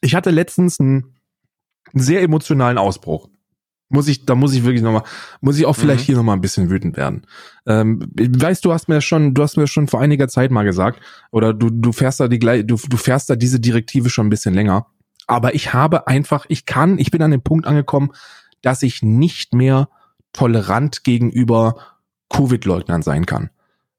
Ich 0.00 0.14
hatte 0.14 0.30
letztens 0.30 0.78
einen, 0.78 1.14
einen 1.92 2.02
sehr 2.02 2.22
emotionalen 2.22 2.78
Ausbruch. 2.78 3.28
Muss 3.92 4.08
ich, 4.08 4.24
da 4.24 4.34
muss 4.34 4.54
ich 4.54 4.64
wirklich 4.64 4.82
nochmal, 4.82 5.02
muss 5.40 5.58
ich 5.58 5.66
auch 5.66 5.76
vielleicht 5.76 6.00
Mhm. 6.00 6.06
hier 6.06 6.16
nochmal 6.16 6.36
ein 6.36 6.40
bisschen 6.40 6.70
wütend 6.70 6.96
werden. 6.96 7.26
Ähm, 7.66 8.10
ich 8.18 8.30
weiß, 8.32 8.62
du 8.62 8.72
hast 8.72 8.88
mir 8.88 9.00
schon, 9.00 9.34
du 9.34 9.42
hast 9.42 9.56
mir 9.56 9.66
schon 9.66 9.86
vor 9.86 10.00
einiger 10.00 10.28
Zeit 10.28 10.50
mal 10.50 10.64
gesagt, 10.64 11.00
oder 11.30 11.52
du, 11.52 11.68
du 11.68 11.92
fährst 11.92 12.18
da 12.20 12.26
die 12.28 12.38
du, 12.38 12.62
du 12.64 12.96
fährst 12.96 13.28
da 13.28 13.36
diese 13.36 13.60
Direktive 13.60 14.08
schon 14.08 14.26
ein 14.26 14.30
bisschen 14.30 14.54
länger. 14.54 14.86
Aber 15.26 15.54
ich 15.54 15.72
habe 15.72 16.06
einfach, 16.08 16.46
ich 16.48 16.64
kann, 16.66 16.98
ich 16.98 17.10
bin 17.10 17.22
an 17.22 17.30
dem 17.30 17.42
Punkt 17.42 17.66
angekommen, 17.66 18.10
dass 18.62 18.82
ich 18.82 19.02
nicht 19.02 19.54
mehr 19.54 19.88
tolerant 20.32 21.04
gegenüber 21.04 21.76
Covid-Leugnern 22.30 23.02
sein 23.02 23.26
kann. 23.26 23.50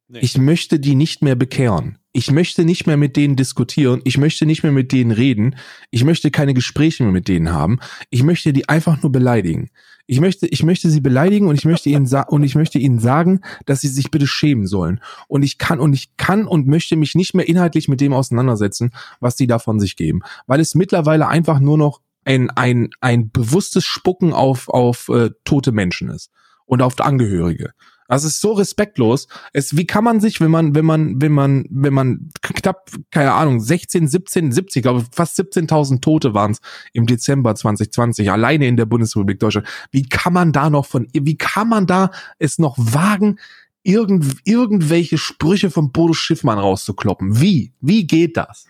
Nee. 0.07 0.19
Ich 0.21 0.37
möchte 0.37 0.79
die 0.79 0.95
nicht 0.95 1.21
mehr 1.21 1.35
bekehren. 1.35 1.99
Ich 2.15 2.29
möchte 2.29 2.63
nicht 2.63 2.85
mehr 2.85 2.95
mit 2.95 3.17
denen 3.17 3.35
diskutieren. 3.35 4.01
Ich 4.03 4.19
möchte 4.19 4.45
nicht 4.45 4.61
mehr 4.61 4.71
mit 4.71 4.91
denen 4.91 5.09
reden. 5.09 5.55
Ich 5.89 6.03
möchte 6.03 6.29
keine 6.29 6.53
Gespräche 6.53 7.01
mehr 7.01 7.11
mit 7.11 7.27
denen 7.27 7.51
haben. 7.51 7.79
Ich 8.11 8.21
möchte 8.21 8.53
die 8.53 8.69
einfach 8.69 9.01
nur 9.01 9.11
beleidigen. 9.11 9.71
Ich 10.05 10.19
möchte, 10.19 10.45
ich 10.47 10.61
möchte 10.61 10.91
sie 10.91 11.01
beleidigen 11.01 11.47
und 11.47 11.55
ich 11.55 11.65
möchte 11.65 11.89
ihnen 11.89 12.07
und 12.27 12.43
ich 12.43 12.53
möchte 12.53 12.77
ihnen 12.77 12.99
sagen, 12.99 13.41
dass 13.65 13.81
sie 13.81 13.87
sich 13.87 14.11
bitte 14.11 14.27
schämen 14.27 14.67
sollen. 14.67 15.01
Und 15.27 15.41
ich 15.41 15.57
kann 15.57 15.79
und 15.79 15.93
ich 15.93 16.15
kann 16.15 16.45
und 16.45 16.67
möchte 16.67 16.95
mich 16.97 17.15
nicht 17.15 17.33
mehr 17.33 17.47
inhaltlich 17.47 17.87
mit 17.87 17.99
dem 17.99 18.13
auseinandersetzen, 18.13 18.91
was 19.19 19.35
die 19.35 19.47
da 19.47 19.57
von 19.57 19.79
sich 19.79 19.95
geben, 19.95 20.21
weil 20.45 20.59
es 20.59 20.75
mittlerweile 20.75 21.27
einfach 21.27 21.59
nur 21.59 21.79
noch 21.79 22.01
ein 22.25 22.51
ein 22.51 22.89
ein 23.01 23.31
bewusstes 23.31 23.85
Spucken 23.85 24.33
auf 24.33 24.69
auf 24.69 25.09
äh, 25.09 25.31
tote 25.45 25.71
Menschen 25.71 26.09
ist 26.09 26.31
und 26.65 26.83
auf 26.83 26.99
Angehörige. 26.99 27.73
Das 28.13 28.23
ist 28.23 28.41
so 28.41 28.53
respektlos. 28.53 29.27
Es, 29.53 29.75
wie 29.75 29.87
kann 29.87 30.03
man 30.03 30.19
sich, 30.19 30.39
wenn 30.39 30.51
man, 30.51 30.75
wenn 30.75 30.85
man, 30.85 31.19
wenn 31.19 31.31
man, 31.31 31.65
wenn 31.71 31.93
man 31.93 32.29
knapp, 32.41 32.91
keine 33.09 33.33
Ahnung, 33.33 33.59
16, 33.59 34.07
17, 34.07 34.51
70, 34.51 34.83
glaube 34.83 35.03
fast 35.11 35.39
17.000 35.39 35.99
Tote 35.99 36.35
waren 36.35 36.51
es 36.51 36.61
im 36.93 37.07
Dezember 37.07 37.55
2020, 37.55 38.29
alleine 38.29 38.67
in 38.67 38.77
der 38.77 38.85
Bundesrepublik 38.85 39.39
Deutschland. 39.39 39.67
Wie 39.89 40.03
kann 40.03 40.31
man 40.31 40.51
da 40.51 40.69
noch 40.69 40.85
von, 40.85 41.07
wie 41.11 41.37
kann 41.37 41.67
man 41.67 41.87
da 41.87 42.11
es 42.37 42.59
noch 42.59 42.75
wagen, 42.77 43.39
irgend, 43.81 44.37
irgendwelche 44.43 45.17
Sprüche 45.17 45.71
von 45.71 45.91
Bodo 45.91 46.13
Schiffmann 46.13 46.59
rauszukloppen? 46.59 47.41
Wie? 47.41 47.73
Wie 47.81 48.05
geht 48.05 48.37
das? 48.37 48.67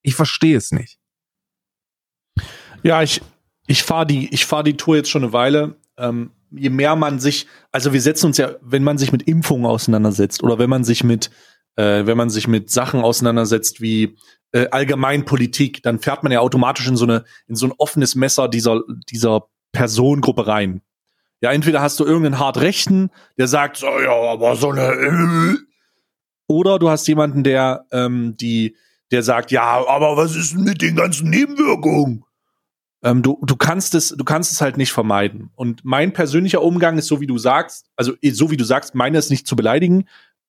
Ich 0.00 0.14
verstehe 0.14 0.56
es 0.56 0.72
nicht. 0.72 0.98
Ja, 2.82 3.02
ich, 3.02 3.20
ich 3.66 3.82
fahre 3.82 4.06
die, 4.06 4.32
ich 4.32 4.46
fahr 4.46 4.62
die 4.62 4.78
Tour 4.78 4.96
jetzt 4.96 5.10
schon 5.10 5.22
eine 5.22 5.34
Weile. 5.34 5.76
Ähm, 5.98 6.30
je 6.50 6.70
mehr 6.70 6.96
man 6.96 7.18
sich, 7.18 7.46
also 7.72 7.92
wir 7.92 8.00
setzen 8.00 8.26
uns 8.26 8.38
ja, 8.38 8.52
wenn 8.60 8.84
man 8.84 8.98
sich 8.98 9.12
mit 9.12 9.22
Impfungen 9.22 9.66
auseinandersetzt 9.66 10.42
oder 10.42 10.58
wenn 10.58 10.70
man 10.70 10.84
sich 10.84 11.04
mit, 11.04 11.30
äh, 11.76 12.06
wenn 12.06 12.16
man 12.16 12.30
sich 12.30 12.48
mit 12.48 12.70
Sachen 12.70 13.00
auseinandersetzt 13.00 13.80
wie 13.80 14.16
äh, 14.52 14.68
Allgemeinpolitik, 14.70 15.82
dann 15.82 15.98
fährt 15.98 16.22
man 16.22 16.32
ja 16.32 16.40
automatisch 16.40 16.88
in 16.88 16.96
so 16.96 17.04
eine, 17.04 17.24
in 17.46 17.56
so 17.56 17.66
ein 17.66 17.72
offenes 17.78 18.14
Messer 18.14 18.48
dieser, 18.48 18.80
dieser 19.10 19.48
Personengruppe 19.72 20.46
rein. 20.46 20.82
Ja, 21.40 21.52
entweder 21.52 21.82
hast 21.82 22.00
du 22.00 22.04
irgendeinen 22.04 22.38
hart 22.38 22.60
Rechten, 22.60 23.10
der 23.36 23.46
sagt, 23.46 23.76
so, 23.76 23.86
ja, 23.86 24.12
aber 24.12 24.56
so 24.56 24.70
eine, 24.70 25.58
oder 26.48 26.78
du 26.78 26.88
hast 26.88 27.06
jemanden, 27.08 27.44
der, 27.44 27.84
ähm, 27.90 28.36
die, 28.36 28.76
der 29.10 29.22
sagt, 29.22 29.50
ja, 29.50 29.86
aber 29.86 30.16
was 30.16 30.34
ist 30.34 30.54
denn 30.54 30.64
mit 30.64 30.80
den 30.80 30.96
ganzen 30.96 31.28
Nebenwirkungen? 31.28 32.24
Ähm, 33.06 33.22
du, 33.22 33.38
du 33.42 33.54
kannst 33.54 33.94
es, 33.94 34.08
du 34.08 34.24
kannst 34.24 34.50
es 34.50 34.60
halt 34.60 34.76
nicht 34.76 34.92
vermeiden. 34.92 35.50
Und 35.54 35.84
mein 35.84 36.12
persönlicher 36.12 36.60
Umgang 36.60 36.98
ist 36.98 37.06
so, 37.06 37.20
wie 37.20 37.28
du 37.28 37.38
sagst, 37.38 37.86
also 37.94 38.14
eh, 38.20 38.30
so 38.30 38.50
wie 38.50 38.56
du 38.56 38.64
sagst, 38.64 38.96
meine 38.96 39.16
ist 39.16 39.30
nicht 39.30 39.46
zu 39.46 39.54
beleidigen. 39.54 40.06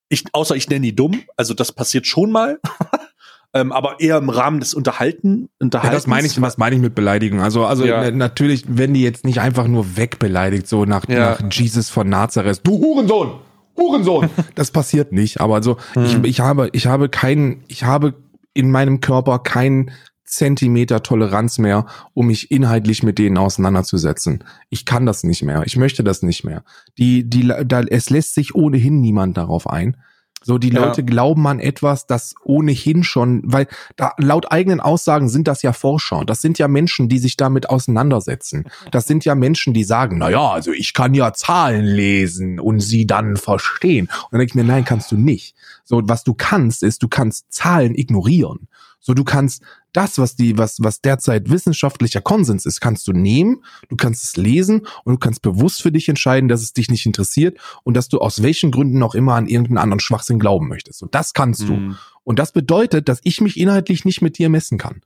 Ich, 0.10 0.24
außer 0.32 0.56
ich 0.56 0.68
nenne 0.68 0.82
die 0.82 0.96
dumm, 0.96 1.22
also 1.36 1.54
das 1.54 1.72
passiert 1.72 2.08
schon 2.08 2.32
mal. 2.32 2.60
ähm, 3.54 3.72
aber 3.72 4.00
eher 4.00 4.18
im 4.18 4.30
Rahmen 4.30 4.60
des 4.60 4.74
Unterhalten, 4.74 5.50
Unterhaltens. 5.60 5.94
Ja, 5.94 5.98
das 5.98 6.08
meine 6.08 6.26
ich, 6.26 6.42
was 6.42 6.58
meine 6.58 6.76
ich 6.76 6.82
mit 6.82 6.96
Beleidigung? 6.96 7.42
Also, 7.42 7.64
also 7.64 7.86
Ja. 7.86 8.10
natürlich, 8.10 8.64
wenn 8.68 8.96
die 8.96 9.04
jetzt 9.04 9.24
nicht 9.24 9.40
einfach 9.40 9.68
nur 9.68 9.96
wegbeleidigt, 9.96 10.68
so 10.68 10.86
nach, 10.86 11.08
Ja. 11.08 11.20
nach 11.20 11.42
Jesus 11.52 11.92
von 11.92 12.10
Nazareth, 12.10 12.62
du 12.64 12.80
Hurensohn, 12.80 13.34
Hurensohn. 13.78 14.32
das 14.56 14.72
passiert 14.72 15.12
nicht. 15.12 15.42
Aber 15.42 15.54
also, 15.54 15.78
ich, 15.96 16.16
ich 16.24 16.40
habe, 16.40 16.70
ich 16.72 16.88
habe 16.88 17.08
keinen, 17.08 17.64
ich 17.68 17.84
habe 17.84 18.16
in 18.56 18.72
meinem 18.72 19.00
Körper 19.00 19.38
keinen 19.38 19.92
Zentimeter 20.28 21.02
Toleranz 21.02 21.58
mehr, 21.58 21.86
um 22.14 22.28
mich 22.28 22.52
inhaltlich 22.52 23.02
mit 23.02 23.18
denen 23.18 23.38
auseinanderzusetzen. 23.38 24.44
Ich 24.70 24.86
kann 24.86 25.06
das 25.06 25.24
nicht 25.24 25.42
mehr. 25.44 25.64
Ich 25.66 25.78
möchte 25.78 26.04
das 26.04 26.22
nicht 26.22 26.44
mehr. 26.44 26.64
Die, 26.98 27.28
die, 27.30 27.52
da, 27.66 27.82
es 27.82 28.10
lässt 28.10 28.36
sich 28.36 28.54
ohnehin 28.54 29.02
niemand 29.02 29.38
darauf 29.38 29.70
ein. 29.70 29.98
So, 30.44 30.58
die 30.58 30.70
Ja. 30.70 30.86
Leute 30.86 31.04
glauben 31.04 31.46
an 31.48 31.60
etwas, 31.60 32.06
das 32.06 32.36
ohnehin 32.44 33.04
schon, 33.04 33.42
weil 33.44 33.68
da 33.96 34.14
laut 34.18 34.52
eigenen 34.52 34.80
Aussagen 34.80 35.30
sind 35.30 35.48
das 35.48 35.62
ja 35.62 35.74
Forscher. 35.74 36.24
Das 36.26 36.42
sind 36.42 36.60
ja 36.60 36.68
Menschen, 36.68 37.10
die 37.10 37.18
sich 37.18 37.38
damit 37.38 37.70
auseinandersetzen. 37.70 38.66
Das 38.92 39.08
sind 39.08 39.26
ja 39.26 39.34
Menschen, 39.36 39.74
die 39.74 39.84
sagen, 39.84 40.20
na 40.20 40.30
ja, 40.30 40.52
also 40.52 40.72
ich 40.72 40.94
kann 40.94 41.14
ja 41.16 41.34
Zahlen 41.34 41.86
lesen 41.86 42.60
und 42.60 42.80
sie 42.82 43.08
dann 43.08 43.36
verstehen. 43.36 44.06
Und 44.06 44.28
dann 44.32 44.40
denke 44.40 44.52
ich 44.52 44.56
mir, 44.56 44.64
nein, 44.64 44.86
kannst 44.86 45.12
du 45.12 45.18
nicht. 45.18 45.56
So, 45.84 46.02
was 46.06 46.24
du 46.24 46.34
kannst, 46.34 46.84
ist, 46.84 47.02
du 47.02 47.08
kannst 47.08 47.52
Zahlen 47.52 47.96
ignorieren. 47.96 48.68
So, 49.08 49.14
du 49.14 49.24
kannst 49.24 49.64
das, 49.94 50.18
was 50.18 50.36
die, 50.36 50.58
was, 50.58 50.84
was 50.84 51.00
derzeit 51.00 51.50
wissenschaftlicher 51.50 52.20
Konsens 52.20 52.66
ist, 52.66 52.82
kannst 52.82 53.08
du 53.08 53.14
nehmen, 53.14 53.64
du 53.88 53.96
kannst 53.96 54.22
es 54.22 54.36
lesen 54.36 54.86
und 55.06 55.14
du 55.14 55.18
kannst 55.18 55.42
bewusst 55.42 55.82
für 55.82 55.94
dich 55.94 56.10
entscheiden, 56.10 56.50
dass 56.50 56.62
es 56.62 56.74
dich 56.74 56.90
nicht 56.90 57.06
interessiert 57.06 57.58
und 57.86 57.96
dass 57.96 58.10
du 58.10 58.20
aus 58.20 58.44
welchen 58.44 58.70
Gründen 58.70 59.02
auch 59.02 59.16
immer 59.16 59.36
an 59.36 59.48
irgendeinen 59.48 59.78
anderen 59.78 60.02
Schwachsinn 60.02 60.40
glauben 60.40 60.68
möchtest. 60.68 61.02
Und 61.04 61.16
das 61.16 61.32
kannst 61.32 61.62
du. 61.70 61.76
Mhm. 61.76 61.98
Und 62.26 62.38
das 62.38 62.52
bedeutet, 62.52 63.08
dass 63.08 63.22
ich 63.24 63.40
mich 63.40 63.58
inhaltlich 63.58 64.04
nicht 64.04 64.22
mit 64.22 64.38
dir 64.38 64.50
messen 64.50 64.78
kann, 64.78 65.00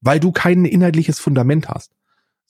weil 0.00 0.18
du 0.18 0.32
kein 0.32 0.64
inhaltliches 0.64 1.20
Fundament 1.20 1.68
hast. 1.68 1.90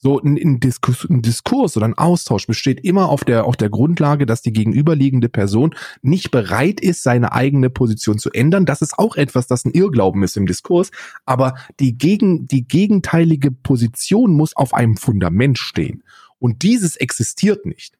So 0.03 0.19
ein, 0.19 0.35
ein, 0.35 0.59
Diskurs, 0.59 1.05
ein 1.09 1.21
Diskurs 1.21 1.77
oder 1.77 1.85
ein 1.85 1.97
Austausch 1.97 2.45
besteht 2.45 2.81
immer 2.81 3.07
auf 3.07 3.23
der, 3.23 3.45
auf 3.45 3.55
der 3.55 3.69
Grundlage, 3.69 4.25
dass 4.25 4.41
die 4.41 4.51
gegenüberliegende 4.51 5.29
Person 5.29 5.73
nicht 6.01 6.29
bereit 6.29 6.81
ist, 6.81 7.03
seine 7.03 7.31
eigene 7.31 7.69
Position 7.69 8.19
zu 8.19 8.29
ändern. 8.31 8.65
Das 8.65 8.81
ist 8.81 8.99
auch 8.99 9.15
etwas, 9.15 9.47
das 9.47 9.63
ein 9.63 9.71
Irrglauben 9.71 10.21
ist 10.23 10.35
im 10.35 10.45
Diskurs. 10.45 10.91
Aber 11.25 11.55
die, 11.79 11.97
gegen, 11.97 12.49
die 12.49 12.67
gegenteilige 12.67 13.49
Position 13.49 14.33
muss 14.33 14.57
auf 14.57 14.73
einem 14.73 14.97
Fundament 14.97 15.57
stehen. 15.57 16.03
Und 16.37 16.63
dieses 16.63 16.97
existiert 16.97 17.65
nicht. 17.65 17.97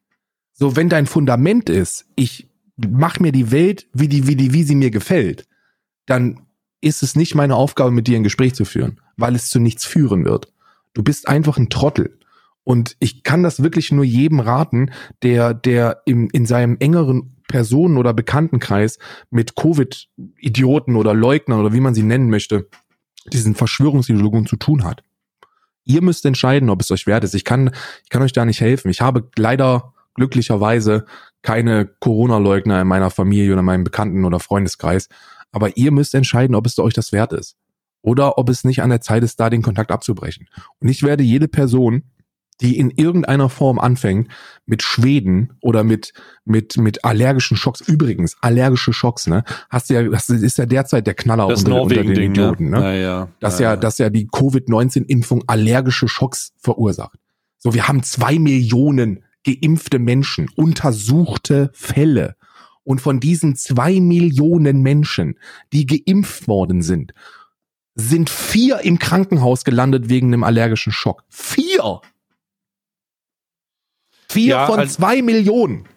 So, 0.52 0.76
wenn 0.76 0.90
dein 0.90 1.06
Fundament 1.06 1.70
ist, 1.70 2.04
ich 2.16 2.50
mach 2.76 3.18
mir 3.18 3.32
die 3.32 3.50
Welt, 3.50 3.88
wie 3.94 4.08
die, 4.08 4.26
wie 4.26 4.36
die, 4.36 4.52
wie 4.52 4.64
sie 4.64 4.74
mir 4.74 4.90
gefällt, 4.90 5.48
dann 6.04 6.42
ist 6.82 7.02
es 7.02 7.16
nicht 7.16 7.34
meine 7.34 7.56
Aufgabe, 7.56 7.92
mit 7.92 8.08
dir 8.08 8.16
ein 8.18 8.24
Gespräch 8.24 8.52
zu 8.52 8.66
führen, 8.66 9.00
weil 9.16 9.34
es 9.34 9.48
zu 9.48 9.58
nichts 9.58 9.86
führen 9.86 10.26
wird. 10.26 10.52
Du 10.94 11.02
bist 11.02 11.28
einfach 11.28 11.58
ein 11.58 11.68
Trottel. 11.68 12.18
Und 12.64 12.96
ich 12.98 13.22
kann 13.22 13.42
das 13.42 13.62
wirklich 13.62 13.92
nur 13.92 14.04
jedem 14.04 14.40
raten, 14.40 14.90
der, 15.22 15.52
der 15.52 16.00
im, 16.06 16.30
in 16.32 16.46
seinem 16.46 16.78
engeren 16.80 17.36
Personen- 17.46 17.98
oder 17.98 18.14
Bekanntenkreis 18.14 18.98
mit 19.30 19.54
Covid-Idioten 19.54 20.96
oder 20.96 21.12
Leugnern 21.12 21.60
oder 21.60 21.74
wie 21.74 21.80
man 21.80 21.94
sie 21.94 22.02
nennen 22.02 22.30
möchte, 22.30 22.68
diesen 23.32 23.54
Verschwörungsideologien 23.54 24.46
zu 24.46 24.56
tun 24.56 24.84
hat. 24.84 25.02
Ihr 25.84 26.02
müsst 26.02 26.24
entscheiden, 26.24 26.70
ob 26.70 26.80
es 26.80 26.90
euch 26.90 27.06
wert 27.06 27.24
ist. 27.24 27.34
Ich 27.34 27.44
kann, 27.44 27.70
ich 28.02 28.08
kann 28.08 28.22
euch 28.22 28.32
da 28.32 28.46
nicht 28.46 28.62
helfen. 28.62 28.90
Ich 28.90 29.02
habe 29.02 29.28
leider 29.36 29.92
glücklicherweise 30.14 31.04
keine 31.42 31.84
Corona-Leugner 31.86 32.80
in 32.80 32.88
meiner 32.88 33.10
Familie 33.10 33.52
oder 33.52 33.60
in 33.60 33.66
meinem 33.66 33.84
Bekannten- 33.84 34.24
oder 34.24 34.40
Freundeskreis. 34.40 35.08
Aber 35.52 35.76
ihr 35.76 35.92
müsst 35.92 36.14
entscheiden, 36.14 36.56
ob 36.56 36.66
es 36.66 36.78
euch 36.78 36.94
das 36.94 37.12
wert 37.12 37.34
ist. 37.34 37.56
Oder 38.04 38.36
ob 38.36 38.50
es 38.50 38.64
nicht 38.64 38.82
an 38.82 38.90
der 38.90 39.00
Zeit 39.00 39.24
ist, 39.24 39.40
da 39.40 39.48
den 39.48 39.62
Kontakt 39.62 39.90
abzubrechen. 39.90 40.46
Und 40.78 40.88
ich 40.88 41.02
werde 41.02 41.22
jede 41.22 41.48
Person, 41.48 42.02
die 42.60 42.78
in 42.78 42.90
irgendeiner 42.90 43.48
Form 43.48 43.78
anfängt, 43.78 44.28
mit 44.66 44.82
Schweden 44.82 45.54
oder 45.62 45.84
mit, 45.84 46.12
mit, 46.44 46.76
mit 46.76 47.02
allergischen 47.02 47.56
Schocks, 47.56 47.80
übrigens, 47.80 48.36
allergische 48.42 48.92
Schocks, 48.92 49.26
ne, 49.26 49.42
hast 49.70 49.88
du 49.88 49.94
ja, 49.94 50.02
das 50.02 50.28
ist 50.28 50.58
ja 50.58 50.66
derzeit 50.66 51.06
der 51.06 51.14
Knaller 51.14 51.48
Das 51.48 51.64
unter, 51.64 51.80
unter 51.80 51.94
den 51.94 52.04
Norwegen-Ding, 52.04 52.30
Idioten, 52.32 52.70
ne? 52.70 52.78
Ja, 52.78 52.92
ja. 52.92 53.28
dass 53.40 53.58
ja, 53.58 53.70
ja, 53.70 53.76
dass 53.76 53.96
ja 53.96 54.10
die 54.10 54.28
Covid-19-Impfung 54.28 55.44
allergische 55.46 56.06
Schocks 56.06 56.52
verursacht. 56.58 57.18
So, 57.56 57.72
wir 57.72 57.88
haben 57.88 58.02
zwei 58.02 58.38
Millionen 58.38 59.24
geimpfte 59.46 59.98
Menschen, 59.98 60.50
untersuchte 60.56 61.70
Fälle. 61.72 62.36
Und 62.82 63.00
von 63.00 63.18
diesen 63.18 63.56
zwei 63.56 63.98
Millionen 63.98 64.82
Menschen, 64.82 65.38
die 65.72 65.86
geimpft 65.86 66.48
worden 66.48 66.82
sind, 66.82 67.14
sind 67.94 68.30
vier 68.30 68.80
im 68.80 68.98
Krankenhaus 68.98 69.64
gelandet 69.64 70.08
wegen 70.08 70.28
einem 70.28 70.44
allergischen 70.44 70.92
Schock. 70.92 71.24
Vier! 71.28 72.00
Vier 74.28 74.46
Ja, 74.46 74.66
von 74.66 74.80
also- 74.80 74.96
zwei 74.96 75.22
Millionen. 75.22 75.88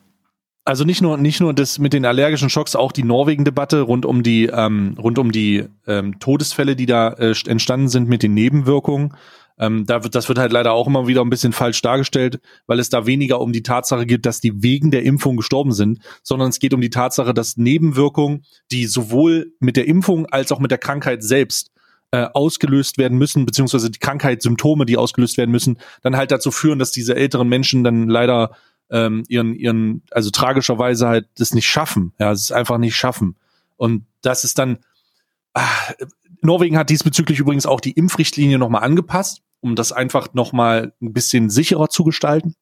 Also 0.63 0.83
nicht 0.83 1.01
nur 1.01 1.17
nicht 1.17 1.39
nur 1.39 1.53
das 1.53 1.79
mit 1.79 1.93
den 1.93 2.05
allergischen 2.05 2.49
Schocks, 2.49 2.75
auch 2.75 2.91
die 2.91 3.03
Norwegen-Debatte 3.03 3.81
rund 3.81 4.05
um 4.05 4.21
die 4.21 4.47
ähm, 4.47 4.95
rund 4.99 5.17
um 5.17 5.31
die 5.31 5.63
ähm, 5.87 6.19
Todesfälle, 6.19 6.75
die 6.75 6.85
da 6.85 7.13
äh, 7.13 7.33
entstanden 7.47 7.87
sind 7.87 8.09
mit 8.09 8.21
den 8.21 8.33
Nebenwirkungen. 8.33 9.15
Ähm, 9.57 9.85
da 9.85 10.03
wird, 10.03 10.13
das 10.13 10.27
wird 10.27 10.37
halt 10.37 10.51
leider 10.51 10.73
auch 10.73 10.85
immer 10.85 11.07
wieder 11.07 11.21
ein 11.21 11.29
bisschen 11.29 11.53
falsch 11.53 11.81
dargestellt, 11.81 12.41
weil 12.67 12.79
es 12.79 12.89
da 12.89 13.05
weniger 13.05 13.39
um 13.39 13.53
die 13.53 13.63
Tatsache 13.63 14.05
geht, 14.05 14.25
dass 14.25 14.41
die 14.41 14.61
wegen 14.61 14.91
der 14.91 15.03
Impfung 15.03 15.37
gestorben 15.37 15.71
sind, 15.71 15.99
sondern 16.21 16.49
es 16.49 16.59
geht 16.59 16.73
um 16.73 16.81
die 16.81 16.89
Tatsache, 16.89 17.33
dass 17.33 17.55
Nebenwirkungen, 17.55 18.43
die 18.69 18.87
sowohl 18.87 19.53
mit 19.61 19.77
der 19.77 19.87
Impfung 19.87 20.25
als 20.27 20.51
auch 20.51 20.59
mit 20.59 20.71
der 20.71 20.77
Krankheit 20.79 21.23
selbst 21.23 21.71
äh, 22.11 22.27
ausgelöst 22.33 22.97
werden 22.97 23.17
müssen, 23.17 23.45
beziehungsweise 23.45 23.89
die 23.91 23.99
Krankheitssymptome, 23.99 24.85
die 24.85 24.97
ausgelöst 24.97 25.37
werden 25.37 25.51
müssen, 25.51 25.77
dann 26.03 26.15
halt 26.15 26.31
dazu 26.31 26.51
führen, 26.51 26.79
dass 26.79 26.91
diese 26.91 27.15
älteren 27.15 27.49
Menschen 27.49 27.83
dann 27.83 28.07
leider 28.07 28.51
ähm, 28.89 29.23
ihren, 29.27 29.53
ihren, 29.55 30.03
also 30.11 30.29
tragischerweise 30.29 31.07
halt 31.07 31.27
das 31.35 31.53
nicht 31.53 31.67
schaffen. 31.67 32.13
Ja, 32.19 32.31
es 32.31 32.43
ist 32.43 32.51
einfach 32.51 32.77
nicht 32.77 32.95
schaffen. 32.95 33.35
Und 33.75 34.05
das 34.21 34.43
ist 34.43 34.57
dann, 34.57 34.79
ah, 35.53 35.67
Norwegen 36.41 36.77
hat 36.77 36.89
diesbezüglich 36.89 37.39
übrigens 37.39 37.65
auch 37.65 37.81
die 37.81 37.91
Impfrichtlinie 37.91 38.57
nochmal 38.57 38.83
angepasst, 38.83 39.41
um 39.59 39.75
das 39.75 39.91
einfach 39.91 40.33
nochmal 40.33 40.93
ein 41.01 41.13
bisschen 41.13 41.49
sicherer 41.49 41.89
zu 41.89 42.03
gestalten. 42.03 42.55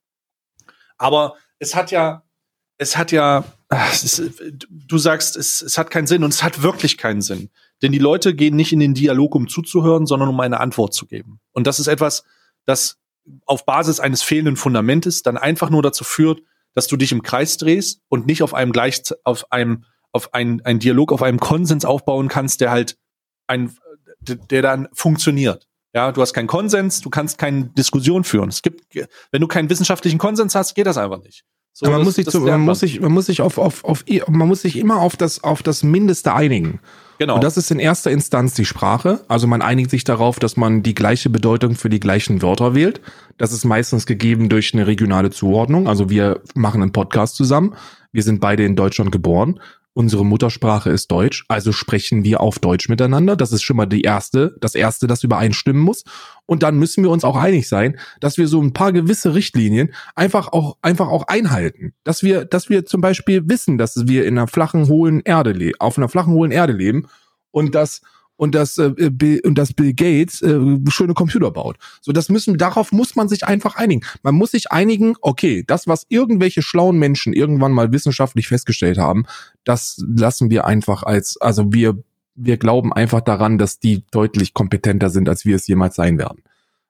Aber 0.97 1.35
es 1.59 1.75
hat 1.75 1.91
ja, 1.91 2.23
es 2.77 2.97
hat 2.97 3.11
ja, 3.11 3.43
ah, 3.69 3.87
es 3.91 4.03
ist, 4.03 4.31
du 4.69 4.97
sagst, 4.97 5.37
es, 5.37 5.61
es 5.61 5.77
hat 5.77 5.91
keinen 5.91 6.07
Sinn 6.07 6.23
und 6.23 6.33
es 6.33 6.43
hat 6.43 6.61
wirklich 6.61 6.97
keinen 6.97 7.21
Sinn. 7.21 7.49
Denn 7.81 7.91
die 7.91 7.99
Leute 7.99 8.33
gehen 8.35 8.55
nicht 8.55 8.71
in 8.73 8.79
den 8.79 8.93
Dialog, 8.93 9.35
um 9.35 9.47
zuzuhören, 9.47 10.05
sondern 10.05 10.29
um 10.29 10.39
eine 10.39 10.59
Antwort 10.59 10.93
zu 10.93 11.05
geben. 11.05 11.39
Und 11.51 11.67
das 11.67 11.79
ist 11.79 11.87
etwas, 11.87 12.23
das 12.65 12.97
auf 13.45 13.65
Basis 13.65 13.99
eines 13.99 14.23
fehlenden 14.23 14.55
Fundamentes 14.55 15.23
dann 15.23 15.37
einfach 15.37 15.69
nur 15.69 15.81
dazu 15.81 16.03
führt, 16.03 16.41
dass 16.73 16.87
du 16.87 16.97
dich 16.97 17.11
im 17.11 17.21
Kreis 17.23 17.57
drehst 17.57 18.01
und 18.07 18.27
nicht 18.27 18.43
auf 18.43 18.53
einem 18.53 18.71
gleich 18.71 19.01
auf 19.23 19.51
einem 19.51 19.85
auf 20.11 20.33
einen, 20.33 20.61
einen 20.61 20.79
Dialog, 20.79 21.11
auf 21.11 21.21
einem 21.21 21.39
Konsens 21.39 21.83
aufbauen 21.83 22.29
kannst, 22.29 22.61
der 22.61 22.71
halt 22.71 22.97
ein 23.47 23.75
der 24.21 24.61
dann 24.61 24.87
funktioniert. 24.93 25.67
Ja, 25.93 26.11
du 26.11 26.21
hast 26.21 26.33
keinen 26.33 26.47
Konsens, 26.47 27.01
du 27.01 27.09
kannst 27.09 27.37
keine 27.37 27.65
Diskussion 27.65 28.23
führen. 28.23 28.49
Es 28.49 28.61
gibt, 28.61 28.83
wenn 29.31 29.41
du 29.41 29.47
keinen 29.47 29.69
wissenschaftlichen 29.69 30.17
Konsens 30.17 30.55
hast, 30.55 30.73
geht 30.75 30.87
das 30.87 30.97
einfach 30.97 31.21
nicht. 31.21 31.43
So, 31.73 31.85
man 31.89 31.99
das- 31.99 32.05
muss 32.05 32.15
sich, 32.15 32.27
zu, 32.27 32.39
man 32.41 32.61
muss 32.61 32.79
sich, 32.79 32.99
man 32.99 33.11
muss 33.11 33.25
sich 33.27 33.41
auf, 33.41 33.57
auf, 33.57 33.83
auf, 33.83 34.03
man 34.27 34.47
muss 34.47 34.61
sich 34.61 34.77
immer 34.77 34.99
auf 34.99 35.15
das, 35.17 35.43
auf 35.43 35.63
das 35.63 35.83
Mindeste 35.83 36.33
einigen. 36.33 36.79
Genau. 37.17 37.35
Und 37.35 37.43
das 37.43 37.57
ist 37.57 37.71
in 37.71 37.79
erster 37.79 38.11
Instanz 38.11 38.53
die 38.53 38.65
Sprache. 38.65 39.21
Also 39.27 39.47
man 39.47 39.61
einigt 39.61 39.89
sich 39.89 40.03
darauf, 40.03 40.39
dass 40.39 40.57
man 40.57 40.83
die 40.83 40.95
gleiche 40.95 41.29
Bedeutung 41.29 41.75
für 41.75 41.89
die 41.89 41.99
gleichen 41.99 42.41
Wörter 42.41 42.75
wählt. 42.75 43.01
Das 43.37 43.51
ist 43.51 43.63
meistens 43.63 44.05
gegeben 44.05 44.49
durch 44.49 44.73
eine 44.73 44.87
regionale 44.87 45.31
Zuordnung. 45.31 45.87
Also 45.87 46.09
wir 46.09 46.41
machen 46.53 46.81
einen 46.81 46.91
Podcast 46.91 47.35
zusammen. 47.35 47.75
Wir 48.11 48.23
sind 48.23 48.41
beide 48.41 48.65
in 48.65 48.75
Deutschland 48.75 49.11
geboren. 49.11 49.59
Unsere 49.95 50.25
Muttersprache 50.25 50.89
ist 50.89 51.09
Deutsch, 51.09 51.45
also 51.47 51.71
sprechen 51.71 52.25
wir 52.25 52.41
auf 52.41 52.59
Deutsch 52.59 52.89
miteinander. 52.89 53.35
Das 53.37 53.53
ist 53.53 53.63
schon 53.63 53.77
mal 53.77 53.85
die 53.85 54.01
erste, 54.01 54.55
das 54.59 54.75
erste, 54.75 55.07
das 55.07 55.23
übereinstimmen 55.23 55.81
muss. 55.81 56.03
Und 56.45 56.63
dann 56.63 56.77
müssen 56.77 57.03
wir 57.03 57.09
uns 57.09 57.23
auch 57.23 57.37
einig 57.37 57.67
sein, 57.69 57.97
dass 58.19 58.37
wir 58.37 58.47
so 58.49 58.61
ein 58.61 58.73
paar 58.73 58.91
gewisse 58.91 59.33
Richtlinien 59.33 59.93
einfach 60.13 60.49
auch, 60.49 60.77
einfach 60.81 61.07
auch 61.07 61.27
einhalten. 61.27 61.93
Dass 62.03 62.23
wir, 62.23 62.43
dass 62.43 62.69
wir 62.69 62.85
zum 62.85 62.99
Beispiel 62.99 63.47
wissen, 63.47 63.77
dass 63.77 64.07
wir 64.07 64.25
in 64.25 64.37
einer 64.37 64.47
flachen, 64.47 64.89
hohlen 64.89 65.21
Erde 65.21 65.71
auf 65.79 65.97
einer 65.97 66.09
flachen, 66.09 66.33
hohlen 66.33 66.51
Erde 66.51 66.73
leben 66.73 67.07
und 67.51 67.73
dass 67.73 68.01
und 68.37 68.55
dass 68.55 68.77
äh, 68.77 68.91
Bill, 69.11 69.41
und 69.43 69.57
dass 69.57 69.73
Bill 69.73 69.93
Gates 69.93 70.41
äh, 70.41 70.59
schöne 70.89 71.13
Computer 71.13 71.51
baut. 71.51 71.77
So, 72.01 72.11
das 72.11 72.29
müssen 72.29 72.57
darauf 72.57 72.91
muss 72.91 73.15
man 73.15 73.29
sich 73.29 73.45
einfach 73.45 73.75
einigen. 73.75 74.01
Man 74.23 74.35
muss 74.35 74.51
sich 74.51 74.71
einigen, 74.71 75.15
okay, 75.21 75.63
das 75.65 75.87
was 75.87 76.05
irgendwelche 76.09 76.61
schlauen 76.61 76.97
Menschen 76.97 77.33
irgendwann 77.33 77.71
mal 77.71 77.91
wissenschaftlich 77.91 78.47
festgestellt 78.47 78.97
haben, 78.97 79.25
das 79.63 80.03
lassen 80.05 80.49
wir 80.49 80.65
einfach 80.65 81.03
als 81.03 81.37
also 81.37 81.73
wir 81.73 81.97
wir 82.37 82.57
glauben 82.57 82.91
einfach 82.91 83.21
daran, 83.21 83.57
dass 83.57 83.79
die 83.79 84.03
deutlich 84.11 84.53
kompetenter 84.53 85.09
sind, 85.09 85.29
als 85.29 85.45
wir 85.45 85.55
es 85.55 85.67
jemals 85.67 85.95
sein 85.95 86.17
werden. 86.17 86.43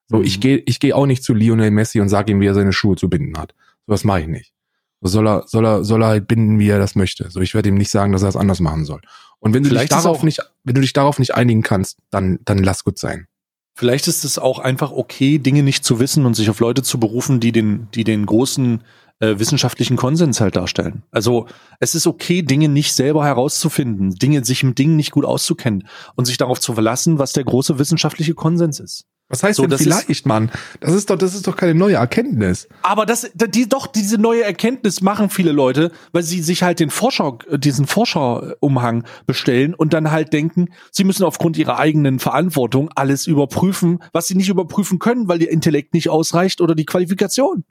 So, 0.07 0.17
mhm. 0.17 0.23
ich 0.23 0.39
gehe 0.41 0.57
ich 0.65 0.79
gehe 0.79 0.95
auch 0.95 1.05
nicht 1.05 1.23
zu 1.23 1.33
Lionel 1.33 1.71
Messi 1.71 1.99
und 1.99 2.09
sage 2.09 2.31
ihm, 2.31 2.41
wie 2.41 2.47
er 2.47 2.55
seine 2.55 2.73
Schuhe 2.73 2.95
zu 2.95 3.09
binden 3.09 3.37
hat. 3.37 3.53
So 3.85 3.93
was 3.93 4.03
mache 4.03 4.21
ich 4.21 4.27
nicht. 4.27 4.53
So 5.01 5.09
soll 5.09 5.27
er 5.27 5.43
soll 5.45 5.65
er 5.65 5.83
soll 5.83 6.01
er 6.01 6.07
halt 6.07 6.27
binden, 6.27 6.59
wie 6.59 6.69
er 6.69 6.79
das 6.79 6.95
möchte. 6.95 7.29
So, 7.29 7.41
ich 7.41 7.53
werde 7.53 7.69
ihm 7.69 7.75
nicht 7.75 7.91
sagen, 7.91 8.11
dass 8.11 8.23
er 8.23 8.29
es 8.29 8.35
anders 8.35 8.59
machen 8.59 8.85
soll. 8.85 9.01
Und 9.45 9.53
wenn 9.53 9.61
du 9.61 9.69
Vielleicht 9.69 9.91
dich 9.91 9.99
darauf 9.99 10.23
nicht, 10.23 10.39
wenn 10.63 10.73
du 10.73 10.81
dich 10.81 10.93
darauf 10.93 11.19
nicht 11.19 11.35
einigen 11.35 11.61
kannst, 11.61 11.99
dann, 12.09 12.39
dann 12.45 12.63
lass 12.63 12.83
gut 12.83 12.97
sein. 12.97 13.27
Vielleicht 13.75 14.07
ist 14.07 14.25
es 14.25 14.39
auch 14.39 14.57
einfach 14.57 14.91
okay, 14.91 15.37
Dinge 15.37 15.61
nicht 15.61 15.85
zu 15.85 15.99
wissen 15.99 16.25
und 16.25 16.33
sich 16.33 16.49
auf 16.49 16.59
Leute 16.59 16.81
zu 16.81 16.99
berufen, 16.99 17.39
die 17.39 17.51
den, 17.51 17.87
die 17.93 18.03
den 18.03 18.25
großen 18.25 18.81
äh, 19.19 19.37
wissenschaftlichen 19.37 19.97
Konsens 19.97 20.41
halt 20.41 20.55
darstellen. 20.55 21.03
Also 21.11 21.45
es 21.79 21.93
ist 21.93 22.07
okay, 22.07 22.41
Dinge 22.41 22.69
nicht 22.69 22.95
selber 22.95 23.23
herauszufinden, 23.23 24.15
Dinge 24.15 24.43
sich 24.43 24.63
mit 24.63 24.79
Dingen 24.79 24.95
nicht 24.95 25.11
gut 25.11 25.25
auszukennen 25.25 25.87
und 26.15 26.25
sich 26.25 26.37
darauf 26.37 26.59
zu 26.59 26.73
verlassen, 26.73 27.19
was 27.19 27.33
der 27.33 27.43
große 27.43 27.77
wissenschaftliche 27.77 28.33
Konsens 28.33 28.79
ist. 28.79 29.05
Was 29.27 29.41
heißt 29.41 29.57
so, 29.57 29.63
denn 29.63 29.71
das 29.71 29.81
vielleicht, 29.81 30.09
ist, 30.09 30.27
Mann? 30.27 30.51
Das 30.81 30.93
ist 30.93 31.09
doch, 31.09 31.17
das 31.17 31.33
ist 31.33 31.47
doch 31.47 31.55
keine 31.55 31.73
neue 31.73 31.95
Erkenntnis. 31.95 32.67
Aber 32.83 33.07
das, 33.07 33.31
die, 33.33 33.67
doch, 33.67 33.87
diese 33.87 34.19
neue 34.19 34.43
Erkenntnis 34.43 35.01
machen 35.01 35.31
viele 35.31 35.51
Leute, 35.51 35.91
weil 36.11 36.21
sie 36.21 36.43
sich 36.43 36.61
halt 36.61 36.79
den 36.79 36.91
Forscher, 36.91 37.39
diesen 37.57 37.87
Forscherumhang 37.87 39.03
bestellen 39.25 39.73
und 39.73 39.93
dann 39.93 40.11
halt 40.11 40.31
denken, 40.31 40.69
sie 40.91 41.03
müssen 41.03 41.23
aufgrund 41.23 41.57
ihrer 41.57 41.79
eigenen 41.79 42.19
Verantwortung 42.19 42.91
alles 42.93 43.25
überprüfen, 43.25 43.99
was 44.13 44.27
sie 44.27 44.35
nicht 44.35 44.49
überprüfen 44.49 44.99
können, 44.99 45.27
weil 45.27 45.41
ihr 45.41 45.49
Intellekt 45.49 45.95
nicht 45.95 46.09
ausreicht 46.09 46.61
oder 46.61 46.75
die 46.75 46.85
Qualifikation. 46.85 47.63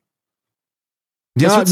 Ja, 1.36 1.64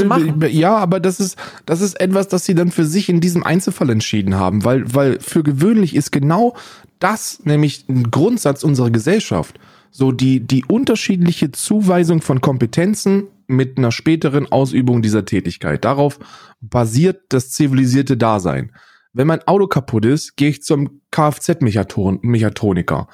ja, 0.48 0.76
aber 0.76 0.98
das 0.98 1.20
ist, 1.20 1.36
das 1.66 1.80
ist 1.80 2.00
etwas, 2.00 2.26
das 2.26 2.44
sie 2.44 2.54
dann 2.54 2.72
für 2.72 2.84
sich 2.84 3.08
in 3.08 3.20
diesem 3.20 3.44
Einzelfall 3.44 3.90
entschieden 3.90 4.34
haben, 4.34 4.64
weil, 4.64 4.92
weil 4.92 5.20
für 5.20 5.44
gewöhnlich 5.44 5.94
ist 5.94 6.10
genau 6.10 6.56
das 6.98 7.40
nämlich 7.44 7.88
ein 7.88 8.10
Grundsatz 8.10 8.64
unserer 8.64 8.90
Gesellschaft 8.90 9.58
so 9.92 10.10
die, 10.10 10.40
die 10.40 10.64
unterschiedliche 10.64 11.52
Zuweisung 11.52 12.22
von 12.22 12.40
Kompetenzen 12.40 13.28
mit 13.46 13.78
einer 13.78 13.92
späteren 13.92 14.50
Ausübung 14.50 15.02
dieser 15.02 15.26
Tätigkeit. 15.26 15.84
Darauf 15.84 16.18
basiert 16.60 17.24
das 17.28 17.50
zivilisierte 17.50 18.16
Dasein. 18.16 18.72
Wenn 19.12 19.26
mein 19.26 19.46
Auto 19.46 19.66
kaputt 19.66 20.06
ist, 20.06 20.36
gehe 20.36 20.48
ich 20.48 20.62
zum 20.62 21.02
Kfz-Mechatroniker 21.10 23.08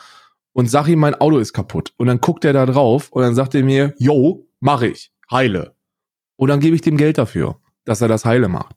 und 0.53 0.71
sag 0.71 0.87
ihm, 0.87 1.01
mein 1.01 1.17
Auto 1.17 1.39
ist 1.39 1.53
kaputt. 1.53 1.93
Und 1.97 2.07
dann 2.07 2.21
guckt 2.21 2.45
er 2.45 2.53
da 2.53 2.65
drauf 2.65 3.11
und 3.11 3.23
dann 3.23 3.35
sagt 3.35 3.57
er 3.57 3.65
mir, 3.65 3.95
yo, 3.99 4.47
mach 4.61 4.83
ich, 4.83 5.13
heile. 5.31 5.75
Und 6.37 6.49
dann 6.49 6.61
gebe 6.61 6.77
ich 6.77 6.83
dem 6.83 6.97
Geld 6.97 7.19
dafür, 7.19 7.61
dass 7.85 8.01
er 8.01 8.09
das 8.09 8.25
heile 8.25 8.49
macht. 8.49 8.77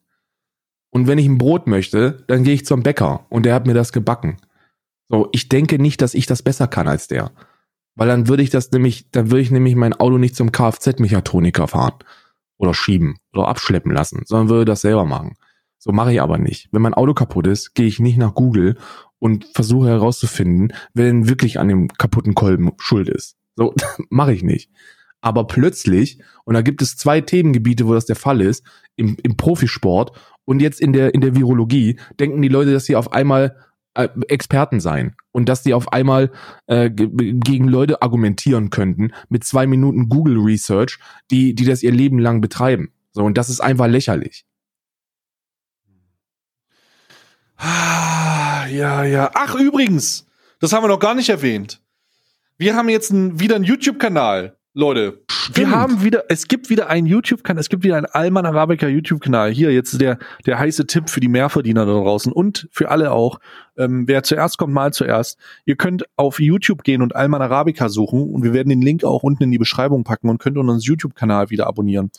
Und 0.89 1.06
wenn 1.08 1.20
ich 1.20 1.28
ein 1.28 1.38
Brot 1.38 1.68
möchte, 1.68 2.24
dann 2.28 2.43
gehe 2.43 2.56
ich 2.56 2.66
zum 2.66 2.82
Bäcker 2.82 3.28
und 3.30 3.45
der 3.45 3.54
hat 3.54 3.68
mir 3.68 3.76
das 3.76 3.93
gebacken. 3.93 4.38
So, 5.08 5.30
ich 5.32 5.47
denke 5.47 5.78
nicht, 5.78 6.02
dass 6.02 6.16
ich 6.16 6.26
das 6.26 6.41
besser 6.41 6.68
kann 6.68 6.88
als 6.88 7.08
der. 7.08 7.32
Weil 8.02 8.08
dann 8.08 8.28
würde 8.28 8.41
ich 8.41 8.49
das 8.49 8.72
nämlich, 8.72 9.12
dann 9.12 9.30
würde 9.30 9.43
ich 9.43 9.52
nämlich 9.52 9.76
mein 9.76 9.93
Auto 9.93 10.18
nicht 10.18 10.36
zum 10.36 10.52
Kfz-Mechatroniker 10.52 11.68
fahren 11.68 11.99
oder 12.58 12.74
schieben 12.74 13.20
oder 13.32 13.47
abschleppen 13.47 13.91
lassen, 13.91 14.24
sondern 14.26 14.49
würde 14.49 14.66
das 14.66 14.82
selber 14.82 15.06
machen. 15.06 15.36
So 15.78 15.91
mache 15.91 16.12
ich 16.12 16.20
aber 16.20 16.39
nicht. 16.39 16.70
Wenn 16.72 16.82
mein 16.82 16.95
Auto 16.95 17.14
kaputt 17.14 17.45
ist, 17.45 17.76
gehe 17.76 17.86
ich 17.86 17.99
nicht 17.99 18.18
nach 18.18 18.34
Google 18.34 18.76
und 19.20 19.45
versuche 19.54 19.89
herauszufinden, 19.89 20.74
wer 20.95 21.06
denn 21.06 21.30
wirklich 21.30 21.60
an 21.60 21.68
dem 21.68 21.89
kaputten 21.89 22.34
Kolben 22.34 22.72
schuld 22.80 23.08
ist. 23.08 23.38
So 23.56 23.76
mache 24.10 24.34
ich 24.34 24.41
nicht. 24.41 24.72
Aber 25.22 25.45
plötzlich, 25.45 26.24
und 26.43 26.56
da 26.56 26.64
gibt 26.64 26.82
es 26.82 26.97
zwei 26.97 27.22
Themengebiete, 27.22 27.86
wo 27.86 27.93
das 27.93 28.08
der 28.08 28.16
Fall 28.16 28.41
ist, 28.41 28.66
im, 28.95 29.16
im 29.22 29.38
Profisport 29.38 30.18
und 30.45 30.60
jetzt 30.60 30.82
in 30.82 30.91
der, 30.91 31.14
in 31.14 31.22
der 31.22 31.36
Virologie, 31.36 31.99
denken 32.20 32.41
die 32.41 32.47
Leute, 32.47 32.74
dass 32.74 32.86
sie 32.86 32.95
auf 32.95 33.14
einmal 33.14 33.56
Experten 33.94 34.80
sein 34.80 35.16
und 35.32 35.50
dass 35.50 35.64
die 35.64 35.74
auf 35.74 35.92
einmal 35.92 36.32
äh, 36.68 36.89
gegen 36.89 37.68
Leute 37.68 38.02
argumentieren 38.02 38.70
könnten 38.70 39.12
mit 39.30 39.44
zwei 39.44 39.68
Minuten 39.68 40.08
Google 40.08 40.38
Research, 40.38 40.98
die, 41.30 41.54
die 41.54 41.66
das 41.66 41.84
ihr 41.84 41.92
Leben 41.92 42.20
lang 42.20 42.39
betreiben. 42.42 42.94
So, 43.12 43.24
und 43.24 43.38
das 43.38 43.50
ist 43.50 43.60
einfach 43.60 43.88
lächerlich. 43.88 44.46
Ah, 47.58 48.66
ja, 48.68 49.04
ja. 49.04 49.30
Ach, 49.34 49.56
übrigens, 49.56 50.26
das 50.60 50.74
haben 50.74 50.84
wir 50.84 50.88
noch 50.88 51.00
gar 51.00 51.14
nicht 51.14 51.30
erwähnt. 51.30 51.82
Wir 52.58 52.76
haben 52.76 52.89
jetzt 52.89 53.12
ein, 53.12 53.39
wieder 53.39 53.56
einen 53.56 53.66
YouTube-Kanal. 53.66 54.58
Leute, 54.74 55.22
Stimmt. 55.30 55.57
wir 55.57 55.72
haben 55.72 56.01
wieder, 56.01 56.24
es 56.30 56.47
gibt 56.47 56.69
wieder 56.69 56.88
einen 56.88 57.05
YouTube-Kanal, 57.05 57.59
es 57.59 57.67
gibt 57.67 57.84
wieder 57.84 57.97
einen 57.97 58.05
Alman 58.05 58.45
Arabica 58.45 58.88
YouTube-Kanal. 58.88 59.51
Hier 59.51 59.74
jetzt 59.74 59.99
der, 59.99 60.17
der 60.45 60.59
heiße 60.59 60.88
Tipp 60.88 61.09
für 61.09 61.19
die 61.19 61.28
Mehrverdiener 61.28 61.86
da 61.86 61.91
draußen 61.91 62.32
und 62.32 62.69
für 62.72 62.89
alle 62.89 63.11
auch. 63.11 63.39
Ähm, 63.78 64.07
wer 64.07 64.24
zuerst 64.24 64.57
kommt, 64.57 64.74
mal 64.74 64.93
zuerst. 64.93 65.38
Ihr 65.65 65.76
könnt 65.76 66.05
auf 66.15 66.39
YouTube 66.39 66.84
gehen 66.84 67.01
und 67.01 67.17
Alman 67.17 67.41
Arabica 67.41 67.89
suchen 67.89 68.34
und 68.34 68.43
wir 68.43 68.53
werden 68.53 68.69
den 68.69 68.82
Link 68.82 69.03
auch 69.03 69.24
unten 69.24 69.43
in 69.43 69.51
die 69.51 69.57
Beschreibung 69.57 70.05
packen 70.05 70.30
und 70.30 70.38
könnt 70.38 70.57
unseren 70.57 70.80
YouTube-Kanal 70.80 71.49
wieder 71.49 71.67
abonnieren. 71.67 72.09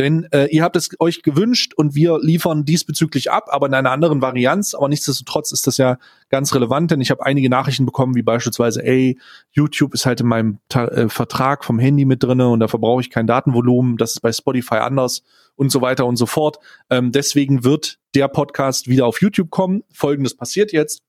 Denn 0.00 0.26
äh, 0.32 0.46
ihr 0.46 0.62
habt 0.62 0.76
es 0.76 0.88
euch 0.98 1.22
gewünscht 1.22 1.74
und 1.74 1.94
wir 1.94 2.18
liefern 2.22 2.64
diesbezüglich 2.64 3.30
ab, 3.30 3.48
aber 3.50 3.66
in 3.66 3.74
einer 3.74 3.90
anderen 3.90 4.22
Varianz. 4.22 4.74
Aber 4.74 4.88
nichtsdestotrotz 4.88 5.52
ist 5.52 5.66
das 5.66 5.76
ja 5.76 5.98
ganz 6.30 6.54
relevant, 6.54 6.90
denn 6.90 7.02
ich 7.02 7.10
habe 7.10 7.26
einige 7.26 7.50
Nachrichten 7.50 7.84
bekommen, 7.84 8.14
wie 8.14 8.22
beispielsweise, 8.22 8.82
ey, 8.82 9.18
YouTube 9.50 9.92
ist 9.92 10.06
halt 10.06 10.22
in 10.22 10.26
meinem 10.26 10.58
Ta 10.70 10.86
äh, 10.86 11.10
Vertrag 11.10 11.66
vom 11.66 11.78
Handy 11.78 12.06
mit 12.06 12.22
drinne 12.22 12.48
und 12.48 12.60
da 12.60 12.68
verbrauche 12.68 13.02
ich 13.02 13.10
kein 13.10 13.26
Datenvolumen. 13.26 13.98
Das 13.98 14.12
ist 14.12 14.20
bei 14.20 14.32
Spotify 14.32 14.76
anders 14.76 15.22
und 15.54 15.70
so 15.70 15.82
weiter 15.82 16.06
und 16.06 16.16
so 16.16 16.24
fort. 16.24 16.60
Ähm, 16.88 17.12
deswegen 17.12 17.62
wird 17.62 17.98
der 18.14 18.28
Podcast 18.28 18.88
wieder 18.88 19.04
auf 19.04 19.20
YouTube 19.20 19.50
kommen. 19.50 19.82
Folgendes 19.92 20.34
passiert 20.34 20.72
jetzt. 20.72 21.02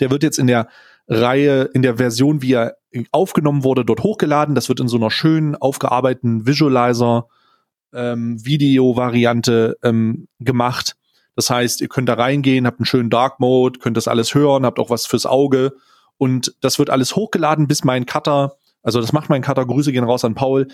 Der 0.00 0.10
wird 0.10 0.24
jetzt 0.24 0.40
in 0.40 0.48
der 0.48 0.66
Reihe, 1.06 1.70
in 1.72 1.82
der 1.82 1.98
Version, 1.98 2.42
wie 2.42 2.54
er 2.54 2.78
aufgenommen 3.12 3.62
wurde, 3.62 3.84
dort 3.84 4.02
hochgeladen. 4.02 4.56
Das 4.56 4.68
wird 4.68 4.80
in 4.80 4.88
so 4.88 4.96
einer 4.96 5.12
schönen, 5.12 5.54
aufgearbeiteten 5.54 6.48
Visualizer 6.48 7.28
ähm, 7.92 8.44
Video-Variante 8.44 9.76
ähm, 9.82 10.28
gemacht. 10.40 10.96
Das 11.34 11.50
heißt, 11.50 11.80
ihr 11.80 11.88
könnt 11.88 12.08
da 12.08 12.14
reingehen, 12.14 12.66
habt 12.66 12.80
einen 12.80 12.86
schönen 12.86 13.10
Dark 13.10 13.38
Mode, 13.40 13.78
könnt 13.78 13.96
das 13.96 14.08
alles 14.08 14.34
hören, 14.34 14.66
habt 14.66 14.78
auch 14.78 14.90
was 14.90 15.06
fürs 15.06 15.26
Auge 15.26 15.74
und 16.16 16.54
das 16.60 16.78
wird 16.78 16.90
alles 16.90 17.14
hochgeladen, 17.14 17.68
bis 17.68 17.84
mein 17.84 18.06
Cutter, 18.06 18.56
also 18.82 19.00
das 19.00 19.12
macht 19.12 19.30
mein 19.30 19.42
Cutter, 19.42 19.64
Grüße 19.64 19.92
gehen 19.92 20.04
raus 20.04 20.24
an 20.24 20.34
Paul, 20.34 20.66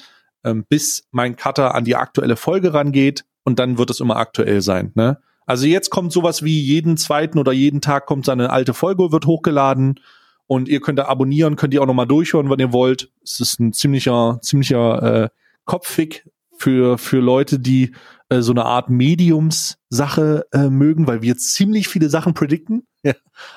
ähm, 0.42 0.64
bis 0.68 1.06
mein 1.10 1.36
Cutter 1.36 1.74
an 1.74 1.84
die 1.84 1.96
aktuelle 1.96 2.36
Folge 2.36 2.72
rangeht 2.72 3.24
und 3.44 3.58
dann 3.58 3.78
wird 3.78 3.90
es 3.90 4.00
immer 4.00 4.16
aktuell 4.16 4.62
sein. 4.62 4.92
Ne? 4.94 5.18
Also 5.46 5.66
jetzt 5.66 5.90
kommt 5.90 6.12
sowas 6.12 6.42
wie 6.42 6.60
jeden 6.60 6.96
zweiten 6.96 7.38
oder 7.38 7.52
jeden 7.52 7.80
Tag 7.80 8.06
kommt 8.06 8.24
seine 8.24 8.50
alte 8.50 8.72
Folge, 8.72 9.12
wird 9.12 9.26
hochgeladen 9.26 10.00
und 10.46 10.68
ihr 10.68 10.80
könnt 10.80 10.98
da 10.98 11.06
abonnieren, 11.06 11.56
könnt 11.56 11.74
ihr 11.74 11.82
auch 11.82 11.86
nochmal 11.86 12.06
durchhören, 12.06 12.50
wenn 12.50 12.58
ihr 12.58 12.72
wollt. 12.72 13.10
Es 13.22 13.40
ist 13.40 13.60
ein 13.60 13.72
ziemlicher, 13.72 14.38
ziemlicher 14.40 15.24
äh, 15.24 15.28
Kopfig 15.64 16.24
für, 16.64 16.96
für 16.96 17.20
Leute, 17.20 17.58
die 17.58 17.94
äh, 18.30 18.40
so 18.40 18.52
eine 18.52 18.64
Art 18.64 18.88
Mediums-Sache 18.88 20.46
äh, 20.50 20.70
mögen, 20.70 21.06
weil 21.06 21.20
wir 21.20 21.36
ziemlich 21.36 21.88
viele 21.88 22.08
Sachen 22.08 22.32
predikten. 22.32 22.86
Ja. 23.02 23.12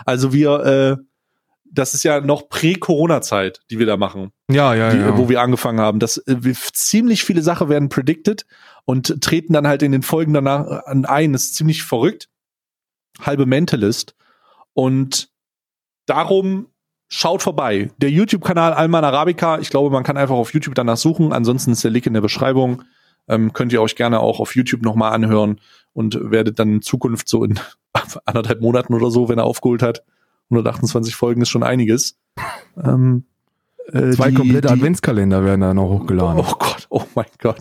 Also 0.05 0.33
wir, 0.33 0.59
äh, 0.65 0.97
das 1.71 1.93
ist 1.93 2.03
ja 2.03 2.19
noch 2.19 2.49
Prä-Corona-Zeit, 2.49 3.61
die 3.71 3.79
wir 3.79 3.85
da 3.85 3.95
machen. 3.95 4.31
Ja, 4.51 4.75
ja, 4.75 4.91
die, 4.91 4.97
ja. 4.97 5.17
Wo 5.17 5.29
wir 5.29 5.39
angefangen 5.39 5.79
haben. 5.79 5.99
Das, 5.99 6.17
äh, 6.17 6.53
ziemlich 6.73 7.23
viele 7.23 7.41
Sachen 7.41 7.69
werden 7.69 7.87
predicted 7.87 8.45
und 8.83 9.21
treten 9.21 9.53
dann 9.53 9.67
halt 9.67 9.83
in 9.83 9.93
den 9.93 10.03
Folgen 10.03 10.33
danach 10.33 10.65
ein. 10.85 11.31
Das 11.31 11.43
ist 11.43 11.55
ziemlich 11.55 11.83
verrückt. 11.83 12.27
Halbe 13.21 13.45
Mentalist. 13.45 14.15
Und 14.73 15.29
darum 16.07 16.67
schaut 17.07 17.41
vorbei. 17.41 17.89
Der 17.99 18.11
YouTube-Kanal 18.11 18.73
Alman 18.73 19.05
Arabica, 19.05 19.59
ich 19.59 19.69
glaube, 19.69 19.91
man 19.91 20.03
kann 20.03 20.17
einfach 20.17 20.35
auf 20.35 20.53
YouTube 20.53 20.75
danach 20.75 20.97
suchen. 20.97 21.31
Ansonsten 21.31 21.71
ist 21.71 21.85
der 21.85 21.91
Link 21.91 22.05
in 22.05 22.13
der 22.13 22.21
Beschreibung. 22.21 22.83
Ähm, 23.27 23.53
könnt 23.53 23.73
ihr 23.73 23.81
euch 23.81 23.95
gerne 23.95 24.19
auch 24.19 24.39
auf 24.39 24.55
YouTube 24.55 24.81
nochmal 24.83 25.13
anhören 25.13 25.59
und 25.93 26.17
werdet 26.31 26.59
dann 26.59 26.75
in 26.75 26.81
Zukunft 26.81 27.27
so 27.27 27.43
in 27.43 27.59
anderthalb 28.25 28.61
Monaten 28.61 28.93
oder 28.93 29.11
so, 29.11 29.29
wenn 29.29 29.39
er 29.39 29.45
aufgeholt 29.45 29.81
hat. 29.81 30.03
128 30.49 31.15
Folgen 31.15 31.41
ist 31.41 31.49
schon 31.49 31.63
einiges. 31.63 32.17
Ähm, 32.81 33.25
äh, 33.87 34.11
Zwei 34.11 34.29
die, 34.29 34.35
komplette 34.35 34.67
die, 34.67 34.73
Adventskalender 34.73 35.43
werden 35.43 35.61
da 35.61 35.73
noch 35.73 35.89
hochgeladen. 35.89 36.39
Oh 36.39 36.53
Gott, 36.57 36.87
oh 36.89 37.03
mein 37.15 37.25
Gott. 37.39 37.59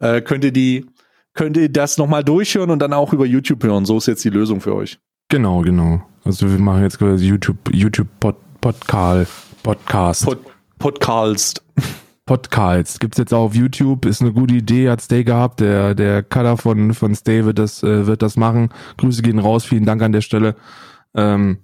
Äh, 0.00 0.20
könnt 0.20 0.44
ihr 0.44 0.52
die 0.52 0.86
könnt 1.34 1.56
ihr 1.56 1.68
das 1.68 1.98
nochmal 1.98 2.24
durchhören 2.24 2.70
und 2.70 2.78
dann 2.78 2.92
auch 2.92 3.12
über 3.12 3.26
YouTube 3.26 3.62
hören. 3.64 3.84
So 3.84 3.98
ist 3.98 4.06
jetzt 4.06 4.24
die 4.24 4.30
Lösung 4.30 4.60
für 4.60 4.74
euch. 4.74 4.98
Genau, 5.28 5.62
genau. 5.62 6.02
Also 6.24 6.50
wir 6.50 6.58
machen 6.58 6.82
jetzt 6.82 6.98
quasi 6.98 7.26
YouTube, 7.26 7.58
YouTube 7.72 8.08
Pod, 8.20 8.36
Podcast, 8.60 9.30
Podcast. 9.62 10.24
Pod, 10.24 10.38
Podcast. 10.78 11.62
Podcasts. 12.26 12.98
Gibt's 12.98 13.18
jetzt 13.18 13.34
auch 13.34 13.44
auf 13.44 13.54
YouTube, 13.54 14.06
ist 14.06 14.22
eine 14.22 14.32
gute 14.32 14.54
Idee, 14.54 14.88
hat 14.88 15.02
Stay 15.02 15.24
gehabt. 15.24 15.60
Der, 15.60 15.94
der 15.94 16.22
Cutter 16.22 16.56
von, 16.56 16.94
von 16.94 17.14
Stay 17.14 17.44
wird 17.44 17.58
das, 17.58 17.82
äh, 17.82 18.06
wird 18.06 18.22
das 18.22 18.36
machen. 18.36 18.70
Grüße 18.96 19.22
gehen 19.22 19.38
raus, 19.38 19.64
vielen 19.64 19.84
Dank 19.84 20.02
an 20.02 20.12
der 20.12 20.22
Stelle. 20.22 20.56
Ähm, 21.14 21.58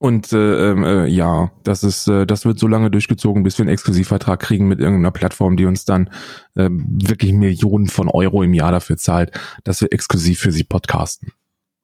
und 0.00 0.32
äh, 0.32 0.70
ähm, 0.70 0.84
äh, 0.84 1.06
ja, 1.06 1.50
das 1.64 1.82
ist, 1.82 2.06
äh, 2.06 2.24
das 2.24 2.44
wird 2.44 2.58
so 2.58 2.68
lange 2.68 2.90
durchgezogen, 2.90 3.42
bis 3.42 3.58
wir 3.58 3.64
einen 3.64 3.72
Exklusivvertrag 3.72 4.38
kriegen 4.38 4.68
mit 4.68 4.78
irgendeiner 4.78 5.10
Plattform, 5.10 5.56
die 5.56 5.64
uns 5.64 5.84
dann 5.84 6.10
äh, 6.54 6.68
wirklich 6.70 7.32
Millionen 7.32 7.88
von 7.88 8.08
Euro 8.08 8.42
im 8.44 8.54
Jahr 8.54 8.70
dafür 8.70 8.96
zahlt, 8.96 9.32
dass 9.64 9.80
wir 9.80 9.92
exklusiv 9.92 10.38
für 10.38 10.52
sie 10.52 10.62
podcasten. 10.64 11.32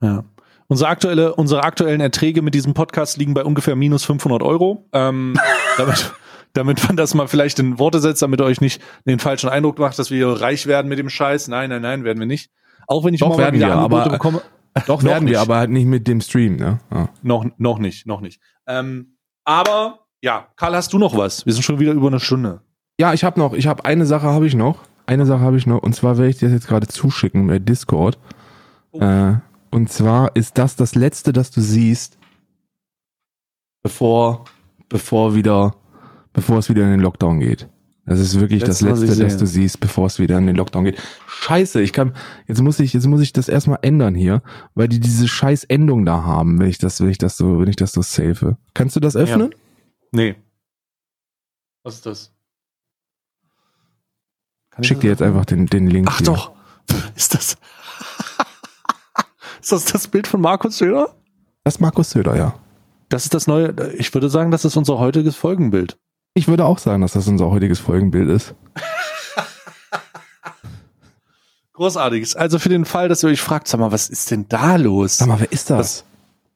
Ja. 0.01 0.24
Unsere, 0.66 0.89
aktuelle, 0.90 1.35
unsere 1.35 1.62
aktuellen 1.64 2.01
Erträge 2.01 2.40
mit 2.40 2.55
diesem 2.55 2.72
Podcast 2.72 3.16
liegen 3.18 3.35
bei 3.35 3.44
ungefähr 3.44 3.76
minus 3.76 4.05
500 4.05 4.43
Euro. 4.43 4.89
Ähm, 4.93 5.35
damit, 5.76 6.12
damit 6.55 6.82
man 6.89 6.97
das 6.97 7.14
mal 7.14 7.28
vielleicht 7.28 7.59
in 7.59 7.78
Worte 7.78 8.01
setzt, 8.01 8.22
damit 8.22 8.40
ihr 8.40 8.44
euch 8.47 8.60
nicht 8.60 8.81
den 9.06 9.18
falschen 9.18 9.48
Eindruck 9.51 9.78
macht, 9.78 9.98
dass 9.98 10.10
wir 10.10 10.28
reich 10.40 10.66
werden 10.66 10.89
mit 10.89 10.98
dem 10.98 11.10
Scheiß. 11.10 11.48
Nein, 11.48 11.68
nein, 11.70 11.82
nein, 11.82 12.05
werden 12.05 12.18
wir 12.18 12.26
nicht. 12.26 12.51
Auch 12.86 13.05
wenn 13.05 13.12
ich 13.14 13.20
Doch, 13.20 13.31
mal 13.31 13.39
werden 13.39 13.55
wieder 13.56 13.68
wir, 13.68 13.76
Angebote 13.76 14.02
aber- 14.05 14.10
bekomme. 14.12 14.43
Doch 14.86 15.02
Noch 15.02 15.10
werden 15.10 15.26
wir, 15.26 15.32
nicht. 15.35 15.40
aber 15.40 15.56
halt 15.56 15.70
nicht 15.70 15.86
mit 15.86 16.09
dem 16.09 16.20
Stream, 16.20 16.56
ne? 16.56 16.81
Ja. 16.93 17.09
Noch, 17.22 17.44
noch 17.59 17.78
nicht, 17.78 18.06
noch 18.06 18.20
nicht. 18.20 18.40
Ähm, 18.66 19.16
aber 19.44 20.01
ja, 20.22 20.48
Karl, 20.56 20.74
hast 20.74 20.93
du 20.93 20.98
noch 20.98 21.16
was? 21.16 21.47
Wir 21.47 21.52
sind 21.52 21.62
schon 21.62 21.78
wieder 21.78 21.93
über 21.93 22.09
eine 22.09 22.18
Stunde. 22.18 22.62
Ja, 22.98 23.12
ich 23.12 23.22
habe 23.24 23.39
noch, 23.39 23.52
ich 23.52 23.66
habe 23.66 23.85
eine 23.85 24.06
Sache 24.06 24.26
habe 24.26 24.47
ich 24.47 24.55
noch. 24.55 24.81
Eine 25.06 25.26
Sache 25.26 25.40
habe 25.43 25.56
ich 25.59 25.66
noch 25.66 25.82
und 25.82 25.94
zwar 25.94 26.16
werde 26.18 26.31
ich 26.31 26.39
dir 26.39 26.47
das 26.47 26.55
jetzt 26.55 26.66
gerade 26.68 26.86
zuschicken 26.89 27.47
bei 27.47 27.59
Discord. 27.59 28.18
Oh. 28.93 29.01
Äh, 29.01 29.36
und 29.70 29.90
zwar 29.93 30.35
ist 30.35 30.56
das 30.59 30.76
das 30.76 30.94
letzte, 30.94 31.32
das 31.32 31.51
du 31.51 31.60
siehst, 31.60 32.16
bevor 33.82 34.44
bevor 34.89 35.35
wieder 35.35 35.74
bevor 36.35 36.59
es 36.59 36.69
wieder 36.69 36.85
in 36.85 36.90
den 36.90 37.01
Lockdown 37.01 37.40
geht. 37.40 37.69
Das 38.06 38.20
ist 38.20 38.39
wirklich 38.39 38.62
das 38.62 38.82
ich 38.82 38.86
letzte, 38.86 39.06
das 39.06 39.16
sehe. 39.16 39.36
du 39.39 39.47
siehst, 39.47 39.81
bevor 39.81 40.06
es 40.06 40.19
wieder 40.19 40.36
in 40.36 40.47
den 40.47 40.56
Lockdown 40.56 40.85
geht. 40.85 41.01
Scheiße, 41.27 41.81
ich 41.81 41.94
kann 41.94 42.15
jetzt 42.47 42.61
muss 42.61 42.78
ich 42.78 42.93
jetzt 42.93 43.06
muss 43.06 43.23
ich 43.23 43.32
das 43.32 43.48
erstmal 43.48 43.78
ändern 43.81 44.15
hier, 44.15 44.43
weil 44.74 44.89
die 44.89 45.01
diese 45.01 45.27
scheiß 45.27 45.65
Endung 45.65 46.05
da 46.05 46.23
haben, 46.23 46.59
wenn 46.59 46.69
ich 46.69 46.77
das 46.77 47.01
wenn 47.01 47.09
ich 47.09 47.16
das 47.16 47.39
so 47.39 47.61
wenn 47.61 47.69
ich 47.69 47.77
das 47.77 47.93
so 47.93 48.02
safe. 48.02 48.59
Kannst 48.74 48.94
du 48.94 49.01
das 49.01 49.16
öffnen? 49.16 49.55
Nee. 50.12 50.35
Was 51.82 51.94
ist 51.94 52.06
das? 52.06 52.32
Kann 54.70 54.85
Schick 54.85 54.98
das 54.98 55.02
dir 55.02 55.11
jetzt 55.11 55.23
einfach 55.23 55.47
den 55.47 55.66
den 55.66 55.86
Link 55.86 56.09
Ach 56.11 56.19
hier. 56.19 56.27
doch. 56.27 56.52
Ist 57.16 57.35
das. 57.35 57.56
ist 59.62 59.73
das 59.73 59.85
das 59.86 60.09
Bild 60.09 60.27
von 60.27 60.43
Markus 60.43 60.77
Söder? 60.77 61.15
Das 61.62 61.77
ist 61.77 61.81
Markus 61.81 62.11
Söder, 62.11 62.36
ja. 62.36 62.59
Das 63.09 63.24
ist 63.24 63.32
das 63.32 63.47
neue. 63.47 63.74
Ich 63.97 64.12
würde 64.12 64.28
sagen, 64.28 64.51
das 64.51 64.66
ist 64.66 64.77
unser 64.77 64.98
heutiges 64.98 65.35
Folgenbild. 65.35 65.97
Ich 66.35 66.48
würde 66.48 66.65
auch 66.65 66.78
sagen, 66.78 67.01
dass 67.02 67.12
das 67.12 67.28
unser 67.28 67.51
heutiges 67.51 67.78
Folgenbild 67.78 68.28
ist. 68.28 68.55
Großartiges. 71.74 72.36
Also 72.36 72.59
für 72.59 72.69
den 72.69 72.85
Fall, 72.85 73.09
dass 73.09 73.23
ihr 73.23 73.28
euch 73.31 73.40
fragt, 73.40 73.66
sag 73.69 73.81
mal, 73.81 73.90
was 73.93 74.09
ist 74.09 74.31
denn 74.31 74.47
da 74.48 74.77
los? 74.77 75.19
Sag 75.19 75.28
mal, 75.28 75.40
wer 75.40 75.51
ist 75.51 75.70
das? 75.70 76.05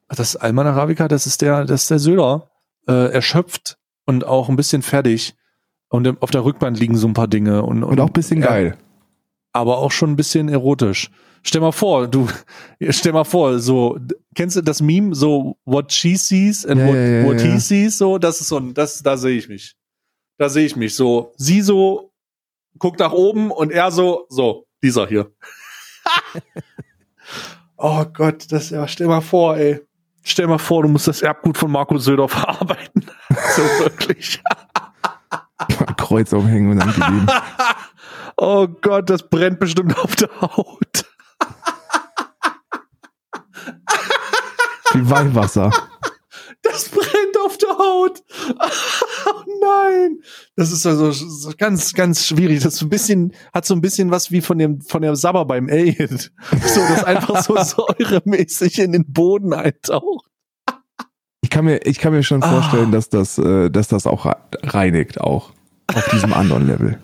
Das 0.07 0.19
ist 0.19 0.35
Alman 0.37 0.67
Arabica, 0.67 1.07
das 1.07 1.27
ist 1.27 1.41
der, 1.41 1.65
das 1.65 1.83
ist 1.83 1.91
der 1.91 1.99
Söder. 1.99 2.49
Äh, 2.87 3.11
erschöpft 3.11 3.77
und 4.05 4.25
auch 4.25 4.49
ein 4.49 4.55
bisschen 4.55 4.81
fertig. 4.81 5.35
Und 5.89 6.21
auf 6.21 6.31
der 6.31 6.43
Rückband 6.45 6.79
liegen 6.79 6.97
so 6.97 7.07
ein 7.07 7.13
paar 7.13 7.27
Dinge. 7.27 7.63
Und, 7.63 7.83
Und 7.83 7.99
auch 7.99 8.07
ein 8.07 8.13
bisschen 8.13 8.41
geil. 8.41 8.77
aber 9.53 9.77
auch 9.79 9.91
schon 9.91 10.11
ein 10.11 10.15
bisschen 10.15 10.49
erotisch. 10.49 11.11
Stell 11.43 11.61
mal 11.61 11.71
vor, 11.71 12.07
du, 12.07 12.27
stell 12.89 13.13
mal 13.13 13.23
vor, 13.23 13.59
so, 13.59 13.97
kennst 14.35 14.57
du 14.57 14.61
das 14.61 14.81
Meme, 14.81 15.15
so, 15.15 15.57
what 15.65 15.91
she 15.91 16.15
sees 16.15 16.65
and 16.65 16.79
Ja, 16.79 16.87
what, 16.87 16.95
ja, 16.95 17.23
what 17.25 17.41
he 17.41 17.59
sees, 17.59 17.97
so, 17.97 18.17
das 18.17 18.41
ist 18.41 18.49
so 18.49 18.57
ein, 18.57 18.73
das, 18.73 19.01
da 19.01 19.17
sehe 19.17 19.37
ich 19.37 19.47
mich. 19.47 19.75
Da 20.37 20.49
sehe 20.49 20.65
ich 20.65 20.75
mich, 20.75 20.95
so, 20.95 21.33
sie 21.37 21.61
so, 21.61 22.11
guckt 22.77 22.99
nach 22.99 23.11
oben 23.11 23.51
und 23.51 23.71
er 23.71 23.91
so, 23.91 24.25
so, 24.29 24.67
dieser 24.83 25.07
hier. 25.07 25.31
oh 27.77 28.05
Gott, 28.05 28.51
das, 28.51 28.69
ja, 28.69 28.87
stell 28.87 29.07
mal 29.07 29.21
vor, 29.21 29.57
ey. 29.57 29.81
Stell 30.23 30.47
mal 30.47 30.59
vor, 30.59 30.83
du 30.83 30.89
musst 30.89 31.07
das 31.07 31.21
Erbgut 31.21 31.57
von 31.57 31.71
Markus 31.71 32.03
Söder 32.03 32.27
verarbeiten. 32.29 33.05
so 33.55 33.61
wirklich. 33.79 34.41
Kreuz 35.97 36.33
aufhängen 36.33 36.71
und 36.71 36.77
dann 36.79 36.93
gegeben. 36.93 37.27
Oh 38.37 38.67
Gott, 38.67 39.09
das 39.09 39.27
brennt 39.27 39.59
bestimmt 39.59 39.97
auf 39.97 40.15
der 40.15 40.29
Haut. 40.41 41.05
Wie 44.93 45.09
Weihwasser. 45.09 45.71
Das 46.61 46.89
brennt 46.89 47.37
auf 47.45 47.57
der 47.57 47.69
Haut. 47.69 48.21
Oh 49.25 49.43
nein. 49.61 50.19
Das 50.55 50.71
ist 50.71 50.85
also 50.85 51.11
so 51.11 51.51
ganz, 51.57 51.93
ganz 51.93 52.25
schwierig. 52.27 52.61
Das 52.63 52.73
ist 52.73 52.79
so 52.79 52.85
ein 52.85 52.89
bisschen, 52.89 53.33
hat 53.53 53.65
so 53.65 53.73
ein 53.73 53.81
bisschen 53.81 54.11
was 54.11 54.29
wie 54.31 54.41
von 54.41 54.57
dem, 54.57 54.81
von 54.81 55.01
der 55.01 55.15
Sabber 55.15 55.45
beim 55.45 55.69
Alien. 55.69 56.19
So, 56.65 56.81
das 56.89 57.03
einfach 57.05 57.41
so 57.43 57.55
säuremäßig 57.55 58.79
in 58.79 58.91
den 58.91 59.11
Boden 59.11 59.53
eintaucht. 59.53 60.25
Ich 61.41 61.49
kann 61.49 61.65
mir, 61.65 61.77
ich 61.85 61.97
kann 61.99 62.11
mir 62.13 62.23
schon 62.23 62.43
Ah. 62.43 62.49
vorstellen, 62.61 62.91
dass 62.91 63.09
das, 63.09 63.37
äh, 63.37 63.69
dass 63.69 63.87
das 63.87 64.05
auch 64.05 64.25
re- 64.25 64.37
reinigt, 64.63 65.21
auch. 65.21 65.51
Auf 65.93 66.09
diesem 66.09 66.33
anderen 66.33 66.67
Level. 66.67 66.99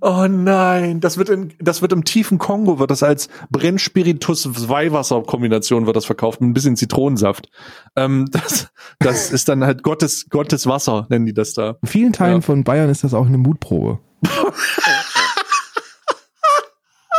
Oh 0.00 0.26
nein. 0.28 1.00
Das 1.00 1.18
wird 1.18 1.28
in, 1.28 1.52
das 1.58 1.82
wird 1.82 1.92
im 1.92 2.04
tiefen 2.04 2.38
Kongo, 2.38 2.78
wird 2.78 2.90
das 2.90 3.02
als 3.02 3.28
Brennspiritus-Weihwasser-Kombination 3.50 5.86
wird 5.86 5.96
das 5.96 6.04
verkauft, 6.04 6.40
mit 6.40 6.50
ein 6.50 6.54
bisschen 6.54 6.76
Zitronensaft. 6.76 7.48
Ähm, 7.96 8.26
das, 8.32 8.68
das 9.00 9.32
ist 9.32 9.48
dann 9.48 9.64
halt 9.64 9.82
Gottes, 9.82 10.28
Gottes 10.30 10.66
Wasser, 10.66 11.06
nennen 11.10 11.26
die 11.26 11.34
das 11.34 11.54
da. 11.54 11.76
In 11.82 11.88
vielen 11.88 12.12
Teilen 12.12 12.36
Ja. 12.36 12.40
von 12.42 12.62
Bayern 12.64 12.90
ist 12.90 13.02
das 13.04 13.12
auch 13.14 13.26
eine 13.26 13.38
Mutprobe. 13.38 13.98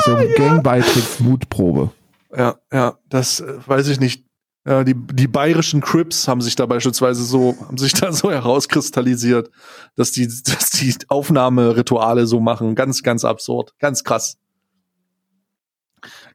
so 0.05 0.17
Gangbeitricks-Mutprobe. 0.37 1.91
Ja, 2.35 2.55
ja, 2.71 2.97
das 3.09 3.39
äh, 3.41 3.55
weiß 3.65 3.87
ich 3.89 3.99
nicht. 3.99 4.25
Ja, 4.69 4.83
die, 4.83 4.93
die 4.93 5.27
bayerischen 5.27 5.81
Crips 5.81 6.27
haben 6.27 6.41
sich 6.41 6.55
da 6.55 6.67
beispielsweise 6.67 7.23
so, 7.23 7.57
haben 7.59 7.79
sich 7.79 7.93
da 7.93 8.11
so 8.11 8.29
herauskristallisiert, 8.31 9.49
dass 9.95 10.11
die, 10.11 10.27
dass 10.27 10.69
die 10.69 10.93
Aufnahmerituale 11.07 12.27
so 12.27 12.39
machen. 12.39 12.75
Ganz, 12.75 13.01
ganz 13.01 13.25
absurd. 13.25 13.73
Ganz 13.79 14.03
krass. 14.03 14.37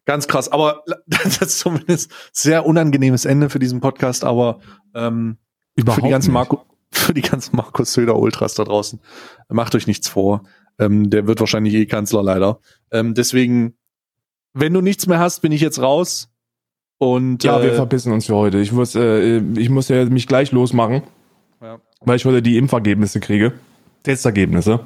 Ganz 0.05 0.27
krass. 0.27 0.51
Aber 0.51 0.83
das 1.07 1.39
ist 1.39 1.61
zumindest 1.61 2.11
sehr 2.33 2.67
unangenehmes 2.67 3.25
Ende 3.25 3.51
für 3.51 3.61
diesen 3.61 3.81
Podcast, 3.81 4.25
aber 4.25 4.59
ähm, 4.97 5.39
für 5.79 6.03
die 6.03 6.09
ganzen. 6.09 6.33
Marco, 6.33 6.67
für 6.91 7.15
die 7.15 7.23
ganzen 7.23 7.55
Markus 7.55 7.93
Söder 7.93 8.19
Ultras 8.19 8.55
da 8.55 8.65
draußen. 8.65 8.99
Macht 9.49 9.77
euch 9.77 9.87
nichts 9.87 10.09
vor. 10.09 10.43
Ähm, 10.81 11.09
der 11.09 11.29
wird 11.29 11.39
wahrscheinlich 11.39 11.75
eh 11.75 11.87
Kanzler 11.87 12.25
leider. 12.25 12.59
Ähm, 12.91 13.15
deswegen, 13.15 13.77
wenn 14.55 14.73
du 14.73 14.81
nichts 14.81 15.07
mehr 15.07 15.21
hast, 15.21 15.41
bin 15.41 15.53
ich 15.53 15.61
jetzt 15.61 15.81
raus. 15.81 16.34
Und 16.99 17.43
Ja, 17.45 17.63
wir 17.63 17.73
äh, 17.73 17.75
verpissen 17.77 18.13
uns 18.13 18.27
für 18.27 18.35
heute. 18.37 18.59
Ich 18.59 18.73
muss, 18.73 18.95
äh, 18.95 19.39
ich 19.39 19.69
muss 19.71 19.89
ja 19.89 20.05
mich 20.07 20.27
gleich 20.27 20.53
losmachen, 20.53 21.03
ja, 21.61 21.79
weil 22.01 22.17
ich 22.17 22.25
heute 22.25 22.41
die 22.43 22.57
Impfergebnisse 22.57 23.21
kriege. 23.21 23.53
Testergebnisse. 24.05 24.81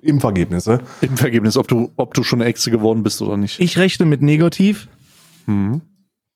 Impfergebnisse. 0.00 0.80
im 1.00 1.16
Vergebnis, 1.16 1.56
ob 1.56 1.68
du, 1.68 1.92
ob 1.96 2.14
du 2.14 2.22
schon 2.24 2.40
eine 2.40 2.50
Echse 2.50 2.70
geworden 2.70 3.02
bist 3.04 3.22
oder 3.22 3.36
nicht. 3.36 3.60
Ich 3.60 3.78
rechne 3.78 4.06
mit 4.06 4.20
negativ, 4.22 4.88
Mhm. 5.46 5.80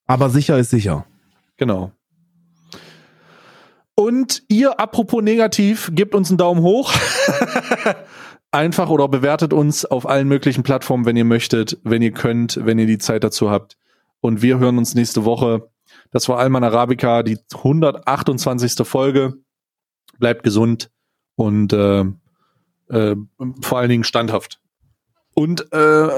aber 0.07 0.31
sicher 0.31 0.59
ist 0.59 0.71
sicher. 0.71 1.07
Genau. 1.57 1.91
Und 3.95 4.43
ihr, 4.49 4.79
apropos 4.79 5.23
negativ, 5.23 5.91
gebt 5.95 6.15
uns 6.15 6.29
einen 6.31 6.39
Daumen 6.39 6.61
hoch. 6.63 6.93
Einfach 8.53 8.89
oder 8.91 9.09
bewertet 9.09 9.53
uns 9.53 9.85
auf 9.85 10.07
allen 10.09 10.29
möglichen 10.29 10.63
Plattformen, 10.63 11.05
wenn 11.07 11.17
ihr 11.17 11.25
möchtet, 11.25 11.79
wenn 11.83 12.03
ihr 12.03 12.13
könnt, 12.13 12.61
wenn 12.63 12.79
ihr 12.79 12.87
die 12.87 12.99
Zeit 12.99 13.25
dazu 13.25 13.51
habt. 13.51 13.77
Und 14.21 14.43
wir 14.43 14.59
hören 14.59 14.79
uns 14.79 14.95
nächste 14.95 15.25
Woche. 15.25 15.71
Das 16.11 16.29
war 16.29 16.39
Alman 16.39 16.65
Arabica, 16.65 17.23
die 17.23 17.39
128. 17.55 18.87
Folge. 18.87 19.35
Bleibt 20.19 20.43
gesund 20.43 20.91
und 21.35 21.73
äh, 21.73 22.05
äh, 22.89 23.17
vor 23.63 23.79
allen 23.79 23.91
Dingen 23.91 24.05
standhaft. 24.05 24.61
Und 25.35 25.71
äh, 25.73 26.09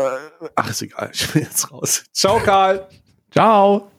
ach, 0.54 0.70
ist 0.70 0.82
egal, 0.82 1.10
ich 1.14 1.32
bin 1.32 1.42
jetzt 1.42 1.72
raus. 1.72 2.04
Ciao, 2.12 2.38
Karl. 2.38 2.88
Ciao! 3.32 3.90